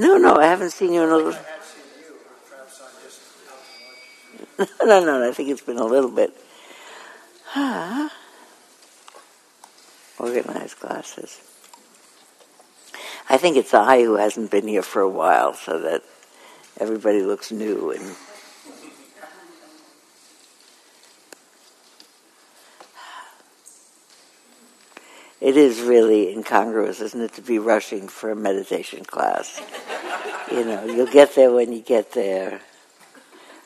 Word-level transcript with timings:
No, 0.00 0.16
no, 0.16 0.36
I 0.36 0.46
haven't 0.46 0.70
seen 0.70 0.94
you 0.94 1.02
in 1.02 1.10
a 1.10 1.14
little. 1.14 1.32
no, 4.58 4.66
no, 4.86 5.04
no, 5.04 5.28
I 5.28 5.32
think 5.34 5.50
it's 5.50 5.60
been 5.60 5.76
a 5.76 5.84
little 5.84 6.10
bit. 6.10 6.32
Ah. 7.54 8.10
Organized 10.18 10.80
glasses. 10.80 11.42
I 13.28 13.36
think 13.36 13.58
it's 13.58 13.74
I 13.74 14.02
who 14.04 14.14
hasn't 14.14 14.50
been 14.50 14.66
here 14.66 14.80
for 14.80 15.02
a 15.02 15.08
while, 15.08 15.52
so 15.52 15.78
that 15.78 16.02
everybody 16.78 17.20
looks 17.20 17.52
new 17.52 17.90
and. 17.90 18.16
It 25.40 25.56
is 25.56 25.80
really 25.80 26.32
incongruous, 26.32 27.00
isn't 27.00 27.20
it, 27.20 27.32
to 27.34 27.42
be 27.42 27.58
rushing 27.58 28.08
for 28.08 28.30
a 28.30 28.36
meditation 28.36 29.04
class? 29.04 29.60
you 30.50 30.64
know, 30.64 30.84
you'll 30.84 31.06
get 31.06 31.34
there 31.34 31.50
when 31.50 31.72
you 31.72 31.80
get 31.80 32.12
there. 32.12 32.60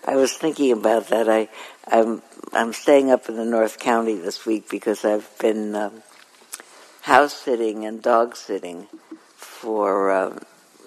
I 0.06 0.16
was 0.16 0.32
thinking 0.34 0.70
about 0.70 1.08
that. 1.08 1.28
I, 1.28 1.48
I'm, 1.88 2.22
I'm 2.52 2.72
staying 2.72 3.10
up 3.10 3.28
in 3.28 3.36
the 3.36 3.44
North 3.44 3.78
County 3.78 4.14
this 4.14 4.44
week 4.44 4.68
because 4.68 5.04
I've 5.04 5.28
been 5.38 5.74
um, 5.74 6.02
house 7.02 7.34
sitting 7.34 7.86
and 7.86 8.02
dog 8.02 8.36
sitting 8.36 8.86
for 9.36 10.12
um, 10.12 10.40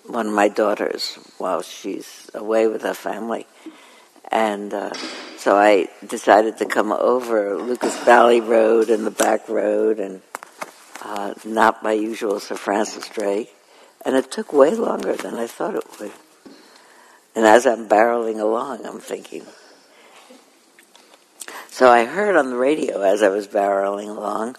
one 0.06 0.28
of 0.28 0.34
my 0.34 0.48
daughters 0.48 1.16
while 1.38 1.62
she's 1.62 2.30
away 2.34 2.68
with 2.68 2.84
her 2.84 2.94
family. 2.94 3.48
And 4.32 4.74
uh, 4.74 4.94
so 5.38 5.58
I 5.58 5.88
decided 6.06 6.58
to 6.60 6.66
come 6.66 6.92
over 6.92 7.58
Lucas 7.58 7.98
Valley 8.04 8.40
Road 8.40 8.90
and 8.90 9.06
the 9.06 9.12
back 9.12 9.50
road 9.50 10.00
and 10.00 10.22
uh, 11.02 11.34
not 11.46 11.84
my 11.84 11.94
usual 11.94 12.40
Sir 12.40 12.56
Francis 12.56 13.08
Drake. 13.10 13.54
And 14.06 14.16
it 14.16 14.32
took 14.32 14.54
way 14.54 14.76
longer 14.76 15.16
than 15.16 15.36
I 15.36 15.48
thought 15.48 15.76
it 15.76 16.00
would. 16.00 16.12
And 17.36 17.46
as 17.46 17.66
I'm 17.66 17.88
barreling 17.88 18.40
along, 18.40 18.86
I'm 18.86 19.00
thinking. 19.00 19.46
So 21.70 21.90
I 21.90 22.06
heard 22.06 22.36
on 22.36 22.50
the 22.50 22.56
radio 22.56 23.02
as 23.02 23.22
I 23.22 23.30
was 23.30 23.48
barreling 23.48 24.10
along 24.10 24.56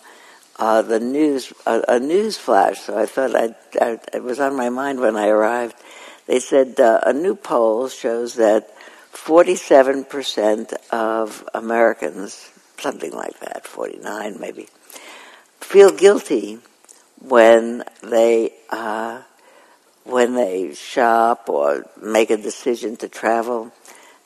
uh, 0.59 0.83
the 0.83 1.01
news, 1.01 1.53
uh, 1.67 1.83
a 1.89 1.99
news 1.99 2.37
flash. 2.37 2.81
So 2.81 2.99
I 2.99 3.07
thought 3.07 3.35
I'd, 3.35 3.55
I, 3.81 3.99
it 4.13 4.23
was 4.23 4.41
on 4.41 4.57
my 4.57 4.69
mind 4.69 5.01
when 5.01 5.17
I 5.17 5.29
arrived. 5.29 5.77
They 6.27 6.41
said 6.41 6.79
uh, 6.79 7.01
a 7.07 7.13
new 7.13 7.35
poll 7.35 7.89
shows 7.89 8.35
that 8.35 8.71
47% 9.13 10.75
of 10.91 11.49
Americans, 11.55 12.51
something 12.79 13.13
like 13.13 13.41
that, 13.41 13.67
49 13.67 14.37
maybe, 14.39 14.69
feel 15.69 15.93
guilty 15.93 16.59
when 17.21 17.85
they 18.03 18.55
uh, 18.71 19.21
when 20.05 20.35
they 20.35 20.73
shop 20.73 21.51
or 21.51 21.85
make 22.01 22.31
a 22.31 22.39
decision 22.39 22.97
to 22.97 23.07
travel. 23.07 23.71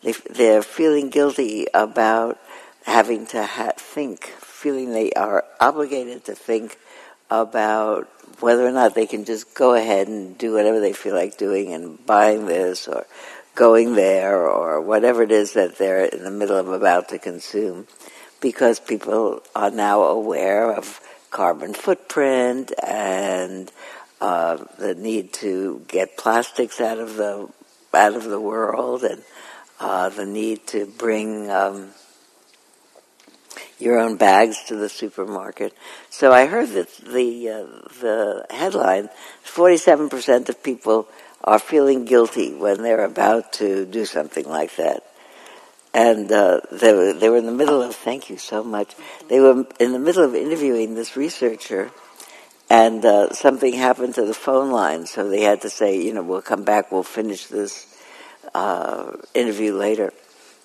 They, 0.04 0.12
they're 0.30 0.62
feeling 0.62 1.10
guilty 1.10 1.66
about 1.74 2.38
having 2.86 3.26
to 3.28 3.44
ha- 3.44 3.72
think, 3.76 4.26
feeling 4.38 4.92
they 4.92 5.10
are 5.12 5.44
obligated 5.60 6.24
to 6.26 6.36
think 6.36 6.78
about 7.28 8.08
whether 8.38 8.64
or 8.64 8.70
not 8.70 8.94
they 8.94 9.06
can 9.06 9.24
just 9.24 9.52
go 9.52 9.74
ahead 9.74 10.06
and 10.06 10.38
do 10.38 10.52
whatever 10.52 10.78
they 10.78 10.92
feel 10.92 11.16
like 11.16 11.38
doing 11.38 11.72
and 11.72 12.06
buying 12.06 12.46
this 12.46 12.86
or 12.86 13.04
going 13.56 13.96
there 13.96 14.46
or 14.46 14.80
whatever 14.80 15.24
it 15.24 15.32
is 15.32 15.54
that 15.54 15.76
they're 15.76 16.04
in 16.04 16.22
the 16.22 16.30
middle 16.30 16.56
of 16.56 16.68
about 16.68 17.08
to 17.08 17.18
consume 17.18 17.88
because 18.40 18.78
people 18.78 19.42
are 19.56 19.70
now 19.70 20.02
aware 20.02 20.72
of 20.72 21.00
carbon 21.32 21.74
footprint 21.74 22.72
and 22.86 23.72
uh, 24.20 24.64
the 24.78 24.94
need 24.94 25.32
to 25.32 25.82
get 25.88 26.16
plastics 26.16 26.80
out 26.80 26.98
of 26.98 27.16
the 27.16 27.48
out 27.92 28.14
of 28.14 28.24
the 28.24 28.40
world 28.40 29.02
and 29.02 29.22
uh, 29.80 30.08
the 30.10 30.24
need 30.24 30.64
to 30.68 30.86
bring 30.86 31.50
um, 31.50 31.88
your 33.78 33.98
own 33.98 34.16
bags 34.16 34.62
to 34.68 34.76
the 34.76 34.88
supermarket. 34.88 35.74
So 36.08 36.32
I 36.32 36.46
heard 36.46 36.68
that 36.70 36.94
the 36.98 37.48
uh, 37.48 37.88
the 38.00 38.46
headline: 38.50 39.08
forty-seven 39.42 40.08
percent 40.08 40.48
of 40.48 40.62
people 40.62 41.08
are 41.42 41.58
feeling 41.58 42.04
guilty 42.04 42.54
when 42.54 42.82
they're 42.82 43.04
about 43.04 43.52
to 43.54 43.84
do 43.86 44.04
something 44.04 44.46
like 44.48 44.76
that. 44.76 45.02
And 45.94 46.32
uh, 46.32 46.60
they 46.70 46.92
were 46.92 47.12
they 47.12 47.28
were 47.28 47.36
in 47.36 47.46
the 47.46 47.52
middle 47.52 47.82
of 47.82 47.94
thank 47.94 48.30
you 48.30 48.38
so 48.38 48.64
much. 48.64 48.94
They 49.28 49.40
were 49.40 49.66
in 49.78 49.92
the 49.92 49.98
middle 49.98 50.24
of 50.24 50.34
interviewing 50.34 50.94
this 50.94 51.16
researcher, 51.16 51.90
and 52.70 53.04
uh, 53.04 53.34
something 53.34 53.74
happened 53.74 54.14
to 54.14 54.24
the 54.24 54.32
phone 54.32 54.70
line, 54.70 55.04
so 55.04 55.28
they 55.28 55.42
had 55.42 55.60
to 55.62 55.70
say, 55.70 56.00
you 56.00 56.14
know, 56.14 56.22
we'll 56.22 56.40
come 56.40 56.64
back, 56.64 56.90
we'll 56.90 57.02
finish 57.02 57.46
this 57.46 57.86
uh, 58.54 59.12
interview 59.34 59.74
later. 59.74 60.12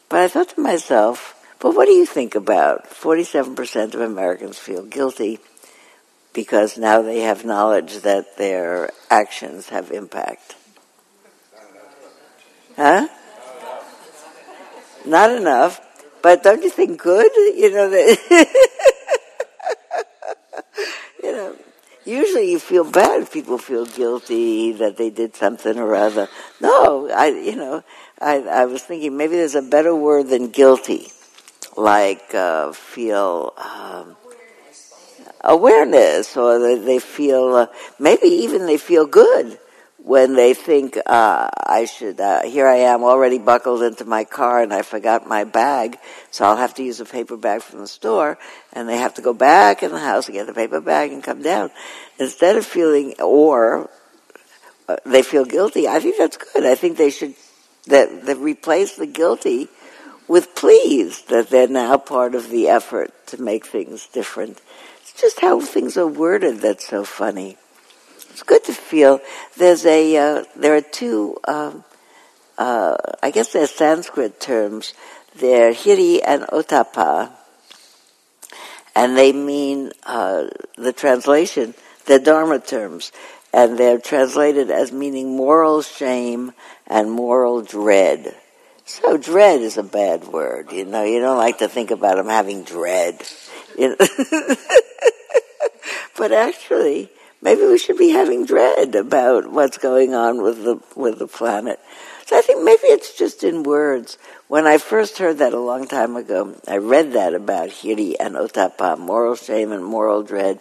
But 0.07 0.21
I 0.21 0.27
thought 0.29 0.49
to 0.49 0.61
myself, 0.61 1.35
but 1.59 1.75
what 1.75 1.85
do 1.85 1.91
you 1.91 2.05
think 2.05 2.35
about 2.35 2.89
47% 2.89 3.93
of 3.93 3.99
Americans 3.99 4.57
feel 4.57 4.83
guilty 4.83 5.39
because 6.33 6.77
now 6.77 7.01
they 7.01 7.19
have 7.21 7.43
knowledge 7.43 7.99
that 8.01 8.37
their 8.37 8.91
actions 9.09 9.69
have 9.69 9.91
impact? 9.91 10.55
Huh? 12.77 13.07
Not 15.05 15.31
enough. 15.31 15.81
But 16.21 16.43
don't 16.43 16.63
you 16.63 16.69
think 16.69 17.01
good? 17.01 17.31
You 17.57 17.71
know 17.71 17.89
that. 17.89 18.17
you 21.23 21.31
know, 21.31 21.55
usually 22.05 22.51
you 22.51 22.59
feel 22.59 22.89
bad. 22.89 23.31
People 23.31 23.57
feel 23.57 23.85
guilty 23.85 24.73
that 24.73 24.97
they 24.97 25.09
did 25.09 25.35
something 25.35 25.77
or 25.77 25.95
other. 25.95 26.27
No, 26.61 27.09
I, 27.09 27.27
you 27.27 27.55
know, 27.55 27.83
I, 28.21 28.41
I 28.41 28.65
was 28.65 28.83
thinking 28.83 29.17
maybe 29.17 29.37
there's 29.37 29.55
a 29.55 29.61
better 29.61 29.95
word 29.95 30.27
than 30.27 30.49
guilty, 30.49 31.07
like 31.75 32.33
uh, 32.35 32.73
feel 32.73 33.53
um, 33.57 34.15
awareness, 35.41 36.37
or 36.37 36.59
they, 36.59 36.77
they 36.77 36.99
feel 36.99 37.55
uh, 37.55 37.67
maybe 37.99 38.27
even 38.27 38.67
they 38.67 38.77
feel 38.77 39.07
good 39.07 39.57
when 40.07 40.35
they 40.35 40.53
think 40.53 40.97
uh, 41.05 41.49
I 41.53 41.83
should. 41.83 42.21
Uh, 42.21 42.43
here 42.43 42.65
I 42.65 42.77
am 42.77 43.03
already 43.03 43.39
buckled 43.39 43.83
into 43.83 44.05
my 44.05 44.23
car 44.23 44.61
and 44.61 44.73
I 44.73 44.81
forgot 44.81 45.27
my 45.27 45.43
bag, 45.43 45.97
so 46.31 46.45
I'll 46.45 46.55
have 46.55 46.73
to 46.75 46.83
use 46.83 47.01
a 47.01 47.05
paper 47.05 47.35
bag 47.35 47.61
from 47.61 47.79
the 47.79 47.87
store, 47.87 48.37
and 48.71 48.87
they 48.87 48.97
have 48.97 49.15
to 49.15 49.21
go 49.21 49.33
back 49.33 49.83
in 49.83 49.91
the 49.91 49.99
house 49.99 50.27
and 50.27 50.35
get 50.35 50.47
the 50.47 50.53
paper 50.53 50.79
bag 50.79 51.11
and 51.11 51.21
come 51.21 51.41
down. 51.41 51.71
Instead 52.19 52.55
of 52.55 52.65
feeling 52.65 53.15
or 53.19 53.89
uh, 54.87 54.95
they 55.05 55.23
feel 55.23 55.43
guilty, 55.43 55.89
I 55.89 55.99
think 55.99 56.17
that's 56.17 56.37
good. 56.37 56.65
I 56.65 56.75
think 56.75 56.97
they 56.97 57.09
should 57.09 57.35
that, 57.87 58.25
that 58.27 58.37
replace 58.37 58.95
the 58.95 59.07
guilty 59.07 59.67
with 60.29 60.55
pleased 60.55 61.27
that 61.29 61.49
they're 61.49 61.67
now 61.67 61.97
part 61.97 62.33
of 62.33 62.49
the 62.49 62.69
effort 62.69 63.11
to 63.27 63.41
make 63.41 63.65
things 63.65 64.07
different. 64.07 64.61
It's 65.01 65.19
just 65.19 65.41
how 65.41 65.59
things 65.59 65.97
are 65.97 66.07
worded 66.07 66.59
that's 66.59 66.87
so 66.87 67.03
funny 67.03 67.57
it's 68.37 68.43
good 68.43 68.63
to 68.65 68.73
feel. 68.73 69.19
There's 69.57 69.83
a 69.87 70.15
uh, 70.15 70.43
there 70.55 70.75
are 70.75 70.81
two. 70.81 71.37
Um, 71.47 71.83
uh, 72.55 72.95
I 73.23 73.31
guess 73.31 73.51
they're 73.51 73.65
Sanskrit 73.65 74.39
terms. 74.39 74.93
They're 75.35 75.73
hiri 75.73 76.21
and 76.23 76.43
ottappa, 76.43 77.31
and 78.95 79.17
they 79.17 79.33
mean 79.33 79.91
uh, 80.03 80.49
the 80.75 80.93
translation. 80.93 81.73
They're 82.05 82.19
Dharma 82.19 82.59
terms, 82.59 83.11
and 83.51 83.75
they're 83.75 83.97
translated 83.97 84.69
as 84.69 84.91
meaning 84.91 85.35
moral 85.35 85.81
shame 85.81 86.51
and 86.85 87.09
moral 87.09 87.63
dread. 87.63 88.35
So 88.85 89.17
dread 89.17 89.61
is 89.61 89.79
a 89.79 89.83
bad 89.83 90.25
word. 90.27 90.71
You 90.71 90.85
know, 90.85 91.03
you 91.03 91.21
don't 91.21 91.37
like 91.37 91.57
to 91.57 91.67
think 91.67 91.89
about 91.89 92.17
them 92.17 92.27
having 92.27 92.61
dread. 92.61 93.19
You 93.75 93.95
know? 93.95 93.95
but 96.17 96.31
actually, 96.31 97.09
maybe 97.41 97.61
we 97.61 97.77
should 97.77 97.97
be 97.97 98.09
having 98.09 98.45
dread 98.45 98.95
about 98.95 99.51
what's 99.51 99.77
going 99.77 100.13
on 100.13 100.41
with 100.41 100.63
the 100.63 100.81
with 100.95 101.19
the 101.19 101.27
planet. 101.27 101.79
So 102.25 102.37
I 102.37 102.41
think 102.41 102.63
maybe 102.63 102.87
it's 102.87 103.17
just 103.17 103.43
in 103.43 103.63
words. 103.63 104.17
When 104.47 104.67
I 104.67 104.77
first 104.77 105.17
heard 105.17 105.37
that 105.37 105.53
a 105.53 105.59
long 105.59 105.87
time 105.87 106.15
ago, 106.15 106.55
I 106.67 106.77
read 106.77 107.13
that 107.13 107.33
about 107.33 107.69
Hiri 107.69 108.15
and 108.19 108.35
Ottappa, 108.35 108.97
moral 108.97 109.35
shame 109.35 109.71
and 109.71 109.83
moral 109.83 110.23
dread, 110.23 110.59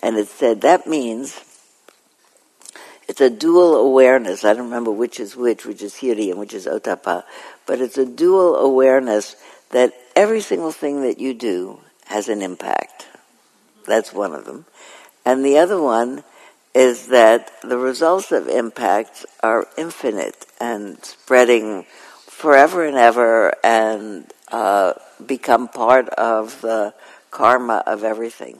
and 0.00 0.16
it 0.16 0.28
said 0.28 0.60
that 0.60 0.86
means 0.86 1.40
it's 3.08 3.20
a 3.20 3.28
dual 3.28 3.74
awareness. 3.74 4.44
I 4.44 4.52
don't 4.52 4.66
remember 4.66 4.92
which 4.92 5.18
is 5.18 5.34
which, 5.34 5.66
which 5.66 5.82
is 5.82 5.94
Hiri 5.94 6.30
and 6.30 6.38
which 6.38 6.54
is 6.54 6.66
Ottappa, 6.66 7.24
but 7.66 7.80
it's 7.80 7.98
a 7.98 8.06
dual 8.06 8.54
awareness 8.54 9.34
that 9.70 9.92
every 10.14 10.40
single 10.40 10.70
thing 10.70 11.02
that 11.02 11.18
you 11.18 11.34
do 11.34 11.80
has 12.06 12.28
an 12.28 12.40
impact. 12.40 13.08
That's 13.84 14.12
one 14.12 14.32
of 14.32 14.44
them. 14.44 14.64
And 15.24 15.44
the 15.44 15.58
other 15.58 15.80
one 15.80 16.24
is 16.74 17.08
that 17.08 17.50
the 17.62 17.76
results 17.76 18.32
of 18.32 18.48
impact 18.48 19.26
are 19.42 19.66
infinite 19.76 20.46
and 20.60 21.04
spreading 21.04 21.84
forever 22.26 22.86
and 22.86 22.96
ever 22.96 23.52
and 23.64 24.32
uh, 24.50 24.94
become 25.24 25.68
part 25.68 26.08
of 26.10 26.60
the 26.60 26.94
karma 27.30 27.82
of 27.86 28.04
everything. 28.04 28.58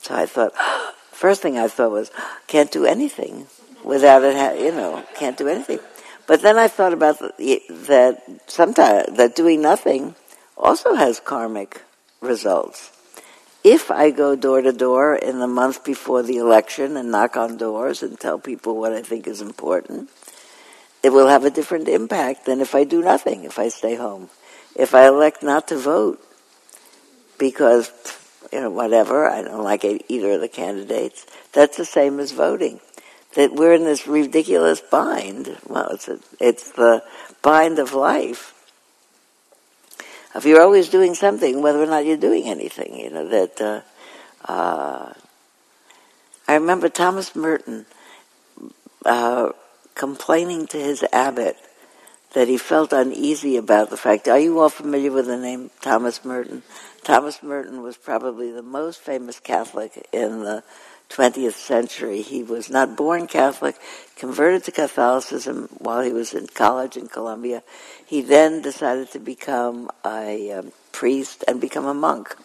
So 0.00 0.14
I 0.14 0.26
thought, 0.26 0.52
first 1.10 1.42
thing 1.42 1.58
I 1.58 1.68
thought 1.68 1.90
was, 1.90 2.10
can't 2.46 2.70
do 2.70 2.84
anything. 2.86 3.46
without 3.84 4.22
it, 4.22 4.36
ha- 4.36 4.52
you 4.52 4.72
know, 4.72 5.04
can't 5.16 5.36
do 5.36 5.48
anything. 5.48 5.80
But 6.26 6.42
then 6.42 6.58
I 6.58 6.68
thought 6.68 6.92
about 6.92 7.18
the, 7.18 7.62
that 7.88 8.22
sometimes 8.46 9.16
that 9.16 9.34
doing 9.34 9.62
nothing 9.62 10.14
also 10.56 10.94
has 10.94 11.20
karmic 11.20 11.82
results. 12.20 12.90
If 13.64 13.90
I 13.90 14.10
go 14.10 14.36
door 14.36 14.62
to 14.62 14.72
door 14.72 15.16
in 15.16 15.40
the 15.40 15.48
month 15.48 15.84
before 15.84 16.22
the 16.22 16.36
election 16.36 16.96
and 16.96 17.10
knock 17.10 17.36
on 17.36 17.56
doors 17.56 18.02
and 18.02 18.18
tell 18.18 18.38
people 18.38 18.76
what 18.76 18.92
I 18.92 19.02
think 19.02 19.26
is 19.26 19.40
important, 19.40 20.10
it 21.02 21.10
will 21.10 21.28
have 21.28 21.44
a 21.44 21.50
different 21.50 21.88
impact 21.88 22.46
than 22.46 22.60
if 22.60 22.74
I 22.74 22.84
do 22.84 23.02
nothing, 23.02 23.44
if 23.44 23.58
I 23.58 23.68
stay 23.68 23.96
home. 23.96 24.30
If 24.76 24.94
I 24.94 25.08
elect 25.08 25.42
not 25.42 25.68
to 25.68 25.76
vote 25.76 26.22
because, 27.38 27.90
you 28.52 28.60
know, 28.60 28.70
whatever, 28.70 29.28
I 29.28 29.42
don't 29.42 29.64
like 29.64 29.84
either 29.84 30.32
of 30.32 30.40
the 30.40 30.48
candidates, 30.48 31.26
that's 31.52 31.76
the 31.76 31.84
same 31.84 32.20
as 32.20 32.32
voting. 32.32 32.80
That 33.34 33.54
we're 33.54 33.74
in 33.74 33.84
this 33.84 34.06
ridiculous 34.06 34.80
bind. 34.80 35.58
Well, 35.66 35.90
it's, 35.90 36.08
a, 36.08 36.18
it's 36.40 36.70
the 36.72 37.02
bind 37.42 37.78
of 37.78 37.92
life. 37.92 38.54
If 40.38 40.44
you're 40.44 40.62
always 40.62 40.88
doing 40.88 41.16
something, 41.16 41.62
whether 41.62 41.82
or 41.82 41.86
not 41.86 42.06
you're 42.06 42.16
doing 42.16 42.44
anything, 42.44 42.96
you 42.96 43.10
know, 43.10 43.26
that, 43.26 43.60
uh, 43.60 43.80
uh, 44.44 45.12
I 46.46 46.54
remember 46.54 46.88
Thomas 46.88 47.34
Merton, 47.34 47.86
uh, 49.04 49.50
complaining 49.96 50.68
to 50.68 50.76
his 50.76 51.04
abbot 51.12 51.56
that 52.34 52.46
he 52.46 52.56
felt 52.56 52.92
uneasy 52.92 53.56
about 53.56 53.90
the 53.90 53.96
fact. 53.96 54.28
Are 54.28 54.38
you 54.38 54.60
all 54.60 54.68
familiar 54.68 55.10
with 55.10 55.26
the 55.26 55.36
name 55.36 55.72
Thomas 55.80 56.24
Merton? 56.24 56.62
Thomas 57.02 57.42
Merton 57.42 57.82
was 57.82 57.96
probably 57.96 58.52
the 58.52 58.62
most 58.62 59.00
famous 59.00 59.40
Catholic 59.40 60.06
in 60.12 60.44
the 60.44 60.62
20th 61.08 61.54
century. 61.54 62.22
He 62.22 62.42
was 62.42 62.70
not 62.70 62.96
born 62.96 63.26
Catholic, 63.26 63.76
converted 64.16 64.64
to 64.64 64.72
Catholicism 64.72 65.68
while 65.78 66.02
he 66.02 66.12
was 66.12 66.34
in 66.34 66.46
college 66.46 66.96
in 66.96 67.08
Columbia. 67.08 67.62
He 68.04 68.20
then 68.20 68.62
decided 68.62 69.10
to 69.12 69.18
become 69.18 69.90
a 70.04 70.52
um, 70.52 70.72
priest 70.92 71.44
and 71.48 71.60
become 71.60 71.86
a 71.86 71.94
monk. 71.94 72.36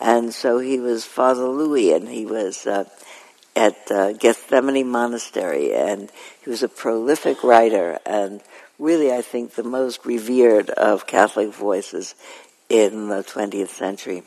And 0.00 0.32
so 0.32 0.58
he 0.58 0.80
was 0.80 1.04
Father 1.04 1.46
Louis, 1.46 1.92
and 1.92 2.08
he 2.08 2.24
was 2.24 2.66
uh, 2.66 2.84
at 3.54 3.76
uh, 3.90 4.12
Gethsemani 4.14 4.84
Monastery, 4.84 5.74
and 5.74 6.10
he 6.42 6.48
was 6.48 6.62
a 6.62 6.68
prolific 6.68 7.44
writer, 7.44 7.98
and 8.06 8.40
really, 8.78 9.12
I 9.12 9.20
think, 9.20 9.54
the 9.54 9.62
most 9.62 10.06
revered 10.06 10.70
of 10.70 11.06
Catholic 11.06 11.52
voices 11.52 12.14
in 12.70 13.08
the 13.08 13.22
20th 13.22 13.68
century. 13.68 14.22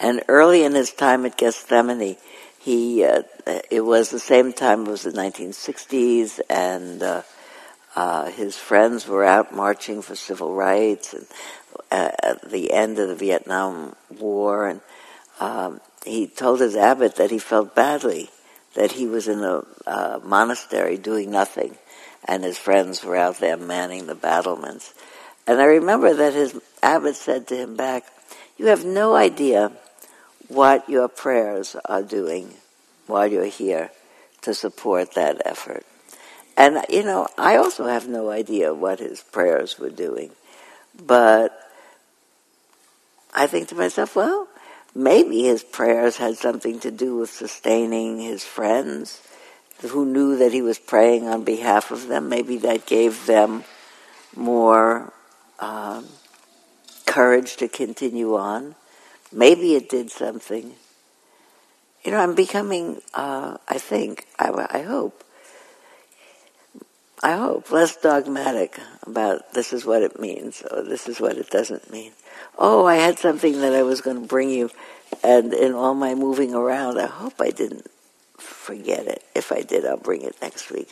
And 0.00 0.22
early 0.28 0.64
in 0.64 0.74
his 0.74 0.92
time 0.92 1.26
at 1.26 1.36
Gethsemani, 1.36 2.16
he 2.58 3.04
uh, 3.04 3.22
it 3.70 3.82
was 3.82 4.10
the 4.10 4.18
same 4.18 4.54
time 4.54 4.86
it 4.86 4.90
was 4.90 5.02
the 5.02 5.12
1960s, 5.12 6.40
and 6.48 7.02
uh, 7.02 7.22
uh, 7.94 8.30
his 8.30 8.56
friends 8.56 9.06
were 9.06 9.24
out 9.24 9.54
marching 9.54 10.00
for 10.00 10.16
civil 10.16 10.54
rights, 10.54 11.12
and 11.12 11.26
uh, 11.90 12.10
at 12.22 12.50
the 12.50 12.72
end 12.72 12.98
of 12.98 13.08
the 13.08 13.14
Vietnam 13.14 13.94
War, 14.18 14.68
and 14.68 14.80
um, 15.38 15.80
he 16.04 16.26
told 16.26 16.60
his 16.60 16.76
abbot 16.76 17.16
that 17.16 17.30
he 17.30 17.38
felt 17.38 17.74
badly 17.74 18.30
that 18.74 18.92
he 18.92 19.06
was 19.06 19.28
in 19.28 19.40
a 19.40 19.64
uh, 19.86 20.20
monastery 20.22 20.96
doing 20.96 21.30
nothing, 21.30 21.76
and 22.24 22.42
his 22.42 22.56
friends 22.56 23.04
were 23.04 23.16
out 23.16 23.38
there 23.38 23.58
manning 23.58 24.06
the 24.06 24.14
battlements. 24.14 24.94
And 25.46 25.60
I 25.60 25.64
remember 25.64 26.14
that 26.14 26.32
his 26.32 26.58
abbot 26.82 27.16
said 27.16 27.48
to 27.48 27.56
him 27.56 27.76
back, 27.76 28.04
"You 28.56 28.66
have 28.66 28.84
no 28.84 29.14
idea 29.14 29.72
what 30.50 30.88
your 30.88 31.08
prayers 31.08 31.76
are 31.86 32.02
doing 32.02 32.54
while 33.06 33.26
you're 33.26 33.44
here 33.46 33.90
to 34.42 34.52
support 34.54 35.14
that 35.14 35.40
effort." 35.44 35.86
And 36.56 36.84
you 36.90 37.02
know, 37.02 37.28
I 37.38 37.56
also 37.56 37.86
have 37.86 38.06
no 38.06 38.30
idea 38.30 38.74
what 38.74 39.00
his 39.00 39.22
prayers 39.22 39.78
were 39.78 39.90
doing, 39.90 40.30
but 40.94 41.56
I 43.32 43.46
think 43.46 43.68
to 43.68 43.74
myself, 43.74 44.16
well 44.16 44.48
maybe 44.94 45.42
his 45.42 45.62
prayers 45.62 46.16
had 46.16 46.36
something 46.36 46.80
to 46.80 46.90
do 46.90 47.16
with 47.16 47.30
sustaining 47.30 48.20
his 48.20 48.44
friends 48.44 49.22
who 49.80 50.04
knew 50.04 50.36
that 50.36 50.52
he 50.52 50.62
was 50.62 50.78
praying 50.78 51.26
on 51.26 51.44
behalf 51.44 51.90
of 51.90 52.08
them. 52.08 52.28
Maybe 52.28 52.58
that 52.58 52.86
gave 52.86 53.26
them 53.26 53.64
more 54.36 55.12
um, 55.58 56.06
courage 57.06 57.56
to 57.56 57.68
continue 57.68 58.36
on. 58.36 58.74
Maybe 59.32 59.74
it 59.74 59.88
did 59.88 60.10
something. 60.10 60.74
You 62.04 62.10
know, 62.10 62.18
I'm 62.18 62.34
becoming, 62.34 63.02
uh, 63.14 63.58
I 63.68 63.78
think, 63.78 64.26
I, 64.38 64.66
I 64.70 64.82
hope, 64.82 65.22
I 67.22 67.36
hope, 67.36 67.70
less 67.70 67.96
dogmatic 67.96 68.78
about 69.06 69.52
this 69.52 69.72
is 69.72 69.84
what 69.84 70.02
it 70.02 70.18
means 70.18 70.62
or 70.70 70.82
this 70.82 71.08
is 71.08 71.20
what 71.20 71.36
it 71.36 71.50
doesn't 71.50 71.92
mean. 71.92 72.12
Oh, 72.58 72.86
I 72.86 72.96
had 72.96 73.18
something 73.18 73.60
that 73.60 73.74
I 73.74 73.82
was 73.82 74.00
going 74.00 74.20
to 74.20 74.26
bring 74.26 74.50
you, 74.50 74.70
and 75.22 75.52
in 75.52 75.72
all 75.74 75.94
my 75.94 76.14
moving 76.14 76.54
around, 76.54 76.98
I 76.98 77.06
hope 77.06 77.34
I 77.40 77.50
didn't 77.50 77.86
forget 78.38 79.06
it. 79.06 79.22
If 79.34 79.52
I 79.52 79.62
did, 79.62 79.84
I'll 79.84 79.96
bring 79.96 80.22
it 80.22 80.36
next 80.40 80.70
week. 80.70 80.90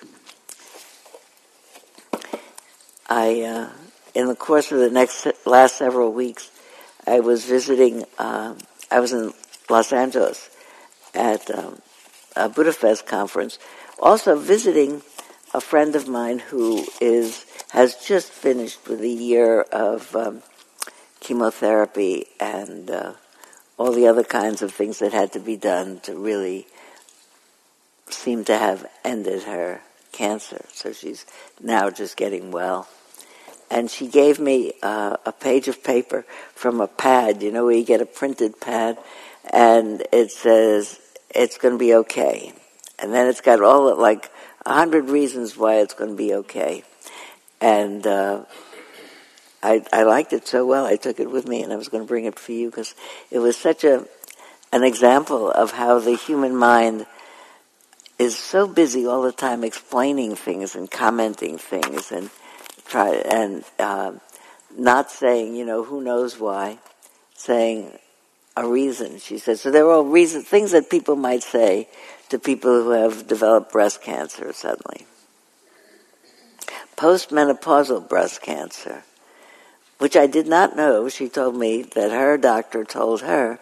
I, 3.08 3.40
uh, 3.40 3.70
in 4.14 4.26
the 4.26 4.36
course 4.36 4.70
of 4.70 4.80
the 4.80 4.90
next 4.90 5.26
last 5.46 5.78
several 5.78 6.12
weeks, 6.12 6.50
I 7.08 7.20
was 7.20 7.46
visiting. 7.46 8.04
Uh, 8.18 8.54
I 8.90 9.00
was 9.00 9.12
in 9.12 9.32
Los 9.70 9.92
Angeles 9.92 10.50
at 11.14 11.50
um, 11.50 11.80
a 12.36 12.48
Buddha 12.48 12.72
Fest 12.72 13.06
conference, 13.06 13.58
also 13.98 14.38
visiting 14.38 15.02
a 15.54 15.60
friend 15.60 15.96
of 15.96 16.06
mine 16.06 16.38
who 16.38 16.86
is 17.00 17.46
has 17.70 17.96
just 17.96 18.30
finished 18.30 18.86
with 18.86 19.00
a 19.00 19.08
year 19.08 19.62
of 19.62 20.14
um, 20.14 20.42
chemotherapy 21.20 22.26
and 22.38 22.90
uh, 22.90 23.14
all 23.78 23.92
the 23.92 24.06
other 24.06 24.24
kinds 24.24 24.60
of 24.60 24.72
things 24.72 24.98
that 24.98 25.12
had 25.12 25.32
to 25.32 25.40
be 25.40 25.56
done 25.56 26.00
to 26.00 26.14
really 26.14 26.66
seem 28.10 28.44
to 28.44 28.56
have 28.56 28.86
ended 29.04 29.44
her 29.44 29.80
cancer. 30.12 30.64
So 30.72 30.92
she's 30.92 31.24
now 31.60 31.88
just 31.88 32.16
getting 32.16 32.50
well. 32.50 32.88
And 33.70 33.90
she 33.90 34.08
gave 34.08 34.38
me 34.38 34.72
uh, 34.82 35.16
a 35.26 35.32
page 35.32 35.68
of 35.68 35.84
paper 35.84 36.24
from 36.54 36.80
a 36.80 36.86
pad, 36.86 37.42
you 37.42 37.52
know, 37.52 37.64
where 37.64 37.74
you 37.74 37.84
get 37.84 38.00
a 38.00 38.06
printed 38.06 38.60
pad, 38.60 38.98
and 39.52 40.06
it 40.12 40.30
says, 40.30 40.98
it's 41.34 41.58
going 41.58 41.74
to 41.74 41.78
be 41.78 41.94
okay. 41.94 42.52
And 42.98 43.12
then 43.12 43.28
it's 43.28 43.42
got 43.42 43.62
all, 43.62 43.94
like, 43.96 44.30
a 44.64 44.72
hundred 44.72 45.10
reasons 45.10 45.56
why 45.56 45.76
it's 45.76 45.94
going 45.94 46.10
to 46.10 46.16
be 46.16 46.34
okay. 46.34 46.82
And 47.60 48.06
uh, 48.06 48.44
I, 49.62 49.84
I 49.92 50.04
liked 50.04 50.32
it 50.32 50.46
so 50.46 50.64
well, 50.66 50.86
I 50.86 50.96
took 50.96 51.20
it 51.20 51.30
with 51.30 51.46
me, 51.46 51.62
and 51.62 51.72
I 51.72 51.76
was 51.76 51.88
going 51.88 52.02
to 52.02 52.08
bring 52.08 52.24
it 52.24 52.38
for 52.38 52.52
you 52.52 52.70
because 52.70 52.94
it 53.30 53.38
was 53.38 53.56
such 53.56 53.84
a 53.84 54.06
an 54.72 54.84
example 54.84 55.50
of 55.50 55.72
how 55.72 55.98
the 55.98 56.14
human 56.14 56.54
mind 56.54 57.06
is 58.18 58.36
so 58.36 58.66
busy 58.66 59.06
all 59.06 59.22
the 59.22 59.32
time 59.32 59.64
explaining 59.64 60.34
things 60.34 60.74
and 60.74 60.90
commenting 60.90 61.56
things 61.56 62.12
and 62.12 62.30
try 62.88 63.10
and 63.10 63.64
uh, 63.78 64.12
not 64.76 65.10
saying, 65.10 65.54
you 65.54 65.64
know, 65.64 65.84
who 65.84 66.00
knows 66.00 66.38
why, 66.40 66.78
saying 67.34 67.98
a 68.56 68.66
reason. 68.66 69.18
She 69.18 69.38
said 69.38 69.58
so. 69.58 69.70
There 69.70 69.86
are 69.86 69.92
all 69.92 70.04
reasons, 70.04 70.46
things 70.46 70.72
that 70.72 70.90
people 70.90 71.16
might 71.16 71.42
say 71.42 71.88
to 72.28 72.38
people 72.38 72.82
who 72.82 72.90
have 72.90 73.28
developed 73.28 73.72
breast 73.72 74.02
cancer 74.02 74.52
suddenly. 74.52 75.06
Postmenopausal 76.96 78.08
breast 78.08 78.42
cancer, 78.42 79.04
which 79.98 80.16
I 80.16 80.26
did 80.26 80.48
not 80.48 80.76
know. 80.76 81.08
She 81.08 81.28
told 81.28 81.56
me 81.56 81.82
that 81.82 82.10
her 82.10 82.36
doctor 82.36 82.84
told 82.84 83.22
her 83.22 83.60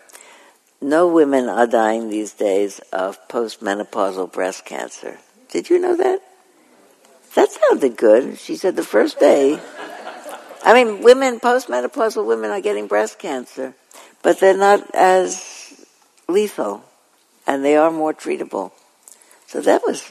no 0.80 1.09
women 1.09 1.49
are 1.49 1.66
dying 1.66 2.09
these 2.09 2.33
days 2.33 2.80
of 2.92 3.18
postmenopausal 3.28 4.33
breast 4.33 4.64
cancer. 4.64 5.18
Did 5.50 5.71
you 5.71 5.78
know 5.78 5.97
that? 5.97 6.23
That 7.37 7.52
sounded 7.52 7.99
good. 7.99 8.38
She 8.38 8.57
said 8.57 8.76
the 8.76 8.83
first 8.83 9.21
day. 9.21 9.61
I 10.64 10.73
mean, 10.73 11.02
women, 11.02 11.38
postmenopausal 11.38 12.26
women 12.26 12.50
are 12.50 12.62
getting 12.62 12.87
breast 12.87 13.19
cancer, 13.19 13.75
but 14.23 14.40
they're 14.40 14.57
not 14.57 14.90
as 14.95 15.85
lethal 16.28 16.83
and 17.47 17.62
they 17.62 17.76
are 17.76 17.90
more 17.90 18.14
treatable. 18.14 18.73
So 19.47 19.61
that 19.61 19.83
was, 19.87 20.11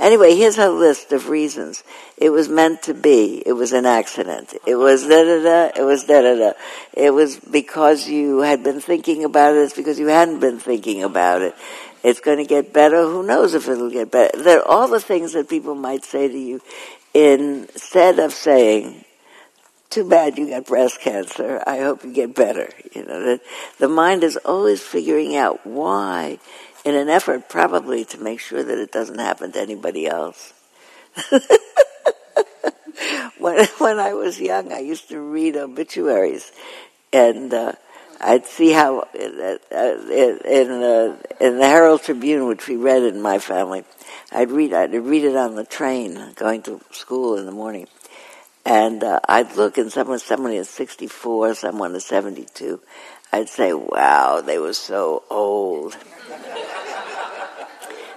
anyway, 0.00 0.34
here's 0.34 0.58
a 0.58 0.68
list 0.68 1.12
of 1.12 1.28
reasons. 1.28 1.84
It 2.18 2.30
was 2.30 2.48
meant 2.48 2.82
to 2.82 2.94
be. 2.94 3.44
It 3.46 3.52
was 3.52 3.72
an 3.72 3.86
accident. 3.86 4.52
It 4.66 4.74
was 4.74 5.06
da 5.06 5.22
da 5.22 5.42
da. 5.42 5.80
It 5.80 5.84
was 5.84 6.04
da 6.04 6.20
da 6.20 6.34
da. 6.34 6.52
It 6.92 7.14
was 7.14 7.36
because 7.36 8.08
you 8.08 8.40
had 8.40 8.64
been 8.64 8.80
thinking 8.80 9.22
about 9.22 9.54
it. 9.54 9.60
It's 9.60 9.76
because 9.76 10.00
you 10.00 10.08
hadn't 10.08 10.40
been 10.40 10.58
thinking 10.58 11.04
about 11.04 11.42
it. 11.42 11.54
It's 12.02 12.20
going 12.20 12.38
to 12.38 12.44
get 12.44 12.72
better. 12.72 13.02
Who 13.02 13.22
knows 13.22 13.54
if 13.54 13.68
it'll 13.68 13.90
get 13.90 14.10
better? 14.10 14.42
There 14.42 14.60
are 14.60 14.68
all 14.68 14.88
the 14.88 15.00
things 15.00 15.34
that 15.34 15.48
people 15.48 15.74
might 15.74 16.04
say 16.04 16.28
to 16.28 16.38
you 16.38 16.60
instead 17.12 18.18
of 18.18 18.32
saying, 18.32 19.04
too 19.90 20.08
bad 20.08 20.38
you 20.38 20.48
got 20.48 20.66
breast 20.66 21.00
cancer. 21.00 21.62
I 21.66 21.78
hope 21.78 22.04
you 22.04 22.12
get 22.12 22.34
better. 22.34 22.70
You 22.94 23.04
know, 23.04 23.24
that 23.24 23.40
the 23.78 23.88
mind 23.88 24.24
is 24.24 24.36
always 24.38 24.80
figuring 24.80 25.36
out 25.36 25.66
why 25.66 26.38
in 26.84 26.94
an 26.94 27.08
effort 27.08 27.48
probably 27.48 28.04
to 28.06 28.18
make 28.18 28.40
sure 28.40 28.62
that 28.62 28.78
it 28.78 28.92
doesn't 28.92 29.18
happen 29.18 29.52
to 29.52 29.60
anybody 29.60 30.06
else. 30.06 30.54
when, 33.38 33.66
when 33.78 33.98
I 33.98 34.14
was 34.14 34.40
young, 34.40 34.72
I 34.72 34.78
used 34.78 35.08
to 35.08 35.20
read 35.20 35.56
obituaries, 35.56 36.52
and 37.12 37.52
uh, 37.52 37.72
I'd 38.20 38.44
see 38.46 38.70
how 38.72 39.08
in, 39.14 39.40
uh, 39.40 41.16
in, 41.40 41.58
the 41.58 41.66
Herald 41.66 42.02
Tribune, 42.02 42.46
which 42.46 42.68
we 42.68 42.76
read 42.76 43.02
in 43.02 43.22
my 43.22 43.38
family, 43.38 43.84
I'd 44.30 44.50
read 44.50 44.74
I'd 44.74 44.92
read 44.92 45.24
it 45.24 45.36
on 45.36 45.54
the 45.54 45.64
train 45.64 46.32
going 46.34 46.62
to 46.62 46.80
school 46.90 47.38
in 47.38 47.46
the 47.46 47.52
morning, 47.52 47.88
and 48.66 49.02
uh, 49.02 49.20
I'd 49.26 49.56
look 49.56 49.78
and 49.78 49.90
someone 49.90 50.18
somebody 50.18 50.56
is 50.56 50.68
sixty 50.68 51.06
four, 51.06 51.54
someone 51.54 51.94
is 51.94 52.04
seventy 52.04 52.46
two. 52.52 52.80
I'd 53.32 53.48
say, 53.48 53.72
"Wow, 53.72 54.42
they 54.42 54.58
were 54.58 54.74
so 54.74 55.22
old." 55.30 55.96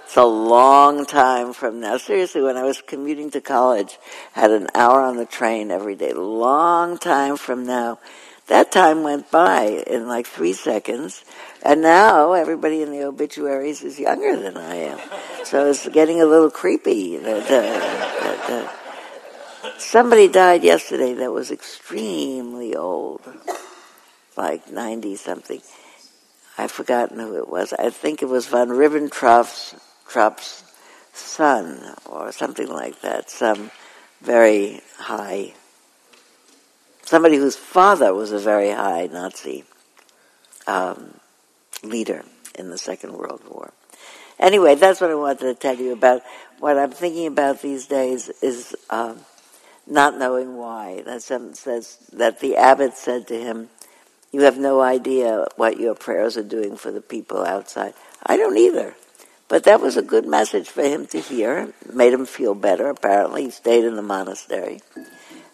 it's 0.04 0.16
a 0.16 0.24
long 0.24 1.06
time 1.06 1.54
from 1.54 1.80
now. 1.80 1.96
Seriously, 1.96 2.42
when 2.42 2.58
I 2.58 2.64
was 2.64 2.82
commuting 2.82 3.30
to 3.30 3.40
college, 3.40 3.98
had 4.32 4.50
an 4.50 4.68
hour 4.74 5.00
on 5.00 5.16
the 5.16 5.24
train 5.24 5.70
every 5.70 5.96
day. 5.96 6.12
Long 6.12 6.98
time 6.98 7.38
from 7.38 7.64
now 7.64 7.98
that 8.48 8.70
time 8.70 9.02
went 9.02 9.30
by 9.30 9.84
in 9.86 10.06
like 10.06 10.26
three 10.26 10.52
seconds, 10.52 11.24
and 11.62 11.80
now 11.80 12.32
everybody 12.32 12.82
in 12.82 12.90
the 12.90 13.04
obituaries 13.04 13.82
is 13.82 13.98
younger 13.98 14.36
than 14.36 14.56
I 14.56 14.74
am. 14.74 14.98
So 15.44 15.70
it's 15.70 15.88
getting 15.88 16.20
a 16.20 16.26
little 16.26 16.50
creepy. 16.50 17.16
That, 17.16 17.44
uh, 17.44 17.60
that, 18.24 18.50
uh, 18.50 19.78
somebody 19.78 20.28
died 20.28 20.62
yesterday 20.62 21.14
that 21.14 21.32
was 21.32 21.50
extremely 21.50 22.76
old, 22.76 23.22
like 24.36 24.70
90 24.70 25.16
something. 25.16 25.62
I've 26.58 26.70
forgotten 26.70 27.18
who 27.18 27.36
it 27.36 27.48
was. 27.48 27.72
I 27.72 27.90
think 27.90 28.22
it 28.22 28.28
was 28.28 28.46
von 28.46 28.68
Ribbentrop's 28.68 29.74
Trop's 30.06 30.64
son, 31.14 31.94
or 32.06 32.30
something 32.30 32.68
like 32.68 33.00
that. 33.00 33.30
Some 33.30 33.70
very 34.20 34.80
high 34.98 35.54
somebody 37.04 37.36
whose 37.36 37.56
father 37.56 38.12
was 38.14 38.32
a 38.32 38.38
very 38.38 38.70
high 38.70 39.06
Nazi 39.06 39.64
um, 40.66 41.14
leader 41.82 42.24
in 42.58 42.70
the 42.70 42.78
Second 42.78 43.12
World 43.14 43.42
War. 43.48 43.72
Anyway, 44.38 44.74
that's 44.74 45.00
what 45.00 45.10
I 45.10 45.14
wanted 45.14 45.40
to 45.40 45.54
tell 45.54 45.76
you 45.76 45.92
about. 45.92 46.22
What 46.58 46.78
I'm 46.78 46.90
thinking 46.90 47.26
about 47.26 47.62
these 47.62 47.86
days 47.86 48.30
is 48.42 48.74
um, 48.90 49.20
not 49.86 50.18
knowing 50.18 50.56
why. 50.56 51.02
That 51.02 51.22
says 51.22 51.98
that 52.12 52.40
the 52.40 52.56
abbot 52.56 52.94
said 52.94 53.28
to 53.28 53.38
him, 53.38 53.68
"You 54.32 54.42
have 54.42 54.58
no 54.58 54.80
idea 54.80 55.46
what 55.56 55.78
your 55.78 55.94
prayers 55.94 56.36
are 56.36 56.42
doing 56.42 56.76
for 56.76 56.90
the 56.90 57.00
people 57.00 57.44
outside." 57.44 57.94
I 58.24 58.36
don't 58.36 58.56
either. 58.56 58.94
But 59.46 59.64
that 59.64 59.80
was 59.80 59.96
a 59.96 60.02
good 60.02 60.26
message 60.26 60.68
for 60.68 60.82
him 60.82 61.06
to 61.08 61.20
hear. 61.20 61.72
It 61.86 61.94
Made 61.94 62.12
him 62.12 62.26
feel 62.26 62.54
better. 62.54 62.88
Apparently, 62.88 63.44
he 63.44 63.50
stayed 63.50 63.84
in 63.84 63.94
the 63.94 64.02
monastery. 64.02 64.80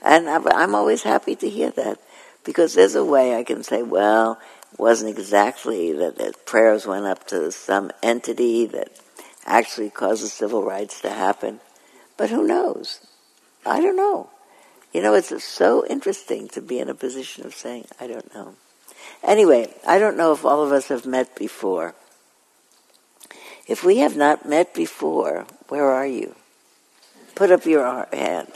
And 0.03 0.29
I'm 0.29 0.75
always 0.75 1.03
happy 1.03 1.37
to 1.37 1.49
hear 1.49 1.71
that 1.73 1.99
because 2.45 2.75
there's 2.75 2.95
a 2.95 3.05
way 3.05 3.37
I 3.37 3.45
can 3.45 3.63
say, 3.63 3.83
well, 3.83 4.41
it 4.73 4.79
wasn't 4.79 5.11
exactly 5.11 5.93
that, 5.93 6.17
that 6.17 6.47
prayers 6.47 6.87
went 6.87 7.07
up 7.07 7.27
to 7.29 7.53
some 7.53 7.91
entity 8.03 8.67
that 8.67 8.91
actually 9.45 9.91
causes 9.91 10.33
civil 10.33 10.65
rights 10.65 11.01
to 11.03 11.11
happen. 11.11 11.61
But 12.17 12.31
who 12.31 12.47
knows? 12.47 13.01
I 13.67 13.81
don't 13.81 13.97
know. 13.97 14.31
You 14.93 15.03
know, 15.03 15.15
it's 15.15 15.45
so 15.45 15.87
interesting 15.87 16.49
to 16.49 16.61
be 16.61 16.79
in 16.79 16.89
a 16.89 16.95
position 16.95 17.47
of 17.47 17.55
saying, 17.55 17.87
I 18.01 18.07
don't 18.07 18.35
know. 18.35 18.55
Anyway, 19.23 19.73
I 19.87 19.99
don't 19.99 20.17
know 20.17 20.33
if 20.33 20.45
all 20.45 20.65
of 20.65 20.73
us 20.73 20.89
have 20.89 21.07
met 21.07 21.37
before. 21.37 21.95
If 23.67 23.85
we 23.85 23.99
have 23.99 24.17
not 24.17 24.49
met 24.49 24.75
before, 24.75 25.47
where 25.69 25.87
are 25.87 26.07
you? 26.07 26.35
Put 27.35 27.53
up 27.53 27.67
your 27.67 28.09
hand. 28.13 28.49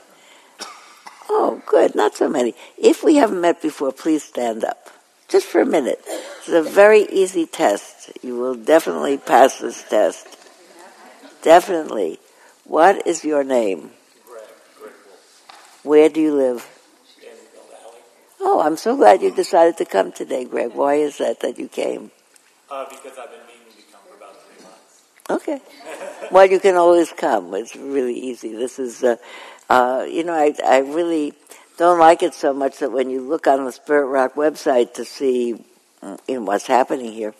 Oh, 1.28 1.62
good. 1.66 1.94
Not 1.94 2.14
so 2.14 2.28
many. 2.28 2.54
If 2.76 3.02
we 3.02 3.16
haven't 3.16 3.40
met 3.40 3.62
before, 3.62 3.92
please 3.92 4.22
stand 4.22 4.64
up. 4.64 4.90
Just 5.28 5.46
for 5.46 5.60
a 5.60 5.66
minute. 5.66 6.00
It's 6.06 6.48
a 6.48 6.62
very 6.62 7.02
easy 7.02 7.46
test. 7.46 8.12
You 8.22 8.36
will 8.36 8.54
definitely 8.54 9.18
pass 9.18 9.58
this 9.58 9.82
test. 9.88 10.26
Definitely. 11.42 12.20
What 12.64 13.06
is 13.06 13.24
your 13.24 13.44
name? 13.44 13.90
Greg. 14.26 14.92
Where 15.82 16.08
do 16.08 16.20
you 16.20 16.34
live? 16.34 16.68
Oh, 18.46 18.60
I'm 18.60 18.76
so 18.76 18.94
glad 18.94 19.22
you 19.22 19.34
decided 19.34 19.78
to 19.78 19.86
come 19.86 20.12
today, 20.12 20.44
Greg. 20.44 20.74
Why 20.74 20.96
is 20.96 21.16
that 21.16 21.40
that 21.40 21.58
you 21.58 21.66
came? 21.66 22.10
Uh, 22.70 22.84
because 22.90 23.18
I've 23.18 23.30
been 23.30 23.40
meaning 23.46 23.72
to 23.74 23.82
come 23.90 24.00
for 24.06 24.16
about 24.16 24.36
three 24.42 24.62
months. 24.62 25.02
Okay. 25.30 25.60
well, 26.30 26.44
you 26.44 26.60
can 26.60 26.76
always 26.76 27.10
come. 27.10 27.54
It's 27.54 27.74
really 27.74 28.14
easy. 28.14 28.54
This 28.54 28.78
is 28.78 29.02
uh, 29.02 29.16
uh, 29.68 30.06
you 30.08 30.24
know, 30.24 30.34
I, 30.34 30.54
I 30.64 30.78
really 30.78 31.32
don't 31.76 31.98
like 31.98 32.22
it 32.22 32.34
so 32.34 32.52
much 32.52 32.78
that 32.78 32.92
when 32.92 33.10
you 33.10 33.20
look 33.20 33.46
on 33.46 33.64
the 33.64 33.72
Spirit 33.72 34.06
Rock 34.06 34.34
website 34.34 34.94
to 34.94 35.04
see 35.04 35.64
uh, 36.02 36.16
you 36.28 36.36
know, 36.36 36.42
what's 36.42 36.66
happening 36.66 37.12
here, 37.12 37.34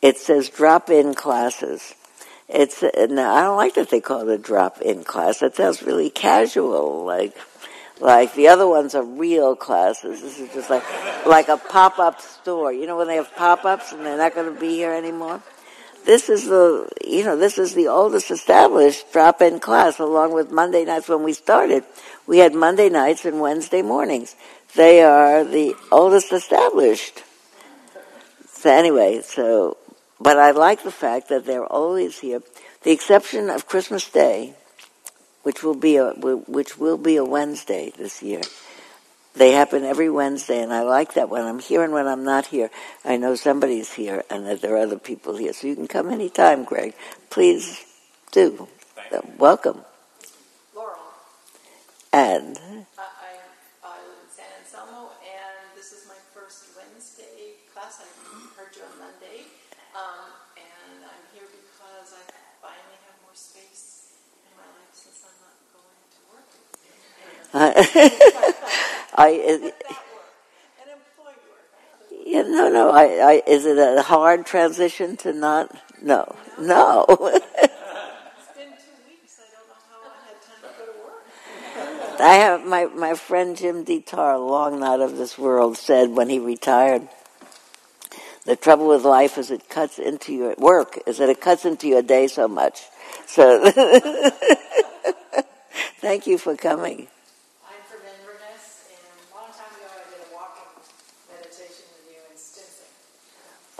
it 0.00 0.18
says 0.18 0.48
drop-in 0.48 1.14
classes. 1.14 1.94
It's 2.48 2.82
now 2.82 3.34
I 3.34 3.42
don't 3.42 3.56
like 3.56 3.74
that 3.74 3.88
they 3.90 4.00
call 4.00 4.28
it 4.28 4.34
a 4.34 4.38
drop-in 4.38 5.04
class. 5.04 5.38
That 5.38 5.56
sounds 5.56 5.82
really 5.82 6.10
casual, 6.10 7.04
like 7.04 7.34
like 8.00 8.34
the 8.34 8.48
other 8.48 8.66
ones 8.66 8.94
are 8.94 9.04
real 9.04 9.54
classes. 9.56 10.20
This 10.20 10.38
is 10.40 10.52
just 10.52 10.68
like 10.68 10.82
like 11.24 11.48
a 11.48 11.56
pop-up 11.56 12.20
store. 12.20 12.72
You 12.72 12.86
know 12.86 12.98
when 12.98 13.06
they 13.06 13.16
have 13.16 13.34
pop-ups 13.36 13.92
and 13.92 14.04
they're 14.04 14.18
not 14.18 14.34
going 14.34 14.52
to 14.52 14.60
be 14.60 14.70
here 14.70 14.92
anymore 14.92 15.40
this 16.04 16.28
is 16.28 16.46
the 16.46 16.88
you 17.06 17.24
know 17.24 17.36
this 17.36 17.58
is 17.58 17.74
the 17.74 17.88
oldest 17.88 18.30
established 18.30 19.12
drop-in 19.12 19.60
class 19.60 19.98
along 19.98 20.32
with 20.32 20.50
monday 20.50 20.84
nights 20.84 21.08
when 21.08 21.22
we 21.22 21.32
started. 21.32 21.84
We 22.26 22.38
had 22.38 22.54
monday 22.54 22.88
nights 22.88 23.24
and 23.24 23.40
wednesday 23.40 23.82
mornings. 23.82 24.34
They 24.74 25.02
are 25.02 25.44
the 25.44 25.74
oldest 25.90 26.32
established. 26.32 27.22
So 28.46 28.70
anyway 28.70 29.20
so 29.22 29.76
but 30.20 30.38
i 30.38 30.50
like 30.50 30.82
the 30.82 30.92
fact 30.92 31.28
that 31.28 31.46
they're 31.46 31.66
always 31.66 32.18
here. 32.20 32.42
The 32.82 32.90
exception 32.90 33.50
of 33.50 33.66
christmas 33.66 34.08
day 34.10 34.54
which 35.42 35.62
will 35.62 35.74
be 35.74 35.96
a 35.96 36.10
which 36.12 36.78
will 36.78 36.98
be 36.98 37.16
a 37.16 37.24
wednesday 37.24 37.92
this 37.96 38.22
year 38.22 38.42
they 39.34 39.52
happen 39.52 39.84
every 39.84 40.10
Wednesday, 40.10 40.62
and 40.62 40.72
I 40.72 40.82
like 40.82 41.14
that 41.14 41.28
when 41.30 41.42
I'm 41.42 41.58
here 41.58 41.82
and 41.82 41.92
when 41.92 42.06
I'm 42.06 42.24
not 42.24 42.46
here. 42.46 42.70
I 43.04 43.16
know 43.16 43.34
somebody's 43.34 43.92
here 43.92 44.22
and 44.28 44.46
that 44.46 44.60
there 44.60 44.74
are 44.74 44.78
other 44.84 44.98
people 44.98 45.36
here. 45.36 45.52
So 45.52 45.66
you 45.66 45.74
can 45.74 45.88
come 45.88 46.10
anytime, 46.10 46.64
Greg. 46.64 46.94
Please 47.30 47.82
do. 48.30 48.68
Welcome. 49.38 49.80
Laurel. 50.74 50.98
And? 52.12 52.58
I, 52.98 53.00
I, 53.00 53.40
I 53.84 53.96
live 54.04 54.18
in 54.20 54.28
San 54.28 54.44
Anselmo, 54.60 55.08
and 55.24 55.72
this 55.76 55.92
is 55.92 56.06
my 56.08 56.18
first 56.34 56.64
Wednesday 56.76 57.56
class. 57.72 58.00
I 58.04 58.08
heard 58.60 58.76
you 58.76 58.82
on 58.84 58.98
Monday. 59.00 59.48
Um, 59.96 60.28
and 60.56 61.04
I'm 61.04 61.24
here 61.32 61.48
because 61.48 62.12
I 62.12 62.20
finally 62.60 62.98
have 63.04 63.16
more 63.24 63.34
space 63.34 64.12
in 64.44 64.52
my 64.56 64.64
life 64.64 64.92
since 64.92 65.24
I'm 65.24 65.36
not 65.40 65.56
going 65.72 65.96
to 66.12 66.20
work. 66.28 66.44
I. 69.14 69.72
Uh, 69.74 69.88
yeah, 72.24 72.42
no, 72.42 72.68
no. 72.70 72.90
I, 72.90 73.04
I, 73.04 73.42
is 73.46 73.66
it 73.66 73.78
a 73.78 74.02
hard 74.02 74.46
transition 74.46 75.16
to 75.18 75.32
not? 75.32 75.76
No, 76.00 76.36
no. 76.58 77.04
I 77.08 77.14
don't 77.18 77.28
know 77.28 77.40
how 79.90 80.00
I 80.06 80.16
had 80.26 80.40
time 80.40 80.62
to 80.62 80.68
go 80.78 80.84
to 80.86 80.92
work. 81.04 82.20
I 82.20 82.34
have 82.34 82.64
my 82.64 82.86
my 82.86 83.14
friend 83.14 83.56
Jim 83.56 83.84
Detar, 83.84 84.38
long 84.38 84.80
not 84.80 85.00
of 85.00 85.16
this 85.16 85.36
world, 85.36 85.76
said 85.76 86.10
when 86.10 86.28
he 86.28 86.38
retired. 86.38 87.08
The 88.44 88.56
trouble 88.56 88.88
with 88.88 89.04
life 89.04 89.38
is 89.38 89.52
it 89.52 89.68
cuts 89.68 90.00
into 90.00 90.32
your 90.32 90.54
work 90.58 90.98
is 91.06 91.18
that 91.18 91.28
it 91.28 91.40
cuts 91.40 91.64
into 91.64 91.86
your 91.86 92.02
day 92.02 92.26
so 92.26 92.48
much. 92.48 92.82
So, 93.26 93.70
thank 96.00 96.26
you 96.26 96.38
for 96.38 96.56
coming. 96.56 97.06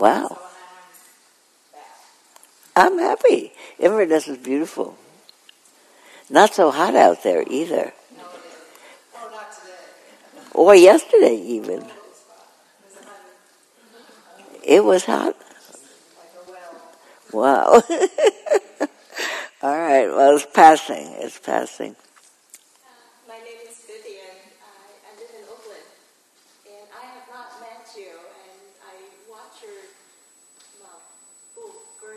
Wow. 0.03 0.37
I'm 2.75 2.99
happy. 2.99 3.53
Inverness 3.79 4.27
is 4.27 4.37
beautiful. 4.37 4.97
Not 6.29 6.53
so 6.53 6.71
hot 6.71 6.93
out 6.93 7.23
there 7.23 7.45
either. 7.49 7.93
Or 10.53 10.75
yesterday 10.75 11.37
even. 11.37 11.85
It 14.61 14.83
was 14.83 15.05
hot. 15.05 15.37
Wow. 17.31 17.81
All 19.61 19.77
right. 19.79 20.07
Well, 20.07 20.35
it's 20.35 20.45
passing. 20.53 21.13
It's 21.19 21.39
passing. 21.39 21.95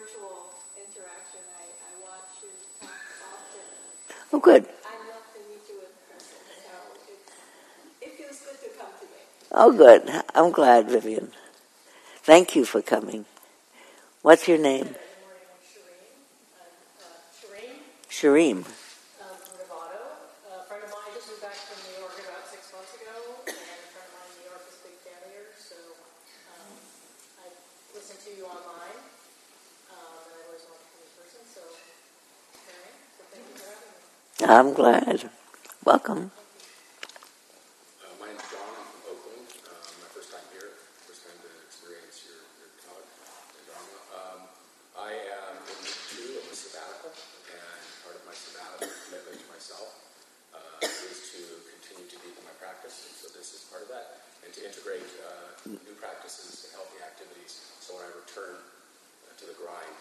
virtual 0.06 0.46
Oh, 4.25 4.25
good. 4.25 4.25
I 4.25 4.25
love 4.25 4.25
to 4.25 4.25
meet 4.25 4.25
you 4.25 4.25
in 4.25 4.25
person, 4.25 4.25
so 4.25 4.25
it, 4.25 4.25
it 4.25 4.25
feels 4.25 4.25
good 4.25 4.25
to 4.25 4.25
come 4.40 4.62
today. 4.62 4.70
Oh, 9.52 9.72
good. 9.72 10.02
I'm 10.34 10.50
glad, 10.52 10.88
Vivian. 10.90 11.32
Thank 12.22 12.56
you 12.56 12.64
for 12.64 12.82
coming. 12.82 13.24
What's 14.22 14.48
your 14.48 14.58
name? 14.58 14.84
Good 14.84 14.96
Shireen. 15.62 16.18
I'm 16.58 16.72
uh, 17.00 17.06
Shireen 17.38 17.78
Shareem. 18.10 18.58
um, 18.58 18.64
from 19.38 19.54
Novato. 19.62 20.02
A 20.50 20.64
friend 20.66 20.82
of 20.84 20.90
mine 20.90 21.14
just 21.14 21.28
moved 21.30 21.42
back 21.42 21.54
from 21.54 21.78
New 21.86 21.96
York 22.02 22.16
about 22.18 22.44
six 22.50 22.66
months 22.74 22.92
ago, 22.98 23.14
and 23.46 23.54
a 23.54 23.88
friend 23.94 24.06
of 24.10 24.12
mine 24.18 24.28
in 24.34 24.36
New 24.42 24.48
York 24.50 24.66
is 24.66 24.76
a 24.76 24.82
big 24.90 24.98
fan 25.06 25.20
here, 25.30 25.48
so 25.54 25.78
um, 26.50 26.74
I 27.38 27.46
listen 27.94 28.18
to 28.18 28.30
you 28.34 28.44
online, 28.50 28.98
um, 29.94 30.26
and 30.26 30.32
I 30.34 30.40
always 30.50 30.66
want 30.66 30.82
to 30.82 30.86
come 30.90 31.00
in 31.06 31.12
person, 31.14 31.42
so 31.46 31.62
here 32.66 32.74
I 32.74 32.82
am. 32.90 32.98
So 33.14 33.22
thank 33.30 33.46
you 33.46 33.54
for 33.54 33.70
having 33.70 33.94
me. 33.94 34.35
I'm 34.46 34.78
glad. 34.78 35.26
Welcome. 35.82 36.30
Uh, 37.98 38.06
my 38.22 38.30
name's 38.30 38.46
John. 38.46 38.62
I'm 38.78 38.86
from 38.94 39.02
Oakland. 39.10 39.42
Um, 39.66 39.90
my 39.98 40.10
first 40.14 40.30
time 40.30 40.46
here. 40.54 40.70
First 41.02 41.26
time 41.26 41.34
to 41.34 41.50
experience 41.66 42.22
your, 42.22 42.46
your 42.62 42.70
talk 42.78 43.02
and 43.02 43.66
Dharma. 43.66 43.98
Um, 44.14 44.40
I 45.02 45.18
am 45.18 45.58
in 45.66 45.74
week 45.82 45.98
two 46.14 46.38
of 46.38 46.46
a 46.46 46.54
sabbatical, 46.54 47.10
and 47.10 47.82
part 48.06 48.14
of 48.14 48.22
my 48.22 48.38
sabbatical 48.38 48.86
commitment 48.86 49.34
to 49.34 49.46
myself 49.50 49.98
uh, 50.54 50.78
is 51.10 51.26
to 51.34 51.42
continue 51.66 52.06
to 52.06 52.18
deepen 52.22 52.46
my 52.46 52.54
practice. 52.62 53.02
And 53.02 53.18
so 53.18 53.26
this 53.34 53.50
is 53.50 53.66
part 53.66 53.82
of 53.82 53.90
that, 53.90 54.30
and 54.46 54.54
to 54.54 54.62
integrate 54.62 55.10
uh, 55.26 55.74
new 55.74 55.98
practices 55.98 56.70
and 56.70 56.78
healthy 56.78 57.02
activities. 57.02 57.66
So 57.82 57.98
when 57.98 58.06
I 58.06 58.14
return 58.14 58.62
uh, 58.62 59.34
to 59.42 59.44
the 59.50 59.58
grind, 59.58 59.94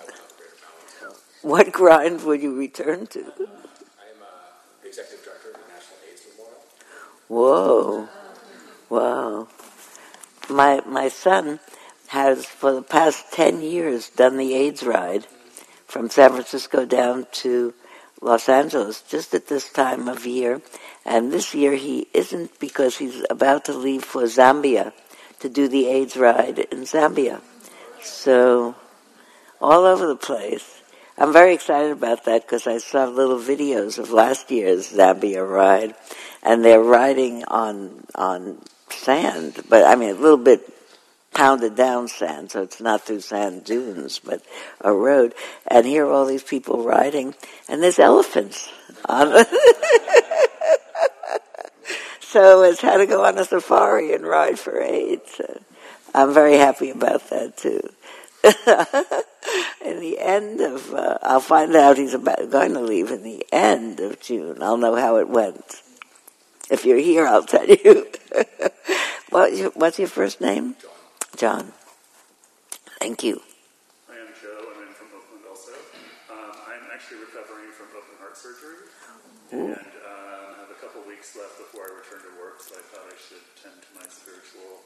I 0.00 0.08
will 0.08 0.16
have 0.16 0.32
a 0.32 0.36
greater 0.40 0.56
balance. 0.56 1.20
What 1.44 1.67
grind 1.78 2.24
would 2.24 2.42
you 2.42 2.58
return 2.58 3.06
to? 3.06 3.20
I 3.20 3.22
am 3.22 3.30
uh, 3.38 4.26
the 4.82 4.88
executive 4.88 5.24
director 5.24 5.50
of 5.50 5.54
the 5.54 5.72
National 5.72 5.98
AIDS 6.10 6.26
Memorial. 6.34 6.58
Whoa. 7.28 8.08
Wow. 8.90 9.48
My 10.48 10.82
my 10.84 11.08
son 11.08 11.60
has 12.08 12.44
for 12.46 12.72
the 12.72 12.82
past 12.82 13.32
10 13.32 13.62
years 13.62 14.10
done 14.10 14.38
the 14.38 14.54
AIDS 14.54 14.82
ride 14.82 15.28
from 15.86 16.10
San 16.10 16.32
Francisco 16.32 16.84
down 16.84 17.28
to 17.30 17.74
Los 18.20 18.48
Angeles 18.48 19.02
just 19.02 19.32
at 19.32 19.46
this 19.46 19.70
time 19.70 20.08
of 20.08 20.26
year. 20.26 20.60
And 21.04 21.32
this 21.32 21.54
year 21.54 21.76
he 21.76 22.08
isn't 22.12 22.58
because 22.58 22.96
he's 22.98 23.24
about 23.30 23.66
to 23.66 23.72
leave 23.72 24.02
for 24.02 24.22
Zambia 24.24 24.92
to 25.38 25.48
do 25.48 25.68
the 25.68 25.86
AIDS 25.86 26.16
ride 26.16 26.58
in 26.58 26.80
Zambia. 26.80 27.40
So 28.02 28.74
all 29.60 29.84
over 29.84 30.08
the 30.08 30.16
place. 30.16 30.82
I'm 31.20 31.32
very 31.32 31.52
excited 31.52 31.90
about 31.90 32.26
that 32.26 32.42
because 32.42 32.68
I 32.68 32.78
saw 32.78 33.06
little 33.06 33.40
videos 33.40 33.98
of 33.98 34.12
last 34.12 34.52
year's 34.52 34.92
Zambia 34.92 35.48
ride, 35.48 35.96
and 36.44 36.64
they're 36.64 36.80
riding 36.80 37.44
on 37.46 38.04
on 38.14 38.58
sand, 38.90 39.64
but 39.68 39.84
I 39.84 39.96
mean 39.96 40.10
a 40.10 40.14
little 40.20 40.38
bit 40.38 40.72
pounded 41.34 41.74
down 41.74 42.06
sand, 42.06 42.52
so 42.52 42.62
it's 42.62 42.80
not 42.80 43.02
through 43.02 43.20
sand 43.20 43.64
dunes, 43.64 44.20
but 44.20 44.42
a 44.80 44.92
road. 44.92 45.34
And 45.66 45.84
here 45.86 46.06
are 46.06 46.12
all 46.12 46.26
these 46.26 46.44
people 46.44 46.84
riding, 46.84 47.34
and 47.68 47.82
there's 47.82 47.98
elephants 47.98 48.70
on. 49.06 49.28
it. 49.32 49.48
so 52.20 52.62
it's 52.62 52.80
how 52.80 52.96
to 52.96 53.06
go 53.06 53.24
on 53.24 53.38
a 53.38 53.44
safari 53.44 54.14
and 54.14 54.24
ride 54.24 54.58
for 54.58 54.80
AIDS. 54.80 55.40
I'm 56.14 56.32
very 56.32 56.58
happy 56.58 56.90
about 56.90 57.28
that 57.30 57.56
too. 57.56 57.82
in 59.84 60.00
the 60.00 60.18
end 60.18 60.60
of, 60.60 60.92
uh, 60.92 61.18
I'll 61.22 61.40
find 61.40 61.74
out 61.74 61.98
he's 61.98 62.14
about 62.14 62.50
going 62.50 62.74
to 62.74 62.80
leave 62.80 63.10
in 63.10 63.22
the 63.22 63.46
end 63.52 64.00
of 64.00 64.20
June. 64.20 64.62
I'll 64.62 64.76
know 64.76 64.96
how 64.96 65.16
it 65.16 65.28
went. 65.28 65.82
If 66.70 66.84
you're 66.84 66.98
here, 66.98 67.26
I'll 67.26 67.44
tell 67.44 67.66
you. 67.66 68.06
what's, 69.30 69.58
your, 69.58 69.70
what's 69.70 69.98
your 69.98 70.08
first 70.08 70.40
name? 70.40 70.76
John. 71.36 71.72
Thank 73.00 73.22
you. 73.22 73.40
I 74.10 74.18
am 74.18 74.28
Joe, 74.36 74.68
and 74.74 74.90
I'm 74.90 74.94
from 74.94 75.08
Oakland 75.14 75.46
also. 75.48 75.72
Um, 76.28 76.52
I'm 76.66 76.84
actually 76.92 77.22
recovering 77.24 77.70
from 77.72 77.94
open 77.94 78.18
heart 78.18 78.36
surgery, 78.36 78.90
and 79.54 79.70
um, 79.78 80.66
have 80.66 80.72
a 80.74 80.78
couple 80.82 81.00
weeks 81.06 81.38
left 81.38 81.56
before 81.56 81.86
I 81.86 81.94
return 81.94 82.26
to 82.26 82.32
work, 82.42 82.58
so 82.60 82.74
I 82.74 82.82
thought 82.90 83.06
I 83.06 83.16
should 83.16 83.46
tend 83.54 83.78
to 83.78 83.90
my 83.94 84.04
spiritual 84.10 84.82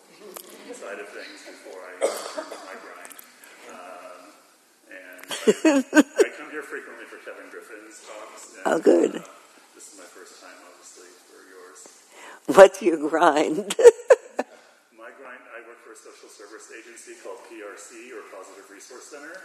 side 0.76 1.00
of 1.00 1.08
things 1.08 1.40
before 1.40 1.80
I 1.82 1.92
return 2.04 2.46
to 2.52 2.60
my 2.68 2.76
grind. 2.78 3.16
And 3.72 4.01
I, 5.46 5.82
come 6.38 6.50
here 6.50 6.62
frequently 6.62 7.04
for 7.06 7.18
Kevin 7.24 7.50
Griffin's 7.50 8.00
talks. 8.06 8.54
And, 8.54 8.62
Oh, 8.66 8.78
good. 8.78 9.16
Uh, 9.16 9.22
this 9.74 9.92
is 9.92 9.98
my 9.98 10.04
first 10.04 10.40
time, 10.40 10.54
obviously, 10.70 11.10
for 11.26 11.42
yours. 11.50 11.88
What's 12.56 12.80
your 12.82 12.96
grind? 13.08 13.56
My 14.96 15.10
grind, 15.18 15.42
I 15.50 15.66
work 15.66 15.82
for 15.82 15.92
a 15.92 15.96
social 15.96 16.28
service 16.28 16.70
agency 16.70 17.14
called 17.24 17.38
PRC, 17.50 18.14
or 18.14 18.22
Positive 18.30 18.70
Resource 18.70 19.04
Center, 19.04 19.40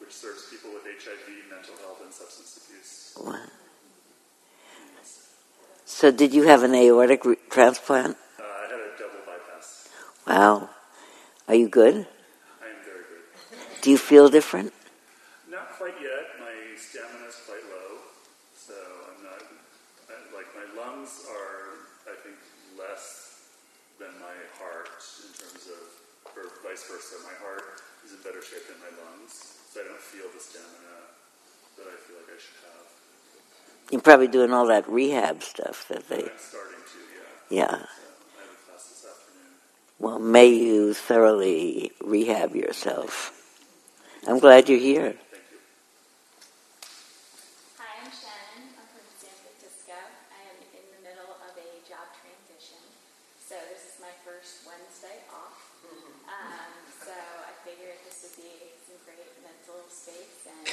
which 0.00 0.12
serves 0.12 0.44
people 0.50 0.70
with 0.74 0.84
HIV, 0.84 1.48
mental 1.48 1.74
health, 1.80 2.00
and 2.04 2.12
substance 2.12 2.60
abuse. 2.68 3.14
Wow. 3.16 3.40
so, 5.86 6.10
did 6.10 6.34
you 6.34 6.42
have 6.42 6.62
an 6.62 6.74
aortic 6.74 7.24
re- 7.24 7.36
transplant? 7.48 8.18
Uh, 8.38 8.42
I 8.42 8.62
had 8.68 8.72
a 8.72 8.98
double 8.98 9.24
bypass. 9.24 9.88
Wow. 10.26 10.68
Are 11.48 11.54
you 11.54 11.68
good? 11.68 11.94
I 12.60 12.68
am 12.68 12.76
very 12.84 13.04
good. 13.08 13.80
Do 13.80 13.90
you 13.90 13.96
feel 13.98 14.28
different? 14.28 14.74
Not 15.48 15.70
quite 15.78 15.94
yet. 16.02 16.36
My 16.40 16.52
stamina 16.76 17.26
is 17.28 17.38
quite 17.46 17.62
low, 17.70 18.02
so 18.58 18.74
I'm 18.74 19.22
not. 19.24 19.40
I, 20.10 20.36
like 20.36 20.50
lungs 21.06 21.22
are, 21.30 22.10
I 22.10 22.16
think, 22.22 22.36
less 22.78 23.46
than 23.98 24.08
my 24.20 24.34
heart 24.58 24.90
in 25.22 25.32
terms 25.38 25.70
of, 25.70 26.36
or 26.36 26.50
vice 26.68 26.82
versa. 26.90 27.14
My 27.22 27.46
heart 27.46 27.80
is 28.04 28.12
in 28.12 28.18
better 28.22 28.42
shape 28.42 28.66
than 28.66 28.76
my 28.80 28.90
lungs, 29.04 29.58
so 29.72 29.80
I 29.80 29.84
don't 29.84 30.00
feel 30.00 30.26
the 30.34 30.40
stamina 30.40 30.98
that 31.78 31.86
I 31.86 31.96
feel 32.06 32.16
like 32.16 32.34
I 32.34 32.40
should 32.42 32.58
have. 32.66 33.92
You're 33.92 34.00
probably 34.00 34.28
doing 34.28 34.52
all 34.52 34.66
that 34.66 34.88
rehab 34.88 35.42
stuff 35.42 35.86
that 35.88 36.08
they, 36.08 36.26
I'm 36.26 36.38
starting 36.38 36.82
to, 36.82 37.54
yeah. 37.54 37.62
yeah. 37.62 37.70
So 37.70 37.76
I 37.78 38.42
have 38.42 38.50
a 38.50 38.66
class 38.66 38.84
this 38.90 39.06
afternoon. 39.06 39.54
Well, 40.00 40.18
may 40.18 40.48
you 40.48 40.92
thoroughly 40.92 41.92
rehab 42.02 42.56
yourself. 42.56 43.32
I'm 44.26 44.40
glad 44.40 44.68
you're 44.68 44.82
here. 44.82 45.14
Thank 45.30 45.46
you. 45.54 45.62
Hi, 47.78 48.02
I'm 48.02 48.10
Shannon. 48.10 48.74
I'm 48.74 48.90
from 48.90 49.06
San 49.22 49.30
Francisco. 49.38 49.94
I 50.34 50.40
am 50.50 50.58
in 50.74 50.82
the 50.98 51.02
middle 51.06 51.30
of 51.46 51.54
a 51.54 51.70
job 51.86 52.10
transition. 52.18 52.82
So 53.38 53.54
this 53.70 53.86
is 53.86 54.02
my 54.02 54.10
first 54.26 54.66
Wednesday 54.66 55.22
off. 55.30 55.62
Um, 56.26 56.74
so 57.06 57.14
I 57.14 57.54
figured 57.62 58.02
this 58.02 58.26
would 58.26 58.34
be 58.34 58.74
some 58.82 58.98
great 59.06 59.30
space 60.06 60.46
and 60.46 60.68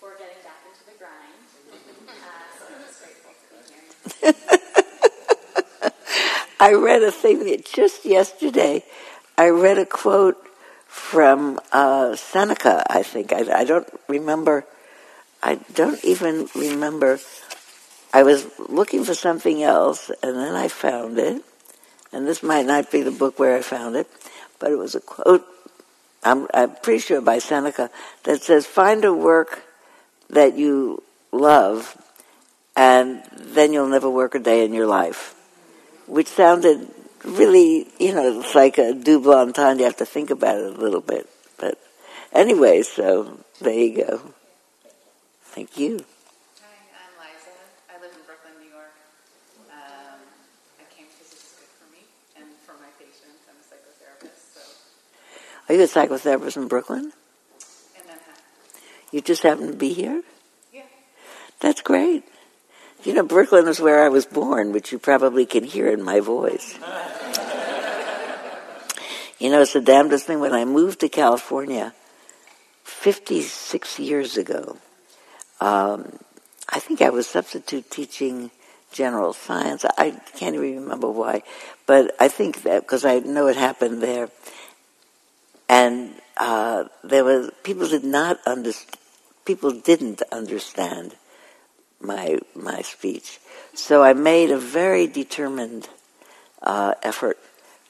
for 0.00 0.18
getting 0.18 0.42
back 0.42 0.58
into 0.66 0.82
the 0.90 0.98
grind. 0.98 1.38
Uh, 2.08 2.50
so 2.58 2.66
I'm 2.74 2.82
just 2.82 2.98
grateful 2.98 3.30
to 3.38 3.46
be 3.54 3.62
here. 3.70 4.34
I 6.60 6.72
read 6.72 7.02
a 7.04 7.12
thing 7.12 7.44
that 7.44 7.64
just 7.64 8.04
yesterday, 8.04 8.82
I 9.36 9.50
read 9.50 9.78
a 9.78 9.86
quote 9.86 10.44
from 10.88 11.60
uh, 11.70 12.16
Seneca, 12.16 12.84
I 12.90 13.04
think. 13.04 13.32
I, 13.32 13.60
I 13.60 13.64
don't 13.64 13.88
remember, 14.08 14.64
I 15.40 15.60
don't 15.74 16.04
even 16.04 16.48
remember. 16.56 17.20
I 18.12 18.24
was 18.24 18.44
looking 18.58 19.04
for 19.04 19.14
something 19.14 19.62
else, 19.62 20.10
and 20.20 20.36
then 20.36 20.56
I 20.56 20.66
found 20.66 21.16
it. 21.18 21.44
And 22.12 22.26
this 22.26 22.42
might 22.42 22.66
not 22.66 22.90
be 22.90 23.02
the 23.02 23.12
book 23.12 23.38
where 23.38 23.56
I 23.56 23.62
found 23.62 23.94
it, 23.94 24.08
but 24.58 24.72
it 24.72 24.78
was 24.78 24.96
a 24.96 25.00
quote, 25.00 25.46
I'm, 26.22 26.46
I'm 26.52 26.74
pretty 26.76 27.00
sure 27.00 27.20
by 27.20 27.38
Seneca, 27.38 27.90
that 28.24 28.42
says, 28.42 28.66
Find 28.66 29.04
a 29.04 29.12
work 29.14 29.62
that 30.30 30.56
you 30.56 31.02
love, 31.32 31.96
and 32.76 33.22
then 33.32 33.72
you'll 33.72 33.88
never 33.88 34.10
work 34.10 34.34
a 34.34 34.38
day 34.38 34.64
in 34.64 34.72
your 34.72 34.86
life 34.86 35.34
which 36.08 36.26
sounded 36.26 36.88
really, 37.24 37.86
you 38.00 38.14
know, 38.14 38.40
it's 38.40 38.54
like 38.54 38.78
a 38.78 38.94
double 38.94 39.34
entendre. 39.34 39.80
You 39.80 39.84
have 39.84 39.96
to 39.96 40.06
think 40.06 40.30
about 40.30 40.56
it 40.56 40.76
a 40.76 40.80
little 40.80 41.02
bit. 41.02 41.28
But 41.58 41.78
anyway, 42.32 42.82
so 42.82 43.38
there 43.60 43.74
you 43.74 44.04
go. 44.04 44.20
Thank 45.42 45.76
you. 45.76 46.04
Hi, 46.62 46.72
I'm 46.96 47.12
Liza. 47.20 47.52
I 47.92 48.00
live 48.00 48.12
in 48.16 48.24
Brooklyn, 48.24 48.56
New 48.62 48.72
York. 48.72 48.94
Um, 49.68 50.24
I 50.80 50.84
came 50.88 51.06
because 51.12 51.28
this 51.28 51.44
is 51.44 51.52
good 51.60 51.72
for 51.76 51.88
me 51.92 52.08
and 52.40 52.48
for 52.64 52.72
my 52.80 52.88
patients. 52.96 53.44
I'm 53.44 53.60
a 53.60 53.66
psychotherapist, 53.68 54.56
so 54.56 54.64
Are 55.68 55.74
you 55.74 55.82
a 55.82 55.86
psychotherapist 55.86 56.56
in 56.56 56.66
Brooklyn? 56.66 57.12
in. 57.96 58.14
You 59.12 59.20
just 59.20 59.42
happen 59.42 59.66
to 59.66 59.76
be 59.76 59.92
here? 59.92 60.22
Yeah. 60.72 60.84
That's 61.60 61.82
great. 61.82 62.24
You 63.04 63.12
know, 63.14 63.22
Brooklyn 63.22 63.68
is 63.68 63.78
where 63.80 64.02
I 64.02 64.08
was 64.08 64.24
born, 64.26 64.72
which 64.72 64.92
you 64.92 64.98
probably 64.98 65.44
can 65.46 65.64
hear 65.64 65.88
in 65.88 66.02
my 66.02 66.20
voice. 66.20 66.74
you 69.38 69.50
know, 69.50 69.60
it's 69.62 69.74
the 69.74 69.80
damnedest 69.80 70.26
thing. 70.26 70.40
When 70.40 70.54
I 70.54 70.64
moved 70.64 71.00
to 71.00 71.08
California 71.08 71.94
56 72.84 73.98
years 73.98 74.36
ago, 74.36 74.78
um, 75.60 76.18
I 76.68 76.78
I 76.78 76.80
think 76.80 77.02
I 77.02 77.10
was 77.10 77.26
substitute 77.26 77.90
teaching 77.90 78.50
general 78.92 79.32
science. 79.32 79.84
I 79.96 80.10
can't 80.36 80.54
even 80.54 80.82
remember 80.82 81.10
why, 81.10 81.42
but 81.86 82.14
I 82.18 82.28
think 82.28 82.62
that 82.62 82.82
because 82.82 83.04
I 83.04 83.18
know 83.20 83.48
it 83.48 83.56
happened 83.56 84.02
there, 84.02 84.30
and 85.68 86.14
uh, 86.36 86.84
there 87.04 87.24
was 87.24 87.50
people 87.62 87.88
did 87.88 88.04
not 88.04 88.40
understand. 88.46 88.96
People 89.44 89.72
didn't 89.72 90.22
understand 90.30 91.16
my 92.00 92.38
my 92.54 92.82
speech, 92.82 93.40
so 93.74 94.02
I 94.02 94.12
made 94.12 94.50
a 94.50 94.58
very 94.58 95.06
determined 95.06 95.88
uh, 96.62 96.94
effort 97.02 97.38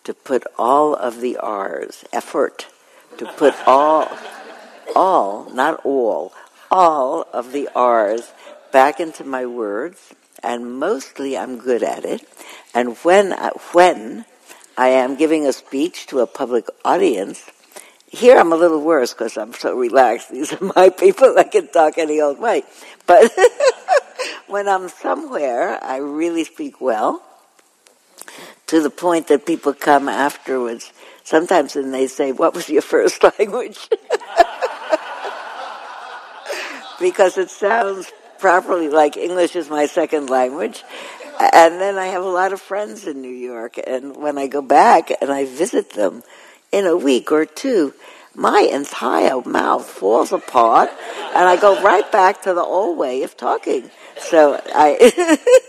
to 0.05 0.14
put 0.14 0.45
all 0.57 0.95
of 0.95 1.21
the 1.21 1.37
R's 1.37 2.05
effort 2.12 2.67
to 3.19 3.27
put 3.27 3.55
all 3.67 4.09
all 4.95 5.51
not 5.51 5.85
all 5.85 6.33
all 6.71 7.27
of 7.33 7.53
the 7.53 7.69
R's 7.75 8.33
back 8.73 9.01
into 9.01 9.25
my 9.25 9.47
words, 9.47 10.14
and 10.43 10.79
mostly 10.79 11.37
I'm 11.37 11.59
good 11.59 11.83
at 11.83 12.05
it. 12.05 12.27
And 12.75 12.97
when 12.99 13.33
I, 13.33 13.51
when 13.73 14.25
I 14.77 14.88
am 14.88 15.17
giving 15.17 15.47
a 15.47 15.53
speech 15.53 16.07
to 16.09 16.21
a 16.21 16.27
public 16.27 16.67
audience, 16.85 17.45
here 18.11 18.38
I'm 18.38 18.53
a 18.53 18.57
little 18.57 18.83
worse 18.83 19.12
because 19.12 19.37
I'm 19.37 19.53
so 19.53 19.77
relaxed. 19.77 20.31
These 20.33 20.53
are 20.55 20.73
my 20.77 20.88
people. 20.88 21.38
I 21.38 21.44
can 21.44 21.68
talk 21.68 21.99
any 21.99 22.21
old 22.21 22.38
way. 22.38 22.62
But 23.07 23.33
when 24.49 24.68
I'm 24.68 24.88
somewhere, 24.88 25.83
I 25.83 25.99
really 25.99 26.44
speak 26.44 26.81
well 26.81 27.23
to 28.66 28.81
the 28.83 28.90
point 28.90 29.29
that 29.29 29.47
people 29.47 29.73
come 29.73 30.09
afterwards 30.09 30.92
sometimes 31.25 31.77
and 31.77 31.92
they 31.92 32.07
say, 32.07 32.33
What 32.33 32.55
was 32.55 32.68
your 32.68 32.83
first 32.94 33.23
language? 33.23 33.88
because 37.01 37.38
it 37.38 37.51
sounds 37.51 38.11
properly 38.38 38.88
like 38.88 39.16
English 39.16 39.55
is 39.57 39.68
my 39.68 39.87
second 39.87 40.31
language. 40.31 40.83
And 41.40 41.81
then 41.81 41.97
I 41.99 42.07
have 42.07 42.25
a 42.25 42.29
lot 42.29 42.53
of 42.53 42.61
friends 42.61 43.07
in 43.07 43.23
New 43.23 43.29
York, 43.29 43.79
and 43.87 44.16
when 44.16 44.38
I 44.38 44.49
go 44.49 44.61
back 44.61 45.12
and 45.21 45.31
I 45.31 45.44
visit 45.44 45.90
them 45.90 46.25
in 46.72 46.87
a 46.87 46.96
week 46.96 47.33
or 47.33 47.46
two, 47.46 47.94
my 48.35 48.61
entire 48.61 49.40
mouth 49.42 49.87
falls 49.87 50.33
apart, 50.33 50.90
and 51.35 51.48
I 51.48 51.57
go 51.57 51.83
right 51.83 52.11
back 52.12 52.42
to 52.42 52.54
the 52.54 52.62
old 52.62 52.98
way 52.98 53.22
of 53.22 53.37
talking. 53.37 53.90
So 54.18 54.61
I. 54.74 55.38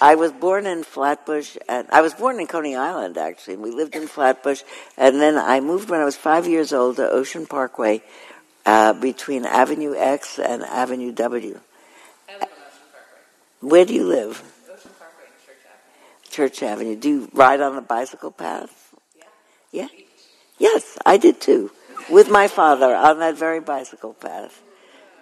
I 0.00 0.14
was 0.14 0.30
born 0.30 0.66
in 0.66 0.84
Flatbush, 0.84 1.56
and 1.68 1.88
I 1.90 2.02
was 2.02 2.12
born 2.12 2.38
in 2.38 2.46
Coney 2.46 2.76
Island 2.76 3.16
actually. 3.16 3.54
and 3.54 3.62
We 3.62 3.70
lived 3.70 3.96
in 3.96 4.06
Flatbush, 4.06 4.62
and 4.96 5.20
then 5.20 5.38
I 5.38 5.60
moved 5.60 5.88
when 5.88 6.00
I 6.00 6.04
was 6.04 6.16
five 6.16 6.46
years 6.46 6.72
old 6.72 6.96
to 6.96 7.08
Ocean 7.08 7.46
Parkway, 7.46 8.02
uh, 8.66 8.92
between 8.92 9.46
Avenue 9.46 9.94
X 9.96 10.38
and 10.38 10.62
Avenue 10.64 11.12
W. 11.12 11.60
I 12.28 12.32
live 12.32 12.42
on 12.42 12.48
Ocean 12.48 12.86
Parkway. 12.92 13.68
Where 13.68 13.84
do 13.86 13.94
you 13.94 14.04
live? 14.04 14.42
Ocean 14.70 14.90
Parkway 14.98 15.24
and 15.28 15.46
Church 15.46 15.64
Avenue. 15.64 16.25
Church 16.36 16.62
Avenue. 16.62 16.96
Do 16.96 17.08
you 17.08 17.30
ride 17.32 17.62
on 17.62 17.76
the 17.76 17.80
bicycle 17.80 18.30
path? 18.30 18.94
Yeah. 19.72 19.88
Yeah. 19.88 19.88
Yes, 20.58 20.98
I 21.06 21.16
did 21.16 21.40
too, 21.40 21.70
with 22.10 22.28
my 22.28 22.46
father 22.46 22.94
on 22.94 23.20
that 23.20 23.38
very 23.38 23.60
bicycle 23.60 24.12
path. 24.12 24.60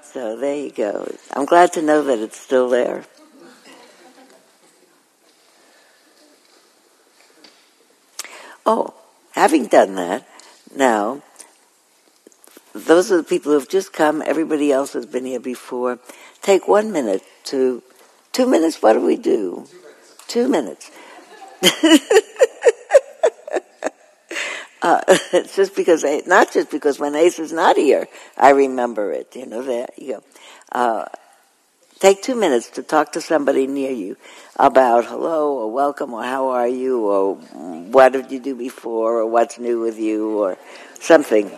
So 0.02 0.36
there 0.36 0.56
you 0.56 0.72
go. 0.72 1.08
I'm 1.32 1.44
glad 1.44 1.72
to 1.74 1.82
know 1.82 2.02
that 2.02 2.18
it's 2.18 2.36
still 2.36 2.68
there. 2.68 3.04
Oh, 8.66 8.94
having 9.32 9.66
done 9.66 9.94
that, 9.94 10.26
now, 10.74 11.22
those 12.72 13.12
are 13.12 13.18
the 13.18 13.22
people 13.22 13.52
who 13.52 13.58
have 13.60 13.68
just 13.68 13.92
come. 13.92 14.20
Everybody 14.20 14.72
else 14.72 14.94
has 14.94 15.06
been 15.06 15.26
here 15.26 15.38
before. 15.38 16.00
Take 16.42 16.66
one 16.66 16.90
minute 16.90 17.22
to, 17.44 17.84
two 18.32 18.46
minutes, 18.46 18.82
what 18.82 18.94
do 18.94 19.00
we 19.00 19.16
do? 19.16 19.68
Two 20.26 20.48
minutes. 20.48 20.90
uh, 24.82 25.00
it's 25.32 25.56
just 25.56 25.74
because, 25.74 26.04
I, 26.04 26.22
not 26.26 26.52
just 26.52 26.70
because 26.70 26.98
when 26.98 27.14
Ace 27.14 27.38
is 27.38 27.52
not 27.52 27.76
here, 27.76 28.08
I 28.36 28.50
remember 28.50 29.12
it. 29.12 29.34
You 29.34 29.46
know, 29.46 29.62
there 29.62 29.88
you 29.96 30.14
go. 30.14 30.24
Uh, 30.70 31.06
take 32.00 32.22
two 32.22 32.34
minutes 32.34 32.70
to 32.70 32.82
talk 32.82 33.12
to 33.12 33.20
somebody 33.20 33.66
near 33.66 33.92
you 33.92 34.16
about 34.56 35.06
hello 35.06 35.54
or 35.54 35.72
welcome 35.72 36.12
or 36.12 36.22
how 36.22 36.48
are 36.48 36.68
you 36.68 37.06
or 37.06 37.34
what 37.34 38.12
did 38.12 38.30
you 38.30 38.40
do 38.40 38.54
before 38.54 39.20
or 39.20 39.26
what's 39.26 39.58
new 39.58 39.80
with 39.80 39.98
you 39.98 40.38
or 40.38 40.58
something. 41.00 41.50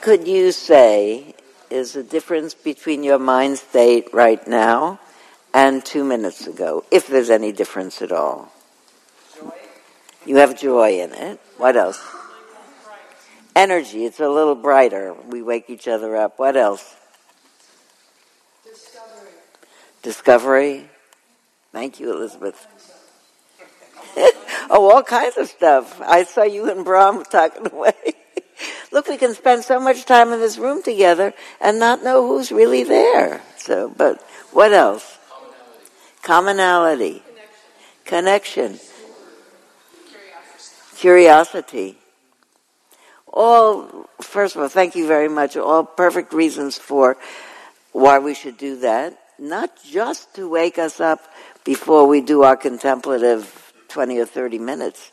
Could 0.00 0.26
you 0.26 0.52
say 0.52 1.34
is 1.70 1.92
the 1.92 2.02
difference 2.02 2.54
between 2.54 3.02
your 3.04 3.18
mind 3.18 3.58
state 3.58 4.12
right 4.12 4.46
now 4.46 4.98
and 5.52 5.84
two 5.84 6.04
minutes 6.04 6.46
ago, 6.46 6.84
if 6.90 7.06
there's 7.06 7.30
any 7.30 7.52
difference 7.52 8.00
at 8.02 8.12
all? 8.12 8.52
Joy. 9.38 9.50
You 10.26 10.36
have 10.36 10.58
joy 10.58 11.00
in 11.00 11.12
it. 11.12 11.40
What 11.56 11.76
else? 11.76 12.00
Energy. 13.54 14.04
It's 14.04 14.20
a 14.20 14.28
little 14.28 14.54
brighter. 14.54 15.14
We 15.14 15.42
wake 15.42 15.68
each 15.68 15.88
other 15.88 16.16
up. 16.16 16.38
What 16.38 16.56
else? 16.56 16.96
Discovery. 18.64 19.32
Discovery. 20.02 20.90
Thank 21.72 22.00
you, 22.00 22.12
Elizabeth. 22.12 22.66
oh, 24.70 24.90
all 24.90 25.02
kinds 25.02 25.36
of 25.36 25.48
stuff. 25.48 26.00
I 26.00 26.24
saw 26.24 26.44
you 26.44 26.70
and 26.70 26.84
Brahm 26.84 27.24
talking 27.24 27.66
away. 27.72 28.14
We 29.08 29.16
can 29.16 29.34
spend 29.34 29.64
so 29.64 29.80
much 29.80 30.04
time 30.04 30.32
in 30.32 30.40
this 30.40 30.58
room 30.58 30.82
together 30.82 31.32
and 31.60 31.78
not 31.78 32.04
know 32.04 32.26
who's 32.26 32.52
really 32.52 32.84
there. 32.84 33.40
So, 33.56 33.92
but 33.96 34.22
what 34.52 34.72
else? 34.72 35.18
Commonality. 36.22 37.22
Commonality. 37.22 37.22
Connection. 38.04 38.78
Connection. 38.78 38.78
Curiosity. 40.96 40.96
Curiosity. 40.96 41.98
All, 43.32 44.08
first 44.20 44.56
of 44.56 44.62
all, 44.62 44.68
thank 44.68 44.94
you 44.94 45.06
very 45.06 45.28
much. 45.28 45.56
All 45.56 45.84
perfect 45.84 46.32
reasons 46.32 46.76
for 46.76 47.16
why 47.92 48.18
we 48.18 48.34
should 48.34 48.56
do 48.56 48.80
that. 48.80 49.18
Not 49.38 49.70
just 49.84 50.34
to 50.34 50.48
wake 50.48 50.78
us 50.78 51.00
up 51.00 51.20
before 51.64 52.06
we 52.06 52.20
do 52.20 52.42
our 52.42 52.56
contemplative 52.56 53.72
20 53.88 54.18
or 54.18 54.26
30 54.26 54.58
minutes, 54.58 55.10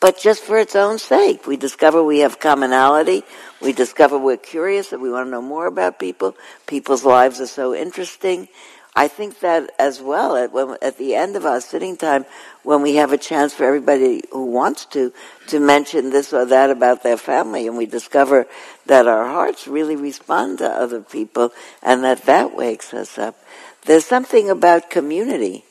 but 0.00 0.18
just 0.18 0.42
for 0.42 0.58
its 0.58 0.76
own 0.76 0.98
sake. 0.98 1.46
We 1.46 1.56
discover 1.56 2.02
we 2.02 2.20
have 2.20 2.38
commonality. 2.38 3.24
We 3.60 3.72
discover 3.72 4.18
we're 4.18 4.36
curious 4.36 4.90
that 4.90 5.00
we 5.00 5.10
want 5.10 5.26
to 5.26 5.30
know 5.30 5.42
more 5.42 5.66
about 5.66 5.98
people. 5.98 6.36
People's 6.66 7.04
lives 7.04 7.40
are 7.40 7.46
so 7.46 7.74
interesting. 7.74 8.48
I 8.94 9.06
think 9.06 9.40
that 9.40 9.70
as 9.78 10.00
well 10.00 10.36
at, 10.36 10.52
when, 10.52 10.76
at 10.82 10.98
the 10.98 11.14
end 11.14 11.36
of 11.36 11.46
our 11.46 11.60
sitting 11.60 11.96
time, 11.96 12.24
when 12.64 12.82
we 12.82 12.96
have 12.96 13.12
a 13.12 13.18
chance 13.18 13.54
for 13.54 13.64
everybody 13.64 14.22
who 14.32 14.46
wants 14.46 14.86
to, 14.86 15.12
to 15.48 15.60
mention 15.60 16.10
this 16.10 16.32
or 16.32 16.44
that 16.46 16.70
about 16.70 17.02
their 17.02 17.16
family 17.16 17.66
and 17.68 17.76
we 17.76 17.86
discover 17.86 18.46
that 18.86 19.06
our 19.06 19.26
hearts 19.26 19.68
really 19.68 19.94
respond 19.94 20.58
to 20.58 20.68
other 20.68 21.00
people 21.00 21.52
and 21.82 22.02
that 22.02 22.24
that 22.24 22.56
wakes 22.56 22.92
us 22.92 23.18
up. 23.18 23.36
There's 23.84 24.04
something 24.04 24.50
about 24.50 24.90
community 24.90 25.64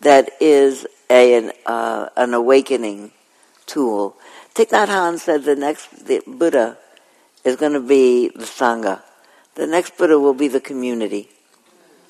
that 0.00 0.30
is 0.40 0.86
a, 1.10 1.34
an, 1.36 1.52
uh, 1.66 2.08
an 2.16 2.32
awakening 2.32 3.12
tool. 3.70 4.16
Thich 4.54 4.70
Nhat 4.70 4.88
Hanh 4.88 5.18
said 5.18 5.44
the 5.44 5.56
next 5.56 6.06
the 6.06 6.22
Buddha 6.26 6.76
is 7.44 7.56
going 7.56 7.72
to 7.72 7.80
be 7.80 8.28
the 8.28 8.44
Sangha. 8.44 9.02
The 9.54 9.66
next 9.66 9.96
Buddha 9.96 10.18
will 10.18 10.34
be 10.34 10.48
the 10.48 10.60
community. 10.60 11.28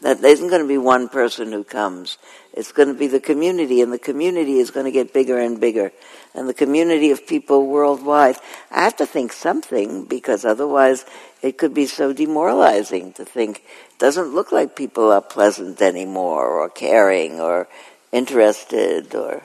That 0.03 0.23
there 0.23 0.33
isn't 0.33 0.49
going 0.49 0.63
to 0.63 0.69
be 0.69 0.79
one 0.79 1.11
person 1.11 1.53
who 1.53 1.63
comes. 1.63 2.17
It's 2.55 2.73
going 2.73 2.89
to 2.89 2.95
be 2.95 3.07
the 3.07 3.21
community, 3.21 3.83
and 3.83 3.93
the 3.93 3.99
community 3.99 4.57
is 4.59 4.71
going 4.71 4.87
to 4.87 4.91
get 4.91 5.13
bigger 5.13 5.39
and 5.39 5.61
bigger. 5.61 5.93
And 6.35 6.49
the 6.49 6.55
community 6.55 7.11
of 7.11 7.27
people 7.27 7.67
worldwide. 7.67 8.37
I 8.71 8.85
have 8.85 8.97
to 8.97 9.07
think 9.07 9.33
something, 9.33 10.07
because 10.07 10.47
otherwise 10.47 11.05
it 11.43 11.59
could 11.59 11.75
be 11.75 11.85
so 11.85 12.15
demoralizing 12.15 13.13
to 13.15 13.27
think 13.27 13.59
it 13.59 13.99
doesn't 13.99 14.35
look 14.35 14.53
like 14.53 14.75
people 14.75 15.13
are 15.13 15.21
pleasant 15.21 15.83
anymore, 15.83 16.49
or 16.49 16.71
caring, 16.71 17.39
or 17.39 17.69
interested, 18.11 19.15
or. 19.15 19.43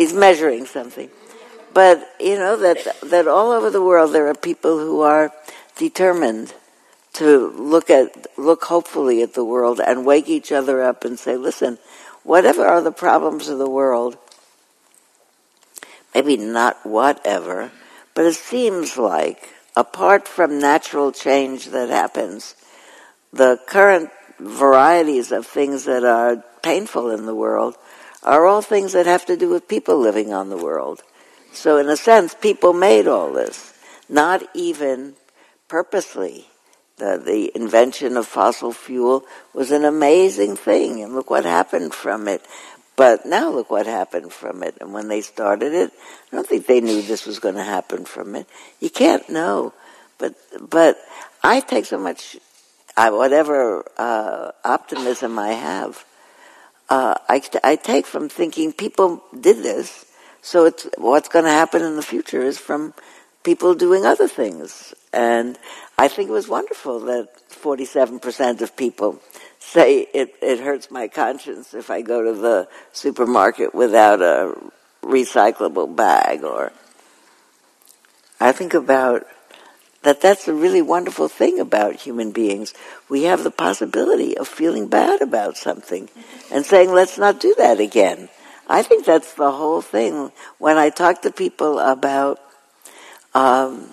He's 0.00 0.14
measuring 0.14 0.64
something. 0.64 1.10
But, 1.74 2.08
you 2.18 2.36
know, 2.36 2.56
that, 2.56 2.78
that 3.02 3.28
all 3.28 3.52
over 3.52 3.68
the 3.68 3.82
world 3.82 4.14
there 4.14 4.28
are 4.28 4.34
people 4.34 4.78
who 4.78 5.02
are 5.02 5.30
determined 5.76 6.54
to 7.12 7.50
look 7.50 7.90
at 7.90 8.26
look 8.38 8.64
hopefully 8.64 9.20
at 9.20 9.34
the 9.34 9.44
world 9.44 9.78
and 9.78 10.06
wake 10.06 10.26
each 10.26 10.52
other 10.52 10.82
up 10.82 11.04
and 11.04 11.18
say, 11.18 11.36
listen, 11.36 11.76
whatever 12.22 12.64
are 12.66 12.80
the 12.80 12.90
problems 12.90 13.50
of 13.50 13.58
the 13.58 13.68
world, 13.68 14.16
maybe 16.14 16.38
not 16.38 16.78
whatever, 16.82 17.70
but 18.14 18.24
it 18.24 18.36
seems 18.36 18.96
like 18.96 19.50
apart 19.76 20.26
from 20.26 20.58
natural 20.58 21.12
change 21.12 21.66
that 21.66 21.90
happens, 21.90 22.54
the 23.34 23.60
current 23.66 24.08
varieties 24.38 25.30
of 25.30 25.46
things 25.46 25.84
that 25.84 26.06
are 26.06 26.42
painful 26.62 27.10
in 27.10 27.26
the 27.26 27.34
world 27.34 27.76
are 28.22 28.46
all 28.46 28.62
things 28.62 28.92
that 28.92 29.06
have 29.06 29.26
to 29.26 29.36
do 29.36 29.48
with 29.48 29.68
people 29.68 29.98
living 29.98 30.32
on 30.32 30.50
the 30.50 30.56
world. 30.56 31.02
So 31.52 31.78
in 31.78 31.88
a 31.88 31.96
sense, 31.96 32.34
people 32.34 32.72
made 32.72 33.06
all 33.06 33.32
this. 33.32 33.72
Not 34.08 34.42
even 34.54 35.14
purposely. 35.68 36.46
The, 36.96 37.22
the 37.24 37.50
invention 37.54 38.16
of 38.16 38.26
fossil 38.26 38.72
fuel 38.72 39.24
was 39.54 39.70
an 39.70 39.84
amazing 39.84 40.56
thing, 40.56 41.02
and 41.02 41.14
look 41.14 41.30
what 41.30 41.44
happened 41.44 41.94
from 41.94 42.28
it. 42.28 42.44
But 42.94 43.24
now 43.24 43.48
look 43.48 43.70
what 43.70 43.86
happened 43.86 44.32
from 44.32 44.62
it. 44.62 44.76
And 44.80 44.92
when 44.92 45.08
they 45.08 45.22
started 45.22 45.72
it, 45.72 45.90
I 46.30 46.36
don't 46.36 46.46
think 46.46 46.66
they 46.66 46.82
knew 46.82 47.00
this 47.00 47.24
was 47.24 47.38
going 47.38 47.54
to 47.54 47.64
happen 47.64 48.04
from 48.04 48.36
it. 48.36 48.46
You 48.80 48.90
can't 48.90 49.26
know. 49.30 49.72
But, 50.18 50.34
but 50.60 50.98
I 51.42 51.60
take 51.60 51.86
so 51.86 51.96
much, 51.96 52.36
uh, 52.98 53.10
whatever 53.10 53.90
uh, 53.96 54.50
optimism 54.62 55.38
I 55.38 55.52
have, 55.52 56.04
uh, 56.90 57.14
I, 57.28 57.42
I 57.62 57.76
take 57.76 58.06
from 58.06 58.28
thinking 58.28 58.72
people 58.72 59.22
did 59.38 59.62
this, 59.62 60.06
so 60.42 60.66
it's, 60.66 60.88
what's 60.98 61.28
going 61.28 61.44
to 61.44 61.50
happen 61.50 61.82
in 61.82 61.96
the 61.96 62.02
future 62.02 62.42
is 62.42 62.58
from 62.58 62.94
people 63.42 63.74
doing 63.74 64.04
other 64.04 64.28
things. 64.28 64.92
And 65.12 65.58
I 65.96 66.08
think 66.08 66.28
it 66.28 66.32
was 66.32 66.48
wonderful 66.48 67.00
that 67.00 67.28
47% 67.50 68.60
of 68.60 68.76
people 68.76 69.20
say 69.58 70.08
it, 70.14 70.34
it 70.42 70.60
hurts 70.60 70.90
my 70.90 71.08
conscience 71.08 71.74
if 71.74 71.90
I 71.90 72.02
go 72.02 72.22
to 72.22 72.32
the 72.32 72.68
supermarket 72.92 73.74
without 73.74 74.20
a 74.20 74.54
recyclable 75.02 75.94
bag 75.94 76.44
or 76.44 76.72
I 78.40 78.52
think 78.52 78.74
about 78.74 79.26
that 80.02 80.20
that's 80.20 80.48
a 80.48 80.54
really 80.54 80.82
wonderful 80.82 81.28
thing 81.28 81.60
about 81.60 81.96
human 81.96 82.32
beings. 82.32 82.72
We 83.08 83.24
have 83.24 83.44
the 83.44 83.50
possibility 83.50 84.36
of 84.36 84.48
feeling 84.48 84.88
bad 84.88 85.20
about 85.20 85.56
something 85.56 86.08
and 86.50 86.64
saying, 86.64 86.92
let's 86.92 87.18
not 87.18 87.40
do 87.40 87.54
that 87.58 87.80
again. 87.80 88.28
I 88.68 88.82
think 88.82 89.04
that's 89.04 89.34
the 89.34 89.50
whole 89.50 89.82
thing. 89.82 90.32
When 90.58 90.78
I 90.78 90.90
talk 90.90 91.22
to 91.22 91.30
people 91.30 91.78
about 91.78 92.40
um, 93.34 93.92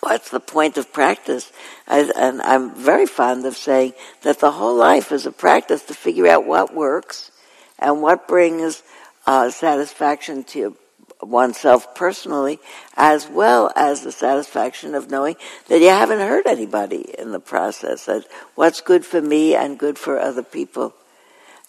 what's 0.00 0.30
the 0.30 0.40
point 0.40 0.78
of 0.78 0.92
practice? 0.92 1.50
I, 1.86 2.10
and 2.16 2.40
I'm 2.42 2.74
very 2.74 3.06
fond 3.06 3.44
of 3.44 3.56
saying 3.56 3.94
that 4.22 4.40
the 4.40 4.52
whole 4.52 4.76
life 4.76 5.12
is 5.12 5.26
a 5.26 5.32
practice 5.32 5.82
to 5.84 5.94
figure 5.94 6.26
out 6.26 6.46
what 6.46 6.74
works 6.74 7.30
and 7.78 8.00
what 8.00 8.28
brings 8.28 8.82
uh, 9.26 9.50
satisfaction 9.50 10.44
to 10.44 10.76
oneself 11.20 11.94
personally, 11.94 12.58
as 12.96 13.28
well 13.28 13.72
as 13.74 14.02
the 14.02 14.12
satisfaction 14.12 14.94
of 14.94 15.10
knowing 15.10 15.36
that 15.68 15.80
you 15.80 15.88
haven't 15.88 16.20
hurt 16.20 16.46
anybody 16.46 17.14
in 17.18 17.32
the 17.32 17.40
process. 17.40 18.06
That 18.06 18.26
what's 18.54 18.80
good 18.80 19.04
for 19.04 19.20
me 19.20 19.54
and 19.54 19.78
good 19.78 19.98
for 19.98 20.18
other 20.18 20.42
people. 20.42 20.94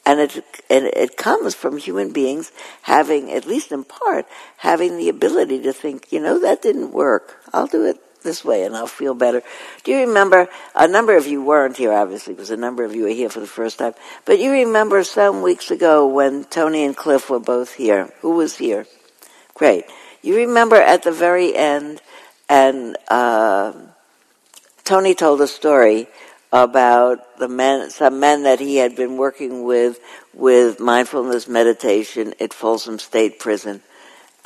And 0.05 0.21
it, 0.21 0.43
and 0.69 0.85
it 0.85 1.17
comes 1.17 1.53
from 1.53 1.77
human 1.77 2.13
beings 2.13 2.53
having, 2.83 3.29
at 3.31 3.45
least 3.45 3.73
in 3.73 3.83
part, 3.83 4.25
having 4.57 4.97
the 4.97 5.09
ability 5.09 5.61
to 5.63 5.73
think, 5.73 6.13
you 6.13 6.21
know, 6.21 6.39
that 6.39 6.61
didn't 6.61 6.93
work. 6.93 7.41
I'll 7.53 7.67
do 7.67 7.85
it 7.85 7.99
this 8.23 8.43
way 8.43 8.63
and 8.63 8.75
I'll 8.75 8.87
feel 8.87 9.13
better. 9.13 9.43
Do 9.83 9.91
you 9.91 10.07
remember, 10.07 10.47
a 10.75 10.87
number 10.87 11.15
of 11.17 11.27
you 11.27 11.43
weren't 11.43 11.77
here 11.77 11.93
obviously 11.93 12.33
because 12.33 12.51
a 12.51 12.57
number 12.57 12.83
of 12.83 12.95
you 12.95 13.05
are 13.05 13.09
here 13.09 13.29
for 13.29 13.39
the 13.39 13.47
first 13.47 13.79
time, 13.79 13.93
but 14.25 14.39
you 14.39 14.51
remember 14.51 15.03
some 15.03 15.41
weeks 15.41 15.71
ago 15.71 16.07
when 16.07 16.45
Tony 16.45 16.85
and 16.85 16.95
Cliff 16.95 17.29
were 17.29 17.39
both 17.39 17.73
here. 17.73 18.13
Who 18.21 18.31
was 18.31 18.57
here? 18.57 18.85
Great. 19.57 19.85
You 20.21 20.35
remember 20.35 20.75
at 20.75 21.01
the 21.01 21.11
very 21.11 21.55
end 21.55 21.99
and 22.47 22.95
uh, 23.07 23.73
Tony 24.83 25.15
told 25.15 25.41
a 25.41 25.47
story 25.47 26.05
about 26.53 27.39
the 27.39 27.47
men, 27.47 27.89
some 27.89 28.19
men 28.19 28.43
that 28.43 28.59
he 28.59 28.77
had 28.77 28.95
been 28.95 29.17
working 29.17 29.63
with, 29.63 29.99
with 30.31 30.79
mindfulness 30.79 31.47
meditation 31.47 32.35
at 32.39 32.53
Folsom 32.53 32.99
State 32.99 33.39
Prison. 33.39 33.81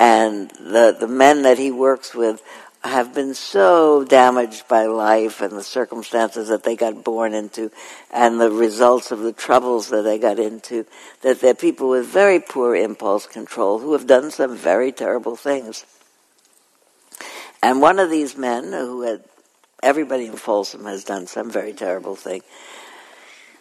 And 0.00 0.50
the, 0.52 0.96
the 0.98 1.06
men 1.06 1.42
that 1.42 1.58
he 1.58 1.70
works 1.70 2.14
with 2.14 2.42
have 2.84 3.14
been 3.14 3.34
so 3.34 4.04
damaged 4.04 4.66
by 4.66 4.86
life 4.86 5.40
and 5.40 5.52
the 5.52 5.62
circumstances 5.62 6.48
that 6.48 6.64
they 6.64 6.74
got 6.74 7.04
born 7.04 7.32
into 7.32 7.70
and 8.12 8.40
the 8.40 8.50
results 8.50 9.12
of 9.12 9.20
the 9.20 9.32
troubles 9.32 9.88
that 9.90 10.02
they 10.02 10.18
got 10.18 10.38
into 10.38 10.84
that 11.22 11.40
they're 11.40 11.54
people 11.54 11.88
with 11.88 12.06
very 12.06 12.40
poor 12.40 12.74
impulse 12.74 13.26
control 13.26 13.78
who 13.78 13.92
have 13.92 14.06
done 14.06 14.30
some 14.30 14.56
very 14.56 14.90
terrible 14.90 15.36
things. 15.36 15.84
And 17.62 17.80
one 17.80 18.00
of 18.00 18.10
these 18.10 18.36
men 18.36 18.72
who 18.72 19.02
had 19.02 19.22
everybody 19.80 20.26
in 20.26 20.36
Folsom 20.36 20.84
has 20.84 21.04
done 21.04 21.28
some 21.28 21.50
very 21.50 21.72
terrible 21.72 22.16
thing, 22.16 22.42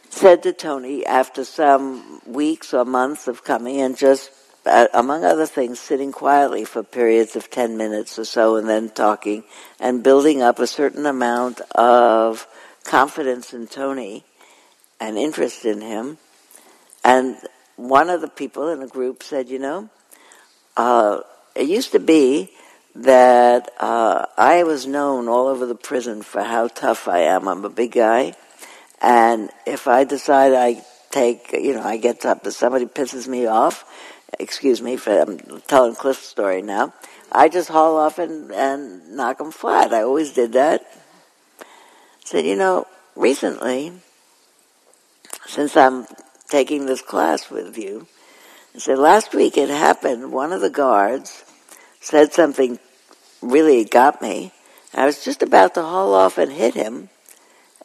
said 0.09 0.41
to 0.43 0.53
Tony 0.53 1.05
after 1.05 1.45
some 1.45 2.21
weeks 2.25 2.73
or 2.73 2.85
months 2.85 3.27
of 3.27 3.43
coming 3.43 3.81
and 3.81 3.95
just 3.95 4.31
uh, 4.65 4.87
among 4.93 5.23
other 5.23 5.45
things, 5.45 5.79
sitting 5.79 6.11
quietly 6.11 6.65
for 6.65 6.83
periods 6.83 7.35
of 7.35 7.49
10 7.49 7.77
minutes 7.77 8.19
or 8.19 8.25
so 8.25 8.55
and 8.57 8.69
then 8.69 8.89
talking 8.89 9.43
and 9.79 10.03
building 10.03 10.41
up 10.41 10.59
a 10.59 10.67
certain 10.67 11.05
amount 11.05 11.61
of 11.71 12.47
confidence 12.83 13.53
in 13.53 13.67
Tony 13.67 14.23
and 14.99 15.17
interest 15.17 15.65
in 15.65 15.81
him. 15.81 16.17
And 17.03 17.37
one 17.75 18.09
of 18.09 18.21
the 18.21 18.27
people 18.27 18.69
in 18.69 18.79
the 18.79 18.87
group 18.87 19.23
said, 19.23 19.49
you 19.49 19.59
know, 19.59 19.89
uh, 20.77 21.21
it 21.55 21.67
used 21.67 21.91
to 21.93 21.99
be 21.99 22.51
that 22.95 23.71
uh, 23.79 24.25
I 24.37 24.63
was 24.63 24.85
known 24.85 25.27
all 25.27 25.47
over 25.47 25.65
the 25.65 25.75
prison 25.75 26.21
for 26.21 26.43
how 26.43 26.67
tough 26.67 27.07
I 27.07 27.19
am. 27.19 27.47
I'm 27.47 27.65
a 27.65 27.69
big 27.69 27.93
guy. 27.93 28.35
And 29.01 29.49
if 29.65 29.87
I 29.87 30.03
decide 30.03 30.53
I 30.53 30.83
take, 31.09 31.51
you 31.53 31.73
know, 31.73 31.83
I 31.83 31.97
get 31.97 32.25
up, 32.25 32.45
if 32.45 32.53
somebody 32.53 32.85
pisses 32.85 33.27
me 33.27 33.45
off, 33.47 33.85
excuse 34.39 34.81
me 34.81 34.97
for 34.97 35.19
I'm 35.19 35.61
telling 35.61 35.95
Cliff's 35.95 36.25
story 36.25 36.61
now, 36.61 36.93
I 37.31 37.49
just 37.49 37.69
haul 37.69 37.97
off 37.97 38.19
and, 38.19 38.51
and 38.51 39.15
knock 39.15 39.37
them 39.37 39.51
flat. 39.51 39.93
I 39.93 40.01
always 40.01 40.33
did 40.33 40.53
that. 40.53 40.85
Said, 42.23 42.45
you 42.45 42.55
know, 42.55 42.87
recently, 43.15 43.93
since 45.45 45.75
I'm 45.75 46.07
taking 46.49 46.85
this 46.85 47.01
class 47.01 47.49
with 47.49 47.77
you, 47.77 48.07
I 48.75 48.79
said, 48.79 48.99
last 48.99 49.33
week 49.33 49.57
it 49.57 49.69
happened, 49.69 50.31
one 50.31 50.53
of 50.53 50.61
the 50.61 50.69
guards 50.69 51.43
said 51.99 52.33
something 52.33 52.79
really 53.41 53.83
got 53.83 54.21
me. 54.21 54.51
I 54.93 55.05
was 55.05 55.23
just 55.23 55.41
about 55.41 55.73
to 55.75 55.81
haul 55.81 56.13
off 56.13 56.37
and 56.37 56.51
hit 56.51 56.73
him, 56.73 57.09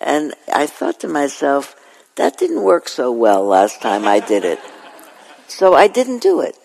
and 0.00 0.35
I 0.52 0.66
thought 0.66 1.00
to 1.00 1.09
myself, 1.09 1.74
that 2.16 2.38
didn't 2.38 2.62
work 2.62 2.88
so 2.88 3.12
well 3.12 3.44
last 3.44 3.82
time 3.82 4.06
I 4.06 4.20
did 4.20 4.44
it. 4.44 4.59
So 5.48 5.74
I 5.74 5.88
didn't 5.88 6.22
do 6.22 6.40
it. 6.40 6.56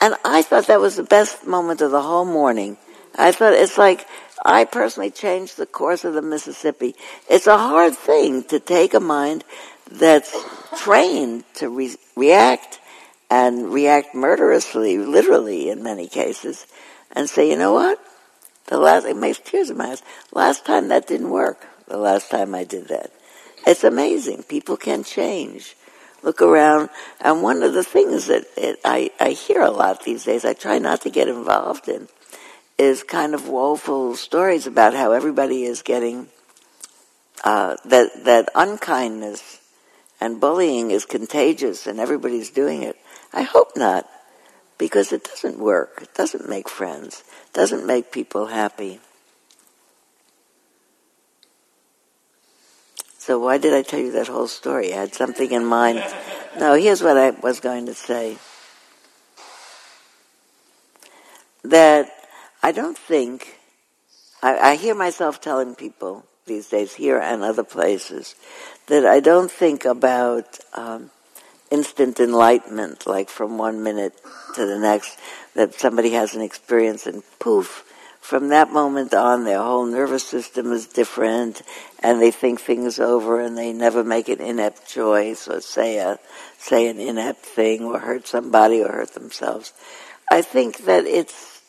And 0.00 0.14
I 0.24 0.42
thought 0.42 0.66
that 0.66 0.80
was 0.80 0.96
the 0.96 1.02
best 1.02 1.46
moment 1.46 1.80
of 1.80 1.90
the 1.90 2.02
whole 2.02 2.24
morning. 2.24 2.76
I 3.16 3.32
thought 3.32 3.54
it's 3.54 3.78
like 3.78 4.06
I 4.44 4.64
personally 4.64 5.10
changed 5.10 5.56
the 5.56 5.66
course 5.66 6.04
of 6.04 6.14
the 6.14 6.22
Mississippi. 6.22 6.94
It's 7.28 7.46
a 7.46 7.56
hard 7.56 7.96
thing 7.96 8.44
to 8.44 8.60
take 8.60 8.94
a 8.94 9.00
mind 9.00 9.44
that's 9.90 10.36
trained 10.76 11.44
to 11.54 11.68
re- 11.70 11.96
react 12.14 12.80
and 13.30 13.72
react 13.72 14.14
murderously, 14.14 14.98
literally 14.98 15.70
in 15.70 15.82
many 15.82 16.08
cases, 16.08 16.66
and 17.12 17.28
say, 17.28 17.50
you 17.50 17.56
know 17.56 17.72
what? 17.72 18.00
The 18.66 18.78
last, 18.78 19.06
it 19.06 19.16
makes 19.16 19.38
tears 19.38 19.70
in 19.70 19.76
my 19.76 19.92
eyes. 19.92 20.02
Last 20.32 20.66
time 20.66 20.88
that 20.88 21.06
didn't 21.06 21.30
work. 21.30 21.66
The 21.88 21.96
last 21.96 22.30
time 22.30 22.54
I 22.54 22.64
did 22.64 22.88
that. 22.88 23.12
It's 23.66 23.84
amazing. 23.84 24.42
People 24.44 24.76
can 24.76 25.04
change. 25.04 25.76
Look 26.26 26.42
around, 26.42 26.90
and 27.20 27.40
one 27.40 27.62
of 27.62 27.72
the 27.72 27.84
things 27.84 28.26
that 28.26 28.44
it, 28.56 28.80
I, 28.84 29.12
I 29.20 29.30
hear 29.30 29.62
a 29.62 29.70
lot 29.70 30.02
these 30.02 30.24
days, 30.24 30.44
I 30.44 30.54
try 30.54 30.80
not 30.80 31.02
to 31.02 31.10
get 31.10 31.28
involved 31.28 31.88
in, 31.88 32.08
is 32.76 33.04
kind 33.04 33.32
of 33.32 33.48
woeful 33.48 34.16
stories 34.16 34.66
about 34.66 34.92
how 34.92 35.12
everybody 35.12 35.62
is 35.62 35.82
getting 35.82 36.26
uh, 37.44 37.76
that 37.84 38.24
that 38.24 38.48
unkindness 38.56 39.60
and 40.20 40.40
bullying 40.40 40.90
is 40.90 41.04
contagious 41.04 41.86
and 41.86 42.00
everybody's 42.00 42.50
doing 42.50 42.82
it. 42.82 42.96
I 43.32 43.42
hope 43.42 43.76
not, 43.76 44.08
because 44.78 45.12
it 45.12 45.22
doesn't 45.22 45.60
work. 45.60 46.00
It 46.02 46.14
doesn't 46.14 46.48
make 46.48 46.68
friends. 46.68 47.22
It 47.46 47.52
doesn't 47.52 47.86
make 47.86 48.10
people 48.10 48.46
happy. 48.46 48.98
So 53.26 53.40
why 53.40 53.58
did 53.58 53.74
I 53.74 53.82
tell 53.82 53.98
you 53.98 54.12
that 54.12 54.28
whole 54.28 54.46
story? 54.46 54.94
I 54.94 54.98
had 54.98 55.12
something 55.12 55.50
in 55.50 55.64
mind. 55.64 56.00
No, 56.60 56.74
here's 56.74 57.02
what 57.02 57.16
I 57.16 57.30
was 57.30 57.58
going 57.58 57.86
to 57.86 57.94
say. 57.94 58.38
That 61.64 62.08
I 62.62 62.70
don't 62.70 62.96
think, 62.96 63.58
I, 64.44 64.58
I 64.58 64.76
hear 64.76 64.94
myself 64.94 65.40
telling 65.40 65.74
people 65.74 66.24
these 66.46 66.68
days 66.68 66.94
here 66.94 67.18
and 67.18 67.42
other 67.42 67.64
places, 67.64 68.36
that 68.86 69.04
I 69.04 69.18
don't 69.18 69.50
think 69.50 69.84
about 69.84 70.60
um, 70.74 71.10
instant 71.68 72.20
enlightenment, 72.20 73.08
like 73.08 73.28
from 73.28 73.58
one 73.58 73.82
minute 73.82 74.14
to 74.54 74.66
the 74.66 74.78
next, 74.78 75.18
that 75.56 75.74
somebody 75.74 76.10
has 76.10 76.36
an 76.36 76.42
experience 76.42 77.08
and 77.08 77.24
poof, 77.40 77.82
from 78.26 78.48
that 78.48 78.72
moment 78.72 79.14
on, 79.14 79.44
their 79.44 79.62
whole 79.62 79.86
nervous 79.86 80.24
system 80.24 80.72
is 80.72 80.88
different, 80.88 81.62
and 82.00 82.20
they 82.20 82.32
think 82.32 82.60
things 82.60 82.98
over, 82.98 83.40
and 83.40 83.56
they 83.56 83.72
never 83.72 84.02
make 84.02 84.28
an 84.28 84.40
inept 84.40 84.88
choice 84.88 85.46
or 85.46 85.60
say 85.60 85.98
a 85.98 86.18
say 86.58 86.88
an 86.88 86.98
inept 86.98 87.46
thing 87.46 87.84
or 87.84 88.00
hurt 88.00 88.26
somebody 88.26 88.82
or 88.82 88.90
hurt 88.90 89.14
themselves. 89.14 89.72
I 90.28 90.42
think 90.42 90.86
that 90.86 91.04
it's 91.04 91.62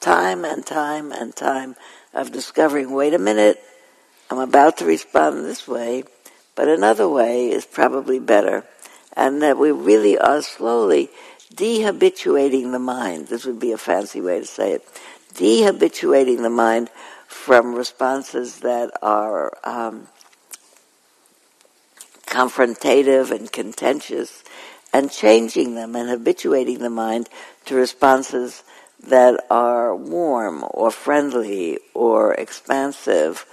time 0.00 0.44
and 0.44 0.66
time 0.66 1.12
and 1.12 1.36
time 1.36 1.76
of 2.12 2.32
discovering. 2.32 2.90
Wait 2.90 3.14
a 3.14 3.18
minute, 3.20 3.62
I'm 4.28 4.40
about 4.40 4.78
to 4.78 4.84
respond 4.86 5.44
this 5.44 5.68
way, 5.68 6.02
but 6.56 6.66
another 6.66 7.08
way 7.08 7.48
is 7.48 7.64
probably 7.64 8.18
better, 8.18 8.64
and 9.16 9.40
that 9.42 9.56
we 9.56 9.70
really 9.70 10.18
are 10.18 10.42
slowly 10.42 11.10
dehabituating 11.54 12.72
the 12.72 12.80
mind. 12.80 13.28
This 13.28 13.44
would 13.44 13.60
be 13.60 13.70
a 13.70 13.78
fancy 13.78 14.20
way 14.20 14.40
to 14.40 14.46
say 14.46 14.72
it 14.72 14.84
dehabituating 15.34 16.42
the 16.42 16.50
mind 16.50 16.90
from 17.26 17.74
responses 17.74 18.60
that 18.60 18.90
are 19.02 19.52
um, 19.64 20.08
confrontative 22.26 23.30
and 23.30 23.50
contentious 23.50 24.44
and 24.92 25.10
changing 25.10 25.74
them 25.74 25.94
and 25.94 26.08
habituating 26.08 26.78
the 26.78 26.90
mind 26.90 27.28
to 27.64 27.74
responses 27.74 28.62
that 29.02 29.44
are 29.50 29.94
warm 29.94 30.64
or 30.70 30.90
friendly 30.90 31.78
or 31.94 32.34
expansive 32.34 33.46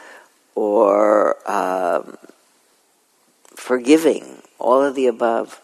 or 0.56 1.38
um, 1.50 2.18
forgiving, 3.56 4.42
all 4.60 4.84
of 4.84 4.96
the 4.96 5.08
above. 5.08 5.62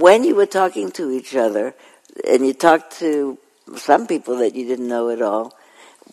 When 0.00 0.24
you 0.24 0.34
were 0.34 0.46
talking 0.46 0.90
to 0.92 1.10
each 1.10 1.34
other, 1.34 1.74
and 2.26 2.46
you 2.46 2.52
talked 2.52 2.98
to 2.98 3.38
some 3.76 4.06
people 4.06 4.36
that 4.36 4.54
you 4.54 4.66
didn't 4.66 4.88
know 4.88 5.10
at 5.10 5.22
all, 5.22 5.56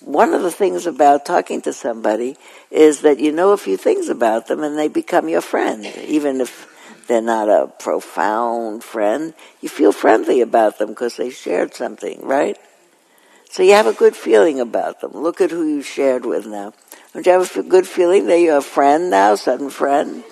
one 0.02 0.34
of 0.34 0.44
the 0.44 0.52
things 0.52 0.86
about 0.86 1.26
talking 1.26 1.62
to 1.62 1.74
somebody 1.74 2.38
is 2.70 3.02
that 3.02 3.20
you 3.20 3.32
know 3.32 3.52
a 3.52 3.58
few 3.58 3.78
things 3.78 4.10
about 4.10 4.48
them 4.48 4.64
and 4.64 4.78
they 4.78 4.88
become 4.88 5.30
your 5.30 5.42
friend. 5.42 5.86
Even 5.86 6.42
if 6.42 6.68
they're 7.08 7.22
not 7.22 7.50
a 7.50 7.68
profound 7.80 8.84
friend, 8.84 9.34
you 9.62 9.70
feel 9.70 9.92
friendly 9.92 10.42
about 10.42 10.78
them 10.78 10.90
because 10.90 11.16
they 11.16 11.30
shared 11.30 11.74
something, 11.74 12.20
right? 12.26 12.58
So 13.50 13.64
you 13.64 13.74
have 13.74 13.88
a 13.88 13.94
good 13.94 14.16
feeling 14.16 14.60
about 14.60 15.02
them. 15.02 15.12
Look 15.14 15.40
at 15.40 15.50
who 15.50 15.66
you 15.66 15.82
shared 15.82 16.26
with 16.26 16.46
now. 16.46 16.74
Don't 17.14 17.26
you 17.26 17.32
have 17.32 17.56
a 17.56 17.64
good 17.64 17.88
feeling 17.88 18.28
that 18.28 18.40
you're 18.40 18.58
a 18.58 18.62
friend 18.62 19.10
now, 19.10 19.36
sudden 19.36 19.70
friend? 19.70 20.24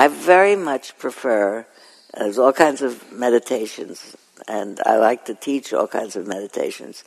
I 0.00 0.08
very 0.08 0.56
much 0.56 0.96
prefer, 0.96 1.66
uh, 2.14 2.20
there's 2.20 2.38
all 2.38 2.54
kinds 2.54 2.80
of 2.80 3.12
meditations, 3.12 4.16
and 4.48 4.80
I 4.86 4.96
like 4.96 5.26
to 5.26 5.34
teach 5.34 5.74
all 5.74 5.86
kinds 5.86 6.16
of 6.16 6.26
meditations. 6.26 7.04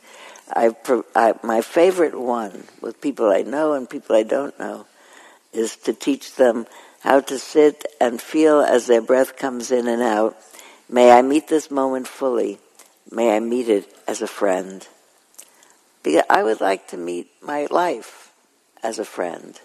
I, 0.48 0.76
I, 1.16 1.34
my 1.42 1.60
favorite 1.60 2.16
one 2.16 2.68
with 2.80 3.00
people 3.00 3.32
I 3.32 3.42
know 3.42 3.72
and 3.72 3.90
people 3.90 4.14
I 4.14 4.22
don't 4.22 4.56
know 4.60 4.86
is 5.52 5.74
to 5.78 5.92
teach 5.92 6.36
them 6.36 6.68
how 7.00 7.18
to 7.18 7.36
sit 7.36 7.84
and 8.00 8.22
feel 8.22 8.60
as 8.60 8.86
their 8.86 9.02
breath 9.02 9.36
comes 9.36 9.72
in 9.72 9.88
and 9.88 10.00
out. 10.00 10.36
May 10.88 11.10
I 11.10 11.22
meet 11.22 11.48
this 11.48 11.72
moment 11.72 12.06
fully. 12.06 12.60
May 13.10 13.34
I 13.34 13.40
meet 13.40 13.68
it 13.68 13.92
as 14.06 14.22
a 14.22 14.28
friend. 14.28 14.86
Because 16.04 16.22
I 16.30 16.44
would 16.44 16.60
like 16.60 16.86
to 16.90 16.96
meet 16.96 17.26
my 17.42 17.66
life 17.72 18.30
as 18.84 19.00
a 19.00 19.04
friend. 19.04 19.58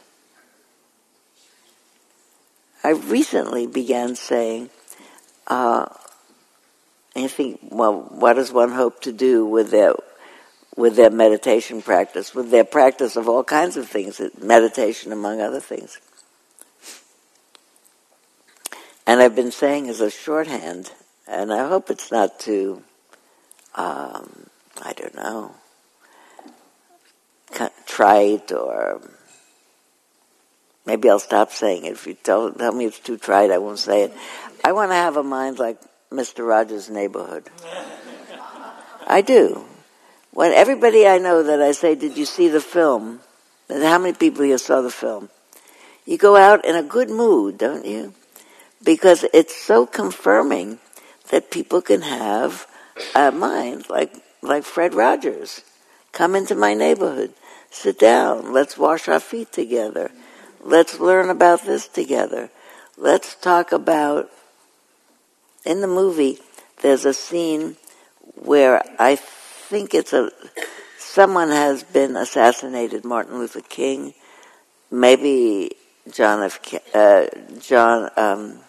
I 2.84 2.92
recently 2.92 3.68
began 3.68 4.16
saying, 4.16 4.70
uh, 5.48 5.88
I 7.16 7.28
think, 7.28 7.60
well, 7.64 8.08
what 8.12 8.34
does 8.34 8.52
one 8.52 8.72
hope 8.72 9.02
to 9.02 9.12
do 9.12 9.46
with 9.46 9.72
their 9.72 9.96
with 10.80 10.96
their 10.96 11.10
meditation 11.10 11.82
practice, 11.82 12.34
with 12.34 12.52
their 12.52 12.64
practice 12.64 13.18
of 13.18 13.28
all 13.28 13.44
kinds 13.44 13.76
of 13.76 13.90
things, 13.90 14.22
meditation 14.42 15.12
among 15.12 15.42
other 15.42 15.60
things. 15.60 16.00
And 19.06 19.22
I've 19.22 19.36
been 19.36 19.52
saying 19.52 19.90
as 19.90 20.00
a 20.00 20.10
shorthand, 20.10 20.94
and 21.28 21.52
I 21.52 21.68
hope 21.68 21.90
it's 21.90 22.12
not 22.14 22.40
too, 22.40 22.84
um, 23.76 24.46
I 24.82 24.94
don't 24.94 25.16
know, 25.16 25.56
trite 27.86 28.54
or 28.54 29.02
Maybe 30.90 31.08
I'll 31.08 31.20
stop 31.20 31.52
saying 31.52 31.86
it. 31.86 31.92
If 31.92 32.08
you 32.08 32.16
tell, 32.16 32.52
tell 32.52 32.72
me 32.72 32.86
it's 32.86 32.98
too 32.98 33.20
trite, 33.20 33.52
I 33.52 33.60
won't 33.60 33.78
say 33.78 34.06
it. 34.06 34.14
I 34.66 34.72
want 34.72 34.90
to 34.90 34.96
have 34.96 35.18
a 35.18 35.24
mind 35.24 35.60
like 35.60 35.80
Mr. 36.12 36.48
Rogers' 36.48 36.90
neighborhood. 36.90 37.48
I 39.06 39.22
do. 39.22 39.66
When 40.32 40.52
everybody 40.52 41.06
I 41.06 41.20
know 41.20 41.44
that 41.44 41.62
I 41.62 41.74
say, 41.74 41.94
did 41.94 42.18
you 42.18 42.26
see 42.26 42.48
the 42.48 42.60
film? 42.60 43.20
And 43.70 43.84
how 43.84 44.00
many 44.00 44.16
people 44.16 44.44
here 44.44 44.58
saw 44.58 44.82
the 44.82 44.90
film? 44.90 45.30
you 46.08 46.18
go 46.18 46.36
out 46.36 46.66
in 46.66 46.76
a 46.76 46.82
good 46.82 47.12
mood, 47.12 47.60
don't 47.60 47.86
you? 47.86 48.16
Because 48.84 49.24
it's 49.32 49.56
so 49.56 49.86
confirming 49.86 50.80
that 51.30 51.52
people 51.52 51.84
can 51.84 52.02
have 52.02 52.66
a 53.14 53.32
mind 53.32 53.88
like 53.92 54.12
like 54.42 54.64
Fred 54.64 54.96
Rogers. 54.96 55.62
Come 56.14 56.34
into 56.34 56.56
my 56.56 56.74
neighborhood. 56.74 57.36
Sit 57.70 58.00
down. 58.00 58.54
Let's 58.54 58.76
wash 58.76 59.08
our 59.08 59.20
feet 59.20 59.52
together. 59.52 60.10
Let's 60.62 61.00
learn 61.00 61.30
about 61.30 61.64
this 61.66 61.88
together. 61.88 62.50
Let's 62.98 63.36
talk 63.36 63.72
about 63.72 64.30
in 65.66 65.82
the 65.82 65.88
movie 65.88 66.40
there's 66.82 67.06
a 67.06 67.14
scene 67.14 67.78
where 68.36 68.84
I 69.00 69.16
think 69.16 69.94
it's 69.94 70.14
a 70.14 70.32
someone 70.98 71.50
has 71.50 71.84
been 71.84 72.16
assassinated, 72.16 73.04
Martin 73.04 73.40
Luther 73.40 73.62
King, 73.62 74.14
maybe 74.92 75.72
John 76.12 76.44
F. 76.44 76.60
Uh, 76.94 77.28
John 77.60 78.10
um, 78.18 78.60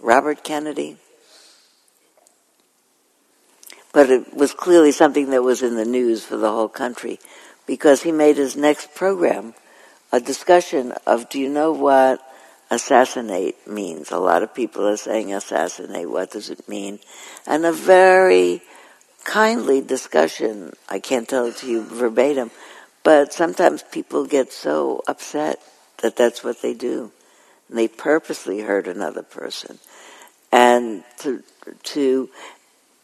Robert 0.00 0.44
Kennedy, 0.44 0.96
but 3.92 4.10
it 4.10 4.34
was 4.34 4.52
clearly 4.52 4.92
something 4.92 5.30
that 5.30 5.42
was 5.42 5.62
in 5.62 5.76
the 5.76 5.84
news 5.84 6.24
for 6.24 6.36
the 6.36 6.50
whole 6.50 6.68
country 6.68 7.18
because 7.66 8.02
he 8.02 8.12
made 8.12 8.36
his 8.36 8.56
next 8.56 8.94
program 8.94 9.54
a 10.16 10.20
discussion 10.20 10.94
of 11.06 11.28
do 11.28 11.38
you 11.38 11.50
know 11.50 11.72
what 11.72 12.22
assassinate 12.70 13.68
means? 13.68 14.10
A 14.10 14.18
lot 14.18 14.42
of 14.42 14.54
people 14.54 14.88
are 14.88 14.96
saying 14.96 15.34
assassinate. 15.34 16.08
What 16.08 16.30
does 16.30 16.48
it 16.48 16.66
mean? 16.66 17.00
And 17.46 17.66
a 17.66 17.72
very 17.72 18.62
kindly 19.24 19.82
discussion. 19.82 20.72
I 20.88 21.00
can't 21.00 21.28
tell 21.28 21.44
it 21.44 21.58
to 21.58 21.66
you 21.66 21.82
verbatim, 21.82 22.50
but 23.04 23.34
sometimes 23.34 23.82
people 23.82 24.24
get 24.24 24.54
so 24.54 25.02
upset 25.06 25.60
that 25.98 26.16
that's 26.16 26.42
what 26.42 26.62
they 26.62 26.72
do. 26.72 27.12
And 27.68 27.76
they 27.76 27.86
purposely 27.86 28.60
hurt 28.60 28.86
another 28.86 29.22
person. 29.22 29.78
And 30.50 31.04
to, 31.18 31.42
to 31.92 32.30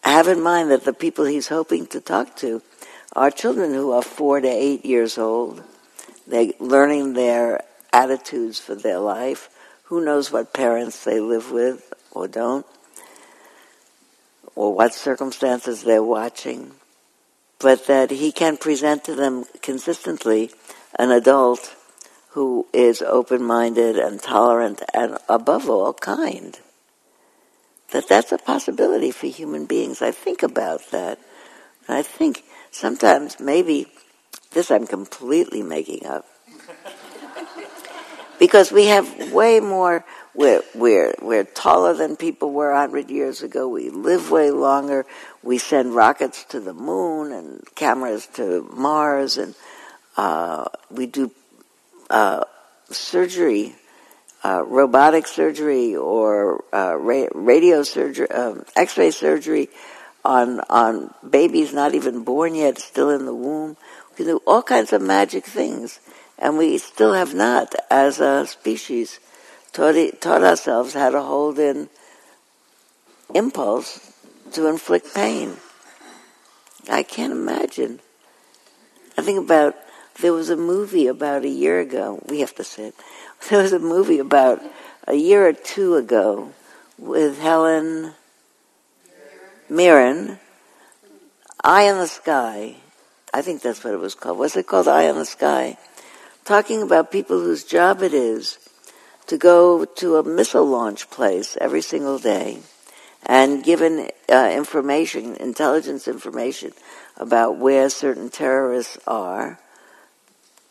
have 0.02 0.28
in 0.28 0.40
mind 0.40 0.70
that 0.70 0.84
the 0.84 0.94
people 0.94 1.26
he's 1.26 1.48
hoping 1.48 1.86
to 1.88 2.00
talk 2.00 2.36
to 2.36 2.62
are 3.14 3.30
children 3.30 3.74
who 3.74 3.92
are 3.92 4.00
four 4.00 4.40
to 4.40 4.48
eight 4.48 4.86
years 4.86 5.18
old. 5.18 5.62
They're 6.26 6.52
learning 6.58 7.14
their 7.14 7.62
attitudes 7.92 8.58
for 8.58 8.74
their 8.74 8.98
life. 8.98 9.48
Who 9.84 10.04
knows 10.04 10.32
what 10.32 10.54
parents 10.54 11.04
they 11.04 11.20
live 11.20 11.50
with 11.50 11.92
or 12.10 12.28
don't 12.28 12.66
or 14.54 14.74
what 14.74 14.94
circumstances 14.94 15.82
they're 15.82 16.02
watching, 16.02 16.72
but 17.58 17.86
that 17.86 18.10
he 18.10 18.32
can 18.32 18.56
present 18.56 19.04
to 19.04 19.14
them 19.14 19.44
consistently 19.62 20.50
an 20.98 21.10
adult 21.10 21.74
who 22.30 22.66
is 22.72 23.02
open-minded 23.02 23.96
and 23.96 24.22
tolerant 24.22 24.82
and 24.94 25.18
above 25.28 25.68
all 25.68 25.92
kind. 25.92 26.58
That 27.92 28.08
that's 28.08 28.32
a 28.32 28.38
possibility 28.38 29.10
for 29.10 29.26
human 29.26 29.66
beings. 29.66 30.00
I 30.00 30.12
think 30.12 30.42
about 30.42 30.90
that. 30.92 31.18
And 31.86 31.96
I 31.98 32.02
think 32.02 32.44
sometimes 32.70 33.38
maybe 33.38 33.91
this 34.54 34.70
I'm 34.70 34.86
completely 34.86 35.62
making 35.62 36.06
up. 36.06 36.26
because 38.38 38.72
we 38.72 38.86
have 38.86 39.32
way 39.32 39.60
more 39.60 40.04
we're, 40.34 40.62
we're, 40.74 41.14
we're 41.20 41.44
taller 41.44 41.92
than 41.92 42.16
people 42.16 42.52
were 42.52 42.72
100 42.72 43.10
years 43.10 43.42
ago. 43.42 43.68
We 43.68 43.90
live 43.90 44.30
way 44.30 44.50
longer. 44.50 45.04
We 45.42 45.58
send 45.58 45.94
rockets 45.94 46.44
to 46.44 46.60
the 46.60 46.72
moon 46.72 47.32
and 47.32 47.62
cameras 47.74 48.26
to 48.34 48.62
Mars, 48.72 49.36
and 49.36 49.54
uh, 50.16 50.66
we 50.90 51.06
do 51.06 51.30
uh, 52.08 52.44
surgery, 52.90 53.74
uh, 54.42 54.64
robotic 54.64 55.26
surgery, 55.26 55.96
or 55.96 56.64
uh, 56.72 56.96
ra- 56.96 57.28
radio 57.34 57.82
surgery, 57.82 58.30
um, 58.30 58.64
X-ray 58.74 59.10
surgery 59.10 59.68
on 60.24 60.60
on 60.70 61.12
babies 61.28 61.74
not 61.74 61.94
even 61.94 62.22
born 62.22 62.54
yet, 62.54 62.78
still 62.78 63.10
in 63.10 63.26
the 63.26 63.34
womb. 63.34 63.76
Can 64.16 64.26
do 64.26 64.42
all 64.46 64.62
kinds 64.62 64.92
of 64.92 65.00
magic 65.00 65.44
things, 65.44 66.00
and 66.38 66.58
we 66.58 66.78
still 66.78 67.14
have 67.14 67.34
not, 67.34 67.74
as 67.90 68.20
a 68.20 68.46
species 68.46 69.20
taught, 69.72 69.94
taught 70.20 70.42
ourselves 70.42 70.94
how 70.94 71.10
to 71.10 71.22
hold 71.22 71.58
in 71.58 71.88
impulse 73.34 74.12
to 74.52 74.66
inflict 74.66 75.14
pain. 75.14 75.56
I 76.90 77.02
can't 77.02 77.32
imagine. 77.32 78.00
I 79.16 79.22
think 79.22 79.38
about, 79.38 79.76
there 80.20 80.32
was 80.32 80.50
a 80.50 80.56
movie 80.56 81.06
about 81.06 81.44
a 81.44 81.48
year 81.48 81.80
ago, 81.80 82.22
we 82.28 82.40
have 82.40 82.54
to 82.56 82.64
sit, 82.64 82.94
there 83.50 83.62
was 83.62 83.72
a 83.72 83.78
movie 83.78 84.18
about 84.18 84.62
a 85.06 85.14
year 85.14 85.48
or 85.48 85.52
two 85.52 85.96
ago 85.96 86.52
with 86.98 87.38
Helen 87.40 88.14
Mirren, 89.68 90.38
Eye 91.64 91.84
in 91.84 91.96
the 91.96 92.06
Sky. 92.06 92.76
I 93.34 93.42
think 93.42 93.62
that's 93.62 93.82
what 93.82 93.94
it 93.94 94.00
was 94.00 94.14
called. 94.14 94.38
Was 94.38 94.56
it 94.56 94.66
called 94.66 94.88
Eye 94.88 95.08
on 95.08 95.16
the 95.16 95.24
Sky? 95.24 95.78
Talking 96.44 96.82
about 96.82 97.10
people 97.10 97.38
whose 97.38 97.64
job 97.64 98.02
it 98.02 98.12
is 98.12 98.58
to 99.26 99.38
go 99.38 99.84
to 99.84 100.16
a 100.16 100.22
missile 100.22 100.66
launch 100.66 101.08
place 101.08 101.56
every 101.60 101.80
single 101.80 102.18
day 102.18 102.60
and 103.24 103.62
given 103.62 104.10
uh, 104.28 104.52
information, 104.52 105.36
intelligence 105.36 106.08
information 106.08 106.72
about 107.16 107.56
where 107.56 107.88
certain 107.88 108.28
terrorists 108.28 108.98
are, 109.06 109.58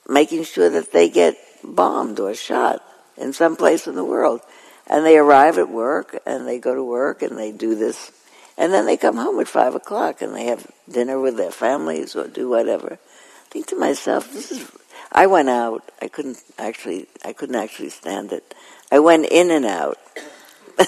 making 0.08 0.44
sure 0.44 0.70
that 0.70 0.92
they 0.92 1.10
get 1.10 1.38
bombed 1.64 2.20
or 2.20 2.34
shot 2.34 2.84
in 3.18 3.34
some 3.34 3.56
place 3.56 3.88
in 3.88 3.96
the 3.96 4.04
world. 4.04 4.42
And 4.88 5.06
they 5.06 5.18
arrive 5.18 5.58
at 5.58 5.70
work 5.70 6.20
and 6.26 6.48
they 6.48 6.60
go 6.60 6.76
to 6.76 6.84
work 6.84 7.22
and 7.22 7.38
they 7.38 7.52
do 7.52 7.76
this. 7.76 8.12
And 8.58 8.72
then 8.72 8.86
they 8.86 8.98
come 8.98 9.18
home 9.18 9.40
at 9.40 9.48
five 9.48 9.76
o'clock 9.76 10.22
and 10.22 10.36
they 10.36 10.46
have 10.46 10.68
dinner 10.90 11.20
with 11.20 11.38
their 11.38 11.52
families 11.52 12.16
or 12.16 12.28
do 12.28 12.50
whatever. 12.50 12.94
I 12.94 13.50
think 13.50 13.68
to 13.68 13.76
myself, 13.76 14.32
this 14.32 14.52
is 14.52 14.70
I 15.12 15.28
went 15.28 15.50
out. 15.50 15.84
I 16.02 16.08
couldn't 16.08 16.42
actually. 16.58 17.08
I 17.26 17.34
couldn't 17.34 17.56
actually 17.56 17.90
stand 17.90 18.32
it. 18.32 18.56
I 18.92 19.00
went 19.00 19.26
in 19.26 19.52
and 19.52 19.66
out. 19.66 19.98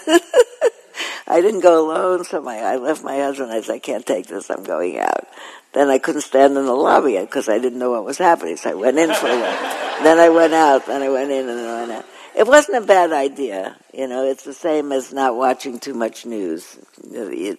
I 1.28 1.42
didn't 1.42 1.62
go 1.62 1.86
alone, 1.86 2.24
so 2.24 2.42
my 2.42 2.58
I 2.60 2.78
left 2.78 3.04
my 3.04 3.18
husband. 3.18 3.52
I 3.52 3.62
said, 3.62 3.76
"I 3.76 3.80
can't 3.80 4.06
take 4.06 4.28
this. 4.28 4.50
I'm 4.50 4.64
going 4.64 4.98
out." 4.98 5.28
Then 5.74 5.90
I 5.90 5.98
couldn't 5.98 6.22
stand 6.22 6.56
in 6.58 6.66
the 6.66 6.74
lobby 6.74 7.18
because 7.20 7.50
I 7.50 7.58
didn't 7.58 7.80
know 7.80 7.92
what 7.92 8.06
was 8.06 8.18
happening. 8.18 8.56
So 8.58 8.70
I 8.70 8.76
went 8.76 8.98
in 8.98 9.14
for 9.14 9.28
a 9.28 9.40
while. 9.40 10.04
then 10.04 10.20
I 10.20 10.30
went 10.30 10.54
out. 10.54 10.86
Then 10.86 11.02
I 11.02 11.10
went 11.10 11.32
in 11.32 11.50
and 11.50 11.60
then 11.60 11.70
I 11.70 11.80
went 11.80 11.92
out. 11.92 12.06
It 12.36 12.48
wasn't 12.48 12.84
a 12.84 12.88
bad 12.88 13.12
idea. 13.12 13.78
You 13.94 14.08
know, 14.08 14.26
it's 14.26 14.44
the 14.44 14.54
same 14.54 14.92
as 14.92 15.14
not 15.14 15.36
watching 15.36 15.80
too 15.80 15.94
much 15.94 16.26
news. 16.26 16.78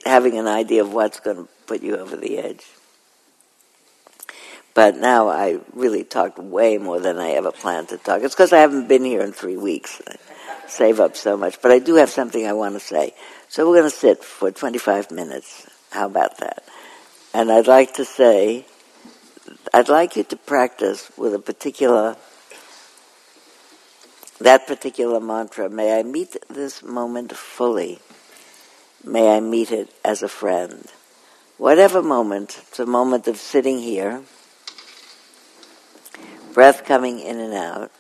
Having 0.05 0.39
an 0.39 0.47
idea 0.47 0.83
of 0.83 0.93
what's 0.93 1.21
going 1.21 1.37
to 1.37 1.49
put 1.67 1.83
you 1.83 1.97
over 1.97 2.17
the 2.17 2.39
edge. 2.39 2.65
But 4.75 4.97
now 4.97 5.29
I 5.29 5.61
really 5.73 6.03
talked 6.03 6.39
way 6.39 6.79
more 6.79 6.99
than 6.99 7.19
I 7.19 7.31
ever 7.31 7.53
planned 7.53 7.91
to 7.91 7.99
talk. 7.99 8.23
It's 8.23 8.35
because 8.35 8.53
I 8.53 8.59
haven't 8.59 8.89
been 8.89 9.05
here 9.05 9.21
in 9.21 9.33
three 9.33 9.57
weeks. 9.57 10.03
I 10.07 10.17
save 10.67 10.99
up 10.99 11.17
so 11.17 11.37
much. 11.37 11.63
But 11.63 11.71
I 11.71 11.79
do 11.79 11.95
have 11.95 12.11
something 12.11 12.45
I 12.45 12.55
want 12.55 12.75
to 12.75 12.81
say. 12.81 13.15
So 13.49 13.69
we're 13.69 13.79
going 13.79 13.91
to 13.91 13.97
sit 13.97 14.25
for 14.25 14.51
25 14.51 15.13
minutes. 15.13 15.69
How 15.91 16.07
about 16.07 16.39
that? 16.39 16.65
And 17.33 17.53
I'd 17.53 17.69
like 17.69 17.95
to 17.95 18.05
say, 18.05 18.67
I'd 19.73 19.89
like 19.89 20.17
you 20.17 20.25
to 20.25 20.37
practice 20.37 21.11
with 21.17 21.35
a 21.35 21.39
particular, 21.39 22.17
that 24.41 24.67
particular 24.67 25.21
mantra. 25.21 25.69
May 25.69 25.99
I 25.99 26.03
meet 26.03 26.37
this 26.49 26.83
moment 26.83 27.37
fully. 27.37 27.99
May 29.05 29.37
I 29.37 29.41
meet 29.41 29.71
it 29.71 29.91
as 30.05 30.23
a 30.23 30.29
friend. 30.29 30.87
Whatever 31.59 32.03
moment, 32.03 32.59
it's 32.69 32.81
a 32.81 32.87
moment 32.87 33.29
of 33.29 33.37
sitting 33.37 33.79
here 33.79 34.23
breath 36.55 36.85
coming 36.85 37.19
in 37.19 37.41
and 37.41 37.53
out. 37.53 37.91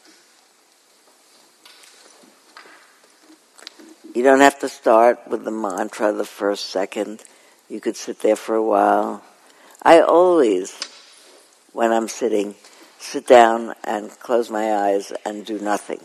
You 4.15 4.23
don't 4.23 4.41
have 4.41 4.61
to 4.61 4.69
start 4.69 5.27
with 5.27 5.45
the 5.45 5.51
mantra 5.51 6.13
the 6.13 6.25
first 6.25 6.71
second. 6.71 7.25
You 7.69 7.81
could 7.81 7.97
sit 7.97 8.21
there 8.21 8.37
for 8.37 8.55
a 8.55 8.63
while. 8.63 9.25
I 9.83 10.01
always, 10.01 10.79
when 11.73 11.93
I'm 11.93 12.07
sitting, 12.07 12.55
sit 13.01 13.27
down 13.27 13.75
and 13.83 14.09
close 14.21 14.51
my 14.51 14.73
eyes 14.73 15.13
and 15.25 15.45
do 15.45 15.59
nothing. 15.59 16.01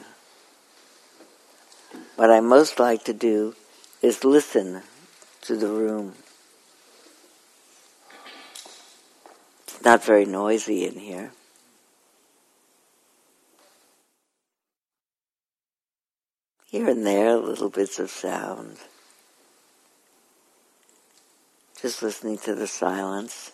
What 2.19 2.31
I 2.31 2.41
most 2.41 2.81
like 2.81 3.05
to 3.05 3.13
do 3.13 3.55
is 4.01 4.25
listen 4.25 4.81
to 5.43 5.55
the 5.55 5.69
room. 5.69 6.15
It's 9.63 9.81
not 9.85 10.03
very 10.03 10.25
noisy 10.25 10.85
in 10.85 10.99
here. 10.99 11.31
here 16.65 16.89
and 16.89 17.07
there 17.07 17.37
little 17.37 17.69
bits 17.69 17.99
of 17.99 18.09
sound. 18.09 18.75
Just 21.81 22.03
listening 22.03 22.37
to 22.39 22.53
the 22.53 22.67
silence. 22.67 23.53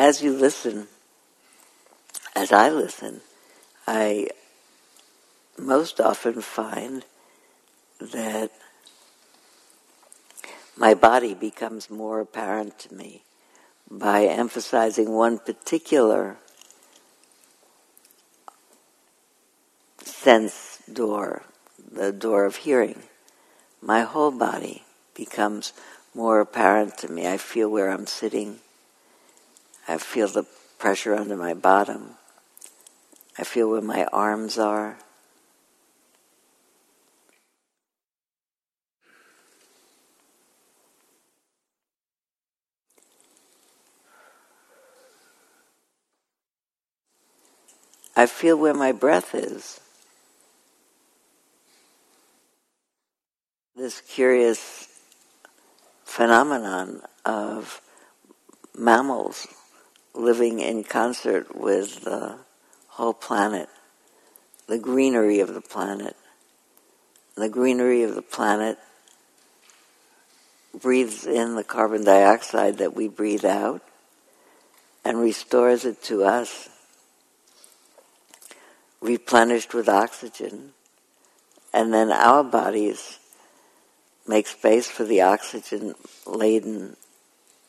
As 0.00 0.22
you 0.22 0.32
listen, 0.32 0.88
as 2.34 2.52
I 2.52 2.70
listen, 2.70 3.20
I 3.86 4.28
most 5.58 6.00
often 6.00 6.40
find 6.40 7.04
that 8.00 8.50
my 10.74 10.94
body 10.94 11.34
becomes 11.34 11.90
more 11.90 12.18
apparent 12.18 12.78
to 12.78 12.94
me 12.94 13.24
by 13.90 14.24
emphasizing 14.24 15.12
one 15.12 15.38
particular 15.38 16.38
sense 20.02 20.78
door, 20.90 21.42
the 21.92 22.10
door 22.10 22.46
of 22.46 22.56
hearing. 22.56 23.02
My 23.82 24.00
whole 24.00 24.30
body 24.30 24.84
becomes 25.14 25.74
more 26.14 26.40
apparent 26.40 26.96
to 26.98 27.12
me. 27.12 27.28
I 27.28 27.36
feel 27.36 27.68
where 27.68 27.90
I'm 27.90 28.06
sitting. 28.06 28.60
I 29.88 29.98
feel 29.98 30.28
the 30.28 30.44
pressure 30.78 31.14
under 31.14 31.36
my 31.36 31.54
bottom. 31.54 32.16
I 33.38 33.44
feel 33.44 33.70
where 33.70 33.80
my 33.80 34.04
arms 34.12 34.58
are. 34.58 34.98
I 48.16 48.26
feel 48.26 48.56
where 48.56 48.74
my 48.74 48.92
breath 48.92 49.34
is. 49.34 49.80
This 53.74 54.02
curious 54.02 54.88
phenomenon 56.04 57.00
of 57.24 57.80
mammals 58.76 59.46
living 60.14 60.58
in 60.58 60.84
concert 60.84 61.56
with 61.56 62.02
the 62.02 62.36
whole 62.88 63.14
planet, 63.14 63.68
the 64.66 64.78
greenery 64.78 65.40
of 65.40 65.54
the 65.54 65.60
planet. 65.60 66.16
The 67.36 67.48
greenery 67.48 68.02
of 68.02 68.14
the 68.14 68.22
planet 68.22 68.78
breathes 70.78 71.26
in 71.26 71.56
the 71.56 71.64
carbon 71.64 72.04
dioxide 72.04 72.78
that 72.78 72.94
we 72.94 73.08
breathe 73.08 73.44
out 73.44 73.82
and 75.04 75.18
restores 75.18 75.84
it 75.84 76.02
to 76.04 76.24
us, 76.24 76.68
replenished 79.00 79.72
with 79.72 79.88
oxygen, 79.88 80.72
and 81.72 81.92
then 81.94 82.12
our 82.12 82.44
bodies 82.44 83.18
make 84.26 84.46
space 84.46 84.86
for 84.86 85.04
the 85.04 85.22
oxygen 85.22 85.94
laden 86.26 86.96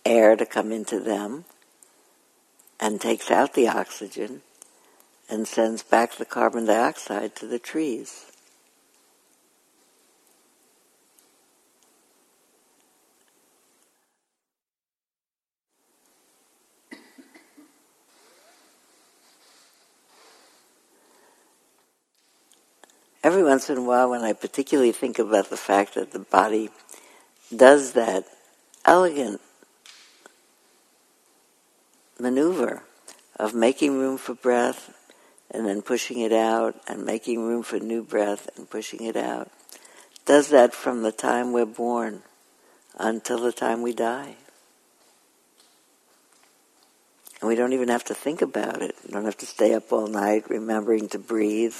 air 0.05 0.35
to 0.35 0.45
come 0.45 0.71
into 0.71 0.99
them 0.99 1.45
and 2.81 2.99
takes 2.99 3.29
out 3.29 3.53
the 3.53 3.67
oxygen 3.67 4.41
and 5.29 5.47
sends 5.47 5.83
back 5.83 6.15
the 6.15 6.25
carbon 6.25 6.65
dioxide 6.65 7.35
to 7.35 7.45
the 7.45 7.59
trees. 7.59 8.25
Every 23.23 23.43
once 23.43 23.69
in 23.69 23.77
a 23.77 23.83
while, 23.83 24.09
when 24.09 24.21
I 24.21 24.33
particularly 24.33 24.91
think 24.91 25.19
about 25.19 25.51
the 25.51 25.57
fact 25.57 25.93
that 25.93 26.11
the 26.11 26.19
body 26.19 26.71
does 27.55 27.93
that 27.93 28.25
elegant 28.83 29.39
maneuver 32.21 32.83
of 33.37 33.53
making 33.53 33.97
room 33.97 34.17
for 34.17 34.35
breath 34.35 34.93
and 35.49 35.65
then 35.65 35.81
pushing 35.81 36.19
it 36.19 36.31
out 36.31 36.75
and 36.87 37.05
making 37.05 37.45
room 37.45 37.63
for 37.63 37.79
new 37.79 38.03
breath 38.03 38.49
and 38.55 38.69
pushing 38.69 39.03
it 39.03 39.15
out. 39.15 39.51
Does 40.25 40.49
that 40.49 40.73
from 40.73 41.01
the 41.01 41.11
time 41.11 41.51
we're 41.51 41.65
born 41.65 42.21
until 42.97 43.39
the 43.39 43.51
time 43.51 43.81
we 43.81 43.93
die. 43.93 44.35
And 47.39 47.47
we 47.47 47.55
don't 47.55 47.73
even 47.73 47.89
have 47.89 48.03
to 48.05 48.13
think 48.13 48.41
about 48.41 48.81
it. 48.81 48.95
We 49.05 49.11
don't 49.11 49.25
have 49.25 49.37
to 49.37 49.45
stay 49.45 49.73
up 49.73 49.91
all 49.91 50.07
night 50.07 50.49
remembering 50.49 51.09
to 51.09 51.19
breathe. 51.19 51.75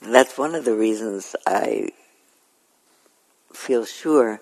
That's 0.00 0.27
one 0.38 0.54
of 0.54 0.64
the 0.64 0.74
reasons 0.74 1.34
I 1.46 1.88
feel 3.52 3.84
sure 3.84 4.40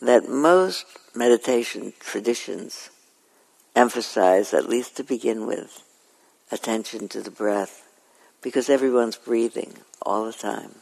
that 0.00 0.28
most 0.28 0.86
meditation 1.14 1.92
traditions 2.00 2.88
emphasize, 3.74 4.54
at 4.54 4.68
least 4.68 4.96
to 4.96 5.04
begin 5.04 5.46
with, 5.46 5.82
attention 6.50 7.08
to 7.08 7.20
the 7.20 7.30
breath, 7.30 7.86
because 8.40 8.70
everyone's 8.70 9.16
breathing 9.16 9.74
all 10.00 10.24
the 10.24 10.32
time. 10.32 10.76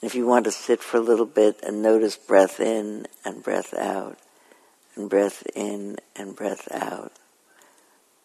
If 0.00 0.14
you 0.14 0.26
want 0.26 0.44
to 0.44 0.52
sit 0.52 0.82
for 0.82 0.98
a 0.98 1.00
little 1.00 1.26
bit 1.26 1.60
and 1.64 1.82
notice 1.82 2.16
breath 2.16 2.60
in 2.60 3.06
and 3.24 3.42
breath 3.42 3.74
out, 3.74 4.18
and 4.94 5.10
breath 5.10 5.44
in 5.54 5.96
and 6.14 6.36
breath 6.36 6.68
out, 6.70 7.12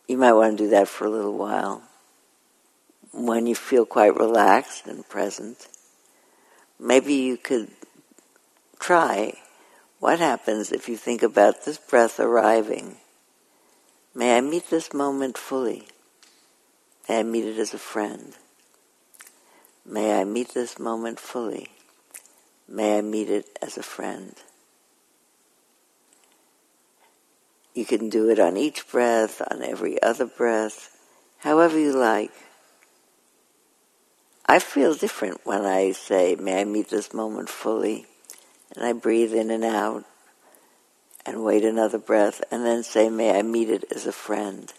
you 0.07 0.17
might 0.17 0.33
want 0.33 0.57
to 0.57 0.63
do 0.65 0.69
that 0.69 0.87
for 0.87 1.05
a 1.05 1.09
little 1.09 1.37
while. 1.37 1.81
When 3.13 3.47
you 3.47 3.55
feel 3.55 3.85
quite 3.85 4.17
relaxed 4.17 4.87
and 4.87 5.07
present, 5.07 5.67
maybe 6.79 7.13
you 7.13 7.37
could 7.37 7.69
try 8.79 9.33
what 9.99 10.19
happens 10.19 10.71
if 10.71 10.87
you 10.87 10.97
think 10.97 11.23
about 11.23 11.65
this 11.65 11.77
breath 11.77 12.19
arriving. 12.19 12.97
May 14.13 14.37
I 14.37 14.41
meet 14.41 14.69
this 14.69 14.93
moment 14.93 15.37
fully. 15.37 15.87
May 17.07 17.19
I 17.19 17.23
meet 17.23 17.45
it 17.45 17.57
as 17.57 17.73
a 17.73 17.79
friend. 17.79 18.33
May 19.85 20.19
I 20.19 20.23
meet 20.23 20.53
this 20.53 20.77
moment 20.77 21.19
fully. 21.19 21.69
May 22.67 22.97
I 22.97 23.01
meet 23.01 23.29
it 23.29 23.57
as 23.61 23.77
a 23.77 23.83
friend. 23.83 24.35
You 27.73 27.85
can 27.85 28.09
do 28.09 28.29
it 28.29 28.39
on 28.39 28.57
each 28.57 28.89
breath, 28.89 29.41
on 29.49 29.63
every 29.63 30.01
other 30.01 30.25
breath, 30.25 30.97
however 31.37 31.79
you 31.79 31.93
like. 31.93 32.31
I 34.49 34.59
feel 34.59 34.95
different 34.95 35.41
when 35.45 35.65
I 35.65 35.91
say, 35.91 36.35
May 36.35 36.61
I 36.61 36.63
meet 36.63 36.89
this 36.89 37.13
moment 37.13 37.49
fully. 37.49 38.05
And 38.73 38.85
I 38.85 38.93
breathe 38.93 39.33
in 39.33 39.51
and 39.51 39.65
out 39.65 40.05
and 41.25 41.43
wait 41.43 41.65
another 41.65 41.97
breath 41.97 42.41
and 42.49 42.65
then 42.65 42.83
say, 42.83 43.09
May 43.09 43.37
I 43.37 43.41
meet 43.41 43.69
it 43.69 43.83
as 43.93 44.07
a 44.07 44.13
friend. 44.13 44.71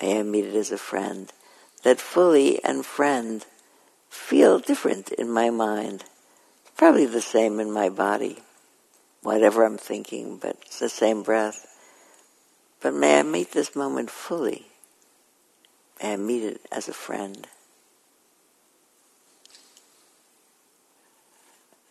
May 0.00 0.20
I 0.20 0.22
meet 0.22 0.44
it 0.44 0.54
as 0.54 0.70
a 0.70 0.78
friend. 0.78 1.32
That 1.82 2.00
fully 2.00 2.62
and 2.62 2.86
friend 2.86 3.44
feel 4.08 4.60
different 4.60 5.10
in 5.10 5.28
my 5.28 5.50
mind. 5.50 6.04
Probably 6.76 7.06
the 7.06 7.20
same 7.20 7.58
in 7.58 7.72
my 7.72 7.88
body, 7.88 8.38
whatever 9.22 9.64
I'm 9.64 9.78
thinking, 9.78 10.38
but 10.38 10.56
it's 10.62 10.78
the 10.78 10.88
same 10.88 11.24
breath. 11.24 11.66
But 12.80 12.94
may 12.94 13.18
I 13.18 13.22
meet 13.24 13.50
this 13.50 13.74
moment 13.74 14.10
fully. 14.10 14.67
I 16.02 16.16
meet 16.16 16.44
it 16.44 16.60
as 16.70 16.88
a 16.88 16.92
friend. 16.92 17.46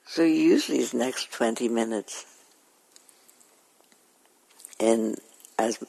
So 0.06 0.24
use 0.24 0.68
these 0.68 0.94
next 0.94 1.32
20 1.32 1.68
minutes 1.68 2.26
in 4.80 5.16
as 5.60 5.84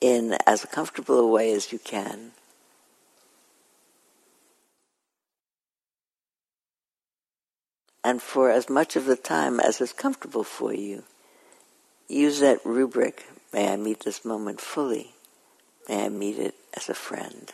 in 0.00 0.36
as 0.46 0.64
comfortable 0.66 1.18
a 1.18 1.26
way 1.26 1.52
as 1.52 1.72
you 1.72 1.78
can. 1.78 2.32
And 8.04 8.20
for 8.20 8.50
as 8.50 8.68
much 8.68 8.96
of 8.96 9.06
the 9.06 9.16
time 9.16 9.60
as 9.60 9.80
is 9.80 9.92
comfortable 9.92 10.42
for 10.42 10.74
you, 10.74 11.04
use 12.08 12.40
that 12.40 12.64
rubric, 12.64 13.26
may 13.52 13.72
I 13.72 13.76
meet 13.76 14.00
this 14.00 14.24
moment 14.24 14.60
fully, 14.60 15.14
may 15.88 16.04
I 16.04 16.08
meet 16.08 16.38
it 16.38 16.54
as 16.76 16.88
a 16.88 16.94
friend. 16.94 17.52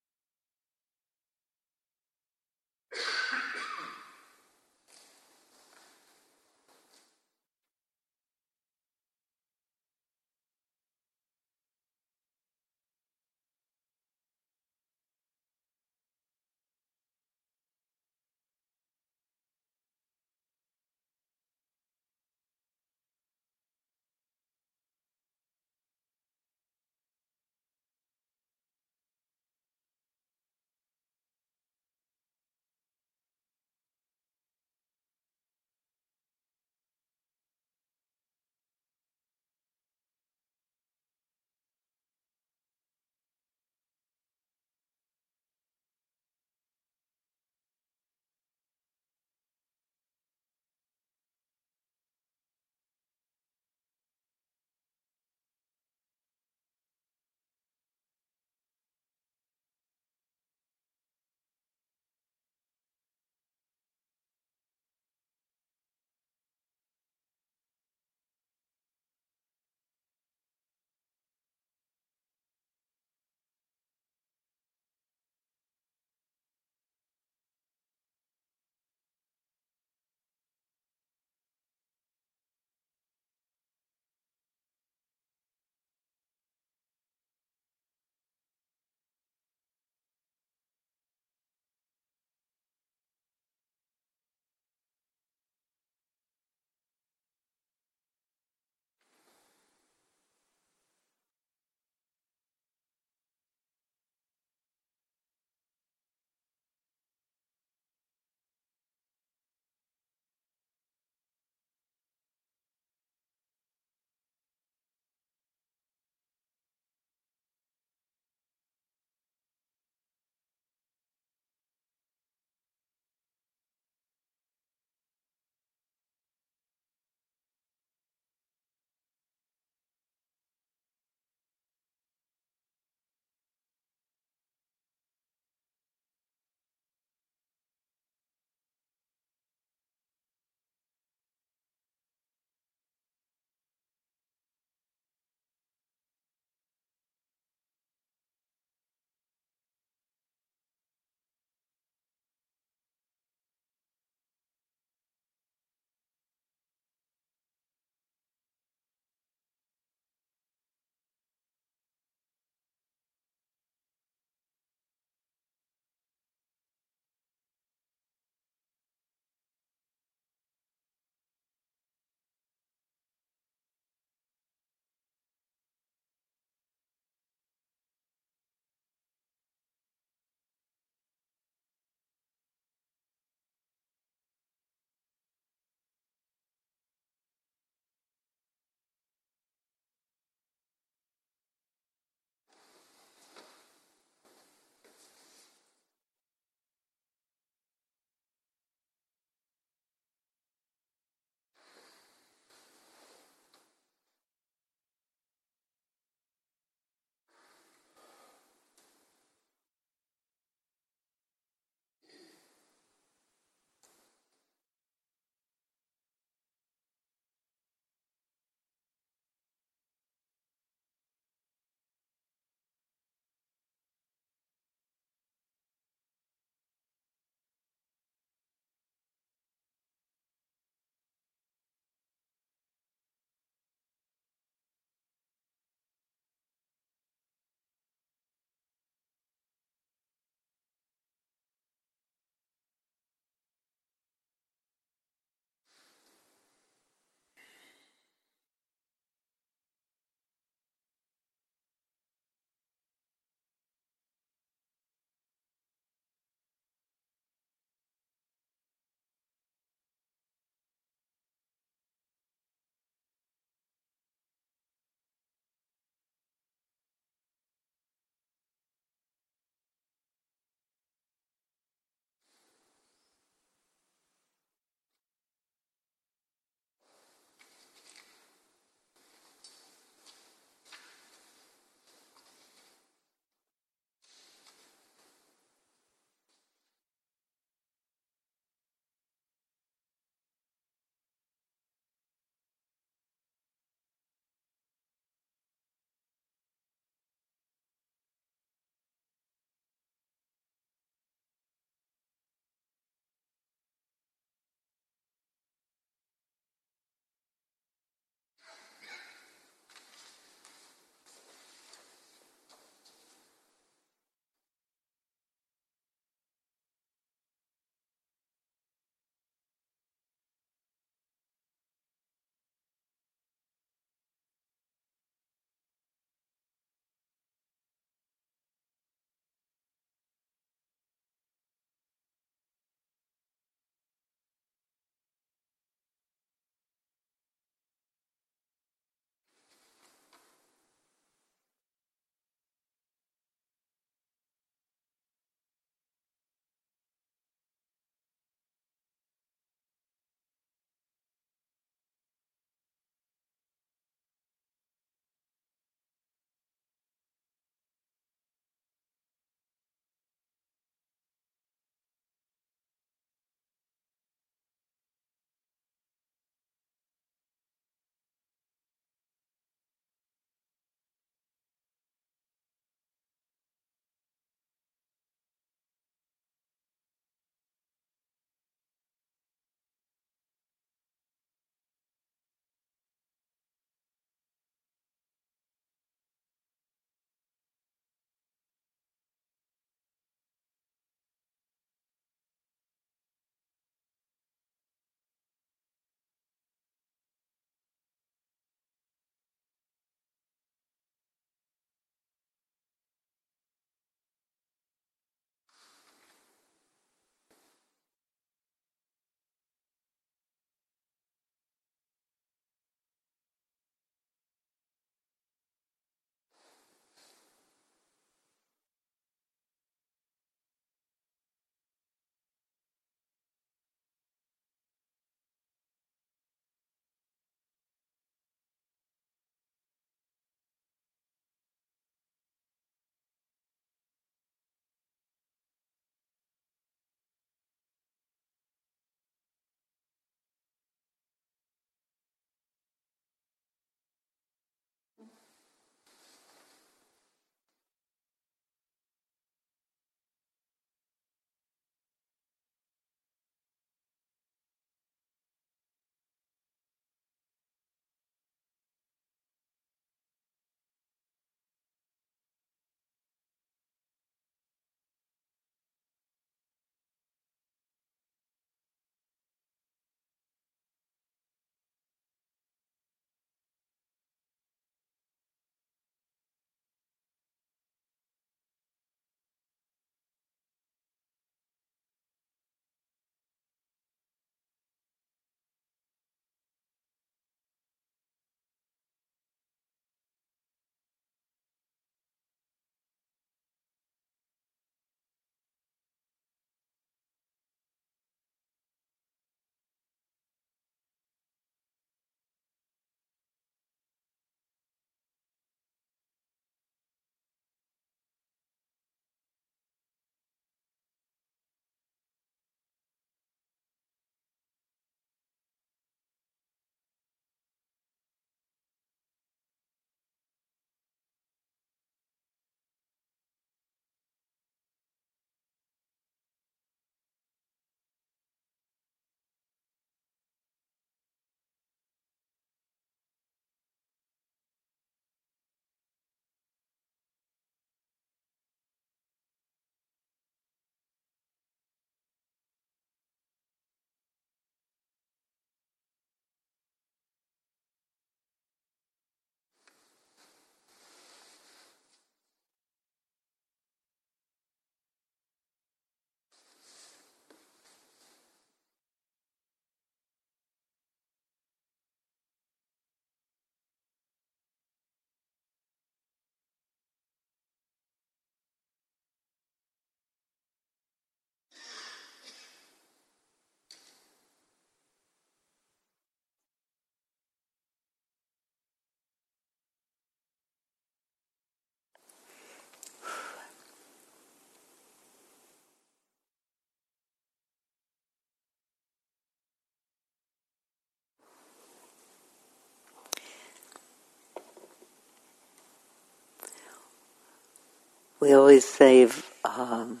We 598.18 598.32
always 598.32 598.64
save 598.64 599.30
um, 599.44 600.00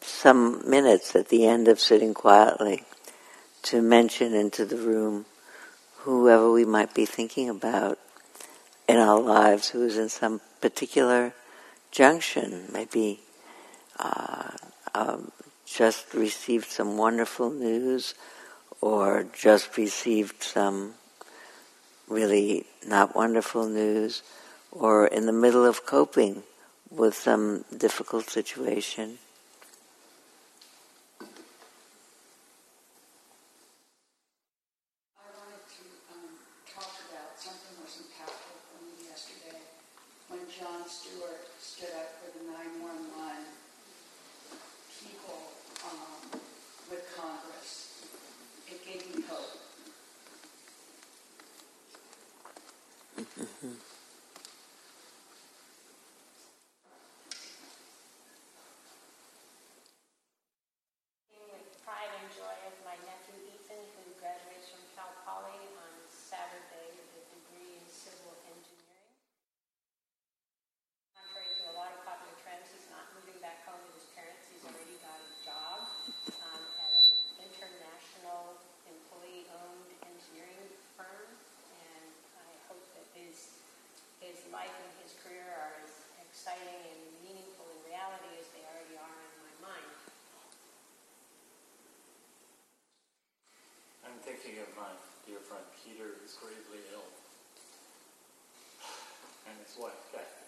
some 0.00 0.68
minutes 0.68 1.16
at 1.16 1.28
the 1.28 1.46
end 1.46 1.66
of 1.66 1.80
sitting 1.80 2.14
quietly 2.14 2.84
to 3.62 3.82
mention 3.82 4.32
into 4.32 4.64
the 4.64 4.76
room 4.76 5.26
whoever 5.98 6.50
we 6.52 6.64
might 6.64 6.94
be 6.94 7.04
thinking 7.04 7.48
about 7.48 7.98
in 8.88 8.96
our 8.96 9.20
lives 9.20 9.68
who 9.68 9.84
is 9.84 9.98
in 9.98 10.08
some 10.08 10.40
particular 10.60 11.32
junction, 11.90 12.66
maybe 12.72 13.20
uh, 13.98 14.50
um, 14.94 15.32
just 15.66 16.14
received 16.14 16.66
some 16.66 16.96
wonderful 16.96 17.50
news 17.50 18.14
or 18.80 19.26
just 19.32 19.76
received 19.76 20.42
some 20.42 20.94
really 22.08 22.66
not 22.86 23.14
wonderful 23.14 23.66
news 23.66 24.22
or 24.72 25.06
in 25.06 25.26
the 25.26 25.32
middle 25.32 25.66
of 25.66 25.84
coping 25.84 26.42
with 26.90 27.14
some 27.14 27.64
difficult 27.76 28.28
situation. 28.28 29.18
I 31.20 31.24
wanted 35.38 35.62
to 35.70 35.84
um, 36.10 36.34
talk 36.66 36.90
about 37.10 37.38
something 37.38 37.78
that 37.78 37.86
was 37.86 38.02
impactful 38.02 38.58
for 38.66 38.82
me 38.82 39.06
yesterday 39.06 39.62
when 40.28 40.40
Jon 40.50 40.82
Stewart 40.88 41.46
stood 41.62 41.94
up 41.94 42.18
for 42.18 42.34
the 42.36 42.44
911 42.50 43.46
people 44.98 45.54
um, 45.86 46.40
with 46.90 47.06
Congress. 47.16 48.02
It 48.66 48.84
gave 48.84 49.14
me 49.14 49.22
hope. 49.28 49.60
with 61.50 61.66
pride 61.84 62.08
and 62.16 62.28
joy 62.32 62.56
of 62.64 62.74
my 62.86 62.96
nephew 63.04 63.36
Ethan, 63.52 63.84
who 63.92 64.02
graduates 64.16 64.72
from 64.72 64.80
Cal 64.96 65.12
Poly 65.28 65.60
on 65.76 65.92
Saturday 66.08 66.88
with 66.96 67.10
a 67.12 67.22
degree 67.28 67.76
in 67.76 67.84
civil 67.90 68.32
engineering. 68.48 69.12
Contrary 71.12 71.52
to 71.60 71.64
a 71.70 71.74
lot 71.76 71.92
of 71.92 72.00
popular 72.08 72.32
trends, 72.40 72.72
he's 72.72 72.88
not 72.88 73.12
moving 73.12 73.36
back 73.44 73.62
home 73.68 73.82
to 73.84 73.92
his 73.92 74.08
parents. 74.16 74.48
He's 74.48 74.64
already 74.64 74.96
got 75.04 75.18
a 75.20 75.30
job 75.44 75.78
um, 76.40 76.62
at 76.80 76.92
an 76.96 77.44
international 77.44 78.56
employee-owned 78.88 79.90
engineering 80.08 80.70
firm, 80.96 81.28
and 81.82 82.08
I 82.40 82.50
hope 82.72 82.82
that 82.96 83.06
his 83.12 83.60
his 84.20 84.36
life 84.52 84.70
and 84.70 84.92
his 85.00 85.16
career 85.24 85.48
are 85.48 85.80
as 85.80 85.90
exciting 86.20 86.76
and 86.92 87.00
meaningful 87.24 87.64
in 87.72 87.80
reality 87.88 88.36
as 88.36 88.46
they 88.52 88.60
already 88.68 89.00
are 89.00 89.16
in 89.16 89.34
my 89.40 89.54
mind. 89.72 89.90
I'm 94.04 94.20
thinking 94.20 94.60
of 94.60 94.68
my 94.76 94.92
dear 95.24 95.40
friend 95.40 95.64
Peter, 95.90 96.14
who's 96.22 96.38
gravely 96.38 96.78
ill, 96.94 97.10
and 99.50 99.58
his 99.58 99.74
wife, 99.74 99.98
Kathy. 100.14 100.46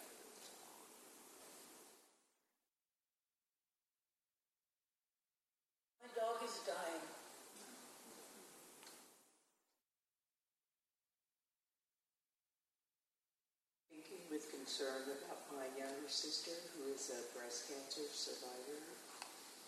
My 5.98 6.10
dog 6.14 6.38
is 6.46 6.62
dying. 6.62 7.02
Thinking 13.90 14.22
with 14.30 14.46
concern 14.54 15.10
about 15.10 15.42
my 15.50 15.66
younger 15.74 16.06
sister, 16.06 16.54
who 16.78 16.94
is 16.94 17.10
a 17.10 17.18
breast 17.34 17.66
cancer 17.66 18.06
survivor, 18.14 18.78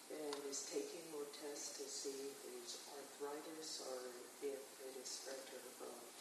and 0.07 0.39
is 0.47 0.71
taking 0.71 1.03
more 1.11 1.27
tests 1.35 1.75
to 1.83 1.85
see 1.91 2.31
if 2.31 2.37
there's 2.47 2.79
arthritis 2.95 3.83
or 3.91 3.99
if 4.47 4.74
it 4.85 4.97
is 5.01 5.09
spread 5.09 5.41
to 5.49 5.57
her 5.57 5.75
bones. 5.81 6.21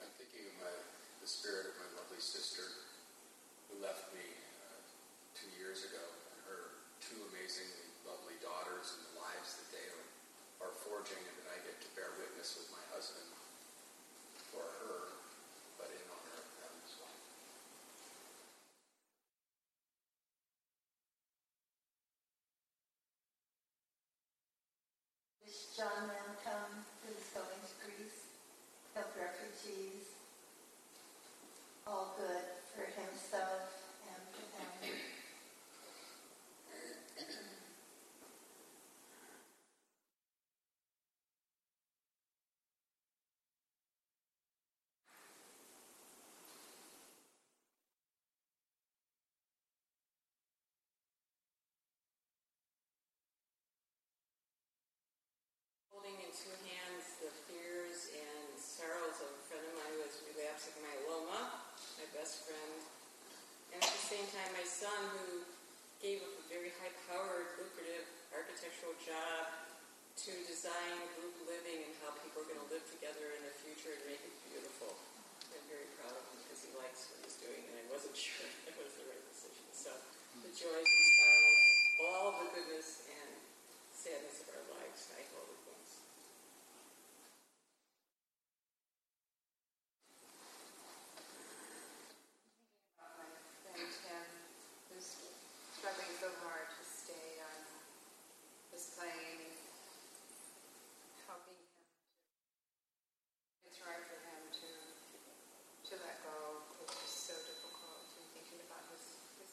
I'm 0.00 0.12
thinking 0.16 0.48
of 0.48 0.54
my, 0.64 0.72
the 1.20 1.28
spirit 1.28 1.68
of 1.68 1.76
my 1.76 1.88
lovely 2.00 2.20
sister 2.24 2.64
who 3.68 3.84
left 3.84 4.08
me 4.16 4.24
uh, 4.64 4.80
two 5.36 5.52
years 5.60 5.84
ago, 5.84 6.00
and 6.00 6.38
her 6.48 6.80
two 7.04 7.20
amazingly 7.32 7.84
lovely 8.08 8.40
daughters 8.40 8.96
and 8.96 9.02
the 9.12 9.16
lives 9.20 9.60
that 9.60 9.68
they 9.76 9.86
are, 9.92 10.06
are 10.68 10.74
forging, 10.88 11.20
and 11.20 11.36
that 11.44 11.48
I 11.52 11.58
get 11.68 11.76
to 11.84 11.88
bear 11.92 12.08
witness 12.16 12.56
with 12.56 12.72
my 12.72 12.82
husband 12.96 13.28
for 14.50 14.64
her, 14.64 15.12
but 15.76 15.92
in 15.92 16.02
honor 16.08 16.36
of 16.40 16.48
them 16.58 16.74
as 16.84 16.94
well. 16.96 17.16
This 25.80 25.88
John 25.88 26.10
Lancome 26.12 26.84
who 27.00 27.08
is 27.16 27.24
going 27.32 27.56
to 27.64 27.72
Greece, 27.80 28.28
help 28.94 29.16
refugees. 29.16 30.12
All 31.86 32.14
good 32.18 32.44
for 32.74 32.84
himself 32.84 33.80
and 34.04 34.20
for 34.28 34.44
them. 34.58 35.00
holding 56.00 56.19
in 56.30 56.38
two 56.46 56.54
hands 56.62 57.18
the 57.18 57.32
fears 57.50 58.14
and 58.14 58.54
sorrows 58.54 59.18
of 59.18 59.34
a 59.34 59.42
friend 59.50 59.66
of 59.66 59.74
mine 59.82 59.98
who 59.98 60.06
has 60.06 60.14
relapsed 60.30 60.70
of 60.70 60.78
myeloma, 60.78 61.58
my 61.98 62.06
best 62.14 62.46
friend, 62.46 62.86
and 63.74 63.82
at 63.82 63.90
the 63.90 64.04
same 64.06 64.22
time 64.30 64.46
my 64.54 64.62
son 64.62 64.94
who 65.10 65.42
gave 65.98 66.22
up 66.22 66.30
a 66.30 66.44
very 66.46 66.70
high-powered, 66.78 67.58
lucrative 67.58 68.06
architectural 68.30 68.94
job 69.02 69.74
to 70.22 70.30
design 70.46 71.02
group 71.18 71.34
living 71.50 71.90
and 71.90 71.98
how 71.98 72.14
people 72.22 72.46
are 72.46 72.48
going 72.54 72.62
to 72.62 72.70
live 72.70 72.86
together 72.86 73.34
in 73.34 73.42
the 73.42 73.54
future 73.66 73.90
and 73.90 74.02
make 74.06 74.22
it 74.22 74.34
beautiful. 74.54 74.94
I'm 75.50 75.66
very 75.66 75.90
proud 75.98 76.14
of 76.14 76.22
him 76.30 76.46
because 76.46 76.62
he 76.62 76.70
likes 76.78 77.10
what 77.10 77.26
he's 77.26 77.42
doing, 77.42 77.58
and 77.58 77.74
I 77.74 77.84
wasn't 77.90 78.14
sure 78.30 78.46
it 78.70 78.74
was 78.78 78.94
the 78.94 79.02
right 79.10 79.24
decision. 79.34 79.66
So 79.74 79.90
the 80.46 80.54
joys 80.54 80.86
and 80.86 81.06
sorrows, 81.18 81.66
all 82.06 82.28
the 82.38 82.46
goodness 82.54 83.02
and 83.18 83.30
sadness 83.90 84.46
of 84.46 84.54
our 84.54 84.78
lives, 84.78 85.10
I 85.10 85.26
hold 85.34 85.50
at 85.50 85.62
once. 85.66 85.90
about 93.00 93.16
my 93.16 93.28
friend 93.64 93.88
Tim, 94.04 94.24
who's 94.92 95.16
struggling 95.76 96.12
so 96.20 96.28
hard 96.44 96.68
to 96.68 96.82
stay 96.84 97.40
on 97.42 97.58
this 98.72 98.94
plane, 98.96 99.50
helping 101.26 101.56
him. 101.56 101.72
To, 101.74 101.84
it's 103.68 103.80
hard 103.80 104.02
for 104.08 104.18
him 104.20 104.40
to 104.62 104.68
to 105.90 105.92
let 106.06 106.22
go. 106.22 106.62
It's 106.86 106.94
just 107.02 107.26
so 107.26 107.34
difficult. 107.34 108.04
And 108.14 108.26
thinking 108.36 108.60
about 108.68 108.84
his 108.94 109.04
his. 109.40 109.50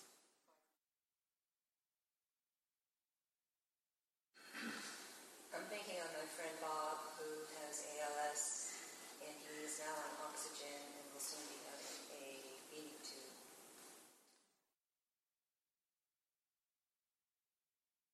I'm 5.56 5.66
thinking 5.72 5.98
of 6.04 6.10
my 6.14 6.28
friend 6.38 6.54
Bob, 6.62 7.18
who 7.18 7.30
has 7.66 7.82
ALS, 7.98 8.44
and 9.26 9.34
he 9.34 9.66
is 9.66 9.82
now 9.82 9.96
on 9.98 10.30
oxygen 10.30 10.78
and 10.78 11.06
will 11.10 11.24
soon 11.24 11.42
be 11.50 11.58
having 11.66 11.98
a 12.14 12.28
feeding 12.70 13.00
tube. 13.02 13.34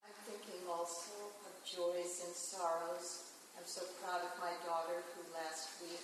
I'm 0.08 0.18
thinking 0.24 0.64
also 0.72 1.36
of 1.44 1.54
joys 1.68 2.24
and 2.24 2.32
sorrows. 2.32 3.36
I'm 3.60 3.68
so 3.68 3.84
proud 4.00 4.24
of 4.24 4.34
my 4.40 4.56
daughter 4.64 5.04
who 5.14 5.22
last 5.36 5.76
week 5.84 6.04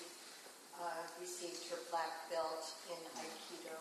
uh, 0.76 1.04
received 1.20 1.68
her 1.72 1.80
black 2.10 2.42
belt 2.42 2.66
in 2.90 2.98
Aikido. 3.22 3.78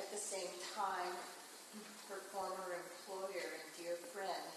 At 0.00 0.08
the 0.08 0.16
same 0.16 0.48
time, 0.72 1.12
her 2.08 2.16
former 2.32 2.80
employer 2.80 3.44
and 3.44 3.68
dear 3.76 4.00
friend 4.08 4.48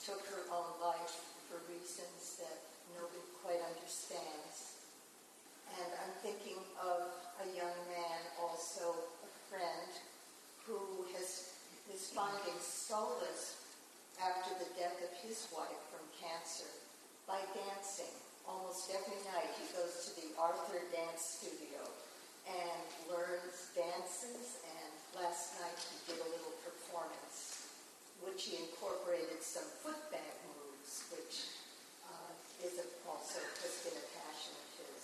took 0.00 0.24
her 0.32 0.48
own 0.48 0.80
life 0.80 1.28
for 1.44 1.60
reasons 1.68 2.40
that 2.40 2.56
nobody 2.96 3.20
quite 3.44 3.60
understands. 3.60 4.80
And 5.76 5.92
I'm 5.92 6.14
thinking 6.24 6.56
of 6.80 7.12
a 7.44 7.46
young 7.52 7.76
man, 7.92 8.20
also 8.40 9.04
a 9.20 9.30
friend, 9.52 9.92
who 10.64 11.04
has 11.12 11.52
is 11.92 12.12
finding 12.16 12.56
solace 12.60 13.60
after 14.20 14.56
the 14.56 14.72
death 14.80 14.96
of 15.04 15.12
his 15.20 15.48
wife 15.52 15.80
from 15.92 16.04
cancer 16.16 16.68
dance 21.18 21.42
studio 21.42 21.82
and 22.46 22.86
learns 23.10 23.74
dances. 23.74 24.62
And 24.62 24.92
last 25.18 25.58
night 25.60 25.78
he 25.78 25.98
did 26.06 26.20
a 26.22 26.28
little 26.30 26.54
performance, 26.62 27.66
which 28.22 28.44
he 28.44 28.56
incorporated 28.56 29.42
some 29.42 29.66
footbag 29.82 30.30
moves, 30.46 31.04
which 31.10 31.58
uh, 32.06 32.30
is 32.64 32.78
also 33.08 33.40
has 33.62 33.74
been 33.82 33.98
a 33.98 34.06
passion 34.14 34.54
of 34.62 34.68
his. 34.78 35.02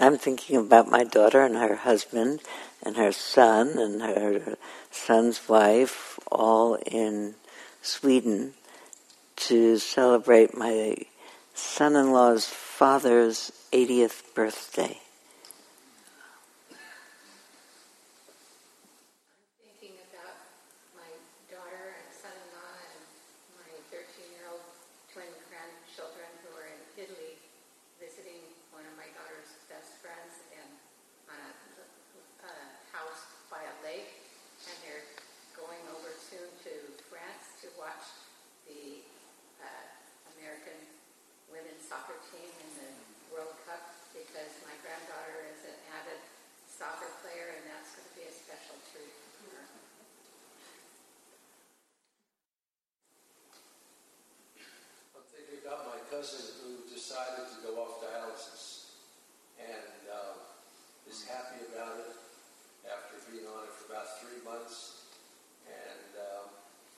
I'm 0.00 0.18
thinking 0.18 0.56
about 0.56 0.90
my 0.90 1.04
daughter 1.04 1.42
and 1.42 1.56
her 1.56 1.76
husband 1.76 2.40
and 2.84 2.96
her 2.96 3.12
son 3.12 3.78
and 3.78 4.02
her 4.02 4.56
son's 4.90 5.48
wife, 5.48 6.18
all 6.30 6.74
in 6.86 7.34
Sweden, 7.82 8.54
to 9.36 9.78
celebrate 9.78 10.56
my 10.56 10.96
son 11.54 11.96
in 11.96 12.12
law's 12.12 12.46
father's 12.46 13.52
80th 13.72 14.22
birthday. 14.34 14.98
thinking 19.62 19.96
about 20.12 20.36
my 20.94 21.10
daughter 21.50 21.94
and 21.98 22.08
son-in-law 22.10 22.74
and 22.92 23.02
my 23.58 23.72
13-year-old 23.90 24.64
twin 25.12 25.30
grandchildren 25.50 26.30
who 26.44 26.50
are 26.58 26.68
in 26.68 26.80
Italy 26.98 27.38
visiting 27.98 28.42
one 28.74 28.84
of 28.84 28.94
my 28.98 29.08
daughter's 29.16 29.54
best 29.70 29.96
friends 30.02 30.44
in 30.52 30.68
on 31.30 31.38
a, 31.40 31.52
a 32.44 32.52
house 32.92 33.26
by 33.50 33.62
a 33.62 33.76
lake, 33.82 34.12
and 34.68 34.76
they're 34.84 35.06
going 35.56 35.80
over 35.94 36.10
soon 36.18 36.46
to 36.66 36.72
France 37.08 37.54
to 37.62 37.70
watch 37.80 38.06
the 38.68 39.02
uh, 39.62 39.84
American 40.36 40.78
women's 41.48 41.82
soccer 41.86 42.18
team 42.30 42.50
in 42.50 42.70
the 42.76 42.90
World 43.32 43.54
Cup 43.66 43.82
because 44.14 44.52
my 44.66 44.74
granddaughter 44.82 45.48
is 45.54 45.62
an 45.66 45.78
avid 45.96 46.22
soccer 46.66 47.10
player, 47.22 47.54
and 47.58 47.64
that's 47.66 47.94
going 47.94 48.06
to 48.06 48.14
be 48.14 48.26
a 48.26 48.34
special 48.34 48.78
treat 48.90 49.14
for 49.38 49.58
her. 49.58 49.66
I'm 55.18 55.26
thinking 55.30 55.62
about 55.62 55.88
my 55.90 56.00
cousin 56.10 56.42
who 56.62 56.82
decided 56.90 57.50
to 57.54 57.58
go 57.62 57.78
off 57.78 58.02
dialysis 58.02 58.98
and 59.58 60.10
um, 60.10 60.38
is 61.06 61.26
happy 61.26 61.62
about 61.70 61.98
it 62.02 62.14
after 62.86 63.16
being 63.30 63.46
on 63.46 63.64
it 63.64 63.72
for 63.72 63.92
about 63.92 64.06
three 64.20 64.42
months. 64.44 65.06
And 65.66 66.10
um, 66.20 66.48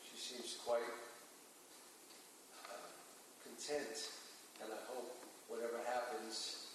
she 0.02 0.16
seems 0.18 0.56
quite 0.64 0.88
uh, 2.66 2.82
content. 3.44 4.10
And 4.62 4.72
I 4.72 4.80
hope 4.90 5.12
whatever 5.48 5.78
happens, 5.86 6.66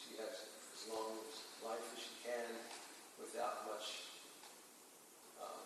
she 0.00 0.16
has 0.18 0.48
as 0.74 0.82
long 0.90 1.20
as 1.28 1.38
life 1.62 1.86
as 1.94 2.00
she 2.02 2.14
can 2.24 2.48
without 3.20 3.68
much 3.68 4.10
um, 5.38 5.62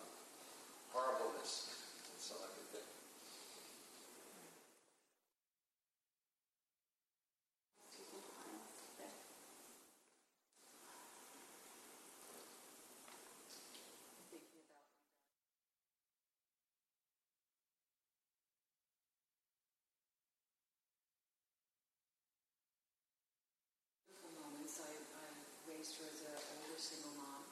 horribleness. 0.93 1.73
That's 2.13 2.31
all 2.31 2.43
I 2.43 2.51
can 2.53 2.67
think. 2.71 2.87
beautiful 24.17 24.43
moments. 24.43 24.81
I, 24.83 24.91
I 24.91 25.57
raised 25.77 26.01
her 26.01 26.09
as 26.09 26.25
uh, 26.25 26.33
an 26.33 26.57
older 26.65 26.81
single 26.81 27.13
mom, 27.21 27.45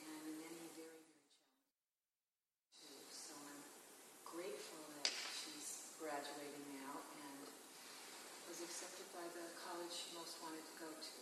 and 0.00 0.20
in 0.24 0.36
many 0.40 0.64
very, 0.80 0.96
very 0.96 1.28
challenging 1.28 1.92
too. 2.72 3.04
So 3.12 3.36
I'm 3.36 3.60
grateful 4.24 4.80
that 4.96 5.12
she's 5.12 5.92
graduating 6.00 6.64
now 6.80 7.04
and 7.20 7.52
was 8.48 8.64
accepted 8.64 9.04
by 9.12 9.28
the 9.36 9.44
college 9.60 9.92
she 9.92 10.08
most 10.16 10.40
wanted 10.40 10.64
to 10.64 10.74
go 10.80 10.88
to. 10.88 11.20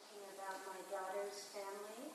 thinking 0.00 0.32
about 0.32 0.64
my 0.64 0.80
daughter's 0.88 1.44
family 1.52 2.08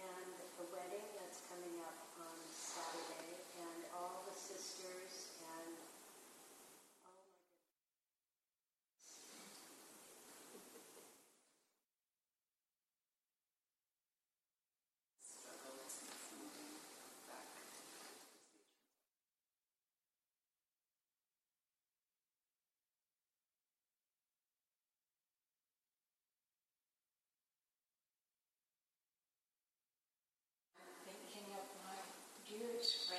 and 0.00 0.32
the 0.56 0.64
wedding 0.72 1.04
that's 1.20 1.44
coming 1.52 1.76
up 1.84 2.00
on 2.16 2.36
Saturday, 2.52 3.36
and 3.60 3.84
all 3.92 4.24
the 4.24 4.36
sisters 4.36 5.36
and 5.40 5.76
all 7.04 7.20
my 30.76 31.00
thinking 31.06 31.54
of 31.54 31.66
my 31.86 31.98
dearest 32.46 33.10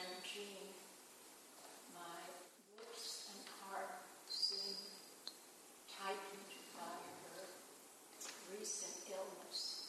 friend 0.42 0.58
Jean. 0.58 0.74
My 1.94 2.22
lips 2.78 3.30
and 3.34 3.46
heart 3.62 3.94
seem 4.28 4.76
tightened 5.90 6.52
by 6.78 6.98
her 7.30 7.46
recent 8.58 8.98
illness, 9.10 9.88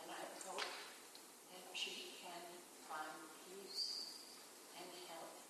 and 0.00 0.10
I 0.10 0.22
hope 0.46 0.60
that 0.60 1.66
she 1.72 2.14
can 2.22 2.44
find 2.88 3.18
peace 3.46 4.06
and 4.78 4.90
health. 5.08 5.44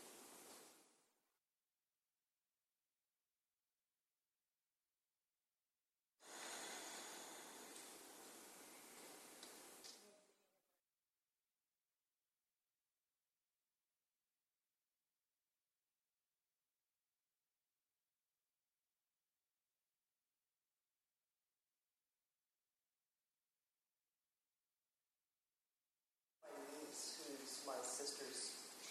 my 26.55 26.63
niece, 26.79 27.19
who's 27.19 27.67
my 27.67 27.81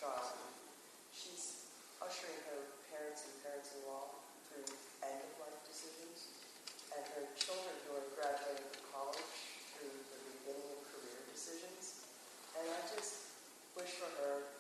child, 0.04 0.36
she's 1.16 1.72
ushering 2.04 2.36
her 2.52 2.76
parents 2.92 3.24
and 3.24 3.32
parents-in-law 3.40 4.20
through 4.52 4.68
end-of-life 5.00 5.64
decisions, 5.64 6.28
and 6.92 7.00
her 7.16 7.24
children 7.40 7.72
who 7.88 7.96
are 7.96 8.08
graduating 8.20 8.68
from 8.68 8.84
college 8.92 9.32
through 9.72 9.96
the 10.12 10.20
beginning 10.44 10.76
of 10.76 10.84
career 10.92 11.24
decisions. 11.32 12.04
And 12.60 12.68
I 12.68 12.84
just 12.92 13.32
wish 13.80 13.96
for 13.96 14.12
her 14.28 14.60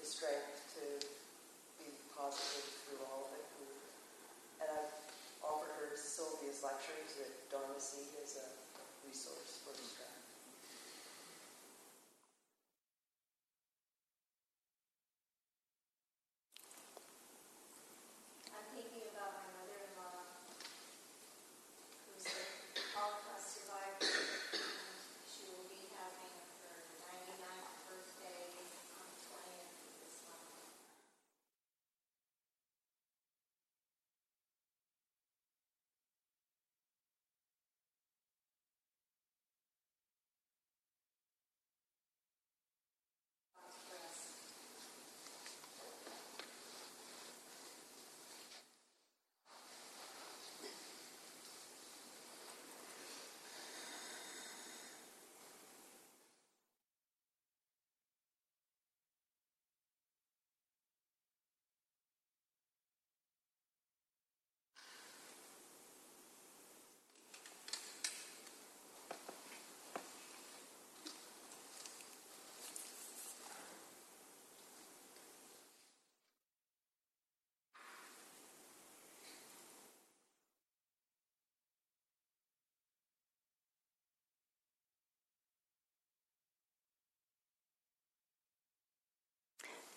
the 0.00 0.06
strength 0.08 0.56
to 0.80 0.84
be 1.76 1.92
positive 2.16 2.64
through 2.88 3.04
all 3.04 3.28
of 3.28 3.36
it. 3.36 3.44
And 4.64 4.68
I've 4.80 4.96
offered 5.44 5.76
her 5.76 5.92
Sylvia's 5.92 6.64
lectures 6.64 7.20
at 7.20 7.52
Dharma 7.52 7.76
Seed 7.76 8.16
as 8.24 8.40
a 8.40 8.48
resource 9.04 9.60
for 9.60 9.76
the 9.76 9.84
strength. 9.84 10.24
I'm 18.54 18.62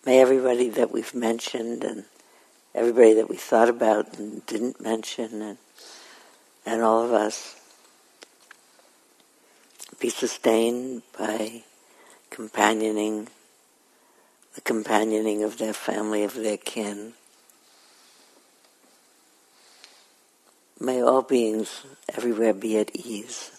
May 0.08 0.22
everybody 0.22 0.70
that 0.70 0.90
we've 0.90 1.14
mentioned 1.14 1.84
and 1.84 2.04
everybody 2.74 3.12
that 3.12 3.28
we 3.28 3.36
thought 3.36 3.68
about 3.68 4.18
and 4.18 4.46
didn't 4.46 4.80
mention 4.80 5.42
and, 5.42 5.58
and 6.64 6.80
all 6.80 7.04
of 7.04 7.12
us 7.12 7.60
be 10.00 10.08
sustained 10.08 11.02
by 11.18 11.62
companioning, 12.30 13.28
the 14.54 14.62
companioning 14.62 15.42
of 15.42 15.58
their 15.58 15.74
family, 15.74 16.24
of 16.24 16.32
their 16.32 16.56
kin. 16.56 17.12
May 20.80 21.02
all 21.02 21.20
beings 21.20 21.82
everywhere 22.16 22.54
be 22.54 22.78
at 22.78 22.96
ease. 22.96 23.57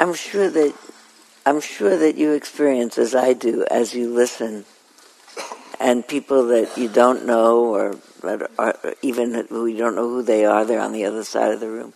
I'm 0.00 0.14
sure 0.14 0.48
that 0.48 0.74
I'm 1.44 1.60
sure 1.60 1.94
that 1.94 2.16
you 2.16 2.32
experience 2.32 2.96
as 2.96 3.14
I 3.14 3.34
do 3.34 3.66
as 3.70 3.94
you 3.94 4.12
listen, 4.12 4.64
and 5.78 6.08
people 6.08 6.46
that 6.48 6.78
you 6.78 6.88
don't 6.88 7.26
know 7.26 7.74
or, 7.74 7.96
even 9.02 9.34
who 9.50 9.66
you 9.66 9.76
don't 9.76 9.94
know 9.94 10.08
who 10.08 10.22
they 10.22 10.46
are, 10.46 10.64
they're 10.64 10.80
on 10.80 10.94
the 10.94 11.04
other 11.04 11.22
side 11.22 11.52
of 11.52 11.60
the 11.60 11.68
room, 11.68 11.92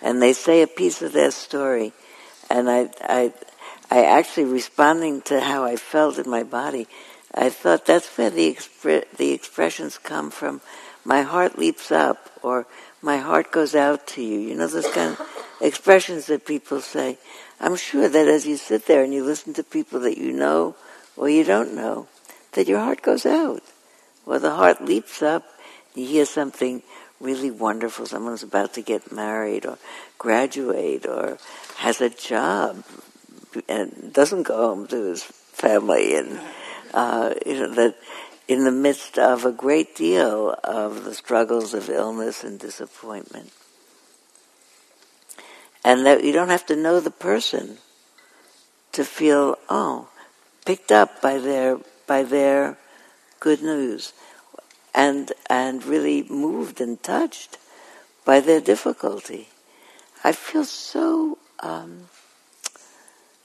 and 0.00 0.22
they 0.22 0.32
say 0.32 0.62
a 0.62 0.68
piece 0.68 1.02
of 1.02 1.12
their 1.12 1.32
story, 1.32 1.92
and 2.48 2.70
I 2.70 2.90
I 3.02 3.32
I 3.90 4.04
actually 4.04 4.44
responding 4.44 5.20
to 5.22 5.40
how 5.40 5.64
I 5.64 5.74
felt 5.74 6.18
in 6.18 6.30
my 6.30 6.44
body. 6.44 6.86
I 7.34 7.50
thought 7.50 7.84
that's 7.84 8.16
where 8.16 8.30
the 8.30 8.54
expre- 8.54 9.10
the 9.16 9.32
expressions 9.32 9.98
come 9.98 10.30
from. 10.30 10.60
My 11.04 11.22
heart 11.22 11.58
leaps 11.58 11.90
up, 11.90 12.30
or 12.42 12.68
my 13.02 13.16
heart 13.16 13.50
goes 13.50 13.74
out 13.74 14.06
to 14.08 14.22
you. 14.22 14.38
You 14.38 14.54
know 14.54 14.68
this 14.68 14.88
kind 14.92 15.18
of 15.18 15.39
expressions 15.60 16.26
that 16.26 16.46
people 16.46 16.80
say. 16.80 17.18
I'm 17.60 17.76
sure 17.76 18.08
that 18.08 18.28
as 18.28 18.46
you 18.46 18.56
sit 18.56 18.86
there 18.86 19.02
and 19.02 19.12
you 19.12 19.24
listen 19.24 19.54
to 19.54 19.62
people 19.62 20.00
that 20.00 20.18
you 20.18 20.32
know 20.32 20.76
or 21.16 21.28
you 21.28 21.44
don't 21.44 21.74
know, 21.74 22.08
that 22.52 22.68
your 22.68 22.78
heart 22.78 23.02
goes 23.02 23.26
out. 23.26 23.62
Or 24.26 24.38
the 24.38 24.54
heart 24.54 24.82
leaps 24.82 25.22
up, 25.22 25.44
you 25.94 26.06
hear 26.06 26.24
something 26.24 26.82
really 27.20 27.50
wonderful, 27.50 28.06
someone's 28.06 28.42
about 28.42 28.74
to 28.74 28.82
get 28.82 29.12
married 29.12 29.66
or 29.66 29.78
graduate 30.18 31.06
or 31.06 31.38
has 31.76 32.00
a 32.00 32.10
job 32.10 32.84
and 33.68 34.12
doesn't 34.12 34.44
go 34.44 34.56
home 34.56 34.86
to 34.86 35.04
his 35.04 35.22
family 35.22 36.16
and 36.16 36.40
uh, 36.94 37.34
you 37.44 37.54
know 37.54 37.74
that 37.74 37.96
in 38.48 38.64
the 38.64 38.72
midst 38.72 39.18
of 39.18 39.44
a 39.44 39.52
great 39.52 39.94
deal 39.94 40.54
of 40.64 41.04
the 41.04 41.14
struggles 41.14 41.74
of 41.74 41.88
illness 41.88 42.44
and 42.44 42.58
disappointment 42.58 43.50
and 45.84 46.06
that 46.06 46.24
you 46.24 46.32
don't 46.32 46.48
have 46.48 46.66
to 46.66 46.76
know 46.76 47.00
the 47.00 47.10
person 47.10 47.78
to 48.92 49.04
feel 49.04 49.58
oh 49.68 50.08
picked 50.64 50.92
up 50.92 51.20
by 51.22 51.38
their 51.38 51.78
by 52.06 52.22
their 52.22 52.76
good 53.38 53.62
news 53.62 54.12
and 54.94 55.32
and 55.48 55.84
really 55.84 56.22
moved 56.24 56.80
and 56.80 57.02
touched 57.02 57.58
by 58.24 58.40
their 58.40 58.60
difficulty. 58.60 59.48
I 60.22 60.32
feel 60.32 60.64
so 60.64 61.38
um, 61.60 62.08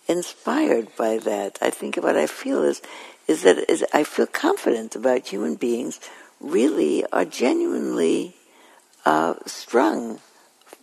inspired 0.08 0.96
by 0.98 1.18
that. 1.20 1.58
I 1.62 1.70
think 1.70 1.96
what 1.98 2.18
i 2.18 2.28
feel 2.28 2.64
is 2.64 2.82
is 3.28 3.44
that 3.44 3.70
is 3.70 3.84
i 3.94 4.04
feel 4.04 4.28
confident 4.28 4.96
about 4.96 5.28
human 5.28 5.56
beings 5.56 6.00
really 6.40 7.06
are 7.12 7.26
genuinely 7.26 8.36
uh, 9.06 9.36
strung 9.46 10.20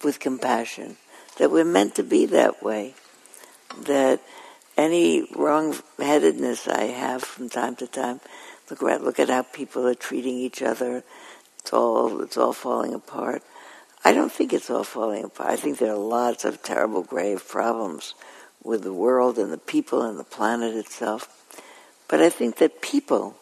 with 0.03 0.19
compassion 0.19 0.97
that 1.39 1.51
we're 1.51 1.65
meant 1.65 1.95
to 1.97 2.03
be 2.03 2.27
that 2.27 2.63
way. 2.63 2.95
That 3.87 4.21
any 4.77 5.29
wrong-headedness 5.35 6.69
I 6.69 6.85
have 6.85 7.23
from 7.23 7.49
time 7.49 7.77
to 7.77 7.87
time, 7.87 8.21
look 8.71 8.83
at 8.83 9.03
look 9.03 9.19
at 9.19 9.29
how 9.29 9.43
people 9.43 9.87
are 9.87 9.95
treating 9.95 10.37
each 10.37 10.63
other. 10.63 11.05
It's 11.59 11.73
all 11.73 12.21
it's 12.23 12.37
all 12.37 12.53
falling 12.53 12.95
apart. 12.95 13.43
I 14.05 14.13
don't 14.13 14.33
think 14.33 14.53
it's 14.53 14.71
all 14.71 14.85
falling 14.85 15.25
apart. 15.25 15.51
I 15.51 15.57
think 15.57 15.79
there 15.79 15.93
are 15.93 15.99
lots 15.99 16.45
of 16.45 16.63
terrible, 16.63 17.03
grave 17.03 17.47
problems 17.47 18.15
with 18.63 18.83
the 18.83 18.93
world 18.93 19.39
and 19.39 19.53
the 19.53 19.59
people 19.59 20.03
and 20.03 20.19
the 20.19 20.25
planet 20.25 20.75
itself. 20.75 21.29
But 22.09 22.21
I 22.21 22.31
think 22.31 22.57
that 22.57 22.83
people 22.83 23.37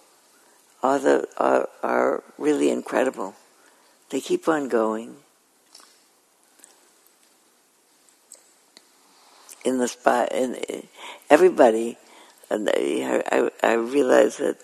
are 0.82 0.98
the 0.98 1.28
are, 1.38 1.68
are 1.82 2.22
really 2.38 2.70
incredible. 2.70 3.34
They 4.10 4.20
keep 4.20 4.48
on 4.48 4.68
going. 4.68 5.16
In 9.64 9.78
the 9.78 9.88
spot, 9.88 10.28
and 10.32 10.58
everybody, 11.28 11.98
and 12.50 12.68
I, 12.72 13.50
I 13.62 13.74
realize 13.74 14.38
that 14.38 14.56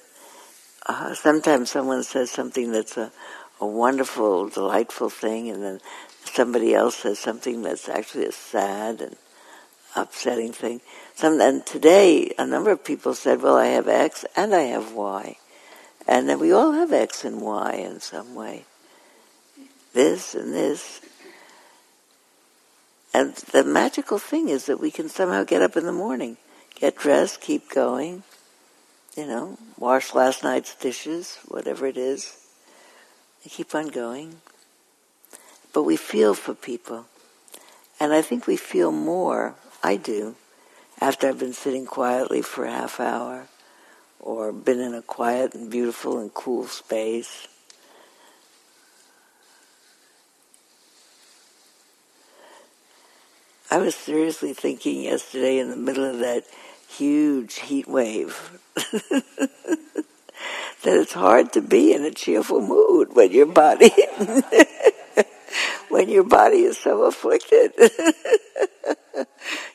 uh, 0.86 1.14
sometimes 1.14 1.70
someone 1.70 2.02
says 2.02 2.30
something 2.30 2.72
that's 2.72 2.96
a, 2.96 3.10
a 3.60 3.66
wonderful, 3.66 4.48
delightful 4.48 5.10
thing, 5.10 5.50
and 5.50 5.62
then 5.62 5.80
somebody 6.24 6.74
else 6.74 6.96
says 6.96 7.18
something 7.18 7.62
that's 7.62 7.88
actually 7.88 8.26
a 8.26 8.32
sad 8.32 9.00
and 9.00 9.16
upsetting 9.96 10.52
thing. 10.52 10.80
Some, 11.14 11.40
and 11.40 11.64
today, 11.64 12.32
a 12.38 12.46
number 12.46 12.70
of 12.70 12.84
people 12.84 13.14
said, 13.14 13.42
well, 13.42 13.56
I 13.56 13.68
have 13.68 13.88
X 13.88 14.24
and 14.36 14.54
I 14.54 14.62
have 14.62 14.92
Y. 14.92 15.38
And 16.06 16.28
then 16.28 16.38
we 16.38 16.52
all 16.52 16.72
have 16.72 16.92
X 16.92 17.24
and 17.24 17.40
Y 17.40 17.72
in 17.72 18.00
some 18.00 18.34
way. 18.34 18.64
This 19.92 20.34
and 20.34 20.52
this. 20.52 21.00
And 23.16 23.34
the 23.34 23.64
magical 23.64 24.18
thing 24.18 24.50
is 24.50 24.66
that 24.66 24.78
we 24.78 24.90
can 24.90 25.08
somehow 25.08 25.42
get 25.42 25.62
up 25.62 25.74
in 25.74 25.86
the 25.86 25.90
morning, 26.06 26.36
get 26.74 26.98
dressed, 26.98 27.40
keep 27.40 27.70
going, 27.70 28.24
you 29.16 29.26
know, 29.26 29.56
wash 29.78 30.12
last 30.12 30.44
night's 30.44 30.74
dishes, 30.74 31.38
whatever 31.48 31.86
it 31.86 31.96
is. 31.96 32.36
And 33.42 33.50
keep 33.50 33.74
on 33.74 33.88
going. 33.88 34.42
But 35.72 35.84
we 35.84 35.96
feel 35.96 36.34
for 36.34 36.52
people. 36.52 37.06
And 37.98 38.12
I 38.12 38.20
think 38.20 38.46
we 38.46 38.58
feel 38.58 38.92
more, 38.92 39.54
I 39.82 39.96
do, 39.96 40.34
after 41.00 41.26
I've 41.26 41.38
been 41.38 41.54
sitting 41.54 41.86
quietly 41.86 42.42
for 42.42 42.66
a 42.66 42.70
half 42.70 43.00
hour 43.00 43.46
or 44.20 44.52
been 44.52 44.78
in 44.78 44.92
a 44.92 45.00
quiet 45.00 45.54
and 45.54 45.70
beautiful 45.70 46.18
and 46.18 46.34
cool 46.34 46.66
space 46.66 47.48
I 53.68 53.78
was 53.78 53.96
seriously 53.96 54.52
thinking 54.52 55.02
yesterday 55.02 55.58
in 55.58 55.70
the 55.70 55.76
middle 55.76 56.04
of 56.04 56.20
that 56.20 56.44
huge 56.88 57.56
heat 57.56 57.88
wave 57.88 58.60
that 58.76 59.24
it's 60.84 61.12
hard 61.12 61.52
to 61.54 61.60
be 61.60 61.92
in 61.92 62.04
a 62.04 62.12
cheerful 62.12 62.60
mood 62.60 63.16
when 63.16 63.32
your 63.32 63.46
body 63.46 63.90
when 65.88 66.08
your 66.08 66.22
body 66.22 66.58
is 66.58 66.78
so 66.78 67.02
afflicted. 67.04 67.72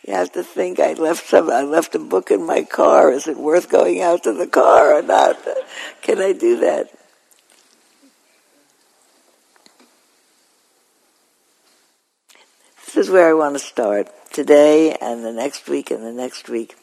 you 0.07 0.13
have 0.13 0.31
to 0.31 0.43
think 0.43 0.79
I 0.79 0.93
left 0.93 1.27
some 1.27 1.49
I 1.49 1.63
left 1.63 1.93
a 1.93 1.99
book 1.99 2.31
in 2.31 2.45
my 2.45 2.63
car. 2.63 3.11
Is 3.11 3.27
it 3.27 3.35
worth 3.35 3.69
going 3.69 4.01
out 4.01 4.23
to 4.23 4.31
the 4.31 4.47
car 4.47 4.93
or 4.93 5.01
not? 5.01 5.37
Can 6.01 6.19
I 6.19 6.31
do 6.31 6.61
that? 6.61 6.89
This 12.93 13.07
is 13.07 13.09
where 13.09 13.29
I 13.29 13.33
want 13.33 13.55
to 13.55 13.59
start 13.59 14.09
today 14.33 14.93
and 14.99 15.23
the 15.23 15.31
next 15.31 15.69
week 15.69 15.91
and 15.91 16.03
the 16.03 16.11
next 16.11 16.49
week 16.49 16.75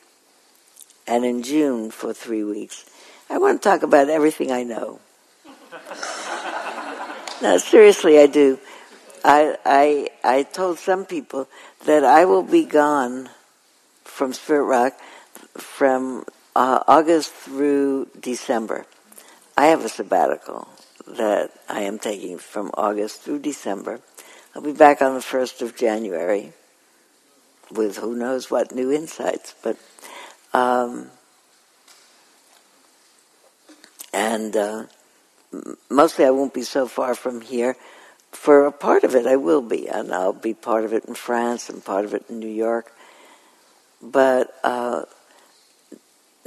and 1.07 1.23
in 1.23 1.43
June 1.43 1.91
for 1.91 2.15
three 2.15 2.43
weeks. 2.43 2.87
I 3.29 3.37
want 3.37 3.61
to 3.61 3.69
talk 3.69 3.83
about 3.83 4.09
everything 4.09 4.51
I 4.51 4.63
know. 4.63 5.01
no, 7.43 7.59
seriously, 7.59 8.19
I 8.19 8.27
do. 8.27 8.59
I, 9.23 9.59
I, 9.67 10.09
I 10.25 10.43
told 10.45 10.79
some 10.79 11.05
people 11.05 11.47
that 11.85 12.05
I 12.05 12.25
will 12.25 12.43
be 12.43 12.65
gone 12.65 13.29
from 14.05 14.33
Spirit 14.33 14.65
Rock 14.65 14.99
from 15.59 16.25
uh, 16.57 16.85
August 16.89 17.33
through 17.33 18.09
December. 18.19 18.87
I 19.59 19.67
have 19.67 19.85
a 19.85 19.91
sabbatical 19.91 20.69
that 21.07 21.51
I 21.69 21.83
am 21.83 21.99
taking 21.99 22.39
from 22.39 22.71
August 22.73 23.21
through 23.21 23.41
December. 23.41 24.01
I'll 24.59 24.65
be 24.65 24.73
back 24.73 25.03
on 25.03 25.15
the 25.15 25.21
1st 25.21 25.63
of 25.63 25.77
January 25.77 26.53
with 27.71 27.99
who 27.99 28.17
knows 28.17 28.51
what 28.51 28.75
new 28.75 28.91
insights, 28.91 29.55
but 29.63 29.77
um, 30.53 31.13
and 34.13 34.57
uh, 34.57 34.87
mostly 35.89 36.25
I 36.25 36.31
won't 36.31 36.55
be 36.55 36.65
so 36.65 36.89
far 36.89 37.15
from 37.15 37.41
here. 37.41 37.77
For 38.33 38.67
a 38.67 38.73
part 38.73 39.05
of 39.05 39.15
it, 39.15 39.29
I 39.29 39.37
will 39.37 39.63
be, 39.63 39.87
and 39.87 40.13
I'll 40.13 40.33
be 40.33 40.55
part 40.55 40.85
of 40.85 40.93
it 40.93 41.05
in 41.05 41.15
France 41.15 41.71
and 41.71 41.85
part 41.85 42.05
of 42.05 42.13
it 42.13 42.25
in 42.29 42.41
New 42.41 42.51
York. 42.51 42.93
But 44.03 44.53
uh, 44.65 45.05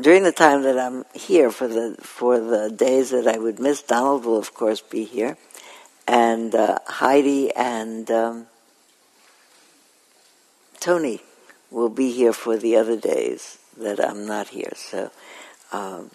during 0.01 0.23
the 0.23 0.33
time 0.33 0.63
that 0.63 0.77
I'm 0.77 1.05
here, 1.13 1.49
for 1.49 1.69
the 1.69 1.95
for 2.01 2.41
the 2.41 2.69
days 2.69 3.11
that 3.11 3.25
I 3.25 3.37
would 3.37 3.59
miss, 3.59 3.81
Donald 3.81 4.25
will 4.25 4.37
of 4.37 4.53
course 4.53 4.81
be 4.81 5.05
here, 5.05 5.37
and 6.11 6.53
uh, 6.53 6.77
Heidi 6.87 7.51
and 7.55 8.11
um, 8.11 8.47
Tony 10.79 11.21
will 11.71 11.89
be 11.89 12.11
here 12.11 12.33
for 12.33 12.57
the 12.57 12.75
other 12.75 12.97
days 12.97 13.57
that 13.77 14.03
I'm 14.03 14.27
not 14.27 14.49
here. 14.49 14.73
So. 14.75 15.11
Um, 15.71 16.11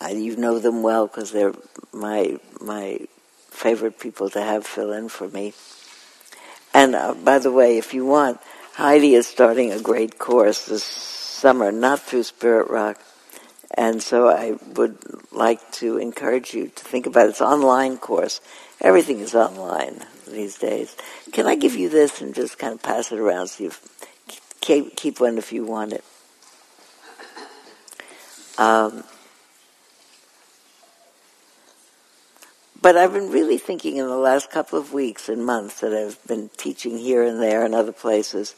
I, 0.00 0.10
you 0.10 0.36
know 0.36 0.58
them 0.58 0.82
well 0.82 1.06
because 1.06 1.32
they're 1.32 1.54
my 1.92 2.38
my 2.60 3.00
favorite 3.50 3.98
people 3.98 4.30
to 4.30 4.40
have 4.40 4.64
fill 4.64 4.92
in 4.92 5.08
for 5.08 5.28
me. 5.28 5.54
And 6.72 6.94
uh, 6.94 7.14
by 7.14 7.38
the 7.40 7.50
way, 7.50 7.78
if 7.78 7.94
you 7.94 8.06
want, 8.06 8.40
Heidi 8.74 9.14
is 9.14 9.26
starting 9.26 9.72
a 9.72 9.80
great 9.80 10.18
course 10.18 10.66
this 10.66 10.84
summer, 10.84 11.72
not 11.72 12.00
through 12.00 12.22
Spirit 12.22 12.70
Rock. 12.70 13.00
And 13.74 14.02
so 14.02 14.28
I 14.28 14.56
would 14.74 14.98
like 15.32 15.70
to 15.72 15.98
encourage 15.98 16.54
you 16.54 16.68
to 16.68 16.84
think 16.84 17.06
about 17.06 17.26
it. 17.26 17.30
It's 17.30 17.40
an 17.40 17.48
online 17.48 17.96
course. 17.98 18.40
Everything 18.80 19.18
is 19.20 19.34
online 19.34 20.04
these 20.28 20.56
days. 20.58 20.96
Can 21.32 21.46
I 21.46 21.56
give 21.56 21.74
you 21.74 21.88
this 21.88 22.20
and 22.20 22.34
just 22.34 22.58
kind 22.58 22.72
of 22.72 22.82
pass 22.82 23.10
it 23.12 23.18
around 23.18 23.48
so 23.48 23.64
you 23.64 23.72
keep, 24.60 24.96
keep 24.96 25.20
one 25.20 25.38
if 25.38 25.52
you 25.52 25.64
want 25.64 25.92
it? 25.92 26.04
Um, 28.56 29.04
But 32.80 32.96
I've 32.96 33.12
been 33.12 33.30
really 33.30 33.58
thinking 33.58 33.96
in 33.96 34.06
the 34.06 34.16
last 34.16 34.50
couple 34.50 34.78
of 34.78 34.92
weeks 34.92 35.28
and 35.28 35.44
months 35.44 35.80
that 35.80 35.92
I've 35.92 36.18
been 36.26 36.48
teaching 36.56 36.96
here 36.96 37.22
and 37.22 37.42
there 37.42 37.64
and 37.64 37.74
other 37.74 37.92
places 37.92 38.54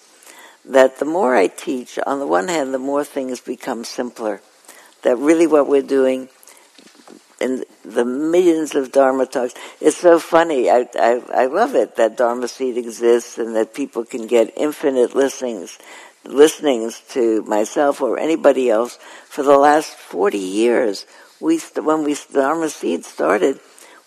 that 0.64 0.98
the 0.98 1.06
more 1.06 1.34
I 1.34 1.46
teach, 1.46 1.98
on 2.06 2.18
the 2.18 2.26
one 2.26 2.48
hand, 2.48 2.74
the 2.74 2.78
more 2.78 3.02
things 3.02 3.40
become 3.40 3.82
simpler. 3.82 4.42
That 5.02 5.16
really 5.16 5.46
what 5.46 5.66
we're 5.66 5.80
doing 5.80 6.28
in 7.40 7.64
the 7.84 8.04
millions 8.04 8.74
of 8.74 8.92
Dharma 8.92 9.26
talks, 9.26 9.54
it's 9.80 9.96
so 9.96 10.18
funny. 10.18 10.70
I, 10.70 10.86
I, 10.94 11.22
I 11.32 11.46
love 11.46 11.74
it 11.74 11.96
that 11.96 12.16
Dharma 12.16 12.48
Seed 12.48 12.76
exists 12.76 13.38
and 13.38 13.56
that 13.56 13.74
people 13.74 14.04
can 14.04 14.26
get 14.26 14.52
infinite 14.56 15.16
listenings, 15.16 15.78
listenings 16.24 17.02
to 17.10 17.42
myself 17.42 18.00
or 18.00 18.18
anybody 18.18 18.68
else 18.68 18.98
for 19.28 19.42
the 19.42 19.56
last 19.56 19.92
40 19.94 20.38
years. 20.38 21.06
We, 21.40 21.58
when 21.58 22.04
we, 22.04 22.16
Dharma 22.32 22.68
Seed 22.68 23.04
started, 23.04 23.58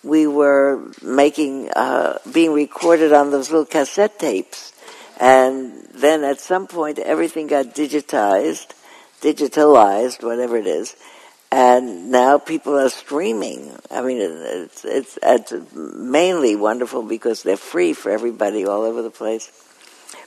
we 0.04 0.28
were 0.28 0.92
making, 1.02 1.72
uh, 1.76 2.20
being 2.32 2.54
recorded 2.54 3.14
on 3.14 3.32
those 3.32 3.50
little 3.50 3.66
cassette 3.66 4.20
tapes. 4.20 4.74
And 5.20 5.88
then 5.94 6.24
at 6.24 6.40
some 6.40 6.68
point 6.68 7.00
everything 7.00 7.48
got 7.48 7.74
digitized, 7.74 8.74
digitalized, 9.22 10.24
whatever 10.24 10.58
it 10.58 10.68
is. 10.68 10.96
And 11.54 12.10
now 12.10 12.40
people 12.40 12.80
are 12.80 12.90
streaming. 12.90 13.78
I 13.92 14.02
mean, 14.02 14.18
it's, 14.20 14.84
it's, 14.84 15.20
it's 15.22 15.54
mainly 15.76 16.56
wonderful 16.56 17.04
because 17.04 17.44
they're 17.44 17.58
free 17.58 17.94
for 17.94 18.10
everybody 18.10 18.66
all 18.66 18.82
over 18.82 19.04
the 19.04 19.12
place. 19.12 19.52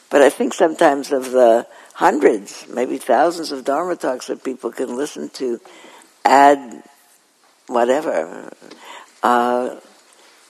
But 0.08 0.22
I 0.22 0.30
think 0.30 0.54
sometimes 0.54 1.10
of 1.10 1.32
the 1.32 1.66
hundreds, 1.94 2.68
maybe 2.68 2.98
thousands 2.98 3.50
of 3.50 3.64
Dharma 3.64 3.96
talks 3.96 4.28
that 4.28 4.44
people 4.44 4.70
can 4.70 4.96
listen 4.96 5.28
to, 5.30 5.60
add 6.24 6.84
whatever, 7.66 8.52
uh, 9.24 9.80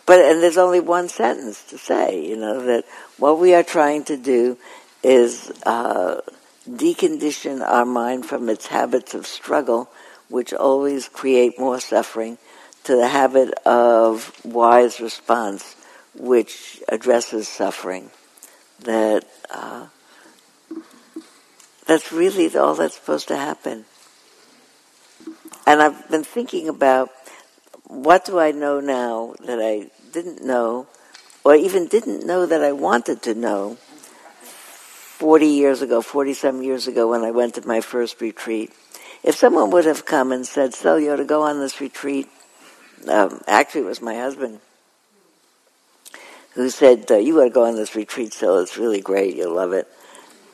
but 0.05 0.20
and 0.20 0.43
there's 0.43 0.59
only 0.59 0.81
one 0.81 1.09
sentence 1.09 1.65
to 1.70 1.78
say, 1.78 2.23
you 2.23 2.36
know, 2.36 2.61
that 2.66 2.85
what 3.16 3.39
we 3.39 3.55
are 3.55 3.62
trying 3.62 4.05
to 4.05 4.19
do 4.19 4.59
is 5.03 5.51
uh, 5.65 6.20
decondition 6.69 7.62
our 7.62 7.86
mind 7.86 8.27
from 8.27 8.51
its 8.51 8.66
habits 8.66 9.15
of 9.15 9.27
struggle, 9.27 9.89
which 10.28 10.53
always 10.53 11.09
create 11.09 11.59
more 11.59 11.81
suffering, 11.81 12.39
to 12.85 12.94
the 12.94 13.09
habit 13.09 13.53
of 13.66 14.32
wise 14.44 15.01
response, 15.01 15.74
which 16.15 16.81
addresses 16.89 17.48
suffering. 17.48 18.11
That 18.81 19.24
uh, 19.51 19.86
that's 21.86 22.12
really 22.12 22.55
all 22.57 22.74
that's 22.74 22.94
supposed 22.94 23.28
to 23.28 23.36
happen. 23.36 23.86
And 25.66 25.82
I've 25.82 26.09
been 26.11 26.24
thinking 26.24 26.69
about 26.69 27.11
what 27.85 28.24
do 28.24 28.39
I 28.39 28.53
know 28.53 28.81
now 28.81 29.35
that 29.44 29.61
I 29.61 29.90
didn't 30.12 30.44
know, 30.44 30.86
or 31.44 31.55
even 31.55 31.86
didn't 31.86 32.27
know 32.27 32.47
that 32.47 32.62
I 32.62 32.73
wanted 32.73 33.23
to 33.23 33.35
know 33.35 33.77
40 35.19 35.47
years 35.47 35.82
ago, 35.82 36.03
40 36.03 36.35
some 36.35 36.62
years 36.62 36.86
ago 36.86 37.11
when 37.11 37.23
I 37.23 37.31
went 37.31 37.55
to 37.55 37.66
my 37.66 37.81
first 37.81 38.20
retreat. 38.20 38.73
If 39.22 39.36
someone 39.36 39.70
would 39.70 39.84
have 39.84 40.05
come 40.05 40.32
and 40.32 40.47
said, 40.47 40.74
Sylvia, 40.74 41.16
to 41.16 41.24
go 41.24 41.43
on 41.43 41.60
this 41.60 41.80
retreat, 41.80 42.28
um, 43.09 43.40
actually 43.47 43.82
it 43.82 43.86
was 43.86 44.02
my 44.02 44.14
husband 44.14 44.60
who 46.56 46.70
said, 46.70 47.05
uh, 47.10 47.16
you 47.16 47.34
got 47.34 47.44
to 47.44 47.51
go 47.51 47.66
on 47.66 47.76
this 47.76 47.94
retreat, 47.94 48.32
so 48.32 48.60
it's 48.60 48.78
really 48.78 49.02
great, 49.02 49.36
you'll 49.36 49.55
love 49.55 49.74
it. 49.74 49.86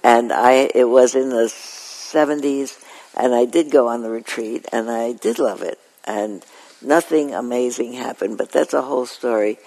And 0.02 0.32
I, 0.32 0.68
it 0.74 0.88
was 0.88 1.14
in 1.14 1.30
the 1.30 1.44
70s, 1.44 2.82
and 3.16 3.32
I 3.32 3.44
did 3.44 3.70
go 3.70 3.86
on 3.86 4.02
the 4.02 4.10
retreat, 4.10 4.66
and 4.72 4.90
I 4.90 5.12
did 5.12 5.38
love 5.38 5.62
it. 5.62 5.78
And 6.04 6.44
nothing 6.82 7.32
amazing 7.32 7.92
happened, 7.92 8.36
but 8.36 8.50
that's 8.50 8.74
a 8.74 8.82
whole 8.82 9.06
story 9.06 9.58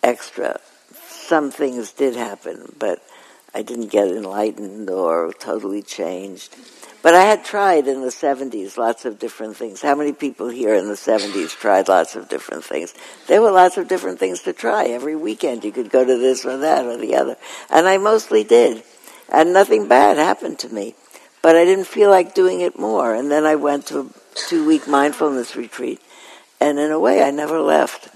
extra. 0.00 0.60
Some 1.08 1.50
things 1.50 1.90
did 1.90 2.14
happen, 2.14 2.72
but 2.78 3.02
I 3.54 3.62
didn't 3.62 3.88
get 3.88 4.08
enlightened 4.08 4.90
or 4.90 5.32
totally 5.32 5.82
changed. 5.82 6.56
But 7.02 7.14
I 7.14 7.24
had 7.24 7.44
tried 7.44 7.86
in 7.86 8.00
the 8.00 8.08
70s 8.08 8.78
lots 8.78 9.04
of 9.04 9.18
different 9.18 9.56
things. 9.56 9.82
How 9.82 9.94
many 9.94 10.12
people 10.12 10.48
here 10.48 10.74
in 10.74 10.88
the 10.88 10.94
70s 10.94 11.50
tried 11.50 11.88
lots 11.88 12.16
of 12.16 12.28
different 12.28 12.64
things? 12.64 12.94
There 13.26 13.42
were 13.42 13.50
lots 13.50 13.76
of 13.76 13.88
different 13.88 14.18
things 14.18 14.40
to 14.42 14.52
try. 14.52 14.86
Every 14.86 15.14
weekend 15.14 15.64
you 15.64 15.72
could 15.72 15.90
go 15.90 16.04
to 16.04 16.18
this 16.18 16.44
or 16.46 16.56
that 16.58 16.86
or 16.86 16.96
the 16.96 17.14
other. 17.14 17.36
And 17.70 17.86
I 17.86 17.98
mostly 17.98 18.42
did. 18.42 18.82
And 19.30 19.52
nothing 19.52 19.86
bad 19.86 20.16
happened 20.16 20.58
to 20.60 20.74
me. 20.74 20.94
But 21.42 21.56
I 21.56 21.64
didn't 21.64 21.86
feel 21.86 22.08
like 22.08 22.34
doing 22.34 22.60
it 22.60 22.78
more. 22.78 23.14
And 23.14 23.30
then 23.30 23.44
I 23.44 23.56
went 23.56 23.86
to 23.88 24.00
a 24.00 24.08
two 24.34 24.66
week 24.66 24.88
mindfulness 24.88 25.56
retreat 25.56 26.00
and 26.64 26.78
in 26.78 26.90
a 26.90 26.98
way, 26.98 27.22
I 27.22 27.30
never 27.30 27.60
left. 27.60 28.08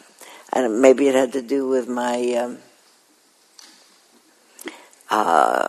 And 0.53 0.81
maybe 0.81 1.07
it 1.07 1.15
had 1.15 1.35
to 1.35 1.43
do 1.43 1.69
with 1.69 1.87
my 1.87 2.33
um, 2.33 2.59
uh, 5.11 5.67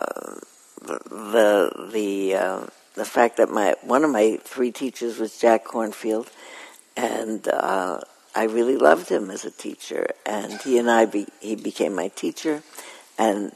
the 0.82 1.90
the 1.92 2.34
uh, 2.34 2.66
the 2.94 3.04
fact 3.04 3.36
that 3.38 3.50
my 3.50 3.74
one 3.82 4.04
of 4.04 4.10
my 4.10 4.38
three 4.42 4.72
teachers 4.72 5.18
was 5.18 5.38
Jack 5.38 5.64
Kornfield, 5.64 6.28
and 6.96 7.46
uh, 7.48 8.00
I 8.34 8.44
really 8.44 8.76
loved 8.76 9.08
him 9.08 9.30
as 9.30 9.44
a 9.44 9.50
teacher. 9.50 10.08
And 10.26 10.60
he 10.60 10.78
and 10.78 10.90
I 10.90 11.06
be, 11.06 11.26
he 11.40 11.56
became 11.56 11.94
my 11.94 12.08
teacher, 12.08 12.62
and 13.18 13.52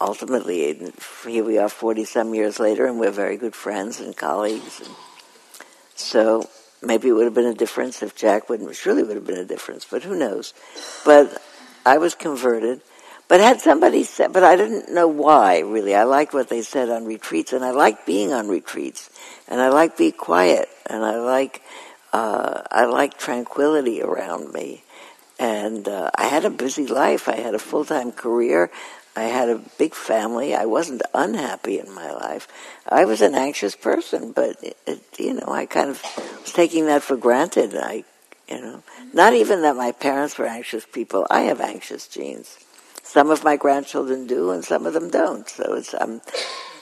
ultimately 0.00 0.92
here 1.26 1.44
we 1.44 1.58
are 1.58 1.68
forty 1.68 2.04
some 2.04 2.34
years 2.34 2.58
later, 2.58 2.86
and 2.86 2.98
we're 2.98 3.10
very 3.10 3.36
good 3.36 3.54
friends 3.54 4.00
and 4.00 4.16
colleagues. 4.16 4.80
And 4.80 4.94
so 5.94 6.48
maybe 6.82 7.08
it 7.08 7.12
would 7.12 7.24
have 7.24 7.34
been 7.34 7.46
a 7.46 7.54
difference 7.54 8.02
if 8.02 8.16
Jack 8.16 8.48
wouldn't. 8.48 8.74
Surely 8.74 9.02
would 9.02 9.16
have 9.16 9.26
been 9.26 9.38
a 9.38 9.44
difference, 9.44 9.84
but 9.84 10.04
who 10.04 10.16
knows? 10.16 10.54
But 11.04 11.42
I 11.84 11.98
was 11.98 12.14
converted. 12.14 12.80
But 13.28 13.40
had 13.40 13.60
somebody 13.60 14.04
said, 14.04 14.32
but 14.32 14.42
I 14.42 14.56
didn't 14.56 14.92
know 14.92 15.06
why 15.06 15.58
really. 15.60 15.94
I 15.94 16.04
liked 16.04 16.32
what 16.32 16.48
they 16.48 16.62
said 16.62 16.88
on 16.88 17.04
retreats, 17.04 17.52
and 17.52 17.62
I 17.62 17.72
like 17.72 18.06
being 18.06 18.32
on 18.32 18.48
retreats, 18.48 19.10
and 19.46 19.60
I 19.60 19.68
like 19.68 19.98
being 19.98 20.12
quiet, 20.12 20.68
and 20.86 21.04
I 21.04 21.16
like 21.16 21.62
uh, 22.12 22.62
I 22.70 22.86
like 22.86 23.18
tranquility 23.18 24.02
around 24.02 24.52
me. 24.52 24.82
And 25.38 25.86
uh, 25.86 26.10
I 26.16 26.26
had 26.26 26.44
a 26.44 26.50
busy 26.50 26.86
life. 26.86 27.28
I 27.28 27.36
had 27.36 27.54
a 27.54 27.58
full 27.58 27.84
time 27.84 28.12
career. 28.12 28.70
I 29.14 29.24
had 29.24 29.48
a 29.48 29.60
big 29.78 29.94
family. 29.94 30.54
I 30.54 30.64
wasn't 30.64 31.02
unhappy 31.12 31.78
in 31.78 31.92
my 31.92 32.12
life. 32.12 32.48
I 32.88 33.04
was 33.04 33.20
an 33.20 33.34
anxious 33.34 33.74
person, 33.74 34.32
but 34.32 34.62
it, 34.62 34.76
it, 34.86 35.02
you 35.18 35.34
know, 35.34 35.48
I 35.48 35.66
kind 35.66 35.90
of 35.90 36.02
was 36.42 36.52
taking 36.52 36.86
that 36.86 37.02
for 37.02 37.16
granted. 37.16 37.76
I, 37.76 38.04
you 38.48 38.60
know, 38.60 38.82
not 39.12 39.34
even 39.34 39.62
that 39.62 39.76
my 39.76 39.92
parents 39.92 40.38
were 40.38 40.46
anxious 40.46 40.86
people. 40.86 41.26
I 41.30 41.42
have 41.42 41.60
anxious 41.60 42.06
genes. 42.06 42.58
Some 43.08 43.30
of 43.30 43.42
my 43.42 43.56
grandchildren 43.56 44.26
do, 44.26 44.50
and 44.50 44.62
some 44.62 44.84
of 44.84 44.92
them 44.92 45.08
don't. 45.08 45.48
So 45.48 45.72
it's 45.72 45.94
I'm 45.94 46.20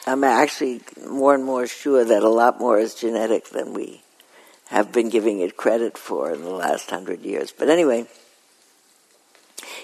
I'm 0.09 0.25
actually 0.25 0.81
more 1.09 1.35
and 1.35 1.45
more 1.45 1.69
sure 1.69 2.05
that 2.05 2.25
a 2.25 2.29
lot 2.29 2.59
more 2.59 2.81
is 2.81 2.97
genetic 2.97 3.51
than 3.51 3.73
we 3.73 4.03
have 4.71 4.91
been 4.91 5.09
giving 5.09 5.39
it 5.39 5.57
credit 5.57 5.97
for 5.97 6.33
in 6.33 6.43
the 6.43 6.51
last 6.51 6.91
hundred 6.91 7.23
years. 7.23 7.53
But 7.57 7.69
anyway, 7.69 8.07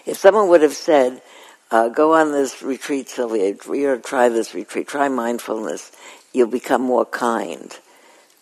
if 0.05 0.17
someone 0.17 0.49
would 0.49 0.63
have 0.63 0.75
said, 0.75 1.23
uh, 1.71 1.89
go 1.89 2.15
on 2.15 2.33
this 2.33 2.61
retreat, 2.61 3.09
Sylvia, 3.09 3.55
know, 3.69 3.99
try 3.99 4.29
this 4.29 4.53
retreat, 4.53 4.89
try 4.89 5.09
mindfulness, 5.09 5.93
you'll 6.33 6.49
become 6.49 6.83
more 6.83 7.07
kind. 7.07 7.79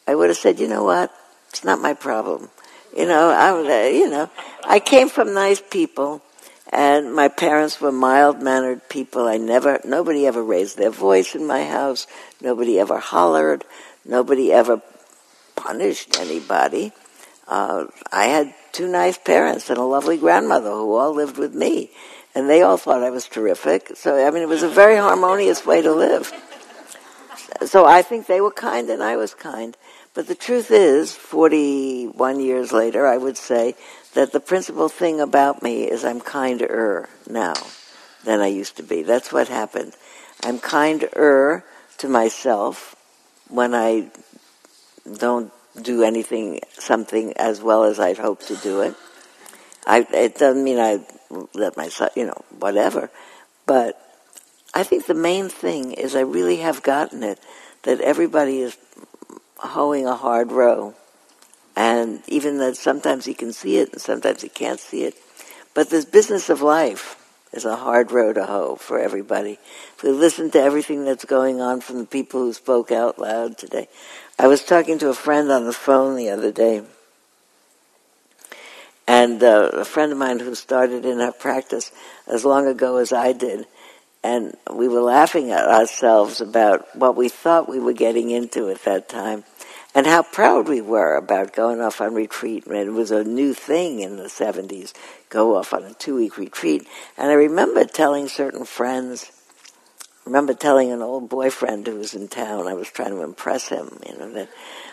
I 0.08 0.14
would 0.14 0.30
have 0.30 0.38
said, 0.38 0.58
you 0.58 0.68
know 0.68 0.84
what? 0.84 1.12
It's 1.50 1.64
not 1.64 1.82
my 1.82 1.92
problem. 1.92 2.48
You 2.96 3.06
know, 3.06 3.28
I, 3.28 3.50
uh, 3.50 3.88
you 3.90 4.08
know, 4.08 4.30
I 4.66 4.80
came 4.80 5.10
from 5.10 5.34
nice 5.34 5.60
people, 5.60 6.22
and 6.70 7.12
my 7.12 7.28
parents 7.28 7.80
were 7.80 7.92
mild-mannered 7.92 8.88
people. 8.88 9.26
I 9.26 9.36
never, 9.36 9.80
nobody 9.84 10.26
ever 10.26 10.42
raised 10.42 10.78
their 10.78 10.90
voice 10.90 11.34
in 11.34 11.46
my 11.46 11.64
house. 11.64 12.06
Nobody 12.40 12.78
ever 12.78 12.98
hollered. 12.98 13.64
Nobody 14.04 14.52
ever 14.52 14.80
punished 15.56 16.18
anybody. 16.18 16.92
Uh, 17.48 17.86
I 18.12 18.26
had 18.26 18.54
two 18.72 18.86
nice 18.86 19.18
parents 19.18 19.68
and 19.68 19.78
a 19.78 19.82
lovely 19.82 20.16
grandmother 20.16 20.70
who 20.70 20.94
all 20.94 21.12
lived 21.12 21.38
with 21.38 21.54
me, 21.54 21.90
and 22.36 22.48
they 22.48 22.62
all 22.62 22.76
thought 22.76 23.02
I 23.02 23.10
was 23.10 23.26
terrific. 23.26 23.96
So, 23.96 24.24
I 24.24 24.30
mean, 24.30 24.42
it 24.42 24.48
was 24.48 24.62
a 24.62 24.68
very 24.68 24.96
harmonious 24.96 25.66
way 25.66 25.82
to 25.82 25.92
live. 25.92 26.32
So 27.66 27.84
I 27.84 28.02
think 28.02 28.26
they 28.26 28.40
were 28.40 28.52
kind 28.52 28.88
and 28.88 29.02
I 29.02 29.16
was 29.16 29.34
kind. 29.34 29.76
But 30.14 30.26
the 30.26 30.34
truth 30.34 30.70
is, 30.70 31.14
41 31.14 32.40
years 32.40 32.72
later, 32.72 33.06
I 33.06 33.16
would 33.16 33.36
say 33.36 33.74
that 34.14 34.32
the 34.32 34.40
principal 34.40 34.88
thing 34.88 35.20
about 35.20 35.62
me 35.62 35.84
is 35.84 36.04
I'm 36.04 36.20
kinder 36.20 37.08
now 37.28 37.54
than 38.24 38.40
I 38.40 38.48
used 38.48 38.76
to 38.76 38.82
be. 38.82 39.02
That's 39.02 39.32
what 39.32 39.48
happened. 39.48 39.94
I'm 40.42 40.58
kinder 40.58 41.64
to 41.98 42.08
myself 42.08 42.96
when 43.48 43.74
I 43.74 44.10
don't 45.18 45.52
do 45.80 46.02
anything, 46.02 46.60
something 46.72 47.34
as 47.36 47.62
well 47.62 47.84
as 47.84 48.00
I'd 48.00 48.18
hoped 48.18 48.48
to 48.48 48.56
do 48.56 48.80
it. 48.82 48.94
I, 49.86 50.06
it 50.12 50.36
doesn't 50.36 50.62
mean 50.62 50.78
I 50.78 51.04
let 51.54 51.76
myself, 51.76 52.16
you 52.16 52.26
know, 52.26 52.44
whatever. 52.58 53.10
But 53.66 54.00
I 54.74 54.82
think 54.82 55.06
the 55.06 55.14
main 55.14 55.48
thing 55.48 55.92
is 55.92 56.14
I 56.14 56.20
really 56.20 56.56
have 56.56 56.82
gotten 56.82 57.22
it 57.22 57.38
that 57.82 58.00
everybody 58.00 58.60
is 58.60 58.76
hoeing 59.56 60.06
a 60.06 60.16
hard 60.16 60.52
row. 60.52 60.94
And 61.80 62.22
even 62.28 62.58
that 62.58 62.76
sometimes 62.76 63.24
he 63.24 63.32
can 63.32 63.54
see 63.54 63.78
it 63.78 63.92
and 63.92 64.02
sometimes 64.02 64.42
he 64.42 64.50
can't 64.50 64.78
see 64.78 65.04
it. 65.04 65.14
But 65.72 65.88
this 65.88 66.04
business 66.04 66.50
of 66.50 66.60
life 66.60 67.16
is 67.54 67.64
a 67.64 67.74
hard 67.74 68.12
road 68.12 68.34
to 68.34 68.44
hoe 68.44 68.76
for 68.76 68.98
everybody. 68.98 69.58
If 69.96 70.02
we 70.02 70.10
listen 70.10 70.50
to 70.50 70.60
everything 70.60 71.06
that's 71.06 71.24
going 71.24 71.62
on 71.62 71.80
from 71.80 71.96
the 71.96 72.04
people 72.04 72.40
who 72.40 72.52
spoke 72.52 72.92
out 72.92 73.18
loud 73.18 73.56
today. 73.56 73.88
I 74.38 74.46
was 74.46 74.62
talking 74.62 74.98
to 74.98 75.08
a 75.08 75.14
friend 75.14 75.50
on 75.50 75.64
the 75.64 75.72
phone 75.72 76.16
the 76.16 76.28
other 76.28 76.52
day. 76.52 76.82
And 79.08 79.42
uh, 79.42 79.70
a 79.72 79.86
friend 79.86 80.12
of 80.12 80.18
mine 80.18 80.38
who 80.38 80.54
started 80.54 81.06
in 81.06 81.18
our 81.18 81.32
practice 81.32 81.92
as 82.26 82.44
long 82.44 82.66
ago 82.66 82.98
as 82.98 83.10
I 83.10 83.32
did, 83.32 83.66
and 84.22 84.54
we 84.70 84.86
were 84.86 85.00
laughing 85.00 85.50
at 85.50 85.66
ourselves 85.66 86.42
about 86.42 86.94
what 86.94 87.16
we 87.16 87.30
thought 87.30 87.70
we 87.70 87.80
were 87.80 87.94
getting 87.94 88.28
into 88.28 88.68
at 88.68 88.84
that 88.84 89.08
time 89.08 89.44
and 89.94 90.06
how 90.06 90.22
proud 90.22 90.68
we 90.68 90.80
were 90.80 91.16
about 91.16 91.52
going 91.52 91.80
off 91.80 92.00
on 92.00 92.14
retreat. 92.14 92.66
And 92.66 92.76
it 92.76 92.90
was 92.90 93.10
a 93.10 93.24
new 93.24 93.54
thing 93.54 94.00
in 94.00 94.16
the 94.16 94.24
70s, 94.24 94.92
go 95.28 95.56
off 95.56 95.72
on 95.72 95.84
a 95.84 95.94
two-week 95.94 96.38
retreat. 96.38 96.86
And 97.16 97.30
I 97.30 97.34
remember 97.34 97.84
telling 97.84 98.28
certain 98.28 98.64
friends, 98.64 99.30
I 100.24 100.28
remember 100.30 100.54
telling 100.54 100.92
an 100.92 101.02
old 101.02 101.28
boyfriend 101.28 101.86
who 101.86 101.96
was 101.96 102.14
in 102.14 102.28
town, 102.28 102.68
I 102.68 102.74
was 102.74 102.88
trying 102.88 103.10
to 103.10 103.22
impress 103.22 103.68
him, 103.68 103.98
you 104.08 104.16
know, 104.16 104.32
that 104.32 104.48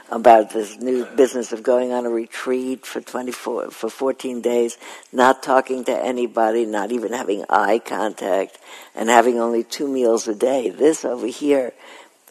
about 0.10 0.52
this 0.52 0.78
new 0.78 1.06
business 1.06 1.52
of 1.52 1.64
going 1.64 1.92
on 1.92 2.06
a 2.06 2.10
retreat 2.10 2.86
for 2.86 3.02
24, 3.02 3.72
for 3.72 3.90
14 3.90 4.42
days, 4.42 4.78
not 5.12 5.44
talking 5.44 5.84
to 5.84 5.92
anybody, 5.92 6.66
not 6.66 6.92
even 6.92 7.12
having 7.12 7.44
eye 7.50 7.80
contact, 7.80 8.58
and 8.96 9.10
having 9.10 9.40
only 9.40 9.64
two 9.64 9.88
meals 9.88 10.28
a 10.28 10.34
day. 10.34 10.70
This 10.70 11.04
over 11.04 11.28
here 11.28 11.74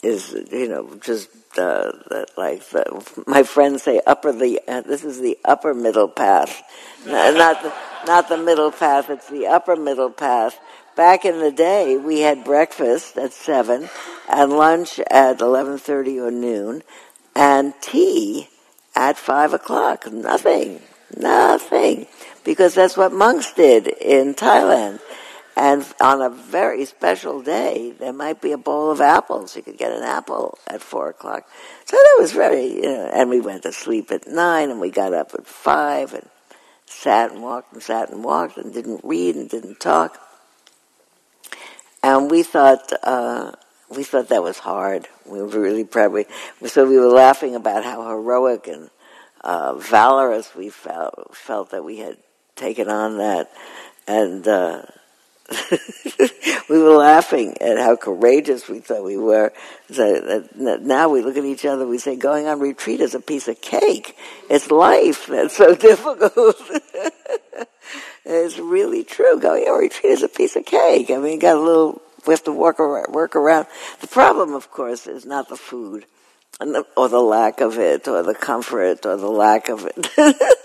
is, 0.02 0.32
you 0.50 0.68
know, 0.68 0.96
just 1.00 1.28
uh, 1.58 1.92
like 2.36 2.68
the, 2.70 3.22
my 3.26 3.42
friends 3.42 3.82
say, 3.82 4.00
upper 4.06 4.32
the. 4.32 4.60
Uh, 4.66 4.82
this 4.82 5.04
is 5.04 5.20
the 5.20 5.38
upper 5.44 5.74
middle 5.74 6.08
path, 6.08 6.62
not 7.06 7.62
the, 7.62 7.72
not 8.06 8.28
the 8.28 8.38
middle 8.38 8.70
path. 8.70 9.10
It's 9.10 9.28
the 9.28 9.46
upper 9.46 9.76
middle 9.76 10.10
path. 10.10 10.58
Back 10.96 11.24
in 11.24 11.40
the 11.40 11.52
day, 11.52 11.96
we 11.96 12.20
had 12.20 12.44
breakfast 12.44 13.18
at 13.18 13.32
seven, 13.32 13.90
and 14.28 14.52
lunch 14.52 14.98
at 15.10 15.40
eleven 15.40 15.78
thirty 15.78 16.18
or 16.18 16.30
noon, 16.30 16.82
and 17.34 17.74
tea 17.80 18.48
at 18.94 19.18
five 19.18 19.52
o'clock. 19.52 20.10
Nothing, 20.10 20.80
nothing, 21.16 22.06
because 22.44 22.74
that's 22.74 22.96
what 22.96 23.12
monks 23.12 23.52
did 23.52 23.88
in 23.88 24.34
Thailand. 24.34 25.00
And 25.56 25.86
on 26.02 26.20
a 26.20 26.28
very 26.28 26.84
special 26.84 27.40
day, 27.40 27.94
there 27.98 28.12
might 28.12 28.42
be 28.42 28.52
a 28.52 28.58
bowl 28.58 28.90
of 28.90 29.00
apples. 29.00 29.56
You 29.56 29.62
could 29.62 29.78
get 29.78 29.90
an 29.90 30.02
apple 30.02 30.58
at 30.66 30.82
four 30.82 31.08
o'clock. 31.08 31.48
So 31.86 31.96
that 31.96 32.16
was 32.20 32.32
very, 32.32 32.74
you 32.74 32.82
know, 32.82 33.10
and 33.10 33.30
we 33.30 33.40
went 33.40 33.62
to 33.62 33.72
sleep 33.72 34.10
at 34.10 34.28
nine 34.28 34.70
and 34.70 34.80
we 34.80 34.90
got 34.90 35.14
up 35.14 35.32
at 35.32 35.46
five 35.46 36.12
and 36.12 36.28
sat 36.84 37.32
and 37.32 37.42
walked 37.42 37.72
and 37.72 37.82
sat 37.82 38.10
and 38.10 38.22
walked 38.22 38.58
and 38.58 38.74
didn't 38.74 39.00
read 39.02 39.34
and 39.34 39.48
didn't 39.48 39.80
talk. 39.80 40.20
And 42.02 42.30
we 42.30 42.42
thought, 42.42 42.92
uh, 43.02 43.52
we 43.88 44.04
thought 44.04 44.28
that 44.28 44.42
was 44.42 44.58
hard. 44.58 45.08
We 45.24 45.40
were 45.40 45.48
really 45.48 45.84
proud. 45.84 46.12
We, 46.12 46.26
so 46.66 46.86
we 46.86 46.98
were 46.98 47.08
laughing 47.08 47.54
about 47.54 47.82
how 47.82 48.06
heroic 48.06 48.68
and 48.68 48.90
uh, 49.40 49.74
valorous 49.76 50.54
we 50.54 50.68
felt, 50.68 51.34
felt 51.34 51.70
that 51.70 51.82
we 51.82 51.96
had 51.96 52.18
taken 52.56 52.88
on 52.90 53.16
that. 53.16 53.50
And, 54.06 54.46
uh, 54.46 54.82
we 56.68 56.78
were 56.78 56.96
laughing 56.96 57.56
at 57.60 57.78
how 57.78 57.96
courageous 57.96 58.68
we 58.68 58.80
thought 58.80 59.04
we 59.04 59.16
were. 59.16 59.52
So 59.90 60.44
now 60.56 61.08
we 61.08 61.22
look 61.22 61.36
at 61.36 61.44
each 61.44 61.64
other, 61.64 61.86
we 61.86 61.98
say, 61.98 62.16
going 62.16 62.46
on 62.46 62.58
retreat 62.58 63.00
is 63.00 63.14
a 63.14 63.20
piece 63.20 63.46
of 63.46 63.60
cake. 63.60 64.16
It's 64.50 64.70
life 64.70 65.26
that's 65.26 65.56
so 65.56 65.74
difficult. 65.76 66.56
it's 68.24 68.58
really 68.58 69.04
true. 69.04 69.38
Going 69.38 69.64
on 69.64 69.78
retreat 69.78 70.12
is 70.12 70.22
a 70.22 70.28
piece 70.28 70.56
of 70.56 70.64
cake. 70.64 71.10
I 71.10 71.18
mean, 71.18 71.34
you 71.34 71.40
got 71.40 71.56
a 71.56 71.60
little, 71.60 72.02
we 72.26 72.32
have 72.32 72.44
to 72.44 72.52
work 72.52 72.80
around, 72.80 73.14
work 73.14 73.36
around. 73.36 73.66
The 74.00 74.08
problem, 74.08 74.54
of 74.54 74.70
course, 74.70 75.06
is 75.06 75.24
not 75.24 75.48
the 75.48 75.56
food, 75.56 76.06
or 76.60 77.08
the 77.08 77.20
lack 77.20 77.60
of 77.60 77.78
it, 77.78 78.08
or 78.08 78.22
the 78.24 78.34
comfort, 78.34 79.06
or 79.06 79.16
the 79.16 79.30
lack 79.30 79.68
of 79.68 79.86
it. 79.86 80.58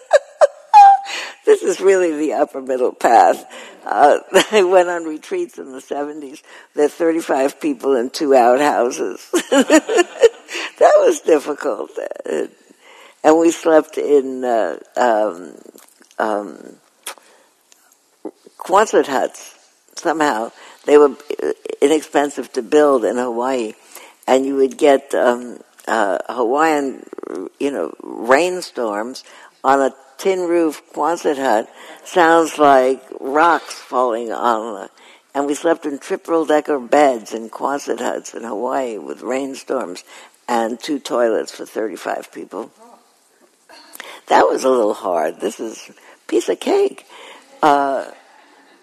This 1.62 1.78
is 1.78 1.82
really 1.82 2.18
the 2.18 2.34
upper 2.34 2.62
middle 2.62 2.92
path. 2.92 3.46
Uh, 3.86 4.20
I 4.52 4.64
went 4.64 4.90
on 4.90 5.06
retreats 5.06 5.58
in 5.58 5.72
the 5.72 5.80
70s. 5.80 6.42
There 6.74 6.86
are 6.86 6.90
35 6.90 7.62
people 7.62 7.96
in 7.96 8.10
two 8.10 8.36
outhouses. 8.36 9.30
that 9.32 10.94
was 10.98 11.22
difficult. 11.22 11.92
Uh, 11.98 12.48
and 13.24 13.38
we 13.38 13.52
slept 13.52 13.98
in 13.98 14.44
uh, 14.44 14.80
um, 14.98 15.56
um, 16.18 16.78
Quonset 18.58 19.08
huts. 19.08 19.56
Somehow 19.96 20.52
they 20.86 20.98
were 20.98 21.16
inexpensive 21.82 22.52
to 22.54 22.64
build 22.64 23.06
in 23.06 23.18
Hawaii, 23.18 23.74
and 24.28 24.46
you 24.46 24.56
would 24.56 24.78
get 24.78 25.14
um, 25.14 25.60
uh, 25.88 26.18
Hawaiian, 26.28 27.06
you 27.60 27.70
know, 27.70 27.94
rainstorms 28.02 29.24
on 29.64 29.80
a 29.80 29.94
tin 30.22 30.42
roof 30.42 30.84
Quonset 30.94 31.38
hut 31.38 31.68
sounds 32.04 32.60
like 32.60 33.02
rocks 33.20 33.74
falling 33.74 34.32
on 34.32 34.88
and 35.34 35.48
we 35.48 35.56
slept 35.56 35.88
in 35.88 35.98
triple 35.98 36.46
decker 36.46 36.78
beds 36.78 37.34
in 37.34 37.50
Quonset 37.50 38.00
huts 38.00 38.36
in 38.36 38.44
Hawaii 38.44 39.00
with 39.00 39.24
rainstorms 39.24 40.04
and 40.48 40.80
two 40.80 41.00
toilets 41.00 41.52
for 41.52 41.66
35 41.66 42.32
people. 42.32 42.72
That 44.28 44.48
was 44.48 44.64
a 44.64 44.70
little 44.70 44.94
hard. 44.94 45.40
This 45.40 45.60
is 45.60 45.90
piece 46.28 46.50
of 46.50 46.60
cake. 46.60 47.06
Uh, 47.64 48.12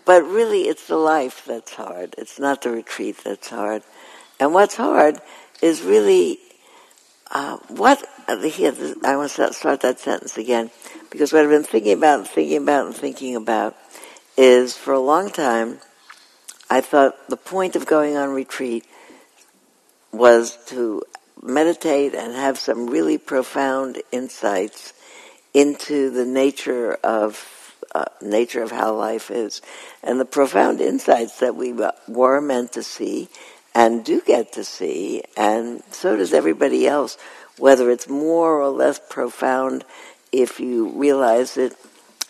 but 0.05 0.25
really, 0.25 0.63
it's 0.63 0.89
the 0.89 0.97
life 0.97 1.45
that's 1.47 1.75
hard. 1.75 2.15
It's 2.19 2.41
not 2.41 2.63
the 2.63 2.71
retreat 2.71 3.19
that's 3.23 3.51
hard. 3.51 3.83
And 4.41 4.55
what's 4.55 4.75
hard 4.75 5.21
is 5.63 5.83
really 5.83 6.39
uh, 7.31 7.59
what 7.69 8.05
here, 8.29 8.75
I 9.05 9.17
want 9.17 9.31
to 9.33 9.53
start 9.55 9.81
that 9.81 10.01
sentence 10.01 10.37
again 10.37 10.71
because 11.11 11.33
what 11.33 11.45
I've 11.45 11.51
been 11.51 11.63
thinking 11.63 11.97
about 11.97 12.19
and 12.19 12.29
thinking 12.29 12.59
about 12.59 12.87
and 12.87 12.95
thinking 12.95 13.37
about 13.37 13.75
is 14.37 14.77
for 14.77 14.93
a 14.93 15.01
long 15.01 15.31
time, 15.31 15.79
I 16.69 16.83
thought 16.83 17.29
the 17.31 17.39
point 17.39 17.75
of 17.75 17.87
going 17.87 18.17
on 18.17 18.31
retreat 18.31 18.85
was 20.13 20.59
to 20.67 21.03
meditate 21.43 22.15
and 22.15 22.35
have 22.35 22.59
some 22.59 22.91
really 22.91 23.17
profound 23.17 24.03
insights 24.13 24.93
into 25.55 26.11
the 26.11 26.27
nature 26.27 26.95
of 27.03 27.75
uh, 27.95 28.05
nature 28.21 28.63
of 28.63 28.71
how 28.71 28.95
life 28.95 29.31
is, 29.31 29.63
and 30.03 30.21
the 30.21 30.27
profound 30.27 30.83
insights 30.83 31.41
that 31.41 31.57
we 31.57 31.75
were 32.07 32.41
meant 32.43 32.73
to 32.73 32.83
see 32.83 33.29
and 33.75 34.05
do 34.05 34.21
get 34.21 34.53
to 34.53 34.65
see, 34.65 35.23
and 35.37 35.83
so 35.91 36.17
does 36.17 36.35
everybody 36.35 36.87
else 36.87 37.17
whether 37.59 37.91
it's 37.91 38.09
more 38.09 38.61
or 38.61 38.69
less 38.69 39.01
profound 39.11 39.85
if 40.33 40.61
you 40.61 40.89
realize 40.91 41.57
it 41.57 41.75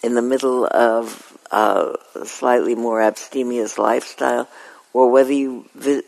in 0.02 0.14
the 0.14 0.22
middle 0.22 0.66
of 0.66 1.36
a 1.50 1.94
slightly 2.24 2.74
more 2.74 3.00
abstemious 3.00 3.78
lifestyle, 3.78 4.48
or 4.92 5.10
whether 5.10 5.32
you 5.32 5.64
vi- 5.74 6.02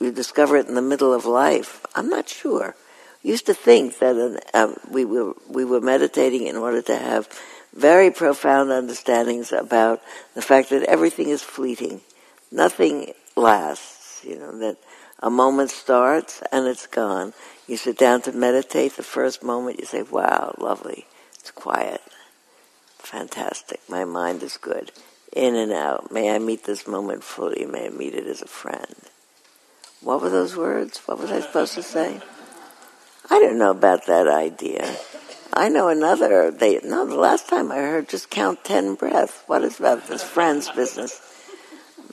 you 0.00 0.12
discover 0.12 0.56
it 0.56 0.66
in 0.66 0.74
the 0.74 0.82
middle 0.82 1.12
of 1.12 1.24
life. 1.24 1.84
I'm 1.94 2.08
not 2.08 2.28
sure. 2.28 2.74
used 3.22 3.46
to 3.46 3.54
think 3.54 3.98
that 4.00 4.16
an, 4.16 4.38
uh, 4.52 4.74
we 4.90 5.04
were 5.04 5.34
we 5.48 5.64
were 5.64 5.80
meditating 5.80 6.46
in 6.46 6.56
order 6.56 6.82
to 6.82 6.96
have 6.96 7.28
very 7.72 8.10
profound 8.10 8.70
understandings 8.70 9.50
about 9.50 10.02
the 10.34 10.42
fact 10.42 10.70
that 10.70 10.82
everything 10.84 11.28
is 11.28 11.42
fleeting, 11.42 12.00
nothing 12.52 13.12
lasts. 13.36 14.22
You 14.24 14.38
know 14.38 14.58
that 14.58 14.76
a 15.20 15.30
moment 15.30 15.70
starts 15.70 16.42
and 16.52 16.66
it's 16.66 16.86
gone. 16.86 17.32
You 17.66 17.76
sit 17.76 17.96
down 17.98 18.22
to 18.22 18.32
meditate. 18.32 18.96
The 18.96 19.02
first 19.02 19.42
moment 19.42 19.80
you 19.80 19.86
say, 19.86 20.02
"Wow, 20.02 20.54
lovely! 20.58 21.06
It's 21.38 21.50
quiet, 21.50 22.02
fantastic. 22.98 23.80
My 23.88 24.04
mind 24.04 24.42
is 24.42 24.56
good." 24.56 24.92
In 25.32 25.56
and 25.56 25.72
out. 25.72 26.12
May 26.12 26.34
I 26.34 26.38
meet 26.38 26.64
this 26.64 26.86
moment 26.86 27.24
fully. 27.24 27.66
May 27.66 27.86
I 27.86 27.90
meet 27.90 28.14
it 28.14 28.26
as 28.26 28.42
a 28.42 28.46
friend. 28.46 28.94
What 30.00 30.20
were 30.20 30.30
those 30.30 30.54
words? 30.54 30.98
What 31.06 31.18
was 31.18 31.32
I 31.32 31.40
supposed 31.40 31.74
to 31.74 31.82
say? 31.82 32.20
I 33.30 33.40
don't 33.40 33.58
know 33.58 33.70
about 33.70 34.06
that 34.06 34.28
idea. 34.28 34.96
I 35.52 35.68
know 35.70 35.88
another. 35.88 36.50
They 36.50 36.80
no. 36.84 37.06
The 37.06 37.14
last 37.14 37.48
time 37.48 37.72
I 37.72 37.76
heard, 37.76 38.08
just 38.08 38.28
count 38.28 38.64
ten 38.64 38.94
breaths. 38.94 39.42
What 39.46 39.64
is 39.64 39.78
about 39.78 40.06
this 40.06 40.22
friend's 40.22 40.68
business? 40.70 41.33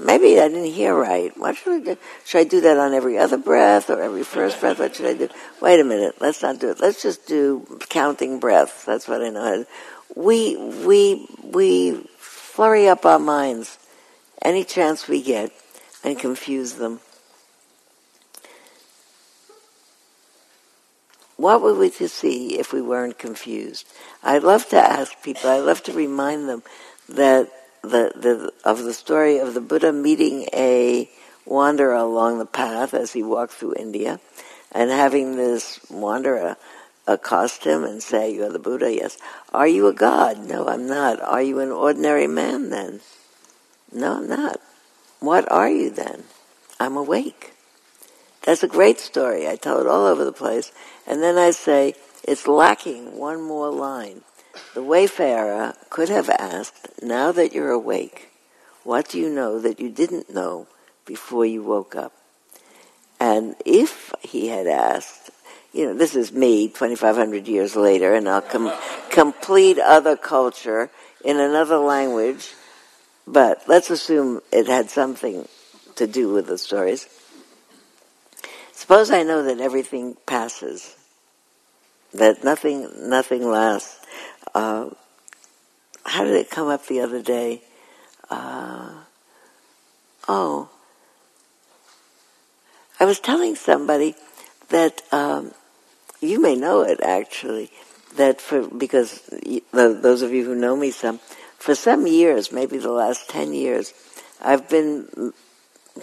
Maybe 0.04 0.40
I 0.40 0.48
didn't 0.48 0.72
hear 0.72 0.96
right. 0.96 1.36
What 1.38 1.56
should 1.58 1.74
I 1.74 1.94
do? 1.94 1.98
Should 2.26 2.40
I 2.40 2.44
do 2.46 2.62
that 2.62 2.78
on 2.78 2.94
every 2.94 3.20
other 3.20 3.38
breath 3.38 3.90
or 3.90 4.02
every 4.02 4.24
first 4.24 4.60
breath? 4.60 4.80
What 4.80 4.96
should 4.96 5.06
I 5.06 5.14
do? 5.14 5.30
Wait 5.62 5.80
a 5.80 5.84
minute. 5.84 6.16
Let's 6.20 6.42
not 6.42 6.60
do 6.60 6.72
it. 6.72 6.80
Let's 6.80 7.04
just 7.04 7.28
do 7.28 7.80
counting 7.90 8.40
breaths. 8.40 8.84
That's 8.84 9.08
what 9.08 9.22
I 9.22 9.30
know. 9.30 9.66
We 10.16 10.58
we 10.58 11.28
we 11.44 12.08
flurry 12.18 12.88
up 12.88 13.06
our 13.06 13.20
minds 13.20 13.78
any 14.42 14.64
chance 14.64 15.08
we 15.08 15.22
get 15.22 15.52
and 16.04 16.18
confuse 16.18 16.74
them. 16.74 17.00
What 21.38 21.62
would 21.62 21.78
we 21.78 21.90
to 21.92 22.08
see 22.08 22.60
if 22.60 22.74
we 22.74 22.82
weren't 22.82 23.18
confused? 23.18 23.88
I 24.24 24.40
love 24.40 24.68
to 24.70 24.78
ask 24.78 25.22
people, 25.24 25.50
I 25.50 25.60
love 25.60 25.82
to 25.84 25.94
remind 25.94 26.48
them 26.48 26.62
that 27.10 27.52
the, 27.82 28.12
the, 28.16 28.54
of 28.64 28.84
the 28.84 28.94
story 28.94 29.40
of 29.40 29.54
the 29.54 29.62
Buddha 29.62 29.92
meeting 29.92 30.48
a 30.54 31.10
wanderer 31.46 31.96
along 31.96 32.40
the 32.40 32.46
path 32.46 32.94
as 32.94 33.14
he 33.14 33.24
walked 33.24 33.54
through 33.54 33.76
India 33.78 34.20
and 34.72 34.90
having 34.90 35.36
this 35.36 35.80
wanderer 35.90 36.58
accost 37.08 37.66
him 37.66 37.84
and 37.84 38.02
say, 38.02 38.34
You're 38.34 38.52
the 38.52 38.60
Buddha? 38.60 38.94
Yes. 38.94 39.18
Are 39.54 39.68
you 39.68 39.88
a 39.88 39.94
god? 39.94 40.38
No, 40.40 40.68
I'm 40.68 40.88
not. 40.88 41.22
Are 41.22 41.42
you 41.42 41.60
an 41.60 41.72
ordinary 41.72 42.28
man 42.28 42.70
then? 42.70 43.02
No, 43.92 44.18
I'm 44.18 44.28
not. 44.28 44.60
What 45.20 45.52
are 45.52 45.70
you 45.70 45.90
then? 45.90 46.24
I'm 46.80 46.96
awake. 46.96 47.54
That's 48.44 48.64
a 48.64 48.68
great 48.68 49.00
story. 49.00 49.48
I 49.48 49.56
tell 49.56 49.80
it 49.80 49.88
all 49.88 50.06
over 50.06 50.24
the 50.24 50.32
place. 50.32 50.72
And 51.06 51.22
then 51.22 51.38
I 51.38 51.52
say, 51.52 51.94
it's 52.24 52.48
lacking 52.48 53.18
one 53.18 53.42
more 53.42 53.70
line. 53.70 54.22
The 54.74 54.84
wayfarer 54.84 55.76
could 55.90 56.10
have 56.10 56.30
asked, 56.30 57.02
now 57.02 57.32
that 57.32 57.54
you're 57.54 57.72
awake, 57.72 58.30
what 58.84 59.10
do 59.10 59.20
you 59.20 59.30
know 59.30 59.60
that 59.60 59.80
you 59.80 59.90
didn't 59.90 60.34
know 60.34 60.68
before 61.06 61.46
you 61.46 61.64
woke 61.64 61.96
up? 61.96 62.14
And 63.20 63.56
if 63.66 64.14
he 64.22 64.48
had 64.48 64.68
asked, 64.68 65.30
you 65.74 65.86
know, 65.86 65.94
this 65.94 66.16
is 66.16 66.32
me 66.32 66.68
2,500 66.68 67.48
years 67.48 67.76
later, 67.76 68.14
and 68.14 68.28
I'll 68.28 68.42
com- 68.42 68.74
complete 69.10 69.78
other 69.78 70.18
culture 70.18 70.90
in 71.24 71.40
another 71.40 71.78
language, 71.78 72.54
but 73.28 73.62
let's 73.68 73.90
assume 73.90 74.42
it 74.52 74.68
had 74.68 74.90
something 74.90 75.48
to 75.96 76.08
do 76.08 76.34
with 76.34 76.48
the 76.48 76.58
stories. 76.58 77.08
Suppose 78.74 79.12
I 79.12 79.24
know 79.24 79.44
that 79.44 79.62
everything 79.62 80.18
passes, 80.26 80.96
that 82.14 82.44
nothing, 82.44 82.90
nothing 83.10 83.48
lasts. 83.48 84.00
Uh, 84.54 84.90
how 86.06 86.24
did 86.24 86.36
it 86.36 86.50
come 86.50 86.68
up 86.68 86.88
the 86.88 87.00
other 87.02 87.22
day? 87.22 87.62
Uh, 88.30 88.92
oh, 90.28 90.70
I 93.00 93.06
was 93.06 93.20
telling 93.20 93.56
somebody 93.56 94.16
that 94.70 95.02
um, 95.12 95.52
you 96.20 96.42
may 96.42 96.56
know 96.56 96.82
it 96.82 97.02
actually. 97.02 97.72
That 98.18 98.42
for 98.42 98.68
because 98.68 99.22
those 99.72 100.22
of 100.22 100.34
you 100.34 100.44
who 100.44 100.54
know 100.54 100.76
me 100.76 100.92
some, 100.92 101.20
for 101.58 101.76
some 101.76 102.08
years, 102.08 102.52
maybe 102.52 102.78
the 102.78 102.92
last 102.92 103.30
ten 103.30 103.54
years, 103.54 103.94
I've 104.42 104.68
been 104.68 105.34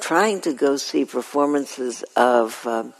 trying 0.01 0.40
to 0.43 0.55
go 0.55 0.77
see 0.77 1.05
performances 1.05 2.05
of 2.16 2.66
um, 2.66 2.94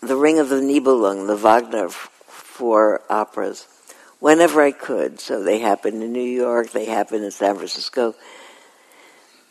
The 0.00 0.16
Ring 0.16 0.38
of 0.38 0.48
the 0.48 0.60
Nibelung, 0.60 1.26
the 1.26 1.36
Wagner 1.36 1.88
f- 2.54 2.58
four 2.58 3.02
operas, 3.10 3.66
whenever 4.20 4.62
I 4.62 4.72
could. 4.72 5.20
So 5.20 5.42
they 5.42 5.58
happened 5.58 6.02
in 6.02 6.12
New 6.12 6.20
York, 6.20 6.70
they 6.70 6.84
happened 6.86 7.24
in 7.24 7.30
San 7.30 7.56
Francisco. 7.56 8.14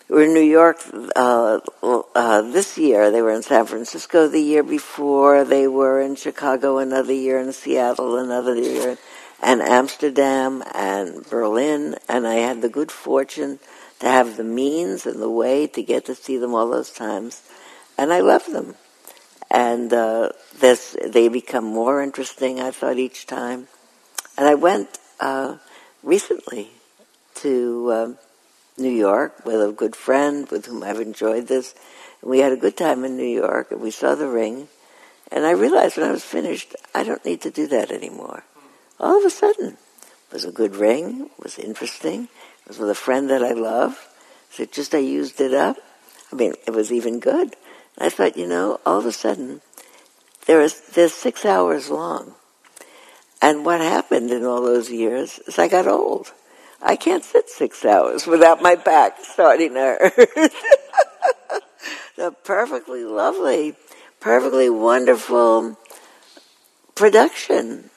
We 0.10 0.16
were 0.16 0.24
in 0.24 0.34
New 0.34 0.42
York 0.42 0.78
uh, 1.16 1.60
uh, 1.82 2.42
this 2.42 2.78
year. 2.78 3.10
They 3.10 3.22
were 3.22 3.32
in 3.32 3.42
San 3.42 3.66
Francisco 3.66 4.28
the 4.28 4.42
year 4.42 4.64
before. 4.64 5.44
They 5.44 5.68
were 5.68 6.02
in 6.02 6.16
Chicago 6.16 6.78
another 6.78 7.14
year, 7.14 7.40
in 7.40 7.54
Seattle 7.54 8.18
another 8.18 8.56
year, 8.56 8.98
and 9.42 9.62
Amsterdam 9.62 10.64
and 10.76 11.28
Berlin. 11.30 11.96
And 12.10 12.28
I 12.28 12.36
had 12.36 12.62
the 12.62 12.70
good 12.70 12.92
fortune 12.92 13.60
to 14.00 14.08
have 14.08 14.38
the 14.38 14.44
means 14.44 15.06
and 15.06 15.22
the 15.22 15.30
way 15.30 15.68
to 15.68 15.82
get 15.82 16.06
to 16.06 16.16
see 16.16 16.38
them 16.38 16.54
all 16.54 16.70
those 16.70 16.92
times. 16.92 17.42
And 17.98 18.14
I 18.14 18.20
love 18.20 18.46
them. 18.46 18.76
And 19.54 19.94
uh, 19.94 20.30
this, 20.60 20.98
they 21.06 21.28
become 21.28 21.64
more 21.64 22.02
interesting, 22.02 22.60
I 22.60 22.72
thought, 22.72 22.98
each 22.98 23.28
time. 23.28 23.68
And 24.36 24.48
I 24.48 24.56
went 24.56 24.98
uh, 25.20 25.58
recently 26.02 26.72
to 27.36 27.94
um, 27.94 28.18
New 28.80 28.90
York 28.90 29.46
with 29.46 29.62
a 29.62 29.72
good 29.72 29.96
friend 29.96 30.50
with 30.50 30.66
whom 30.66 30.82
I've 30.82 31.00
enjoyed 31.00 31.48
this. 31.48 31.76
And 32.22 32.32
we 32.32 32.40
had 32.40 32.52
a 32.52 32.58
good 32.58 32.76
time 32.76 33.06
in 33.06 33.16
New 33.16 33.24
York, 33.24 33.72
and 33.72 33.80
we 33.80 33.92
saw 33.92 34.16
the 34.16 34.28
ring. 34.28 34.70
And 35.32 35.46
I 35.46 35.52
realized 35.52 35.98
when 35.98 36.10
I 36.10 36.12
was 36.12 36.24
finished, 36.24 36.76
I 36.96 37.04
don't 37.04 37.24
need 37.24 37.42
to 37.42 37.52
do 37.52 37.68
that 37.68 37.92
anymore. 37.92 38.44
All 39.00 39.20
of 39.20 39.26
a 39.26 39.30
sudden, 39.30 39.78
it 40.28 40.34
was 40.34 40.46
a 40.46 40.52
good 40.52 40.76
ring, 40.76 41.30
it 41.38 41.44
was 41.44 41.60
interesting, 41.60 42.24
it 42.24 42.68
was 42.68 42.80
with 42.80 42.90
a 42.90 42.96
friend 42.96 43.30
that 43.30 43.44
I 43.44 43.52
love. 43.52 44.08
So 44.50 44.66
just 44.66 44.96
I 44.96 45.00
used 45.00 45.42
it 45.42 45.54
up. 45.54 45.78
I 46.32 46.36
mean, 46.36 46.54
it 46.66 46.72
was 46.72 46.92
even 46.92 47.20
good. 47.20 47.56
I 47.98 48.10
thought, 48.10 48.38
you 48.38 48.48
know, 48.48 48.80
all 48.86 48.99
of 48.99 49.06
a 49.06 49.11
sudden, 49.11 49.61
there 50.45 50.61
is 50.61 50.80
they're 50.94 51.10
six 51.10 51.45
hours 51.45 51.90
long. 51.90 52.36
And 53.41 53.65
what 53.65 53.82
happened 53.82 54.32
in 54.32 54.45
all 54.45 54.61
those 54.61 54.90
years 54.90 55.40
is 55.48 55.60
I 55.60 55.68
got 55.68 55.88
old. 55.88 56.32
I 56.82 56.95
can't 56.95 57.24
sit 57.24 57.49
six 57.49 57.86
hours 57.86 58.28
without 58.28 58.61
my 58.61 58.76
back 58.76 59.18
starting 59.22 59.74
to 59.74 59.80
hurt. 59.80 60.15
the 62.18 62.32
perfectly 62.44 63.03
lovely, 63.03 63.76
perfectly 64.20 64.70
wonderful 64.70 65.78
production. 66.95 67.90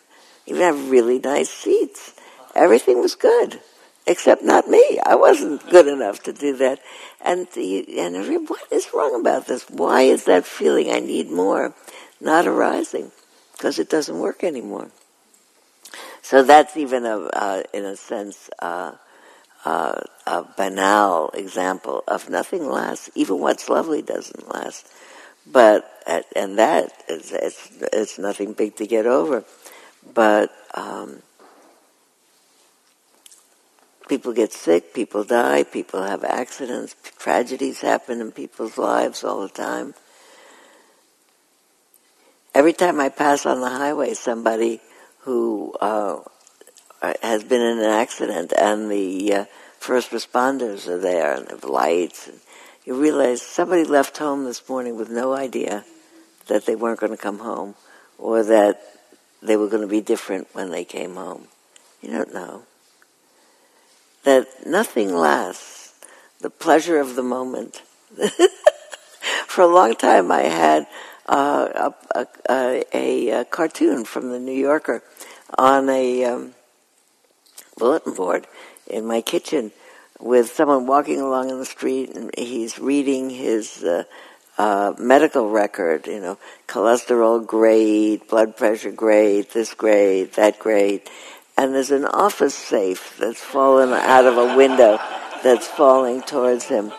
Even 0.46 0.62
have 0.62 0.90
really 0.90 1.18
nice 1.18 1.50
seats. 1.50 2.14
Everything 2.54 3.00
was 3.00 3.14
good 3.14 3.60
except 4.06 4.42
not 4.42 4.68
me. 4.68 4.98
I 5.04 5.14
wasn't 5.14 5.68
good 5.68 5.86
enough 5.86 6.22
to 6.24 6.32
do 6.32 6.56
that. 6.58 6.80
And 7.24 7.48
the, 7.54 7.98
and 7.98 8.48
what 8.48 8.62
is 8.70 8.88
wrong 8.94 9.18
about 9.20 9.46
this? 9.46 9.68
Why 9.68 10.02
is 10.02 10.24
that 10.24 10.46
feeling 10.46 10.90
I 10.90 11.00
need 11.00 11.30
more 11.30 11.74
not 12.20 12.46
arising? 12.46 13.10
Because 13.52 13.78
it 13.78 13.90
doesn't 13.90 14.18
work 14.18 14.44
anymore. 14.44 14.90
So 16.22 16.42
that's 16.42 16.76
even 16.76 17.04
a, 17.06 17.18
uh, 17.18 17.62
in 17.72 17.84
a 17.84 17.96
sense, 17.96 18.50
uh, 18.58 18.92
uh, 19.64 20.00
a 20.26 20.44
banal 20.56 21.30
example 21.30 22.04
of 22.06 22.28
nothing 22.30 22.68
lasts. 22.68 23.10
Even 23.14 23.40
what's 23.40 23.68
lovely 23.68 24.02
doesn't 24.02 24.52
last. 24.52 24.86
But 25.46 25.92
and 26.34 26.58
that 26.58 26.92
is 27.08 27.32
it's, 27.32 27.68
it's 27.92 28.18
nothing 28.18 28.52
big 28.52 28.76
to 28.76 28.86
get 28.86 29.06
over. 29.06 29.44
But 30.14 30.52
um, 30.74 31.22
people 34.08 34.32
get 34.32 34.52
sick, 34.52 34.94
people 34.94 35.24
die, 35.24 35.64
people 35.64 36.02
have 36.02 36.24
accidents, 36.24 36.94
tragedies 37.18 37.80
happen 37.80 38.20
in 38.20 38.32
people's 38.32 38.78
lives 38.78 39.24
all 39.24 39.42
the 39.42 39.48
time. 39.48 39.94
Every 42.54 42.72
time 42.72 43.00
I 43.00 43.08
pass 43.08 43.44
on 43.44 43.60
the 43.60 43.68
highway, 43.68 44.14
somebody 44.14 44.80
who 45.20 45.74
uh, 45.80 46.20
has 47.22 47.44
been 47.44 47.60
in 47.60 47.78
an 47.78 47.84
accident 47.84 48.52
and 48.56 48.90
the 48.90 49.34
uh, 49.34 49.44
first 49.78 50.10
responders 50.10 50.88
are 50.88 50.98
there 50.98 51.34
and 51.34 51.46
the 51.48 51.66
lights, 51.66 52.28
and 52.28 52.40
you 52.84 52.94
realize 52.94 53.42
somebody 53.42 53.84
left 53.84 54.16
home 54.18 54.44
this 54.44 54.66
morning 54.68 54.96
with 54.96 55.10
no 55.10 55.34
idea 55.34 55.84
that 56.46 56.64
they 56.64 56.76
weren't 56.76 57.00
going 57.00 57.12
to 57.12 57.18
come 57.18 57.40
home, 57.40 57.74
or 58.18 58.44
that 58.44 58.80
they 59.42 59.56
were 59.56 59.68
going 59.68 59.82
to 59.82 59.88
be 59.88 60.00
different 60.00 60.48
when 60.52 60.70
they 60.70 60.84
came 60.84 61.16
home. 61.16 61.48
You 62.00 62.12
don't 62.12 62.32
know. 62.32 62.62
That 64.26 64.66
nothing 64.66 65.14
lasts. 65.14 65.94
The 66.40 66.50
pleasure 66.50 66.98
of 66.98 67.14
the 67.14 67.22
moment. 67.22 67.80
For 69.46 69.62
a 69.62 69.68
long 69.68 69.94
time, 69.94 70.32
I 70.32 70.42
had 70.42 70.88
uh, 71.26 71.92
a, 72.10 72.26
a, 72.50 73.30
a, 73.30 73.44
cartoon 73.44 74.04
from 74.04 74.30
the 74.30 74.40
New 74.40 74.52
Yorker 74.52 75.04
on 75.56 75.88
a 75.88 76.24
um, 76.24 76.54
bulletin 77.78 78.14
board 78.14 78.48
in 78.88 79.06
my 79.06 79.20
kitchen 79.20 79.70
with 80.18 80.50
someone 80.52 80.88
walking 80.88 81.20
along 81.20 81.50
in 81.50 81.60
the 81.60 81.64
street 81.64 82.16
and 82.16 82.32
he's 82.36 82.80
reading 82.80 83.30
his 83.30 83.84
uh, 83.84 84.02
uh, 84.58 84.92
medical 84.98 85.50
record, 85.50 86.08
you 86.08 86.20
know, 86.20 86.36
cholesterol 86.66 87.46
grade, 87.46 88.26
blood 88.28 88.56
pressure 88.56 88.90
grade, 88.90 89.46
this 89.52 89.72
grade, 89.72 90.32
that 90.32 90.58
grade. 90.58 91.02
And 91.56 91.74
there's 91.74 91.90
an 91.90 92.04
office 92.04 92.54
safe 92.54 93.16
that's 93.18 93.40
fallen 93.40 93.92
out 93.92 94.26
of 94.26 94.36
a 94.36 94.56
window 94.56 94.98
that's 95.42 95.66
falling 95.66 96.22
towards 96.22 96.64
him. 96.64 96.92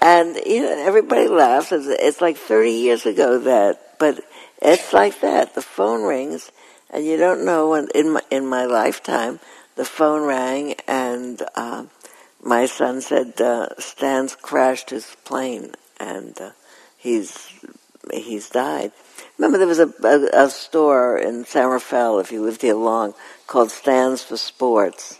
And, 0.00 0.36
you 0.46 0.62
know, 0.62 0.84
everybody 0.86 1.28
laughs. 1.28 1.72
It's, 1.72 1.86
it's 1.86 2.20
like 2.20 2.36
30 2.36 2.70
years 2.70 3.06
ago 3.06 3.38
that, 3.40 3.98
but 3.98 4.24
it's 4.60 4.92
like 4.92 5.20
that. 5.20 5.54
The 5.54 5.62
phone 5.62 6.02
rings 6.02 6.50
and 6.90 7.04
you 7.04 7.16
don't 7.16 7.44
know 7.44 7.70
when, 7.70 7.88
in 7.94 8.12
my, 8.12 8.22
in 8.30 8.46
my 8.46 8.64
lifetime, 8.64 9.40
the 9.76 9.84
phone 9.84 10.26
rang 10.26 10.74
and, 10.86 11.42
uh, 11.54 11.84
my 12.42 12.66
son 12.66 13.00
said, 13.00 13.40
uh, 13.40 13.68
Stan's 13.78 14.34
crashed 14.34 14.90
his 14.90 15.16
plane 15.24 15.72
and, 16.00 16.38
uh, 16.40 16.50
he's 17.02 17.52
he's 18.12 18.50
died. 18.50 18.92
Remember, 19.38 19.58
there 19.58 19.66
was 19.66 19.78
a, 19.78 19.92
a, 20.04 20.44
a, 20.44 20.50
store 20.50 21.18
in 21.18 21.44
San 21.44 21.68
Rafael, 21.68 22.18
if 22.18 22.30
you 22.30 22.42
lived 22.42 22.62
here 22.62 22.74
long, 22.74 23.14
called 23.46 23.70
Stands 23.70 24.22
for 24.22 24.36
Sports. 24.36 25.18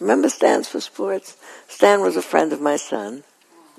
Remember 0.00 0.28
Stands 0.28 0.68
for 0.68 0.80
Sports? 0.80 1.36
Stan 1.68 2.00
was 2.00 2.16
a 2.16 2.22
friend 2.22 2.52
of 2.52 2.60
my 2.60 2.76
son, 2.76 3.24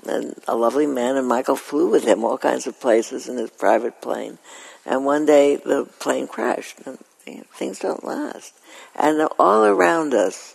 and 0.06 0.34
a 0.46 0.54
lovely 0.54 0.86
man, 0.86 1.16
and 1.16 1.26
Michael 1.26 1.56
flew 1.56 1.90
with 1.90 2.04
him 2.04 2.24
all 2.24 2.38
kinds 2.38 2.66
of 2.66 2.80
places 2.80 3.28
in 3.28 3.36
his 3.36 3.50
private 3.50 4.00
plane. 4.00 4.38
And 4.86 5.04
one 5.04 5.26
day 5.26 5.56
the 5.56 5.86
plane 5.98 6.26
crashed, 6.26 6.78
and 6.86 6.98
you 7.26 7.38
know, 7.38 7.44
things 7.52 7.78
don't 7.78 8.04
last. 8.04 8.54
And 8.94 9.28
all 9.38 9.64
around 9.64 10.14
us 10.14 10.54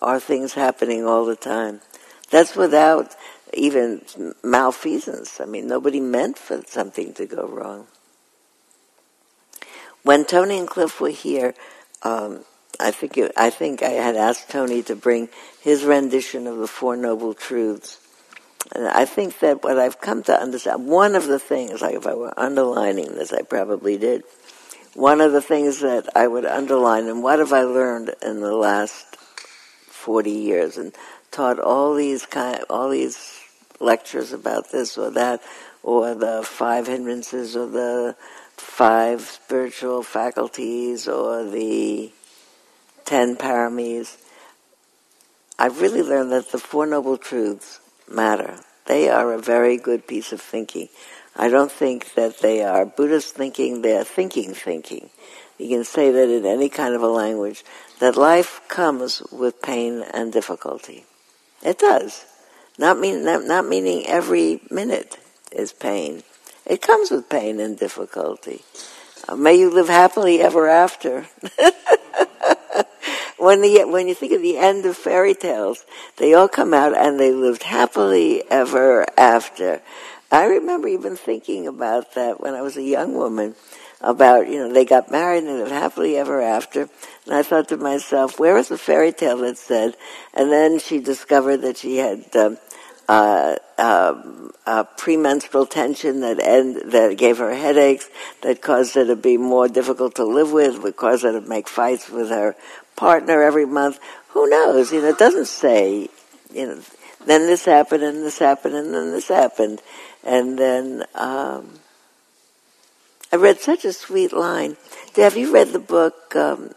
are 0.00 0.20
things 0.20 0.54
happening 0.54 1.04
all 1.04 1.24
the 1.24 1.36
time. 1.36 1.80
That's 2.30 2.56
without 2.56 3.14
even 3.52 4.02
malfeasance. 4.42 5.40
I 5.40 5.44
mean, 5.44 5.66
nobody 5.66 6.00
meant 6.00 6.38
for 6.38 6.62
something 6.66 7.14
to 7.14 7.26
go 7.26 7.46
wrong. 7.46 7.86
When 10.04 10.26
Tony 10.26 10.58
and 10.58 10.68
Cliff 10.68 11.00
were 11.00 11.08
here, 11.08 11.54
um, 12.02 12.44
I 12.78 12.90
think 12.90 13.16
it, 13.16 13.32
I 13.38 13.48
think 13.48 13.82
I 13.82 13.90
had 13.90 14.16
asked 14.16 14.50
Tony 14.50 14.82
to 14.82 14.94
bring 14.94 15.30
his 15.62 15.82
rendition 15.82 16.46
of 16.46 16.58
the 16.58 16.66
Four 16.66 16.94
Noble 16.96 17.32
Truths. 17.32 17.98
And 18.74 18.86
I 18.86 19.06
think 19.06 19.38
that 19.38 19.64
what 19.64 19.78
I've 19.78 20.02
come 20.02 20.22
to 20.24 20.38
understand, 20.38 20.88
one 20.88 21.14
of 21.14 21.26
the 21.26 21.38
things, 21.38 21.80
like 21.80 21.94
if 21.94 22.06
I 22.06 22.14
were 22.14 22.38
underlining 22.38 23.14
this, 23.14 23.32
I 23.32 23.42
probably 23.42 23.96
did. 23.96 24.24
One 24.92 25.22
of 25.22 25.32
the 25.32 25.40
things 25.40 25.80
that 25.80 26.14
I 26.14 26.26
would 26.26 26.44
underline, 26.44 27.06
and 27.06 27.22
what 27.22 27.38
have 27.38 27.54
I 27.54 27.62
learned 27.62 28.14
in 28.22 28.40
the 28.40 28.54
last 28.54 29.16
40 29.88 30.30
years, 30.30 30.76
and 30.76 30.94
taught 31.30 31.58
all 31.58 31.94
these 31.94 32.26
kind, 32.26 32.62
all 32.68 32.90
these 32.90 33.40
lectures 33.80 34.32
about 34.34 34.70
this 34.70 34.98
or 34.98 35.10
that, 35.12 35.40
or 35.82 36.14
the 36.14 36.42
five 36.42 36.88
hindrances, 36.88 37.56
or 37.56 37.66
the 37.66 38.16
five 38.56 39.20
spiritual 39.22 40.02
faculties, 40.02 41.08
or 41.08 41.44
the 41.44 42.12
ten 43.04 43.36
paramis. 43.36 44.16
I've 45.58 45.80
really 45.80 46.02
learned 46.02 46.32
that 46.32 46.50
the 46.50 46.58
Four 46.58 46.86
Noble 46.86 47.16
Truths 47.16 47.80
matter. 48.10 48.58
They 48.86 49.08
are 49.08 49.32
a 49.32 49.38
very 49.38 49.76
good 49.76 50.06
piece 50.06 50.32
of 50.32 50.40
thinking. 50.40 50.88
I 51.36 51.48
don't 51.48 51.72
think 51.72 52.14
that 52.14 52.40
they 52.40 52.62
are 52.62 52.84
Buddhist 52.84 53.34
thinking, 53.34 53.82
they 53.82 53.96
are 53.96 54.04
thinking 54.04 54.54
thinking. 54.54 55.10
You 55.58 55.68
can 55.68 55.84
say 55.84 56.10
that 56.10 56.28
in 56.28 56.44
any 56.44 56.68
kind 56.68 56.94
of 56.94 57.02
a 57.02 57.08
language, 57.08 57.64
that 58.00 58.16
life 58.16 58.60
comes 58.68 59.22
with 59.32 59.62
pain 59.62 60.02
and 60.12 60.32
difficulty. 60.32 61.04
It 61.62 61.78
does. 61.78 62.24
Not, 62.78 62.98
mean, 62.98 63.24
not, 63.24 63.44
not 63.44 63.66
meaning 63.66 64.06
every 64.06 64.60
minute 64.70 65.16
is 65.52 65.72
pain. 65.72 66.24
It 66.66 66.80
comes 66.80 67.10
with 67.10 67.28
pain 67.28 67.60
and 67.60 67.78
difficulty. 67.78 68.62
Uh, 69.28 69.36
may 69.36 69.54
you 69.54 69.70
live 69.70 69.88
happily 69.88 70.40
ever 70.40 70.68
after. 70.68 71.26
when 73.38 73.60
the 73.60 73.84
when 73.84 74.08
you 74.08 74.14
think 74.14 74.32
of 74.32 74.42
the 74.42 74.56
end 74.56 74.86
of 74.86 74.96
fairy 74.96 75.34
tales, 75.34 75.84
they 76.16 76.32
all 76.34 76.48
come 76.48 76.72
out 76.72 76.96
and 76.96 77.20
they 77.20 77.32
lived 77.32 77.62
happily 77.62 78.42
ever 78.50 79.06
after. 79.18 79.82
I 80.32 80.46
remember 80.46 80.88
even 80.88 81.16
thinking 81.16 81.66
about 81.66 82.14
that 82.14 82.40
when 82.40 82.54
I 82.54 82.62
was 82.62 82.76
a 82.76 82.82
young 82.82 83.14
woman. 83.14 83.54
About 84.00 84.48
you 84.48 84.58
know 84.58 84.72
they 84.72 84.84
got 84.84 85.10
married 85.10 85.44
and 85.44 85.48
they 85.48 85.54
lived 85.54 85.70
happily 85.70 86.16
ever 86.16 86.42
after, 86.42 86.90
and 87.24 87.34
I 87.34 87.42
thought 87.42 87.68
to 87.68 87.78
myself, 87.78 88.38
where 88.38 88.58
is 88.58 88.68
the 88.68 88.76
fairy 88.76 89.12
tale 89.12 89.38
that 89.38 89.56
said? 89.56 89.96
And 90.34 90.52
then 90.52 90.78
she 90.78 90.98
discovered 90.98 91.58
that 91.58 91.78
she 91.78 91.96
had 91.96 92.36
um, 92.36 92.58
uh, 93.08 93.56
uh, 93.78 94.84
premenstrual 94.96 95.66
tension 95.66 96.20
that 96.20 96.40
end, 96.40 96.92
that 96.92 97.16
gave 97.18 97.38
her 97.38 97.54
headaches, 97.54 98.08
that 98.42 98.62
caused 98.62 98.94
her 98.94 99.04
to 99.04 99.16
be 99.16 99.36
more 99.36 99.68
difficult 99.68 100.14
to 100.16 100.24
live 100.24 100.52
with, 100.52 100.82
would 100.82 100.96
cause 100.96 101.22
her 101.22 101.32
to 101.32 101.40
make 101.40 101.68
fights 101.68 102.08
with 102.08 102.30
her 102.30 102.56
partner 102.96 103.42
every 103.42 103.66
month. 103.66 103.98
Who 104.28 104.48
knows? 104.48 104.92
You 104.92 105.02
know, 105.02 105.08
it 105.08 105.18
doesn't 105.18 105.46
say. 105.46 106.08
You 106.52 106.66
know, 106.66 106.80
then 107.26 107.46
this 107.46 107.64
happened, 107.64 108.02
and 108.02 108.22
this 108.22 108.38
happened, 108.38 108.74
and 108.74 108.94
then 108.94 109.10
this 109.10 109.28
happened, 109.28 109.80
and 110.22 110.58
then 110.58 111.04
um, 111.14 111.78
I 113.32 113.36
read 113.36 113.58
such 113.60 113.84
a 113.84 113.92
sweet 113.92 114.32
line. 114.32 114.76
Have 115.16 115.36
you 115.36 115.52
read 115.52 115.68
the 115.68 115.78
book 115.78 116.36
um, 116.36 116.70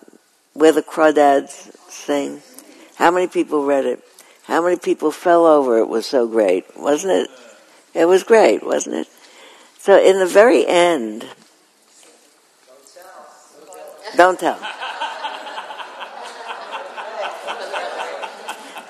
where 0.53 0.71
the 0.71 0.81
crawdads 0.81 1.75
sing? 1.89 2.41
How 2.95 3.11
many 3.11 3.27
people 3.27 3.65
read 3.65 3.85
it? 3.85 4.03
How 4.47 4.63
many 4.63 4.77
people 4.77 5.11
fell 5.11 5.45
over? 5.45 5.77
It 5.77 5.89
was 5.89 6.05
so 6.05 6.25
great, 6.25 6.65
wasn't 6.77 7.13
it? 7.13 7.29
It 7.93 8.05
was 8.05 8.23
great, 8.23 8.63
wasn't 8.65 8.95
it? 8.95 9.07
So 9.77 10.01
in 10.01 10.19
the 10.19 10.25
very 10.25 10.65
end, 10.65 11.27
don't 14.15 14.39
tell. 14.39 14.57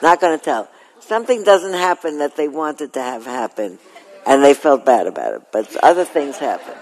Not 0.01 0.21
going 0.21 0.37
to 0.37 0.45
tell. 0.45 0.69
Something 0.99 1.43
doesn't 1.43 1.73
happen 1.73 2.19
that 2.19 2.35
they 2.35 2.47
wanted 2.47 2.93
to 2.93 3.01
have 3.01 3.25
happen, 3.25 3.79
and 4.27 4.43
they 4.43 4.53
felt 4.53 4.85
bad 4.85 5.07
about 5.07 5.33
it. 5.33 5.41
But 5.51 5.75
other 5.83 6.05
things 6.05 6.37
happen. 6.37 6.75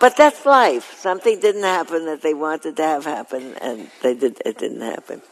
But 0.00 0.16
that's 0.16 0.44
life. 0.44 0.98
Something 0.98 1.38
didn't 1.38 1.62
happen 1.62 2.06
that 2.06 2.22
they 2.22 2.34
wanted 2.34 2.76
to 2.76 2.82
have 2.82 3.04
happen, 3.04 3.54
and 3.60 3.88
they 4.02 4.14
did. 4.14 4.40
It 4.44 4.58
didn't 4.58 4.80
happen. 4.80 5.22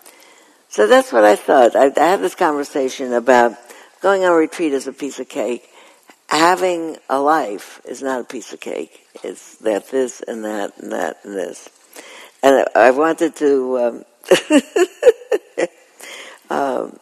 So 0.68 0.86
that's 0.86 1.12
what 1.12 1.24
I 1.24 1.34
thought. 1.34 1.74
I, 1.74 1.90
I 1.96 2.10
had 2.10 2.20
this 2.20 2.34
conversation 2.34 3.12
about 3.12 3.56
going 4.00 4.24
on 4.24 4.36
retreat 4.36 4.72
is 4.72 4.86
a 4.86 4.92
piece 4.92 5.18
of 5.18 5.28
cake. 5.28 5.68
Having 6.28 6.98
a 7.08 7.18
life 7.20 7.80
is 7.86 8.02
not 8.02 8.20
a 8.20 8.24
piece 8.24 8.52
of 8.52 8.60
cake. 8.60 9.06
It's 9.24 9.56
that 9.56 9.88
this 9.90 10.20
and 10.20 10.44
that 10.44 10.78
and 10.78 10.92
that 10.92 11.16
and 11.24 11.34
this. 11.34 11.70
And 12.42 12.66
I 12.74 12.90
wanted 12.90 13.34
to 13.36 13.78
um, 13.78 14.04
um, 16.50 16.98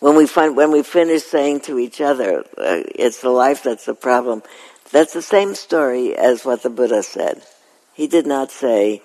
when 0.00 0.16
we 0.16 0.26
find 0.26 0.56
when 0.56 0.72
we 0.72 0.82
finish 0.82 1.22
saying 1.22 1.60
to 1.60 1.78
each 1.78 2.00
other, 2.00 2.40
uh, 2.58 2.82
"It's 2.94 3.20
the 3.20 3.30
life 3.30 3.62
that's 3.62 3.84
the 3.86 3.94
problem." 3.94 4.42
That's 4.90 5.14
the 5.14 5.22
same 5.22 5.54
story 5.54 6.14
as 6.14 6.44
what 6.44 6.62
the 6.62 6.68
Buddha 6.68 7.02
said. 7.02 7.42
He 7.94 8.08
did 8.08 8.26
not 8.26 8.50
say 8.50 9.00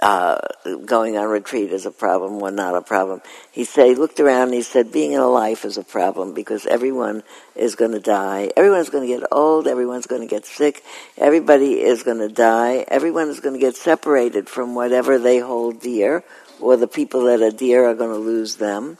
uh, 0.00 0.40
going 0.86 1.18
on 1.18 1.28
retreat 1.28 1.72
is 1.72 1.84
a 1.84 1.90
problem 1.90 2.40
or 2.42 2.50
not 2.50 2.74
a 2.74 2.80
problem. 2.80 3.20
He 3.52 3.64
said 3.64 3.86
he 3.86 3.94
looked 3.94 4.18
around 4.18 4.48
and 4.48 4.54
he 4.54 4.62
said 4.62 4.92
being 4.92 5.12
in 5.12 5.20
a 5.20 5.28
life 5.28 5.64
is 5.64 5.76
a 5.76 5.84
problem 5.84 6.32
because 6.32 6.66
everyone 6.66 7.22
is 7.54 7.74
going 7.74 7.92
to 7.92 8.00
die. 8.00 8.50
Everyone's 8.56 8.88
going 8.88 9.08
to 9.08 9.18
get 9.18 9.28
old. 9.30 9.66
Everyone's 9.66 10.06
going 10.06 10.22
to 10.22 10.26
get 10.26 10.46
sick. 10.46 10.82
Everybody 11.18 11.80
is 11.80 12.02
going 12.02 12.18
to 12.18 12.28
die. 12.28 12.84
Everyone 12.88 13.28
is 13.28 13.40
going 13.40 13.54
to 13.54 13.60
get 13.60 13.76
separated 13.76 14.48
from 14.48 14.74
whatever 14.74 15.18
they 15.18 15.38
hold 15.38 15.80
dear, 15.80 16.24
or 16.60 16.76
the 16.76 16.88
people 16.88 17.24
that 17.24 17.42
are 17.42 17.50
dear 17.50 17.84
are 17.84 17.94
going 17.94 18.14
to 18.14 18.18
lose 18.18 18.56
them. 18.56 18.96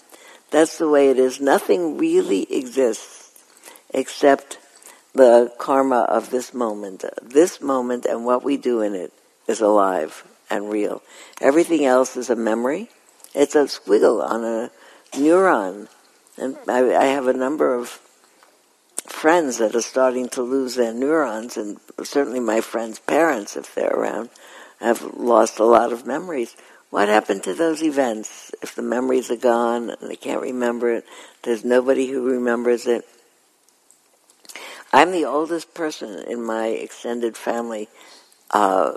That's 0.51 0.79
the 0.79 0.89
way 0.89 1.09
it 1.09 1.19
is. 1.19 1.41
Nothing 1.41 1.97
really 1.97 2.53
exists 2.53 3.33
except 3.95 4.59
the 5.15 5.53
karma 5.59 6.01
of 6.01 6.31
this 6.31 6.53
moment. 6.53 7.05
This 7.23 7.61
moment 7.61 8.05
and 8.05 8.25
what 8.25 8.45
we 8.45 8.57
do 8.57 8.81
in 8.83 8.95
it 8.95 9.13
is 9.47 9.61
alive 9.61 10.25
and 10.51 10.71
real. 10.71 11.03
Everything 11.41 11.85
else 11.85 12.17
is 12.17 12.29
a 12.29 12.37
memory. 12.37 12.91
It's 13.35 13.55
a 13.55 13.65
squiggle 13.65 14.23
on 14.23 14.45
a 14.45 14.71
neuron. 15.13 15.89
And 16.37 16.57
I, 16.69 16.95
I 16.95 17.05
have 17.07 17.27
a 17.27 17.33
number 17.33 17.75
of 17.75 18.01
friends 19.07 19.59
that 19.59 19.75
are 19.75 19.83
starting 19.83 20.29
to 20.31 20.43
lose 20.43 20.75
their 20.75 20.95
neurons, 20.95 21.57
and 21.57 21.79
certainly 22.03 22.41
my 22.41 22.61
friends' 22.61 22.99
parents, 23.01 23.57
if 23.57 23.75
they're 23.75 23.91
around, 23.91 24.31
have 24.81 25.03
lost 25.15 25.59
a 25.59 25.65
lot 25.65 25.93
of 25.93 26.07
memories. 26.07 26.57
What 26.91 27.09
happened 27.09 27.45
to 27.45 27.55
those 27.55 27.83
events? 27.83 28.51
If 28.63 28.75
the 28.75 28.83
memories 28.83 29.31
are 29.31 29.37
gone 29.37 29.91
and 29.91 30.11
they 30.11 30.17
can't 30.17 30.41
remember 30.41 30.93
it, 30.93 31.05
there's 31.43 31.65
nobody 31.65 32.09
who 32.09 32.29
remembers 32.29 32.87
it. 32.87 33.07
I'm 34.93 35.13
the 35.13 35.25
oldest 35.25 35.73
person 35.73 36.25
in 36.27 36.43
my 36.43 36.67
extended 36.67 37.37
family 37.37 37.89
uh, 38.51 38.95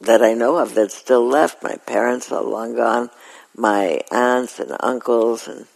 that 0.00 0.22
I 0.22 0.34
know 0.34 0.56
of 0.56 0.74
that's 0.74 0.94
still 0.94 1.26
left. 1.26 1.62
My 1.62 1.76
parents 1.86 2.30
are 2.30 2.42
long 2.42 2.76
gone, 2.76 3.10
my 3.54 4.00
aunts 4.10 4.58
and 4.58 4.76
uncles, 4.80 5.48
and 5.48 5.66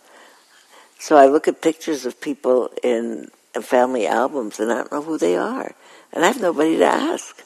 so 0.98 1.16
I 1.16 1.26
look 1.26 1.48
at 1.48 1.62
pictures 1.62 2.04
of 2.04 2.20
people 2.20 2.70
in 2.82 3.30
family 3.60 4.06
albums 4.06 4.60
and 4.60 4.70
I 4.70 4.76
don't 4.76 4.92
know 4.92 5.02
who 5.02 5.18
they 5.18 5.36
are, 5.36 5.74
and 6.12 6.24
I 6.24 6.28
have 6.28 6.40
nobody 6.40 6.76
to 6.78 6.84
ask. 6.84 7.42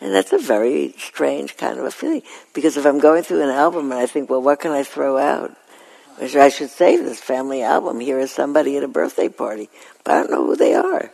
And 0.00 0.14
that's 0.14 0.32
a 0.32 0.38
very 0.38 0.94
strange 0.96 1.58
kind 1.58 1.78
of 1.78 1.84
a 1.84 1.90
feeling. 1.90 2.22
Because 2.54 2.78
if 2.78 2.86
I'm 2.86 3.00
going 3.00 3.22
through 3.22 3.42
an 3.42 3.50
album 3.50 3.92
and 3.92 4.00
I 4.00 4.06
think, 4.06 4.30
well, 4.30 4.40
what 4.40 4.60
can 4.60 4.72
I 4.72 4.82
throw 4.82 5.18
out? 5.18 5.54
I 6.18 6.48
should 6.48 6.70
save 6.70 7.04
this 7.04 7.20
family 7.20 7.62
album. 7.62 8.00
Here 8.00 8.18
is 8.18 8.30
somebody 8.30 8.76
at 8.78 8.82
a 8.82 8.88
birthday 8.88 9.28
party. 9.28 9.68
But 10.02 10.12
I 10.12 10.20
don't 10.20 10.30
know 10.30 10.46
who 10.46 10.56
they 10.56 10.74
are. 10.74 11.10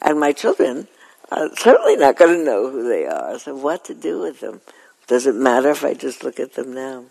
And 0.00 0.20
my 0.20 0.32
children 0.32 0.86
are 1.30 1.48
certainly 1.56 1.96
not 1.96 2.16
going 2.16 2.38
to 2.38 2.44
know 2.44 2.70
who 2.70 2.88
they 2.88 3.06
are. 3.06 3.38
So 3.38 3.54
what 3.54 3.84
to 3.86 3.94
do 3.94 4.20
with 4.20 4.40
them? 4.40 4.60
Does 5.06 5.26
it 5.26 5.34
matter 5.34 5.70
if 5.70 5.84
I 5.84 5.94
just 5.94 6.22
look 6.22 6.38
at 6.40 6.54
them 6.54 6.74
now? 6.74 7.04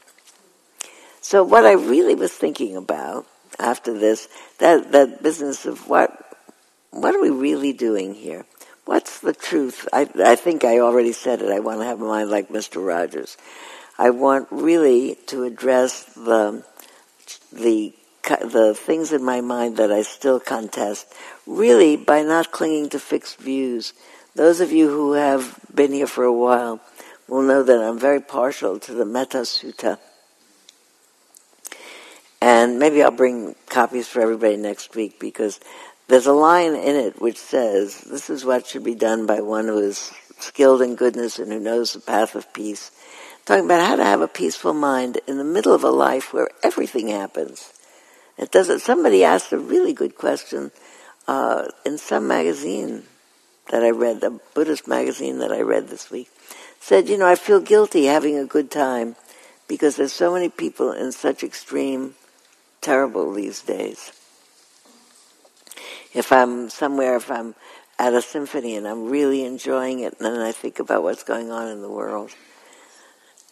So 1.22 1.44
what 1.44 1.65
I 1.65 1.73
really 1.73 2.15
was 2.15 2.31
thinking 2.31 2.76
about 2.76 3.26
after 3.60 3.98
this, 3.98 4.27
that, 4.60 4.91
that 4.91 5.23
business 5.23 5.65
of 5.65 5.88
what, 5.88 6.38
what 6.91 7.15
are 7.15 7.22
we 7.22 7.30
really 7.30 7.73
doing 7.73 8.14
here? 8.14 8.45
What's 8.85 9.19
the 9.19 9.34
truth? 9.34 9.88
I, 9.91 10.10
I 10.23 10.35
think 10.35 10.64
I 10.64 10.80
already 10.80 11.11
said 11.11 11.41
it. 11.41 11.52
I 11.52 11.60
want 11.60 11.81
to 11.81 11.85
have 11.85 12.02
a 12.02 12.06
mind 12.06 12.30
like 12.30 12.48
Mr. 12.48 12.85
Rogers. 12.85 13.35
I 13.98 14.11
want 14.11 14.48
really 14.52 15.15
to 15.27 15.44
address 15.44 16.03
the 16.14 16.64
the 17.52 17.94
the 18.23 18.73
things 18.76 19.11
in 19.11 19.23
my 19.23 19.41
mind 19.41 19.77
that 19.77 19.91
I 19.91 20.03
still 20.03 20.39
contest, 20.39 21.14
really 21.48 21.95
by 21.95 22.22
not 22.22 22.52
clinging 22.52 22.90
to 22.90 22.99
fixed 22.99 23.38
views. 23.38 23.94
Those 24.36 24.60
of 24.60 24.72
you 24.72 24.90
who 24.90 25.14
have 25.14 25.60
been 25.74 25.94
here 25.94 26.07
for 26.07 26.26
a 26.26 26.34
while 26.34 26.80
will 27.28 27.41
know 27.41 27.64
that 27.64 27.82
I'm 27.82 27.98
very 27.98 28.22
partial 28.22 28.80
to 28.80 28.94
the 28.94 29.06
Metta 29.06 29.40
Sutta. 29.40 29.98
And 32.40 32.78
maybe 32.78 33.02
I'll 33.02 33.11
bring 33.11 33.56
copies 33.68 34.07
for 34.07 34.22
everybody 34.22 34.57
next 34.57 34.95
week 34.95 35.19
because 35.19 35.60
there's 36.07 36.28
a 36.28 36.34
line 36.34 36.76
in 36.76 36.95
it 36.95 37.19
which 37.19 37.38
says, 37.38 38.02
this 38.02 38.30
is 38.30 38.45
what 38.45 38.68
should 38.68 38.84
be 38.84 38.95
done 38.95 39.26
by 39.26 39.41
one 39.41 39.68
who 39.68 39.80
is 39.80 40.11
skilled 40.40 40.82
in 40.82 40.95
goodness 40.95 41.40
and 41.40 41.52
who 41.52 41.60
knows 41.60 41.94
the 41.94 41.99
path 41.99 42.36
of 42.36 42.53
peace. 42.53 42.91
Talking 43.45 43.65
about 43.65 43.88
how 43.88 43.95
to 43.95 44.03
have 44.03 44.22
a 44.22 44.28
peaceful 44.28 44.74
mind 44.74 45.19
in 45.26 45.38
the 45.38 45.44
middle 45.44 45.74
of 45.74 45.84
a 45.84 45.90
life 45.90 46.34
where 46.34 46.49
everything 46.64 47.07
happens. 47.07 47.74
It 48.38 48.52
doesn't, 48.52 48.82
somebody 48.82 49.24
asked 49.24 49.52
a 49.52 49.57
really 49.57 49.94
good 49.94 50.15
question 50.15 50.72
uh, 51.27 51.67
in 51.85 51.97
some 51.97 52.27
magazine 52.27 53.03
that 53.71 53.83
I 53.83 53.89
read, 53.89 54.23
a 54.23 54.31
Buddhist 54.53 54.87
magazine 54.87 55.39
that 55.39 55.51
I 55.51 55.61
read 55.61 55.89
this 55.89 56.09
week, 56.09 56.29
said, 56.79 57.09
you 57.09 57.17
know, 57.17 57.27
I 57.27 57.35
feel 57.35 57.59
guilty 57.59 58.05
having 58.05 58.37
a 58.37 58.45
good 58.45 58.71
time 58.71 59.15
because 59.67 59.95
there's 59.95 60.13
so 60.13 60.33
many 60.33 60.49
people 60.49 60.91
in 60.91 61.11
such 61.11 61.43
extreme 61.43 62.15
terrible 62.81 63.33
these 63.33 63.61
days 63.61 64.11
if 66.17 66.31
I'm 66.31 66.69
somewhere, 66.69 67.17
if 67.17 67.29
I'm 67.29 67.53
at 67.99 68.13
a 68.13 68.21
symphony 68.21 68.75
and 68.75 68.87
I'm 68.87 69.09
really 69.09 69.45
enjoying 69.45 69.99
it, 69.99 70.15
and 70.17 70.25
then 70.25 70.41
I 70.41 70.51
think 70.51 70.79
about 70.79 71.03
what's 71.03 71.23
going 71.23 71.51
on 71.51 71.67
in 71.67 71.81
the 71.81 71.89
world, 71.89 72.31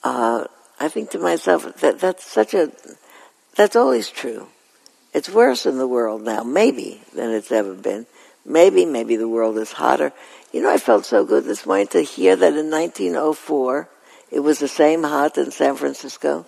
uh, 0.03 0.45
I 0.79 0.89
think 0.89 1.11
to 1.11 1.19
myself 1.19 1.79
that 1.81 1.99
that's 1.99 2.25
such 2.25 2.53
a 2.53 2.71
that's 3.55 3.75
always 3.75 4.09
true. 4.09 4.47
It's 5.15 5.29
worse 5.29 5.65
in 5.65 5.77
the 5.77 5.87
world 5.87 6.23
now, 6.23 6.43
maybe 6.43 6.99
than 7.13 7.31
it's 7.31 7.49
ever 7.49 7.73
been. 7.73 8.05
Maybe, 8.45 8.83
maybe 8.83 9.15
the 9.15 9.29
world 9.29 9.57
is 9.57 9.71
hotter. 9.71 10.11
You 10.51 10.61
know, 10.61 10.69
I 10.69 10.77
felt 10.77 11.05
so 11.05 11.23
good 11.23 11.45
this 11.45 11.65
morning 11.65 11.87
to 11.95 12.01
hear 12.01 12.35
that 12.35 12.53
in 12.53 12.69
1904 12.69 13.87
it 14.29 14.41
was 14.41 14.59
the 14.59 14.67
same 14.67 15.03
hot 15.03 15.37
in 15.37 15.51
San 15.51 15.77
Francisco 15.77 16.45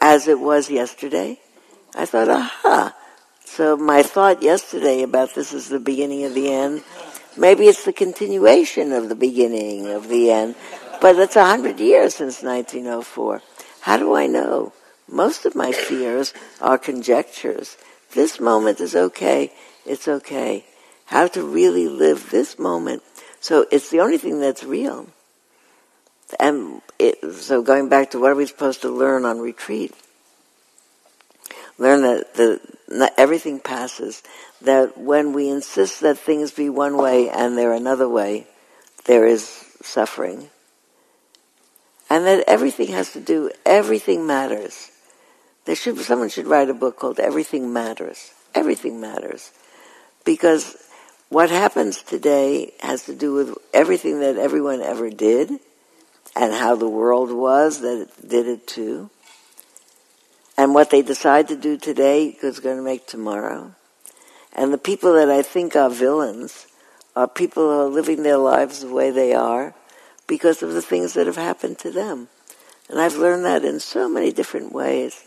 as 0.00 0.28
it 0.28 0.38
was 0.38 0.70
yesterday. 0.70 1.40
I 1.96 2.06
thought, 2.06 2.28
aha, 2.28 2.94
so 3.44 3.76
my 3.76 4.04
thought 4.04 4.44
yesterday 4.44 5.02
about 5.02 5.34
this 5.34 5.52
is 5.52 5.68
the 5.68 5.80
beginning 5.80 6.22
of 6.22 6.34
the 6.34 6.52
end. 6.52 6.84
Maybe 7.36 7.66
it's 7.66 7.84
the 7.84 7.92
continuation 7.92 8.92
of 8.92 9.08
the 9.08 9.16
beginning 9.16 9.88
of 9.88 10.06
the 10.06 10.30
end. 10.30 10.54
But 11.00 11.16
it's 11.16 11.34
a 11.34 11.44
hundred 11.44 11.80
years 11.80 12.14
since 12.14 12.44
1904. 12.44 13.42
How 13.80 13.96
do 13.96 14.14
I 14.14 14.28
know? 14.28 14.72
Most 15.12 15.44
of 15.44 15.54
my 15.54 15.72
fears 15.72 16.32
are 16.62 16.78
conjectures. 16.78 17.76
This 18.14 18.40
moment 18.40 18.80
is 18.80 18.96
okay. 18.96 19.52
It's 19.84 20.08
okay. 20.08 20.64
How 21.04 21.26
to 21.28 21.42
really 21.42 21.86
live 21.86 22.30
this 22.30 22.58
moment. 22.58 23.02
So 23.38 23.66
it's 23.70 23.90
the 23.90 24.00
only 24.00 24.16
thing 24.16 24.40
that's 24.40 24.64
real. 24.64 25.08
And 26.40 26.80
it, 26.98 27.18
so 27.34 27.60
going 27.60 27.90
back 27.90 28.12
to 28.12 28.18
what 28.18 28.30
are 28.30 28.34
we 28.34 28.46
supposed 28.46 28.80
to 28.82 28.88
learn 28.88 29.26
on 29.26 29.38
retreat? 29.38 29.94
Learn 31.76 32.00
that 32.02 32.34
the 32.34 33.12
everything 33.18 33.60
passes. 33.60 34.22
That 34.62 34.96
when 34.96 35.34
we 35.34 35.50
insist 35.50 36.00
that 36.00 36.16
things 36.16 36.52
be 36.52 36.70
one 36.70 36.96
way 36.96 37.28
and 37.28 37.58
they're 37.58 37.74
another 37.74 38.08
way, 38.08 38.46
there 39.04 39.26
is 39.26 39.42
suffering. 39.82 40.48
And 42.08 42.24
that 42.24 42.44
everything 42.46 42.88
has 42.88 43.12
to 43.12 43.20
do, 43.20 43.50
everything 43.66 44.26
matters. 44.26 44.91
There 45.64 45.76
should, 45.76 45.98
someone 45.98 46.28
should 46.28 46.46
write 46.46 46.68
a 46.68 46.74
book 46.74 46.98
called 46.98 47.20
Everything 47.20 47.72
Matters. 47.72 48.32
Everything 48.54 49.00
matters. 49.00 49.50
Because 50.24 50.76
what 51.28 51.50
happens 51.50 52.02
today 52.02 52.72
has 52.80 53.04
to 53.04 53.14
do 53.14 53.32
with 53.32 53.56
everything 53.72 54.20
that 54.20 54.36
everyone 54.36 54.82
ever 54.82 55.08
did 55.08 55.50
and 56.36 56.52
how 56.52 56.74
the 56.74 56.88
world 56.88 57.30
was 57.30 57.80
that 57.80 58.02
it 58.02 58.28
did 58.28 58.46
it 58.46 58.66
too 58.66 59.10
and 60.56 60.74
what 60.74 60.90
they 60.90 61.02
decide 61.02 61.48
to 61.48 61.56
do 61.56 61.76
today 61.76 62.36
is 62.42 62.60
going 62.60 62.76
to 62.76 62.82
make 62.82 63.06
tomorrow. 63.06 63.74
And 64.52 64.72
the 64.72 64.78
people 64.78 65.14
that 65.14 65.30
I 65.30 65.42
think 65.42 65.74
are 65.74 65.90
villains 65.90 66.66
are 67.16 67.26
people 67.26 67.64
who 67.64 67.80
are 67.80 67.88
living 67.88 68.22
their 68.22 68.36
lives 68.36 68.80
the 68.80 68.92
way 68.92 69.10
they 69.10 69.34
are 69.34 69.74
because 70.26 70.62
of 70.62 70.72
the 70.72 70.82
things 70.82 71.14
that 71.14 71.26
have 71.26 71.36
happened 71.36 71.78
to 71.80 71.90
them. 71.90 72.28
And 72.88 73.00
I've 73.00 73.16
learned 73.16 73.44
that 73.44 73.64
in 73.64 73.80
so 73.80 74.08
many 74.08 74.30
different 74.30 74.72
ways. 74.72 75.24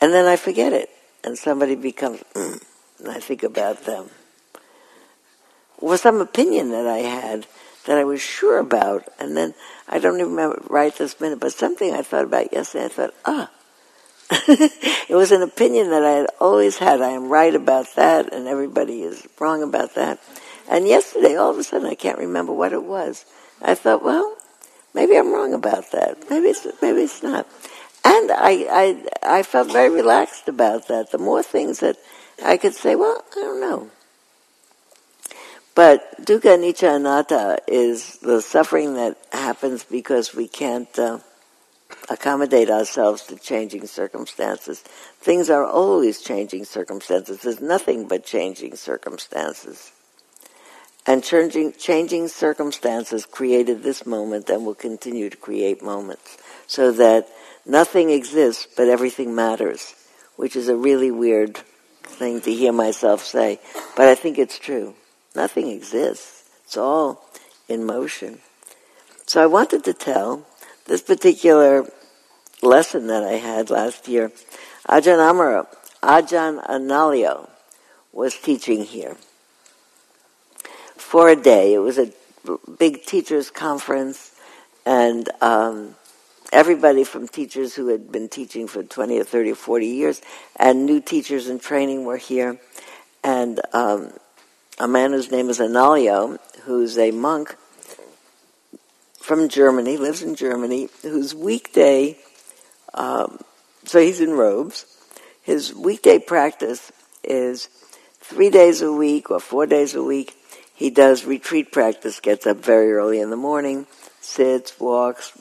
And 0.00 0.12
then 0.12 0.26
I 0.26 0.36
forget 0.36 0.72
it, 0.72 0.90
and 1.24 1.38
somebody 1.38 1.74
becomes, 1.74 2.22
mm, 2.34 2.62
and 2.98 3.08
I 3.08 3.20
think 3.20 3.42
about 3.42 3.84
them. 3.84 4.10
Or 5.78 5.96
some 5.96 6.20
opinion 6.20 6.70
that 6.70 6.86
I 6.86 6.98
had 6.98 7.46
that 7.86 7.98
I 7.98 8.04
was 8.04 8.20
sure 8.20 8.58
about, 8.58 9.08
and 9.18 9.36
then 9.36 9.54
I 9.88 9.98
don't 9.98 10.20
even 10.20 10.32
remember 10.32 10.62
right 10.68 10.94
this 10.94 11.20
minute, 11.20 11.40
but 11.40 11.52
something 11.52 11.92
I 11.92 12.02
thought 12.02 12.24
about 12.24 12.52
yesterday, 12.52 12.86
I 12.86 12.88
thought, 12.88 13.14
ah, 13.24 13.50
it 15.08 15.14
was 15.14 15.30
an 15.30 15.42
opinion 15.42 15.90
that 15.90 16.02
I 16.02 16.10
had 16.10 16.26
always 16.40 16.78
had. 16.78 17.00
I 17.00 17.10
am 17.10 17.28
right 17.28 17.54
about 17.54 17.94
that, 17.94 18.32
and 18.34 18.48
everybody 18.48 19.02
is 19.02 19.26
wrong 19.38 19.62
about 19.62 19.94
that. 19.94 20.18
And 20.68 20.88
yesterday, 20.88 21.36
all 21.36 21.50
of 21.50 21.58
a 21.58 21.62
sudden, 21.62 21.86
I 21.86 21.94
can't 21.94 22.18
remember 22.18 22.52
what 22.52 22.72
it 22.72 22.82
was. 22.82 23.24
I 23.62 23.76
thought, 23.76 24.02
well, 24.02 24.36
maybe 24.94 25.16
I'm 25.16 25.32
wrong 25.32 25.54
about 25.54 25.92
that. 25.92 26.28
Maybe 26.28 26.48
it's 26.48 26.66
maybe 26.82 27.02
it's 27.02 27.22
not. 27.22 27.46
And 28.08 28.30
I 28.30 28.52
I 28.70 29.38
I 29.38 29.42
felt 29.42 29.72
very 29.72 29.90
relaxed 29.90 30.46
about 30.46 30.86
that. 30.86 31.10
The 31.10 31.18
more 31.18 31.42
things 31.42 31.80
that 31.80 31.96
I 32.44 32.56
could 32.56 32.74
say, 32.74 32.94
well, 32.94 33.24
I 33.32 33.34
don't 33.34 33.60
know. 33.60 33.90
But 35.74 36.24
dukkha 36.24 36.54
anicca 36.56 36.96
anatta 36.96 37.58
is 37.66 38.18
the 38.18 38.40
suffering 38.40 38.94
that 38.94 39.18
happens 39.32 39.82
because 39.82 40.34
we 40.34 40.46
can't. 40.46 40.96
Uh, 40.98 41.18
accommodate 42.08 42.70
ourselves 42.70 43.22
to 43.24 43.36
changing 43.36 43.86
circumstances. 43.86 44.80
Things 45.20 45.50
are 45.50 45.64
always 45.64 46.20
changing 46.20 46.64
circumstances. 46.64 47.42
There's 47.42 47.60
nothing 47.60 48.06
but 48.06 48.24
changing 48.24 48.76
circumstances. 48.76 49.90
And 51.06 51.22
changing, 51.22 51.74
changing 51.74 52.28
circumstances 52.28 53.26
created 53.26 53.82
this 53.82 54.04
moment 54.06 54.50
and 54.50 54.66
will 54.66 54.74
continue 54.74 55.30
to 55.30 55.36
create 55.36 55.82
moments. 55.82 56.36
So 56.66 56.92
that 56.92 57.28
nothing 57.66 58.10
exists 58.10 58.66
but 58.76 58.88
everything 58.88 59.34
matters, 59.34 59.94
which 60.36 60.56
is 60.56 60.68
a 60.68 60.76
really 60.76 61.10
weird 61.10 61.58
thing 62.02 62.40
to 62.42 62.52
hear 62.52 62.72
myself 62.72 63.22
say. 63.22 63.60
But 63.96 64.08
I 64.08 64.14
think 64.14 64.38
it's 64.38 64.58
true. 64.58 64.94
Nothing 65.34 65.68
exists. 65.68 66.44
It's 66.64 66.76
all 66.76 67.24
in 67.68 67.84
motion. 67.84 68.40
So 69.26 69.42
I 69.42 69.46
wanted 69.46 69.84
to 69.84 69.92
tell 69.92 70.46
this 70.86 71.02
particular 71.02 71.86
lesson 72.62 73.08
that 73.08 73.24
I 73.24 73.32
had 73.32 73.70
last 73.70 74.08
year, 74.08 74.30
Ajahn 74.88 75.18
Amaro, 75.18 75.66
Ajahn 76.02 76.64
Analayo 76.66 77.50
was 78.12 78.36
teaching 78.36 78.84
here 78.84 79.16
for 80.96 81.28
a 81.28 81.36
day. 81.36 81.74
It 81.74 81.78
was 81.78 81.98
a 81.98 82.12
big 82.78 83.04
teachers 83.04 83.50
conference, 83.50 84.32
and 84.84 85.28
um, 85.40 85.96
everybody 86.52 87.04
from 87.04 87.28
teachers 87.28 87.74
who 87.74 87.88
had 87.88 88.10
been 88.10 88.28
teaching 88.28 88.66
for 88.66 88.82
20 88.82 89.20
or 89.20 89.24
30 89.24 89.52
or 89.52 89.54
40 89.54 89.86
years 89.86 90.22
and 90.56 90.86
new 90.86 91.00
teachers 91.00 91.48
in 91.48 91.58
training 91.58 92.04
were 92.04 92.16
here. 92.16 92.58
And 93.24 93.60
um, 93.72 94.12
a 94.78 94.86
man 94.86 95.12
whose 95.12 95.30
name 95.30 95.48
is 95.48 95.58
Analayo, 95.58 96.38
who's 96.62 96.98
a 96.98 97.10
monk 97.10 97.56
from 99.18 99.48
Germany, 99.48 99.96
lives 99.96 100.22
in 100.22 100.36
Germany, 100.36 100.88
whose 101.02 101.34
weekday, 101.34 102.16
um, 102.94 103.40
so 103.84 104.00
he's 104.00 104.20
in 104.20 104.30
robes, 104.30 104.86
his 105.42 105.74
weekday 105.74 106.18
practice 106.18 106.92
is 107.24 107.68
three 108.20 108.50
days 108.50 108.82
a 108.82 108.92
week 108.92 109.30
or 109.30 109.40
four 109.40 109.66
days 109.66 109.94
a 109.94 110.02
week. 110.02 110.34
He 110.74 110.90
does 110.90 111.24
retreat 111.24 111.72
practice, 111.72 112.20
gets 112.20 112.46
up 112.46 112.58
very 112.58 112.92
early 112.92 113.20
in 113.20 113.30
the 113.30 113.36
morning, 113.36 113.86
sits, 114.20 114.78
walks, 114.78 115.32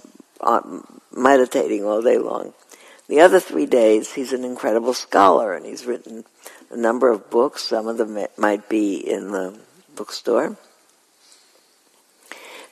meditating 1.15 1.85
all 1.85 2.01
day 2.01 2.17
long. 2.17 2.53
The 3.07 3.21
other 3.21 3.39
three 3.39 3.65
days, 3.65 4.13
he's 4.13 4.33
an 4.33 4.43
incredible 4.43 4.93
scholar, 4.93 5.53
and 5.53 5.65
he's 5.65 5.85
written 5.85 6.25
a 6.71 6.77
number 6.77 7.09
of 7.09 7.29
books. 7.29 7.63
Some 7.63 7.87
of 7.87 7.97
them 7.97 8.17
might 8.37 8.67
be 8.67 8.95
in 8.95 9.31
the 9.31 9.57
bookstore. 9.95 10.57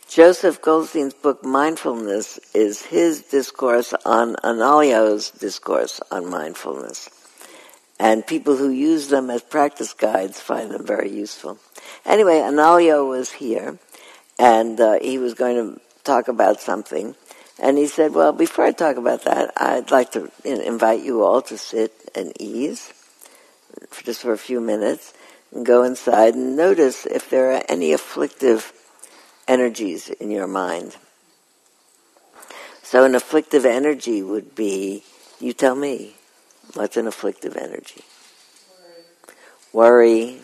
Joseph 0.10 0.62
Goldstein's 0.62 1.14
book 1.14 1.44
Mindfulness 1.44 2.40
is 2.54 2.84
his 2.84 3.24
discourse 3.24 3.94
on 4.06 4.36
Analayo's 4.44 5.32
discourse 5.32 6.00
on 6.12 6.30
mindfulness. 6.30 7.10
And 8.00 8.26
people 8.26 8.56
who 8.56 8.70
use 8.70 9.08
them 9.08 9.30
as 9.30 9.42
practice 9.42 9.94
guides 9.94 10.40
find 10.40 10.72
them 10.72 10.86
very 10.86 11.10
useful. 11.10 11.58
Anyway, 12.06 12.36
Analayo 12.36 13.08
was 13.08 13.32
here, 13.32 13.80
and 14.38 14.80
uh, 14.80 15.00
he 15.02 15.18
was 15.18 15.34
going 15.34 15.56
to 15.56 15.82
talk 16.04 16.28
about 16.28 16.60
something. 16.60 17.16
And 17.60 17.78
he 17.78 17.88
said, 17.88 18.14
well, 18.14 18.34
before 18.34 18.66
I 18.66 18.72
talk 18.72 18.98
about 18.98 19.24
that, 19.26 19.54
I'd 19.58 19.92
like 19.92 20.12
to 20.14 20.32
invite 20.44 21.04
you 21.04 21.24
all 21.24 21.42
to 21.44 21.58
sit 21.58 21.94
and 22.16 22.34
ease 22.42 22.92
for 23.90 24.04
just 24.04 24.22
for 24.22 24.34
a 24.34 24.38
few 24.38 24.60
minutes 24.60 25.14
and 25.54 25.66
go 25.66 25.84
inside 25.84 26.34
and 26.34 26.58
notice 26.58 27.06
if 27.06 27.30
there 27.30 27.54
are 27.54 27.64
any 27.70 27.94
afflictive 27.94 28.74
energies 29.48 30.10
in 30.10 30.32
your 30.32 30.48
mind. 30.48 30.98
So 32.82 33.06
an 33.06 33.16
afflictive 33.16 33.66
energy 33.66 34.22
would 34.22 34.56
be, 34.56 35.04
you 35.40 35.54
tell 35.54 35.76
me, 35.76 36.16
what's 36.74 36.98
an 36.98 37.08
afflictive 37.08 37.56
energy? 37.56 38.04
Worry, 39.72 40.42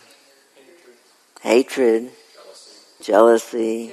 hatred, 1.42 2.10
jealousy, 3.00 3.92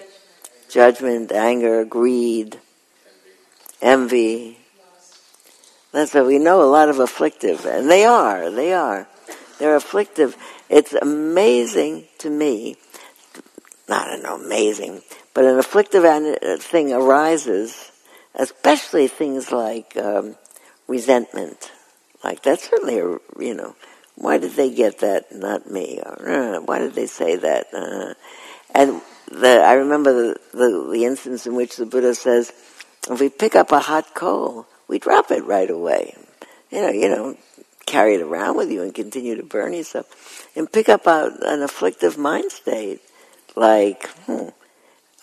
judgment, 0.69 1.31
anger, 1.31 1.85
greed, 1.85 2.59
envy. 3.81 4.57
That's 5.91 6.13
what 6.13 6.27
we 6.27 6.37
know 6.37 6.61
a 6.61 6.69
lot 6.69 6.89
of 6.89 6.99
afflictive, 6.99 7.65
and 7.65 7.89
they 7.89 8.05
are, 8.05 8.51
they 8.51 8.73
are. 8.73 9.07
They're 9.57 9.75
afflictive. 9.75 10.35
It's 10.69 10.93
amazing 10.93 12.05
to 12.19 12.29
me, 12.29 12.75
not 13.87 14.11
an 14.13 14.25
amazing, 14.25 15.01
but 15.33 15.45
an 15.45 15.57
afflictive 15.57 16.03
thing 16.61 16.93
arises, 16.93 17.91
especially 18.35 19.07
things 19.07 19.51
like 19.51 19.95
um, 19.97 20.35
resentment. 20.87 21.71
Like 22.23 22.43
that's 22.43 22.69
certainly 22.69 22.99
a, 22.99 23.17
you 23.39 23.53
know, 23.53 23.75
why 24.15 24.39
did 24.39 24.53
they 24.53 24.73
get 24.73 24.99
that, 24.99 25.33
not 25.33 25.69
me? 25.69 26.01
Or, 26.03 26.29
uh, 26.29 26.61
why 26.61 26.79
did 26.79 26.93
they 26.93 27.05
say 27.05 27.35
that? 27.37 27.67
Uh, 27.73 28.13
and 28.73 29.01
the, 29.31 29.61
I 29.61 29.73
remember 29.73 30.11
the, 30.11 30.39
the, 30.53 30.89
the 30.91 31.05
instance 31.05 31.45
in 31.45 31.55
which 31.55 31.77
the 31.77 31.85
Buddha 31.85 32.15
says, 32.15 32.51
if 33.09 33.19
we 33.19 33.29
pick 33.29 33.55
up 33.55 33.71
a 33.71 33.79
hot 33.79 34.13
coal, 34.13 34.67
we 34.87 34.99
drop 34.99 35.31
it 35.31 35.43
right 35.43 35.69
away. 35.69 36.15
You 36.71 36.81
know, 36.81 36.89
you 36.89 37.07
don't 37.07 37.39
carry 37.85 38.15
it 38.15 38.21
around 38.21 38.57
with 38.57 38.69
you 38.69 38.83
and 38.83 38.93
continue 38.93 39.35
to 39.35 39.43
burn 39.43 39.73
yourself. 39.73 40.47
And 40.55 40.71
pick 40.71 40.89
up 40.89 41.07
a, 41.07 41.31
an 41.41 41.61
afflictive 41.61 42.17
mind 42.17 42.51
state, 42.51 43.01
like 43.55 44.07
hmm, 44.25 44.49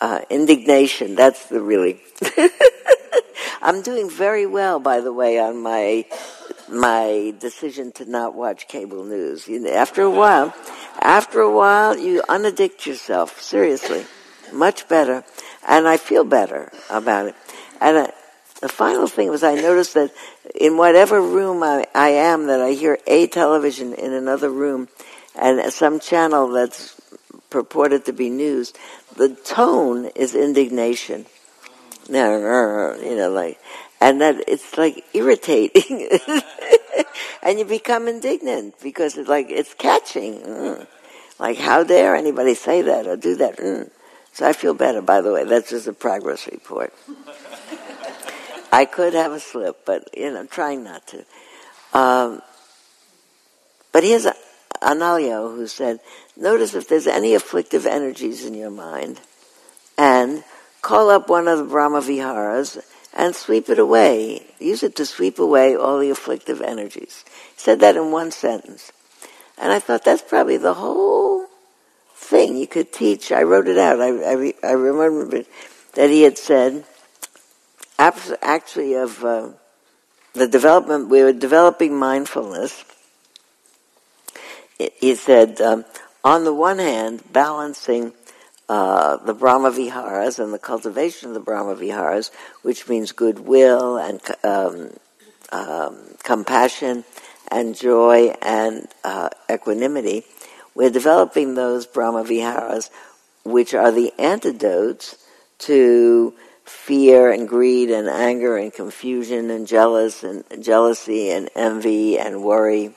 uh, 0.01 0.21
indignation. 0.29 1.15
That's 1.15 1.45
the 1.45 1.61
really. 1.61 2.01
I'm 3.61 3.81
doing 3.81 4.09
very 4.09 4.45
well, 4.45 4.79
by 4.79 4.99
the 4.99 5.13
way, 5.13 5.39
on 5.39 5.61
my 5.61 6.05
my 6.67 7.33
decision 7.39 7.91
to 7.93 8.05
not 8.05 8.33
watch 8.35 8.67
cable 8.67 9.03
news. 9.03 9.47
You 9.47 9.59
know, 9.59 9.71
after 9.71 10.01
a 10.01 10.11
while, 10.11 10.53
after 10.99 11.39
a 11.41 11.51
while, 11.51 11.97
you 11.97 12.23
unaddict 12.27 12.85
yourself. 12.85 13.41
Seriously, 13.41 14.05
much 14.51 14.87
better, 14.87 15.23
and 15.67 15.87
I 15.87 15.97
feel 15.97 16.23
better 16.23 16.71
about 16.89 17.27
it. 17.27 17.35
And 17.85 17.99
I, 17.99 18.13
the 18.61 18.69
final 18.69 19.05
thing 19.05 19.29
was 19.29 19.43
I 19.43 19.53
noticed 19.53 19.93
that 19.93 20.11
in 20.55 20.75
whatever 20.75 21.21
room 21.21 21.61
I, 21.61 21.85
I 21.93 22.09
am, 22.09 22.47
that 22.47 22.59
I 22.59 22.71
hear 22.71 22.97
a 23.05 23.27
television 23.27 23.93
in 23.93 24.11
another 24.11 24.49
room, 24.49 24.87
and 25.35 25.71
some 25.71 25.99
channel 25.99 26.47
that's 26.49 26.99
purported 27.51 28.05
to 28.05 28.13
be 28.13 28.31
news, 28.31 28.73
the 29.17 29.29
tone 29.35 30.05
is 30.15 30.33
indignation. 30.33 31.27
You 32.09 33.15
know, 33.17 33.29
like, 33.29 33.59
and 34.01 34.19
that 34.19 34.43
it's 34.47 34.79
like 34.79 35.05
irritating, 35.13 36.09
and 37.43 37.59
you 37.59 37.65
become 37.65 38.07
indignant 38.07 38.81
because 38.81 39.15
it's 39.15 39.29
like 39.29 39.51
it's 39.51 39.75
catching. 39.75 40.41
Mm. 40.41 40.87
Like, 41.37 41.57
how 41.57 41.83
dare 41.83 42.15
anybody 42.15 42.55
say 42.55 42.81
that 42.81 43.05
or 43.05 43.15
do 43.15 43.35
that? 43.35 43.57
Mm. 43.57 43.91
So 44.33 44.45
I 44.47 44.53
feel 44.53 44.73
better. 44.73 45.01
By 45.01 45.21
the 45.21 45.31
way, 45.31 45.43
that's 45.43 45.69
just 45.69 45.87
a 45.87 45.93
progress 45.93 46.47
report. 46.47 46.93
I 48.75 48.83
could 48.83 49.13
have 49.13 49.31
a 49.31 49.39
slip, 49.39 49.85
but 49.85 50.09
you 50.17 50.33
know, 50.33 50.45
trying 50.45 50.83
not 50.83 51.07
to. 51.07 51.23
Um, 51.93 52.41
but 53.93 54.03
here's 54.03 54.27
Analayo 54.81 55.55
who 55.55 55.65
said, 55.67 56.01
notice 56.35 56.75
if 56.75 56.89
there's 56.89 57.07
any 57.07 57.35
afflictive 57.35 57.85
energies 57.85 58.43
in 58.43 58.53
your 58.53 58.71
mind, 58.71 59.21
and 59.97 60.43
call 60.81 61.09
up 61.09 61.29
one 61.29 61.47
of 61.47 61.57
the 61.57 61.63
Brahma 61.63 62.01
Viharas 62.01 62.77
and 63.13 63.33
sweep 63.33 63.69
it 63.69 63.79
away. 63.79 64.45
Use 64.59 64.83
it 64.83 64.97
to 64.97 65.05
sweep 65.05 65.39
away 65.39 65.77
all 65.77 65.99
the 65.99 66.09
afflictive 66.09 66.59
energies. 66.61 67.23
He 67.55 67.61
said 67.61 67.79
that 67.79 67.95
in 67.95 68.11
one 68.11 68.31
sentence. 68.31 68.91
And 69.57 69.71
I 69.71 69.79
thought 69.79 70.03
that's 70.03 70.21
probably 70.21 70.57
the 70.57 70.73
whole 70.73 71.47
thing 72.13 72.57
you 72.57 72.67
could 72.67 72.91
teach. 72.91 73.31
I 73.31 73.43
wrote 73.43 73.69
it 73.69 73.77
out. 73.77 74.01
I, 74.01 74.09
I, 74.09 74.53
I 74.61 74.71
remember 74.73 75.45
that 75.93 76.09
he 76.09 76.23
had 76.23 76.37
said, 76.37 76.83
actually 77.97 78.93
of 78.95 79.23
uh, 79.23 79.49
the 80.33 80.47
development, 80.47 81.09
we 81.09 81.23
were 81.23 81.33
developing 81.33 81.97
mindfulness. 81.97 82.83
He 84.77 85.15
said, 85.15 85.61
um, 85.61 85.85
on 86.23 86.43
the 86.43 86.53
one 86.53 86.79
hand, 86.79 87.23
balancing 87.31 88.13
uh, 88.67 89.17
the 89.17 89.33
Brahma 89.33 89.71
Viharas 89.71 90.39
and 90.39 90.53
the 90.53 90.59
cultivation 90.59 91.29
of 91.29 91.35
the 91.35 91.39
Brahma 91.39 91.75
Viharas, 91.75 92.31
which 92.63 92.89
means 92.89 93.11
goodwill 93.11 93.97
and 93.97 94.19
um, 94.43 94.89
um, 95.51 95.97
compassion 96.23 97.05
and 97.49 97.75
joy 97.75 98.33
and 98.41 98.87
uh, 99.03 99.29
equanimity. 99.49 100.25
We're 100.73 100.89
developing 100.89 101.53
those 101.53 101.85
Brahma 101.85 102.23
Viharas, 102.23 102.89
which 103.43 103.73
are 103.73 103.91
the 103.91 104.11
antidotes 104.19 105.23
to 105.59 106.33
fear 106.65 107.31
and 107.31 107.47
greed 107.47 107.91
and 107.91 108.07
anger 108.07 108.57
and 108.57 108.73
confusion 108.73 109.49
and 109.51 109.67
jealous 109.67 110.23
and 110.23 110.43
jealousy 110.61 111.29
and 111.29 111.49
envy 111.55 112.17
and 112.17 112.43
worry. 112.43 112.93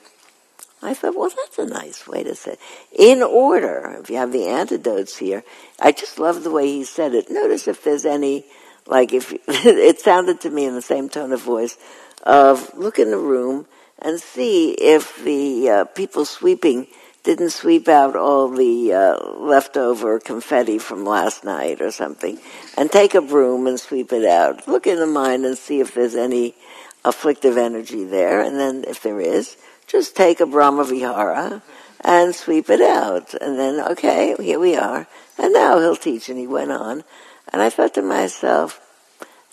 I 0.81 0.93
thought, 0.93 1.15
well, 1.15 1.29
that's 1.29 1.59
a 1.59 1.65
nice 1.65 2.07
way 2.07 2.23
to 2.23 2.35
say 2.35 2.53
it. 2.53 2.59
In 2.97 3.21
order, 3.21 3.97
if 4.01 4.09
you 4.09 4.15
have 4.15 4.31
the 4.31 4.47
antidotes 4.47 5.17
here, 5.17 5.43
I 5.79 5.91
just 5.91 6.19
love 6.19 6.43
the 6.43 6.51
way 6.51 6.67
he 6.67 6.83
said 6.85 7.13
it. 7.13 7.29
Notice 7.29 7.67
if 7.67 7.83
there's 7.83 8.05
any, 8.05 8.45
like 8.87 9.13
if, 9.13 9.33
it 9.47 9.99
sounded 9.99 10.41
to 10.41 10.49
me 10.49 10.65
in 10.65 10.75
the 10.75 10.81
same 10.81 11.09
tone 11.09 11.33
of 11.33 11.41
voice, 11.41 11.77
of 12.23 12.75
look 12.77 12.97
in 12.97 13.11
the 13.11 13.17
room 13.17 13.67
and 13.99 14.19
see 14.19 14.71
if 14.71 15.21
the 15.23 15.69
uh, 15.69 15.85
people 15.85 16.25
sweeping 16.25 16.87
didn't 17.23 17.51
sweep 17.51 17.87
out 17.87 18.15
all 18.15 18.47
the 18.49 18.93
uh, 18.93 19.33
leftover 19.37 20.19
confetti 20.19 20.77
from 20.79 21.05
last 21.05 21.43
night 21.43 21.81
or 21.81 21.91
something, 21.91 22.39
and 22.77 22.91
take 22.91 23.13
a 23.13 23.21
broom 23.21 23.67
and 23.67 23.79
sweep 23.79 24.11
it 24.13 24.25
out. 24.25 24.67
Look 24.67 24.87
in 24.87 24.99
the 24.99 25.07
mind 25.07 25.45
and 25.45 25.57
see 25.57 25.79
if 25.79 25.93
there's 25.93 26.15
any 26.15 26.55
afflictive 27.03 27.57
energy 27.57 28.03
there, 28.05 28.41
and 28.41 28.59
then 28.59 28.85
if 28.87 29.01
there 29.03 29.19
is, 29.19 29.57
just 29.87 30.15
take 30.15 30.39
a 30.39 30.45
Brahma 30.45 30.83
Vihara 30.85 31.61
and 32.01 32.33
sweep 32.35 32.69
it 32.69 32.81
out. 32.81 33.33
And 33.33 33.57
then, 33.59 33.79
okay, 33.91 34.35
here 34.39 34.59
we 34.59 34.75
are. 34.75 35.07
And 35.37 35.53
now 35.53 35.79
he'll 35.79 35.95
teach. 35.95 36.29
And 36.29 36.37
he 36.37 36.47
went 36.47 36.71
on. 36.71 37.03
And 37.51 37.61
I 37.61 37.69
thought 37.69 37.95
to 37.95 38.01
myself, 38.01 38.79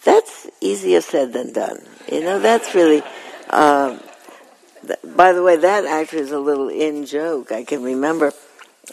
that's 0.05 0.48
easier 0.60 1.01
said 1.01 1.32
than 1.32 1.52
done. 1.52 1.78
You 2.10 2.20
know, 2.20 2.38
that's 2.38 2.74
really, 2.74 3.01
th- 3.01 4.01
by 5.16 5.32
the 5.32 5.42
way, 5.42 5.56
that 5.56 5.84
actually 5.84 6.22
is 6.22 6.32
a 6.32 6.38
little 6.38 6.68
in 6.68 7.06
joke. 7.06 7.52
I 7.52 7.64
can 7.64 7.82
remember 7.82 8.32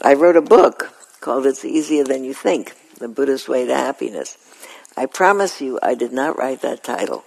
I 0.01 0.13
wrote 0.13 0.35
a 0.35 0.41
book 0.41 0.93
called 1.21 1.45
It's 1.45 1.63
Easier 1.63 2.03
Than 2.03 2.23
You 2.23 2.33
Think 2.33 2.75
The 2.99 3.07
Buddhist 3.07 3.47
Way 3.47 3.65
to 3.65 3.75
Happiness. 3.75 4.37
I 4.95 5.05
promise 5.05 5.61
you, 5.61 5.79
I 5.81 5.95
did 5.95 6.11
not 6.11 6.37
write 6.37 6.61
that 6.61 6.83
title. 6.83 7.23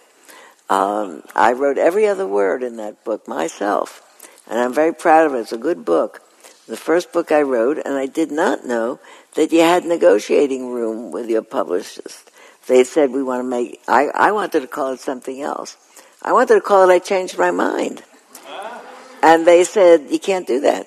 Um, 0.69 1.23
I 1.35 1.53
wrote 1.53 1.79
every 1.79 2.07
other 2.07 2.27
word 2.27 2.63
in 2.63 2.77
that 2.77 3.05
book 3.05 3.29
myself, 3.29 4.03
and 4.49 4.59
I'm 4.59 4.75
very 4.75 4.93
proud 4.93 5.27
of 5.27 5.35
it. 5.35 5.41
It's 5.41 5.53
a 5.53 5.59
good 5.59 5.85
book. 5.85 6.23
The 6.67 6.77
first 6.77 7.13
book 7.13 7.31
I 7.31 7.43
wrote, 7.43 7.79
and 7.79 7.95
I 7.95 8.07
did 8.07 8.33
not 8.33 8.65
know 8.65 8.99
that 9.35 9.53
you 9.53 9.61
had 9.61 9.85
negotiating 9.85 10.73
room 10.73 11.13
with 11.13 11.29
your 11.29 11.43
publishers. 11.43 12.25
They 12.67 12.83
said 12.83 13.11
we 13.11 13.23
want 13.23 13.45
to 13.45 13.49
make. 13.49 13.81
I, 13.87 14.09
I 14.09 14.33
wanted 14.33 14.61
to 14.61 14.67
call 14.67 14.93
it 14.93 15.01
something 15.01 15.41
else. 15.41 15.77
I 16.21 16.33
wanted 16.33 16.55
to 16.55 16.61
call 16.61 16.89
it 16.91 16.93
I 16.93 16.99
changed 16.99 17.39
my 17.39 17.53
mind, 17.53 18.03
and 19.27 19.45
they 19.45 19.65
said 19.65 20.07
you 20.09 20.21
can't 20.21 20.47
do 20.47 20.61
that 20.61 20.87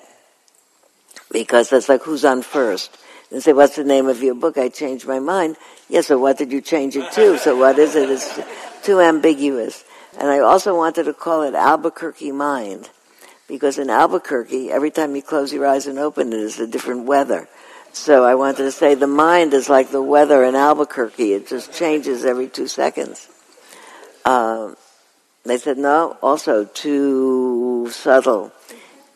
because 1.30 1.68
that's 1.68 1.90
like 1.90 2.02
who's 2.02 2.24
on 2.24 2.40
first. 2.40 2.96
And 3.30 3.42
say, 3.42 3.52
what's 3.52 3.76
the 3.76 3.84
name 3.84 4.08
of 4.08 4.22
your 4.22 4.34
book? 4.34 4.56
I 4.56 4.70
changed 4.70 5.06
my 5.06 5.18
mind. 5.20 5.56
Yes, 5.88 6.06
so 6.06 6.18
what 6.18 6.38
did 6.38 6.50
you 6.50 6.62
change 6.62 6.96
it 6.96 7.12
to? 7.12 7.38
So 7.38 7.54
what 7.54 7.78
is 7.78 7.94
it? 7.94 8.08
It's 8.08 8.40
too 8.82 8.98
ambiguous. 8.98 9.84
And 10.18 10.28
I 10.28 10.38
also 10.38 10.74
wanted 10.74 11.04
to 11.04 11.12
call 11.12 11.42
it 11.42 11.54
Albuquerque 11.54 12.32
Mind. 12.32 12.88
Because 13.46 13.78
in 13.78 13.90
Albuquerque, 13.90 14.72
every 14.72 14.90
time 14.90 15.14
you 15.14 15.22
close 15.22 15.52
your 15.52 15.66
eyes 15.66 15.86
and 15.86 15.98
open 15.98 16.32
it 16.32 16.40
is 16.40 16.58
a 16.58 16.66
different 16.66 17.04
weather. 17.04 17.46
So 17.92 18.24
I 18.24 18.36
wanted 18.36 18.64
to 18.64 18.72
say 18.72 18.94
the 18.94 19.06
mind 19.06 19.52
is 19.52 19.68
like 19.68 19.90
the 19.90 20.02
weather 20.02 20.44
in 20.44 20.54
Albuquerque. 20.54 21.34
It 21.34 21.46
just 21.46 21.74
changes 21.74 22.24
every 22.24 22.48
two 22.48 22.68
seconds. 22.68 23.28
Um, 24.24 24.76
they 25.44 25.58
said, 25.58 25.78
no, 25.78 26.16
also 26.22 26.64
too 26.64 27.88
subtle. 27.90 28.52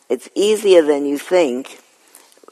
It's 0.09 0.29
easier 0.35 0.81
than 0.81 1.05
you 1.05 1.17
think 1.17 1.79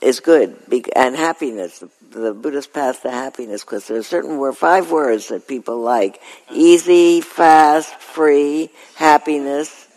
is 0.01 0.19
good. 0.19 0.57
And 0.95 1.15
happiness, 1.15 1.83
the 2.11 2.33
Buddhist 2.33 2.73
path 2.73 3.01
to 3.01 3.11
happiness, 3.11 3.63
because 3.63 3.87
there 3.87 3.97
are 3.97 4.03
certain 4.03 4.37
word, 4.37 4.57
five 4.57 4.91
words 4.91 5.29
that 5.29 5.47
people 5.47 5.81
like. 5.81 6.21
Easy, 6.51 7.21
fast, 7.21 7.95
free, 7.95 8.69
happiness, 8.95 9.87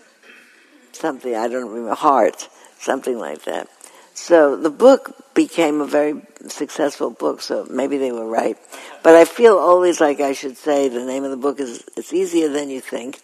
something, 0.93 1.35
I 1.35 1.49
don't 1.49 1.69
remember, 1.69 1.95
heart, 1.95 2.49
something 2.79 3.19
like 3.19 3.43
that. 3.45 3.69
So 4.15 4.57
the 4.57 4.71
book 4.71 5.35
became 5.35 5.83
a 5.83 5.87
very 5.87 6.23
successful 6.49 7.11
book, 7.11 7.43
so 7.43 7.67
maybe 7.69 7.99
they 7.99 8.13
were 8.13 8.27
right. 8.27 8.57
But 9.03 9.15
I 9.15 9.27
feel 9.27 9.59
always 9.59 10.01
like 10.01 10.21
I 10.21 10.33
should 10.33 10.57
say 10.57 10.89
the 10.89 11.05
name 11.05 11.25
of 11.25 11.31
the 11.31 11.37
book 11.37 11.61
is 11.61 11.85
It's 11.97 12.15
Easier 12.15 12.49
Than 12.49 12.71
You 12.71 12.81
Think. 12.81 13.21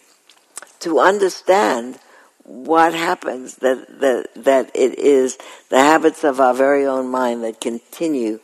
To 0.83 0.99
understand 0.99 1.99
what 2.43 2.93
happens 2.93 3.55
that, 3.57 3.99
that, 4.01 4.27
that 4.35 4.71
it 4.75 4.99
is 4.99 5.37
the 5.69 5.79
habits 5.79 6.23
of 6.23 6.39
our 6.39 6.53
very 6.53 6.85
own 6.85 7.09
mind 7.09 7.43
that 7.43 7.61
continue 7.61 8.39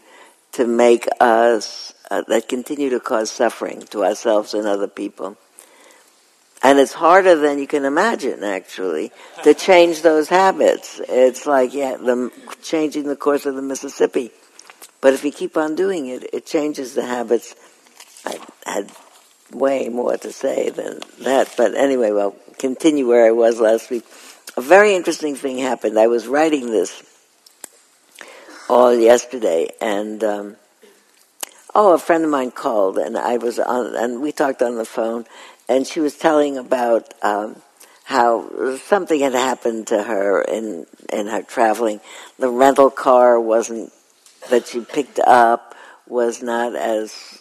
to 0.53 0.65
make 0.65 1.07
us, 1.19 1.93
uh, 2.09 2.23
that 2.27 2.47
continue 2.47 2.89
to 2.89 2.99
cause 2.99 3.29
suffering 3.29 3.81
to 3.81 4.03
ourselves 4.03 4.53
and 4.53 4.67
other 4.67 4.87
people. 4.87 5.37
And 6.61 6.79
it's 6.79 6.93
harder 6.93 7.35
than 7.35 7.59
you 7.59 7.67
can 7.67 7.85
imagine, 7.85 8.43
actually, 8.43 9.11
to 9.43 9.53
change 9.67 10.01
those 10.01 10.27
habits. 10.27 10.99
It's 11.07 11.45
like, 11.45 11.73
yeah, 11.73 11.95
the, 11.97 12.31
changing 12.61 13.03
the 13.03 13.15
course 13.15 13.45
of 13.45 13.55
the 13.55 13.61
Mississippi. 13.61 14.31
But 15.01 15.13
if 15.13 15.23
you 15.23 15.31
keep 15.31 15.55
on 15.55 15.75
doing 15.75 16.07
it, 16.07 16.33
it 16.33 16.45
changes 16.45 16.95
the 16.95 17.05
habits. 17.05 17.55
I 18.25 18.39
had 18.65 18.91
way 19.51 19.89
more 19.89 20.17
to 20.17 20.31
say 20.31 20.69
than 20.69 20.99
that. 21.21 21.53
But 21.57 21.75
anyway, 21.75 22.11
well, 22.11 22.35
continue 22.57 23.07
where 23.07 23.25
I 23.25 23.31
was 23.31 23.59
last 23.59 23.89
week. 23.89 24.05
A 24.57 24.61
very 24.61 24.95
interesting 24.95 25.35
thing 25.35 25.57
happened. 25.57 25.97
I 25.97 26.07
was 26.07 26.27
writing 26.27 26.67
this 26.67 27.03
all 28.69 28.93
yesterday, 28.93 29.69
and 29.81 30.23
um, 30.23 30.55
oh, 31.73 31.93
a 31.93 31.99
friend 31.99 32.23
of 32.23 32.29
mine 32.29 32.51
called, 32.51 32.97
and 32.97 33.17
I 33.17 33.37
was 33.37 33.59
on, 33.59 33.95
and 33.95 34.21
we 34.21 34.31
talked 34.31 34.61
on 34.61 34.75
the 34.75 34.85
phone, 34.85 35.25
and 35.67 35.87
she 35.87 35.99
was 35.99 36.15
telling 36.15 36.57
about 36.57 37.13
um, 37.23 37.61
how 38.03 38.77
something 38.77 39.19
had 39.19 39.33
happened 39.33 39.87
to 39.87 40.03
her 40.03 40.41
in 40.41 40.85
in 41.11 41.27
her 41.27 41.41
traveling. 41.41 42.01
The 42.37 42.49
rental 42.49 42.89
car 42.89 43.39
wasn't 43.39 43.93
that 44.49 44.67
she 44.67 44.81
picked 44.81 45.19
up 45.19 45.75
was 46.07 46.41
not 46.41 46.75
as, 46.75 47.13
as 47.13 47.38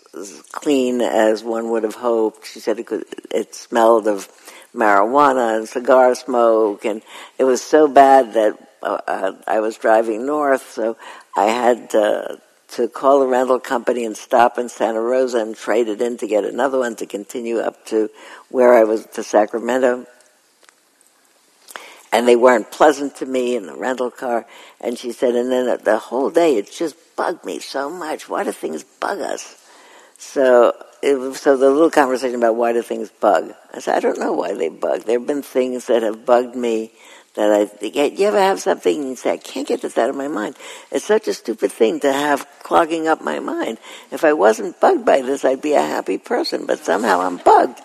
clean 0.52 1.00
as 1.00 1.42
one 1.44 1.70
would 1.70 1.82
have 1.82 1.94
hoped. 1.94 2.46
She 2.46 2.60
said 2.60 2.78
it 2.78 2.86
could, 2.86 3.04
it 3.30 3.54
smelled 3.54 4.08
of 4.08 4.28
marijuana 4.74 5.58
and 5.58 5.68
cigar 5.68 6.14
smoke, 6.14 6.84
and 6.84 7.02
it 7.38 7.44
was 7.44 7.62
so 7.62 7.88
bad 7.88 8.34
that 8.34 8.58
uh, 8.82 8.98
uh 9.06 9.32
I 9.46 9.60
was 9.60 9.76
driving 9.76 10.26
north, 10.26 10.70
so 10.70 10.96
I 11.36 11.46
had 11.46 11.90
to, 11.90 12.40
to 12.70 12.88
call 12.88 13.20
the 13.20 13.26
rental 13.26 13.58
company 13.58 14.04
and 14.04 14.16
stop 14.16 14.58
in 14.58 14.68
Santa 14.68 15.00
Rosa 15.00 15.38
and 15.38 15.56
trade 15.56 15.88
it 15.88 16.00
in 16.00 16.16
to 16.18 16.26
get 16.26 16.44
another 16.44 16.78
one 16.78 16.96
to 16.96 17.06
continue 17.06 17.58
up 17.58 17.86
to 17.86 18.10
where 18.50 18.74
I 18.74 18.84
was 18.84 19.06
to 19.06 19.22
Sacramento. 19.22 20.06
And 22.10 22.26
they 22.26 22.36
weren't 22.36 22.70
pleasant 22.70 23.16
to 23.16 23.26
me 23.26 23.54
in 23.54 23.66
the 23.66 23.76
rental 23.76 24.10
car. 24.10 24.46
And 24.80 24.98
she 24.98 25.12
said, 25.12 25.34
and 25.34 25.52
then 25.52 25.78
the 25.84 25.98
whole 25.98 26.30
day 26.30 26.56
it 26.56 26.72
just 26.72 26.96
bugged 27.16 27.44
me 27.44 27.58
so 27.58 27.90
much. 27.90 28.28
Why 28.28 28.44
do 28.44 28.52
things 28.52 28.82
bug 28.82 29.20
us? 29.20 29.57
So, 30.18 30.74
it, 31.00 31.36
so 31.36 31.56
the 31.56 31.70
little 31.70 31.90
conversation 31.90 32.36
about 32.36 32.56
why 32.56 32.72
do 32.72 32.82
things 32.82 33.08
bug? 33.08 33.54
I 33.72 33.78
said, 33.78 33.96
I 33.96 34.00
don't 34.00 34.18
know 34.18 34.32
why 34.32 34.52
they 34.52 34.68
bug. 34.68 35.04
There 35.04 35.18
have 35.18 35.28
been 35.28 35.42
things 35.42 35.86
that 35.86 36.02
have 36.02 36.26
bugged 36.26 36.56
me 36.56 36.90
that 37.34 37.70
I, 37.80 37.84
you 37.84 38.26
ever 38.26 38.40
have 38.40 38.60
something 38.60 38.98
and 39.00 39.10
you 39.10 39.16
say, 39.16 39.34
I 39.34 39.36
can't 39.36 39.66
get 39.66 39.80
this 39.80 39.96
out 39.96 40.10
of 40.10 40.16
my 40.16 40.26
mind. 40.26 40.56
It's 40.90 41.04
such 41.04 41.28
a 41.28 41.34
stupid 41.34 41.70
thing 41.70 42.00
to 42.00 42.12
have 42.12 42.48
clogging 42.64 43.06
up 43.06 43.22
my 43.22 43.38
mind. 43.38 43.78
If 44.10 44.24
I 44.24 44.32
wasn't 44.32 44.80
bugged 44.80 45.06
by 45.06 45.22
this, 45.22 45.44
I'd 45.44 45.62
be 45.62 45.74
a 45.74 45.80
happy 45.80 46.18
person, 46.18 46.66
but 46.66 46.80
somehow 46.80 47.20
I'm 47.20 47.36
bugged. 47.36 47.80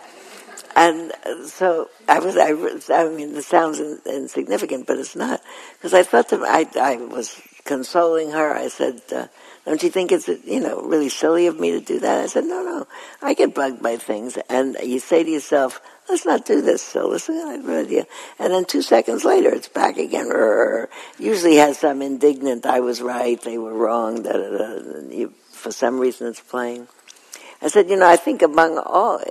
And 0.75 1.11
so 1.45 1.91
I 2.07 2.17
was, 2.17 2.35
I, 2.35 2.53
I 2.95 3.09
mean, 3.09 3.33
this 3.33 3.45
sounds 3.45 3.79
insignificant, 3.79 4.87
but 4.87 4.97
it's 4.97 5.15
not. 5.15 5.39
Because 5.73 5.93
I 5.93 6.01
thought 6.01 6.29
to, 6.29 6.37
I, 6.37 6.65
I 6.81 6.95
was 6.95 7.39
consoling 7.63 8.31
her. 8.31 8.55
I 8.55 8.69
said, 8.69 9.01
uh, 9.15 9.27
don't 9.65 9.81
you 9.81 9.89
think 9.89 10.11
it's, 10.11 10.27
you 10.27 10.59
know, 10.59 10.81
really 10.81 11.09
silly 11.09 11.47
of 11.47 11.59
me 11.59 11.71
to 11.71 11.79
do 11.79 11.99
that? 11.99 12.19
I 12.19 12.25
said, 12.27 12.43
no, 12.43 12.63
no, 12.63 12.87
I 13.21 13.33
get 13.33 13.55
bugged 13.55 13.81
by 13.81 13.97
things. 13.97 14.37
And 14.49 14.75
you 14.83 14.99
say 14.99 15.23
to 15.23 15.29
yourself, 15.29 15.79
let's 16.09 16.25
not 16.25 16.45
do 16.45 16.61
this, 16.61 16.81
so 16.81 17.07
listen, 17.07 17.35
I 17.35 17.53
have 17.53 17.67
an 17.67 17.85
idea. 17.85 18.05
And 18.39 18.53
then 18.53 18.65
two 18.65 18.81
seconds 18.81 19.23
later, 19.23 19.53
it's 19.53 19.69
back 19.69 19.97
again. 19.97 20.29
Usually 21.17 21.55
has 21.55 21.77
some 21.79 22.01
indignant, 22.01 22.65
I 22.65 22.81
was 22.81 23.01
right, 23.01 23.41
they 23.41 23.57
were 23.57 23.73
wrong, 23.73 24.23
da, 24.23 24.33
da, 24.33 24.57
da. 24.57 24.99
You, 25.09 25.33
for 25.51 25.71
some 25.71 25.99
reason 25.99 26.27
it's 26.27 26.41
playing. 26.41 26.87
I 27.63 27.69
said, 27.69 27.89
you 27.89 27.95
know, 27.95 28.07
I 28.07 28.17
think 28.17 28.41
among 28.41 28.77
all, 28.77 29.21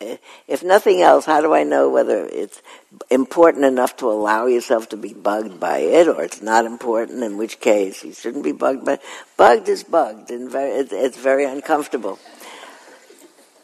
eh, 0.00 0.16
if 0.46 0.62
nothing 0.62 1.02
else, 1.02 1.24
how 1.24 1.40
do 1.40 1.52
I 1.52 1.64
know 1.64 1.90
whether 1.90 2.24
it's 2.24 2.62
important 3.10 3.64
enough 3.64 3.96
to 3.96 4.06
allow 4.06 4.46
yourself 4.46 4.88
to 4.90 4.96
be 4.96 5.12
bugged 5.12 5.58
by 5.58 5.78
it, 5.78 6.06
or 6.06 6.22
it's 6.22 6.40
not 6.40 6.66
important? 6.66 7.24
In 7.24 7.36
which 7.36 7.58
case, 7.58 8.04
you 8.04 8.12
shouldn't 8.12 8.44
be 8.44 8.52
bugged 8.52 8.84
by. 8.84 9.00
Bugged 9.36 9.68
is 9.68 9.82
bugged, 9.82 10.30
and 10.30 10.48
very, 10.48 10.70
it's 10.70 11.16
very 11.16 11.46
uncomfortable. 11.46 12.20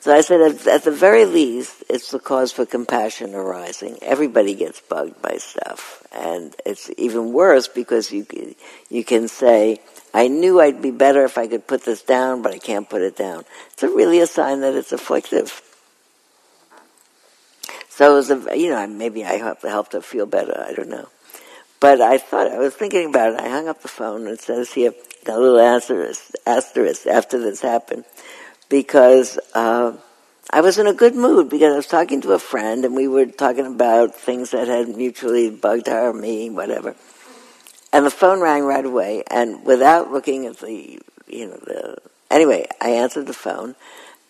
So 0.00 0.12
I 0.12 0.22
said, 0.22 0.40
at, 0.66 0.82
the 0.82 0.90
very 0.90 1.24
least, 1.24 1.84
it's 1.88 2.10
the 2.10 2.18
cause 2.18 2.52
for 2.52 2.66
compassion 2.66 3.32
arising. 3.34 3.98
Everybody 4.02 4.56
gets 4.56 4.80
bugged 4.80 5.22
by 5.22 5.36
stuff, 5.36 6.04
and 6.12 6.54
it's 6.66 6.90
even 6.98 7.32
worse 7.32 7.68
because 7.68 8.10
you 8.10 8.26
you 8.90 9.04
can 9.04 9.28
say 9.28 9.80
I 10.14 10.28
knew 10.28 10.60
I'd 10.60 10.80
be 10.80 10.92
better 10.92 11.24
if 11.24 11.36
I 11.36 11.48
could 11.48 11.66
put 11.66 11.84
this 11.84 12.02
down, 12.02 12.40
but 12.40 12.52
I 12.52 12.58
can't 12.58 12.88
put 12.88 13.02
it 13.02 13.16
down. 13.16 13.44
It's 13.72 13.82
really 13.82 14.20
a 14.20 14.28
sign 14.28 14.60
that 14.60 14.74
it's 14.74 14.92
afflictive. 14.92 15.60
So 17.88 18.12
it 18.12 18.14
was 18.14 18.30
a, 18.30 18.56
you 18.56 18.70
know, 18.70 18.86
maybe 18.86 19.24
I 19.24 19.38
helped, 19.38 19.92
her 19.92 20.00
feel 20.00 20.26
better. 20.26 20.64
I 20.66 20.72
don't 20.72 20.88
know. 20.88 21.08
But 21.80 22.00
I 22.00 22.18
thought, 22.18 22.46
I 22.46 22.58
was 22.58 22.74
thinking 22.74 23.08
about 23.08 23.34
it. 23.34 23.40
I 23.40 23.48
hung 23.48 23.66
up 23.68 23.82
the 23.82 23.88
phone 23.88 24.28
and 24.28 24.38
says 24.38 24.72
here, 24.72 24.94
a 25.26 25.38
little 25.38 25.58
asterisk, 25.58 26.30
asterisk 26.46 27.06
after 27.08 27.40
this 27.40 27.60
happened. 27.60 28.04
Because, 28.68 29.38
uh, 29.54 29.96
I 30.50 30.60
was 30.60 30.78
in 30.78 30.86
a 30.86 30.94
good 30.94 31.16
mood 31.16 31.48
because 31.48 31.72
I 31.72 31.76
was 31.76 31.86
talking 31.86 32.20
to 32.20 32.32
a 32.32 32.38
friend 32.38 32.84
and 32.84 32.94
we 32.94 33.08
were 33.08 33.26
talking 33.26 33.66
about 33.66 34.14
things 34.14 34.50
that 34.50 34.68
had 34.68 34.88
mutually 34.88 35.50
bugged 35.50 35.88
her 35.88 36.12
me, 36.12 36.50
whatever. 36.50 36.94
And 37.94 38.04
the 38.04 38.10
phone 38.10 38.40
rang 38.40 38.64
right 38.64 38.84
away, 38.84 39.22
and 39.30 39.64
without 39.64 40.10
looking 40.10 40.46
at 40.46 40.58
the, 40.58 40.98
you 41.28 41.46
know, 41.46 41.56
the, 41.58 41.96
anyway, 42.28 42.66
I 42.80 42.90
answered 42.90 43.28
the 43.28 43.32
phone, 43.32 43.76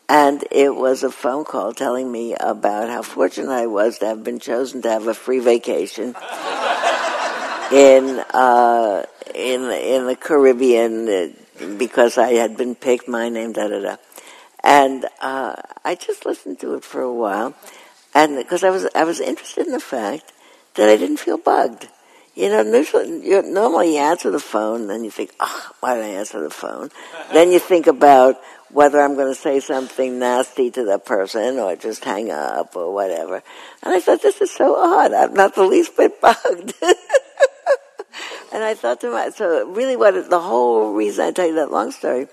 and 0.07 0.45
it 0.51 0.77
was 0.77 1.03
a 1.03 1.11
phone 1.11 1.47
call 1.47 1.73
telling 1.73 2.13
me 2.13 2.35
about 2.39 2.91
how 2.91 3.01
fortunate 3.01 3.51
I 3.51 3.67
was 3.67 4.01
to 4.01 4.07
have 4.07 4.23
been 4.23 4.39
chosen 4.39 4.83
to 4.83 4.91
have 4.91 5.07
a 5.07 5.15
free 5.15 5.39
vacation 5.39 6.09
in, 7.73 8.23
uh, 8.35 9.07
in, 9.35 9.63
in 9.63 10.07
the 10.09 10.19
Caribbean 10.21 11.09
uh, 11.09 11.29
because 11.79 12.19
I 12.19 12.35
had 12.35 12.59
been 12.59 12.75
picked, 12.75 13.09
my 13.09 13.31
name, 13.31 13.55
da 13.55 13.69
da 13.69 13.81
da. 13.81 13.97
And, 14.63 15.07
uh, 15.23 15.57
I 15.83 15.95
just 15.95 16.27
listened 16.27 16.61
to 16.61 16.75
it 16.75 16.85
for 16.85 17.01
a 17.01 17.11
while, 17.11 17.55
and 18.13 18.37
because 18.37 18.63
I 18.63 18.69
was, 18.69 18.87
I 18.95 19.05
was 19.05 19.21
interested 19.21 19.65
in 19.65 19.73
the 19.73 19.81
fact 19.81 20.35
that 20.75 20.91
I 20.91 20.99
didn't 20.99 21.17
feel 21.17 21.39
bugged. 21.39 21.89
You 22.35 22.49
know, 22.49 22.63
you 22.63 23.43
normally 23.43 23.95
you 23.95 24.01
answer 24.01 24.31
the 24.31 24.41
phone, 24.41 24.91
and 24.91 25.05
you 25.05 25.11
think, 25.11 25.33
oh, 25.39 25.71
why 25.81 25.95
did 25.95 26.05
I 26.05 26.09
answer 26.09 26.43
the 26.43 26.51
phone? 26.51 26.91
then 27.33 27.53
you 27.53 27.61
think 27.61 27.87
about 27.87 28.41
whether 28.71 29.01
I'm 29.01 29.15
going 29.15 29.33
to 29.33 29.41
say 29.41 29.61
something 29.61 30.19
nasty 30.19 30.69
to 30.73 30.85
the 30.85 30.99
person 30.99 31.61
or 31.61 31.77
just 31.77 32.05
hang 32.05 32.33
up 32.33 32.75
or 32.75 32.93
whatever. 32.93 33.41
And 33.85 33.95
I 33.95 34.01
thought, 34.01 34.21
this 34.21 34.41
is 34.41 34.51
so 34.51 34.75
odd. 34.75 35.13
I'm 35.13 35.33
not 35.33 35.55
the 35.55 35.63
least 35.63 35.97
bit 35.97 36.21
bugged. 36.21 36.75
and 38.53 38.65
I 38.65 38.75
thought 38.75 39.01
to 39.03 39.11
myself, 39.13 39.37
so 39.37 39.69
really 39.69 39.95
what, 39.95 40.29
the 40.29 40.41
whole 40.41 40.93
reason 40.93 41.27
I 41.27 41.31
tell 41.31 41.47
you 41.47 41.55
that 41.55 41.71
long 41.71 41.93
story 41.93 42.27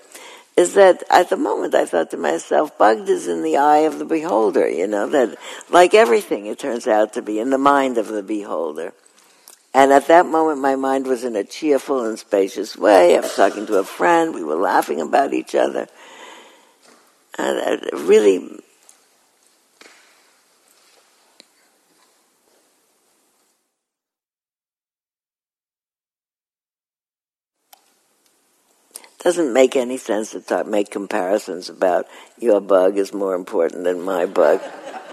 is 0.56 0.74
that 0.74 1.04
at 1.10 1.30
the 1.30 1.36
moment 1.36 1.76
I 1.76 1.86
thought 1.86 2.10
to 2.10 2.16
myself, 2.16 2.76
bugged 2.76 3.08
is 3.08 3.28
in 3.28 3.44
the 3.44 3.58
eye 3.58 3.86
of 3.86 4.00
the 4.00 4.04
beholder, 4.04 4.68
you 4.68 4.88
know, 4.88 5.06
that 5.10 5.38
like 5.70 5.94
everything 5.94 6.46
it 6.46 6.58
turns 6.58 6.88
out 6.88 7.12
to 7.12 7.22
be 7.22 7.38
in 7.38 7.50
the 7.50 7.58
mind 7.58 7.98
of 7.98 8.08
the 8.08 8.22
beholder. 8.22 8.92
And 9.74 9.90
at 9.90 10.08
that 10.08 10.26
moment, 10.26 10.60
my 10.60 10.76
mind 10.76 11.06
was 11.06 11.24
in 11.24 11.34
a 11.34 11.44
cheerful 11.44 12.04
and 12.04 12.18
spacious 12.18 12.76
way. 12.76 13.16
I 13.16 13.20
was 13.20 13.34
talking 13.34 13.66
to 13.66 13.78
a 13.78 13.84
friend. 13.84 14.34
We 14.34 14.44
were 14.44 14.56
laughing 14.56 15.00
about 15.00 15.32
each 15.32 15.54
other. 15.54 15.88
And 17.38 17.82
it 17.82 17.92
really 17.94 18.60
doesn't 29.20 29.52
make 29.52 29.76
any 29.76 29.96
sense 29.96 30.32
to 30.32 30.40
talk, 30.40 30.66
make 30.66 30.90
comparisons 30.90 31.70
about 31.70 32.06
your 32.38 32.60
bug 32.60 32.98
is 32.98 33.14
more 33.14 33.34
important 33.34 33.84
than 33.84 34.02
my 34.02 34.26
bug. 34.26 34.60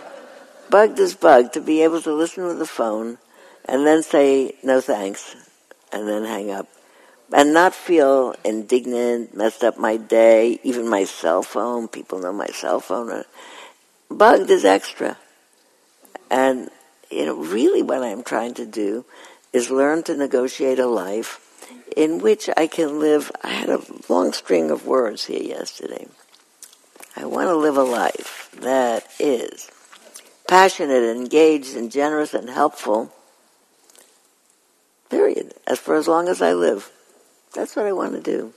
bugged 0.69 0.99
is 0.99 1.15
bugged 1.15 1.53
to 1.53 1.61
be 1.61 1.83
able 1.83 2.01
to 2.01 2.13
listen 2.13 2.45
to 2.45 2.55
the 2.55 2.65
phone 2.65 3.19
and 3.69 3.85
then 3.85 4.01
say 4.01 4.55
no 4.63 4.81
thanks 4.81 5.35
and 5.93 6.07
then 6.07 6.25
hang 6.25 6.49
up 6.49 6.67
and 7.31 7.53
not 7.53 7.75
feel 7.75 8.33
indignant, 8.43 9.35
messed 9.37 9.63
up 9.63 9.77
my 9.77 9.95
day, 9.95 10.59
even 10.63 10.87
my 10.87 11.03
cell 11.03 11.43
phone. 11.43 11.87
People 11.87 12.19
know 12.19 12.33
my 12.33 12.47
cell 12.47 12.79
phone. 12.79 13.23
Bugged 14.09 14.49
is 14.49 14.65
extra. 14.65 15.17
And, 16.31 16.69
you 17.11 17.27
know, 17.27 17.35
really 17.35 17.83
what 17.83 18.03
I'm 18.03 18.23
trying 18.23 18.55
to 18.55 18.65
do 18.65 19.05
is 19.53 19.69
learn 19.69 20.01
to 20.03 20.17
negotiate 20.17 20.79
a 20.79 20.87
life 20.87 21.39
in 21.95 22.19
which 22.19 22.49
I 22.57 22.65
can 22.65 22.99
live. 22.99 23.31
I 23.43 23.49
had 23.49 23.69
a 23.69 23.81
long 24.09 24.33
string 24.33 24.71
of 24.71 24.87
words 24.87 25.25
here 25.25 25.43
yesterday. 25.43 26.07
I 27.15 27.25
want 27.25 27.47
to 27.47 27.55
live 27.55 27.77
a 27.77 27.83
life 27.83 28.49
that 28.61 29.05
is 29.19 29.69
passionate, 30.47 31.03
engaged, 31.03 31.75
and 31.75 31.91
generous 31.91 32.33
and 32.33 32.49
helpful. 32.49 33.13
Period. 35.09 35.53
As 35.67 35.79
for 35.79 35.95
as 35.95 36.07
long 36.07 36.27
as 36.27 36.41
I 36.41 36.53
live. 36.53 36.91
That's 37.53 37.75
what 37.75 37.85
I 37.85 37.93
want 37.93 38.13
to 38.13 38.21
do. 38.21 38.53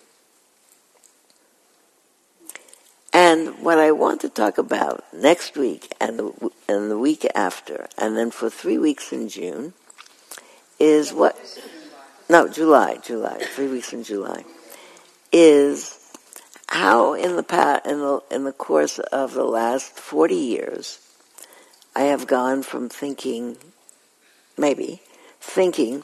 And 3.13 3.59
what 3.63 3.79
I 3.79 3.93
want 3.93 4.23
to 4.23 4.31
talk 4.31 4.57
about 4.57 5.05
next 5.13 5.57
week 5.57 5.95
and 6.01 6.19
the, 6.19 6.51
and 6.67 6.91
the 6.91 6.99
week 6.99 7.27
after, 7.35 7.89
and 7.99 8.17
then 8.17 8.31
for 8.31 8.49
three 8.49 8.79
weeks 8.79 9.13
in 9.13 9.29
June, 9.29 9.75
is 10.79 11.13
what? 11.13 11.37
No, 12.31 12.49
July, 12.49 12.99
July, 13.03 13.39
three 13.55 13.69
weeks 13.69 13.93
in 13.93 14.03
July, 14.03 14.45
is 15.31 15.99
how 16.69 17.13
in 17.13 17.37
the 17.37 17.43
past, 17.43 17.85
in 17.87 18.01
the 18.01 18.23
in 18.31 18.45
the 18.45 18.53
course 18.53 18.99
of 18.99 19.35
the 19.35 19.45
last 19.45 19.99
forty 19.99 20.35
years, 20.35 20.99
I 21.95 22.05
have 22.05 22.27
gone 22.27 22.63
from 22.63 22.89
thinking, 22.89 23.59
maybe 24.57 25.03
thinking 25.39 26.03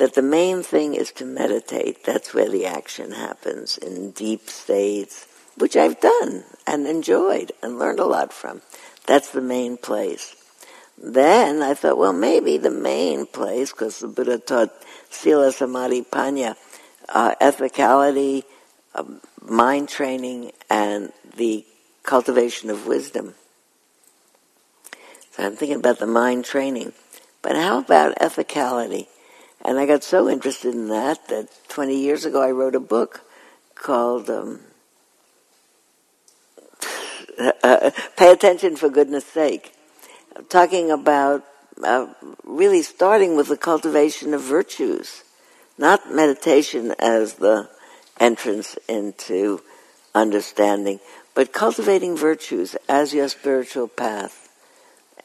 that 0.00 0.14
the 0.14 0.22
main 0.22 0.62
thing 0.62 0.94
is 0.94 1.12
to 1.12 1.26
meditate. 1.26 2.04
That's 2.04 2.32
where 2.32 2.48
the 2.48 2.64
action 2.64 3.12
happens 3.12 3.76
in 3.76 4.12
deep 4.12 4.48
states, 4.48 5.26
which 5.58 5.76
I've 5.76 6.00
done 6.00 6.44
and 6.66 6.86
enjoyed 6.86 7.52
and 7.62 7.78
learned 7.78 8.00
a 8.00 8.06
lot 8.06 8.32
from. 8.32 8.62
That's 9.06 9.30
the 9.30 9.42
main 9.42 9.76
place. 9.76 10.34
Then 10.96 11.60
I 11.60 11.74
thought, 11.74 11.98
well, 11.98 12.14
maybe 12.14 12.56
the 12.56 12.70
main 12.70 13.26
place, 13.26 13.72
because 13.72 13.98
the 13.98 14.08
Buddha 14.08 14.38
taught 14.38 14.70
Sila 15.10 15.52
Samadhi 15.52 16.00
Panna, 16.00 16.56
uh, 17.10 17.34
ethicality, 17.38 18.44
uh, 18.94 19.04
mind 19.42 19.90
training, 19.90 20.52
and 20.70 21.12
the 21.36 21.66
cultivation 22.04 22.70
of 22.70 22.86
wisdom. 22.86 23.34
So 25.32 25.44
I'm 25.44 25.56
thinking 25.56 25.78
about 25.78 25.98
the 25.98 26.06
mind 26.06 26.46
training. 26.46 26.94
But 27.42 27.56
how 27.56 27.80
about 27.80 28.16
ethicality? 28.16 29.08
And 29.62 29.78
I 29.78 29.86
got 29.86 30.02
so 30.02 30.28
interested 30.28 30.74
in 30.74 30.88
that 30.88 31.28
that 31.28 31.48
20 31.68 31.96
years 31.96 32.24
ago 32.24 32.42
I 32.42 32.50
wrote 32.50 32.74
a 32.74 32.80
book 32.80 33.22
called 33.74 34.30
um, 34.30 34.60
uh, 37.62 37.90
Pay 38.16 38.32
Attention 38.32 38.76
for 38.76 38.88
Goodness 38.88 39.26
Sake, 39.26 39.72
talking 40.48 40.90
about 40.90 41.44
uh, 41.82 42.06
really 42.44 42.82
starting 42.82 43.36
with 43.36 43.48
the 43.48 43.56
cultivation 43.56 44.32
of 44.34 44.42
virtues, 44.42 45.24
not 45.76 46.12
meditation 46.12 46.94
as 46.98 47.34
the 47.34 47.68
entrance 48.18 48.78
into 48.88 49.60
understanding, 50.14 51.00
but 51.34 51.52
cultivating 51.52 52.16
virtues 52.16 52.76
as 52.88 53.14
your 53.14 53.28
spiritual 53.28 53.88
path 53.88 54.50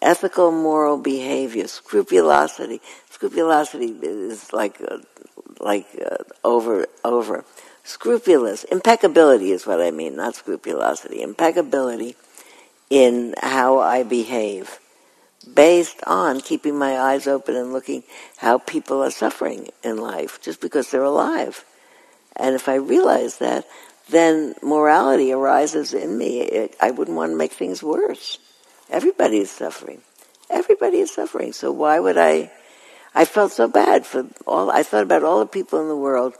ethical 0.06 0.52
moral 0.52 0.98
behavior, 0.98 1.68
scrupulosity. 1.68 2.82
Scrupulosity 3.16 3.96
is 4.02 4.52
like 4.52 4.76
uh, 4.86 4.98
like 5.62 5.88
uh, 6.06 6.18
over 6.44 6.86
over 7.06 7.46
scrupulous. 7.86 8.66
Impeccability 8.66 9.52
is 9.52 9.66
what 9.66 9.80
I 9.80 9.92
mean, 9.92 10.18
not 10.18 10.36
scrupulosity. 10.36 11.22
Impeccability 11.22 12.18
in 12.90 13.34
how 13.42 13.80
I 13.80 14.04
behave, 14.04 14.80
based 15.54 16.04
on 16.06 16.42
keeping 16.42 16.78
my 16.78 17.00
eyes 17.00 17.26
open 17.26 17.56
and 17.56 17.72
looking 17.72 18.04
how 18.36 18.58
people 18.58 19.02
are 19.02 19.12
suffering 19.12 19.70
in 19.82 19.96
life 19.96 20.42
just 20.42 20.60
because 20.60 20.92
they're 20.92 21.02
alive. 21.02 21.64
And 22.36 22.54
if 22.54 22.68
I 22.68 22.76
realize 22.76 23.38
that, 23.38 23.66
then 24.10 24.56
morality 24.62 25.32
arises 25.32 25.94
in 25.94 26.18
me. 26.18 26.42
It, 26.42 26.76
I 26.82 26.92
wouldn't 26.92 27.16
want 27.16 27.32
to 27.32 27.38
make 27.38 27.54
things 27.54 27.82
worse. 27.82 28.40
Everybody 28.90 29.38
is 29.38 29.52
suffering. 29.52 30.02
Everybody 30.50 30.98
is 30.98 31.14
suffering. 31.14 31.54
So 31.54 31.72
why 31.72 31.98
would 31.98 32.18
I? 32.18 32.52
I 33.16 33.24
felt 33.24 33.54
so 33.54 33.68
bad 33.68 34.06
for 34.06 34.28
all. 34.46 34.70
I 34.70 34.84
thought 34.84 35.04
about 35.04 35.24
all 35.24 35.40
the 35.40 35.46
people 35.46 35.82
in 35.82 35.88
the 35.88 35.96
world 35.96 36.36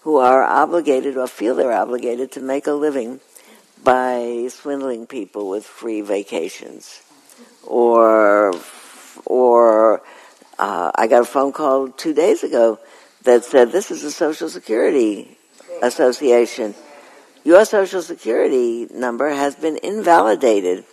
who 0.00 0.16
are 0.16 0.42
obligated 0.42 1.18
or 1.18 1.26
feel 1.26 1.54
they're 1.54 1.72
obligated 1.72 2.32
to 2.32 2.40
make 2.40 2.66
a 2.66 2.72
living 2.72 3.20
by 3.84 4.48
swindling 4.48 5.06
people 5.06 5.50
with 5.50 5.66
free 5.66 6.00
vacations, 6.00 7.02
or 7.62 8.54
or 9.26 10.00
uh, 10.58 10.90
I 10.94 11.06
got 11.06 11.22
a 11.22 11.26
phone 11.26 11.52
call 11.52 11.88
two 11.88 12.14
days 12.14 12.42
ago 12.42 12.78
that 13.24 13.44
said 13.44 13.70
this 13.70 13.90
is 13.90 14.02
a 14.02 14.10
Social 14.10 14.48
Security 14.48 15.36
Association. 15.82 16.74
Your 17.44 17.66
Social 17.66 18.00
Security 18.00 18.88
number 18.90 19.28
has 19.28 19.54
been 19.54 19.78
invalidated 19.82 20.86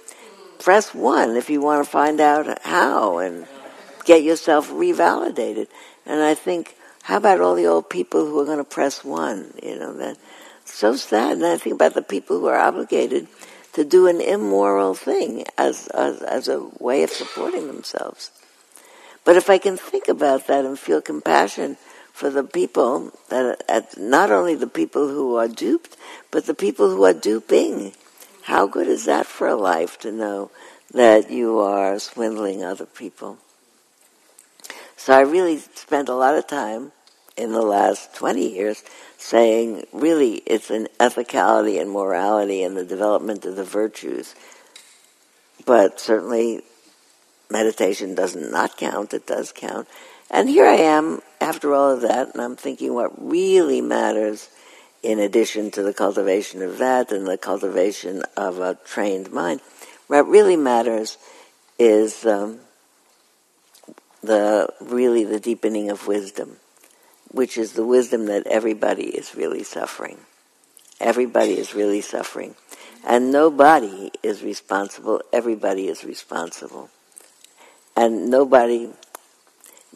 press 0.59 0.93
one 0.93 1.37
if 1.37 1.49
you 1.49 1.59
want 1.59 1.83
to 1.83 1.89
find 1.89 2.21
out 2.21 2.61
how 2.61 3.17
and 3.17 3.47
get 4.05 4.23
yourself 4.23 4.69
revalidated. 4.71 5.67
And 6.05 6.21
I 6.21 6.33
think, 6.33 6.75
how 7.03 7.17
about 7.17 7.41
all 7.41 7.55
the 7.55 7.67
old 7.67 7.89
people 7.89 8.25
who 8.25 8.39
are 8.39 8.45
going 8.45 8.57
to 8.57 8.63
press 8.63 9.03
one? 9.03 9.53
You 9.61 9.79
know, 9.79 9.93
that 9.93 10.17
so 10.65 10.95
sad. 10.95 11.37
And 11.37 11.45
I 11.45 11.57
think 11.57 11.75
about 11.75 11.93
the 11.93 12.01
people 12.01 12.39
who 12.39 12.47
are 12.47 12.59
obligated 12.59 13.27
to 13.73 13.85
do 13.85 14.07
an 14.07 14.21
immoral 14.21 14.93
thing 14.93 15.45
as, 15.57 15.87
as, 15.87 16.21
as 16.21 16.47
a 16.47 16.69
way 16.79 17.03
of 17.03 17.09
supporting 17.09 17.67
themselves. 17.67 18.31
But 19.23 19.37
if 19.37 19.49
I 19.49 19.57
can 19.57 19.77
think 19.77 20.07
about 20.07 20.47
that 20.47 20.65
and 20.65 20.77
feel 20.77 21.01
compassion 21.01 21.77
for 22.11 22.29
the 22.29 22.43
people 22.43 23.11
that, 23.29 23.97
not 23.97 24.31
only 24.31 24.55
the 24.55 24.67
people 24.67 25.07
who 25.07 25.35
are 25.35 25.47
duped, 25.47 25.95
but 26.31 26.45
the 26.45 26.53
people 26.53 26.89
who 26.89 27.05
are 27.05 27.13
duping, 27.13 27.93
how 28.43 28.67
good 28.67 28.87
is 28.87 29.05
that 29.05 29.25
for 29.25 29.47
a 29.47 29.55
life 29.55 29.97
to 29.99 30.11
know 30.11 30.51
that 30.93 31.31
you 31.31 31.59
are 31.59 31.97
swindling 31.99 32.63
other 32.63 32.85
people? 32.85 33.37
So 35.01 35.13
I 35.13 35.21
really 35.21 35.57
spent 35.57 36.09
a 36.09 36.13
lot 36.13 36.35
of 36.35 36.45
time 36.45 36.91
in 37.35 37.53
the 37.53 37.63
last 37.63 38.13
20 38.13 38.53
years 38.53 38.83
saying 39.17 39.87
really 39.91 40.43
it's 40.45 40.69
an 40.69 40.89
ethicality 40.99 41.81
and 41.81 41.89
morality 41.89 42.61
and 42.61 42.77
the 42.77 42.85
development 42.85 43.43
of 43.45 43.55
the 43.55 43.63
virtues. 43.63 44.35
But 45.65 45.99
certainly 45.99 46.61
meditation 47.49 48.13
does 48.13 48.35
not 48.35 48.77
count, 48.77 49.15
it 49.15 49.25
does 49.25 49.51
count. 49.51 49.87
And 50.29 50.47
here 50.47 50.67
I 50.67 50.75
am 50.75 51.21
after 51.41 51.73
all 51.73 51.89
of 51.89 52.01
that, 52.01 52.33
and 52.33 52.39
I'm 52.39 52.55
thinking 52.55 52.93
what 52.93 53.27
really 53.27 53.81
matters 53.81 54.51
in 55.01 55.17
addition 55.17 55.71
to 55.71 55.81
the 55.81 55.95
cultivation 55.95 56.61
of 56.61 56.77
that 56.77 57.11
and 57.11 57.25
the 57.25 57.39
cultivation 57.39 58.21
of 58.37 58.59
a 58.59 58.77
trained 58.85 59.31
mind. 59.31 59.61
What 60.05 60.27
really 60.27 60.57
matters 60.57 61.17
is 61.79 62.23
um, 62.23 62.59
the 64.21 64.67
really 64.79 65.23
the 65.23 65.39
deepening 65.39 65.89
of 65.89 66.07
wisdom, 66.07 66.57
which 67.29 67.57
is 67.57 67.73
the 67.73 67.85
wisdom 67.85 68.25
that 68.27 68.47
everybody 68.47 69.05
is 69.05 69.35
really 69.35 69.63
suffering. 69.63 70.17
Everybody 70.99 71.53
is 71.53 71.73
really 71.73 72.01
suffering. 72.01 72.55
And 73.05 73.31
nobody 73.31 74.11
is 74.21 74.43
responsible, 74.43 75.21
everybody 75.33 75.87
is 75.87 76.03
responsible. 76.03 76.89
And 77.95 78.29
nobody 78.29 78.89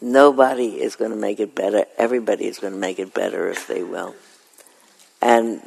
nobody 0.00 0.80
is 0.80 0.96
going 0.96 1.12
to 1.12 1.16
make 1.16 1.40
it 1.40 1.54
better. 1.54 1.84
Everybody 1.96 2.46
is 2.46 2.58
going 2.58 2.72
to 2.72 2.78
make 2.78 2.98
it 2.98 3.14
better 3.14 3.48
if 3.48 3.66
they 3.66 3.82
will. 3.82 4.14
And 5.22 5.62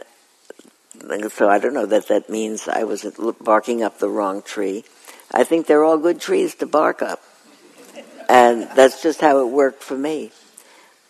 so 1.30 1.50
I 1.50 1.60
don't 1.60 1.74
know 1.74 1.86
that 1.86 2.08
that 2.10 2.30
means 2.30 2.68
I 2.68 2.84
was 2.84 3.06
barking 3.42 3.84
up 3.84 4.00
the 4.00 4.10
wrong 4.10 4.42
tree. 4.42 4.84
I 5.32 5.44
think 5.44 5.66
they're 5.66 5.84
all 5.84 5.98
good 5.98 6.20
trees 6.20 6.56
to 6.56 6.66
bark 6.66 7.02
up. 7.02 7.22
And 8.30 8.70
that's 8.76 9.02
just 9.02 9.20
how 9.20 9.42
it 9.42 9.50
worked 9.50 9.82
for 9.82 9.98
me. 9.98 10.32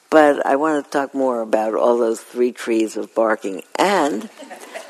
But 0.10 0.46
I 0.46 0.56
want 0.56 0.86
to 0.86 0.90
talk 0.90 1.14
more 1.14 1.42
about 1.42 1.76
all 1.76 1.98
those 1.98 2.22
three 2.22 2.54
trees 2.54 2.96
of 2.96 3.14
barking. 3.14 3.62
And, 3.78 4.30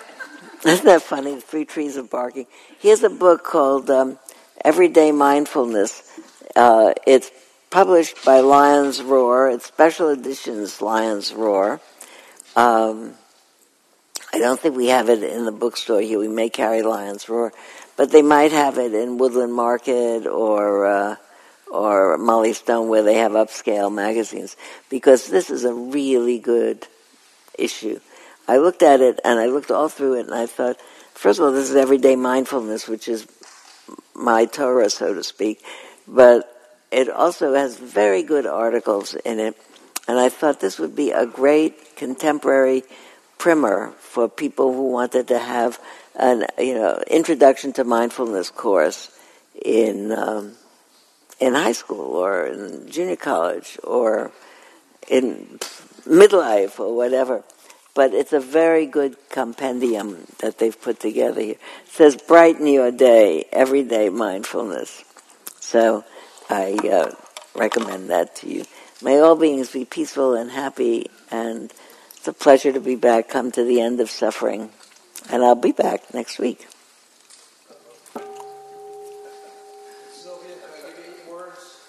isn't 0.65 0.85
that 0.85 1.01
funny? 1.01 1.35
The 1.35 1.41
Three 1.41 1.65
trees 1.65 1.97
of 1.97 2.10
barking. 2.10 2.45
Here's 2.80 3.03
a 3.03 3.10
book 3.10 3.43
called 3.43 3.89
um, 3.89 4.19
Everyday 4.64 5.11
Mindfulness. 5.11 6.03
Uh, 6.56 6.93
it's 7.07 7.31
published 7.72 8.23
by 8.23 8.41
Lions 8.41 9.01
Roar. 9.01 9.49
It's 9.49 9.65
special 9.65 10.10
editions 10.10 10.81
Lions 10.81 11.34
Roar. 11.34 11.81
Um, 12.56 13.15
I 14.31 14.38
don't 14.38 14.60
think 14.60 14.77
we 14.77 14.88
have 14.88 15.10
it 15.10 15.23
in 15.23 15.45
the 15.45 15.51
bookstore 15.51 16.01
here. 16.01 16.19
We 16.19 16.27
may 16.27 16.49
carry 16.49 16.84
Lions 16.84 17.27
Roar, 17.27 17.51
but 17.97 18.11
they 18.11 18.22
might 18.22 18.51
have 18.51 18.77
it 18.77 18.93
in 18.93 19.18
Woodland 19.18 19.53
Market 19.53 20.27
or 20.27 20.85
uh, 20.85 21.15
or 21.72 22.18
Mollie 22.18 22.54
Stone 22.54 22.90
where 22.90 23.04
they 23.04 23.16
have 23.16 23.34
upscale 23.34 23.94
magazines 23.94 24.58
because 24.90 25.28
this 25.28 25.50
is 25.50 25.64
a 25.64 25.74
really 25.74 26.40
good 26.40 26.88
issue. 27.58 28.00
I 28.48 28.58
looked 28.58 28.82
at 28.82 29.02
it 29.02 29.20
and 29.24 29.40
I 29.40 29.48
looked 29.48 29.72
all 29.72 29.90
through 29.90 30.16
it 30.16 30.26
and 30.26 30.34
I 30.34 30.46
thought, 30.46 30.80
first 31.14 31.40
of 31.40 31.46
all, 31.46 31.52
this 31.52 31.70
is 31.70 31.76
everyday 31.76 32.16
mindfulness, 32.16 32.88
which 32.88 33.08
is 33.08 33.28
my 34.16 34.46
Torah, 34.46 34.90
so 34.90 35.14
to 35.14 35.24
speak, 35.24 35.64
but 36.08 36.56
it 36.91 37.10
also 37.10 37.54
has 37.54 37.78
very 37.78 38.24
good 38.24 38.48
articles 38.48 39.14
in 39.14 39.40
it. 39.40 39.56
And 40.08 40.18
I 40.18 40.30
thought 40.30 40.60
this 40.60 40.80
would 40.80 40.96
be 40.96 41.12
a 41.12 41.26
great 41.26 41.96
contemporary 41.96 42.84
primer 43.38 43.91
for 44.00 44.28
people 44.28 44.74
who 44.74 44.91
wanted 44.91 45.28
to 45.30 45.40
have 45.40 45.80
an 46.16 46.46
you 46.58 46.74
know 46.74 47.02
introduction 47.08 47.72
to 47.74 47.84
mindfulness 47.84 48.50
course 48.52 49.10
in 49.64 50.12
um, 50.12 50.54
in 51.40 51.53
high 51.53 51.72
school 51.72 52.16
or 52.16 52.45
in 52.45 52.90
junior 52.90 53.16
college 53.16 53.80
or 53.84 54.32
in 55.07 55.60
midlife 56.06 56.80
or 56.80 56.95
whatever. 56.95 57.44
But 57.94 58.14
it's 58.14 58.34
a 58.34 58.40
very 58.40 58.86
good 58.86 59.18
compendium 59.30 60.26
that 60.40 60.57
they've 60.57 60.80
put 60.80 60.99
together 60.99 61.41
here. 61.41 61.52
It 61.52 61.90
says 61.90 62.16
brighten 62.16 62.68
your 62.68 62.91
day, 62.91 63.45
everyday 63.52 64.10
mindfulness. 64.10 65.03
So 65.60 66.06
I 66.49 66.78
uh, 66.88 67.11
recommend 67.56 68.10
that 68.10 68.36
to 68.38 68.49
you. 68.49 68.66
May 69.02 69.20
all 69.20 69.36
beings 69.36 69.72
be 69.72 69.86
peaceful 69.86 70.36
and 70.36 70.52
happy 70.52 71.10
and 71.32 71.72
it's 72.16 72.28
a 72.28 72.34
pleasure 72.34 72.74
to 72.74 72.82
be 72.82 72.95
back, 72.95 73.30
come 73.30 73.49
to 73.52 73.64
the 73.64 73.80
end 73.80 74.02
of 74.02 74.10
suffering. 74.10 74.72
And 75.32 75.44
I'll 75.44 75.56
be 75.56 75.72
back 75.72 76.14
next 76.14 76.38
week. 76.38 76.68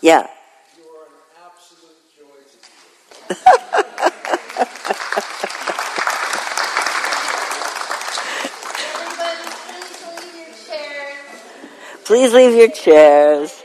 Yeah. 0.02 0.26
You 0.78 0.84
are 0.96 1.04
an 1.04 1.12
absolute 1.44 2.00
joy 2.16 2.40
to 2.48 2.56
Please 12.06 12.32
leave 12.32 12.56
your 12.56 12.70
chairs. 12.70 13.62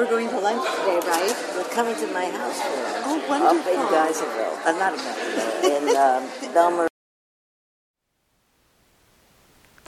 We're 0.00 0.08
going 0.08 0.28
to 0.30 0.38
lunch 0.38 0.64
today, 0.78 0.98
right? 1.06 1.36
We're 1.54 1.64
coming 1.64 1.94
to 1.94 2.06
my 2.14 2.24
house 2.24 2.58
for 2.62 2.70
lunch. 2.70 3.04
Oh, 3.04 3.20
wonderful. 3.28 3.58
Up 3.58 3.66
in 3.66 3.80
Geyserville. 3.92 4.56
Uh, 4.64 4.72
not 4.78 4.92
in 4.94 5.00
Geyserville. 5.00 5.76
In 5.76 5.96
um, 5.96 6.54
Belmar. 6.54 6.88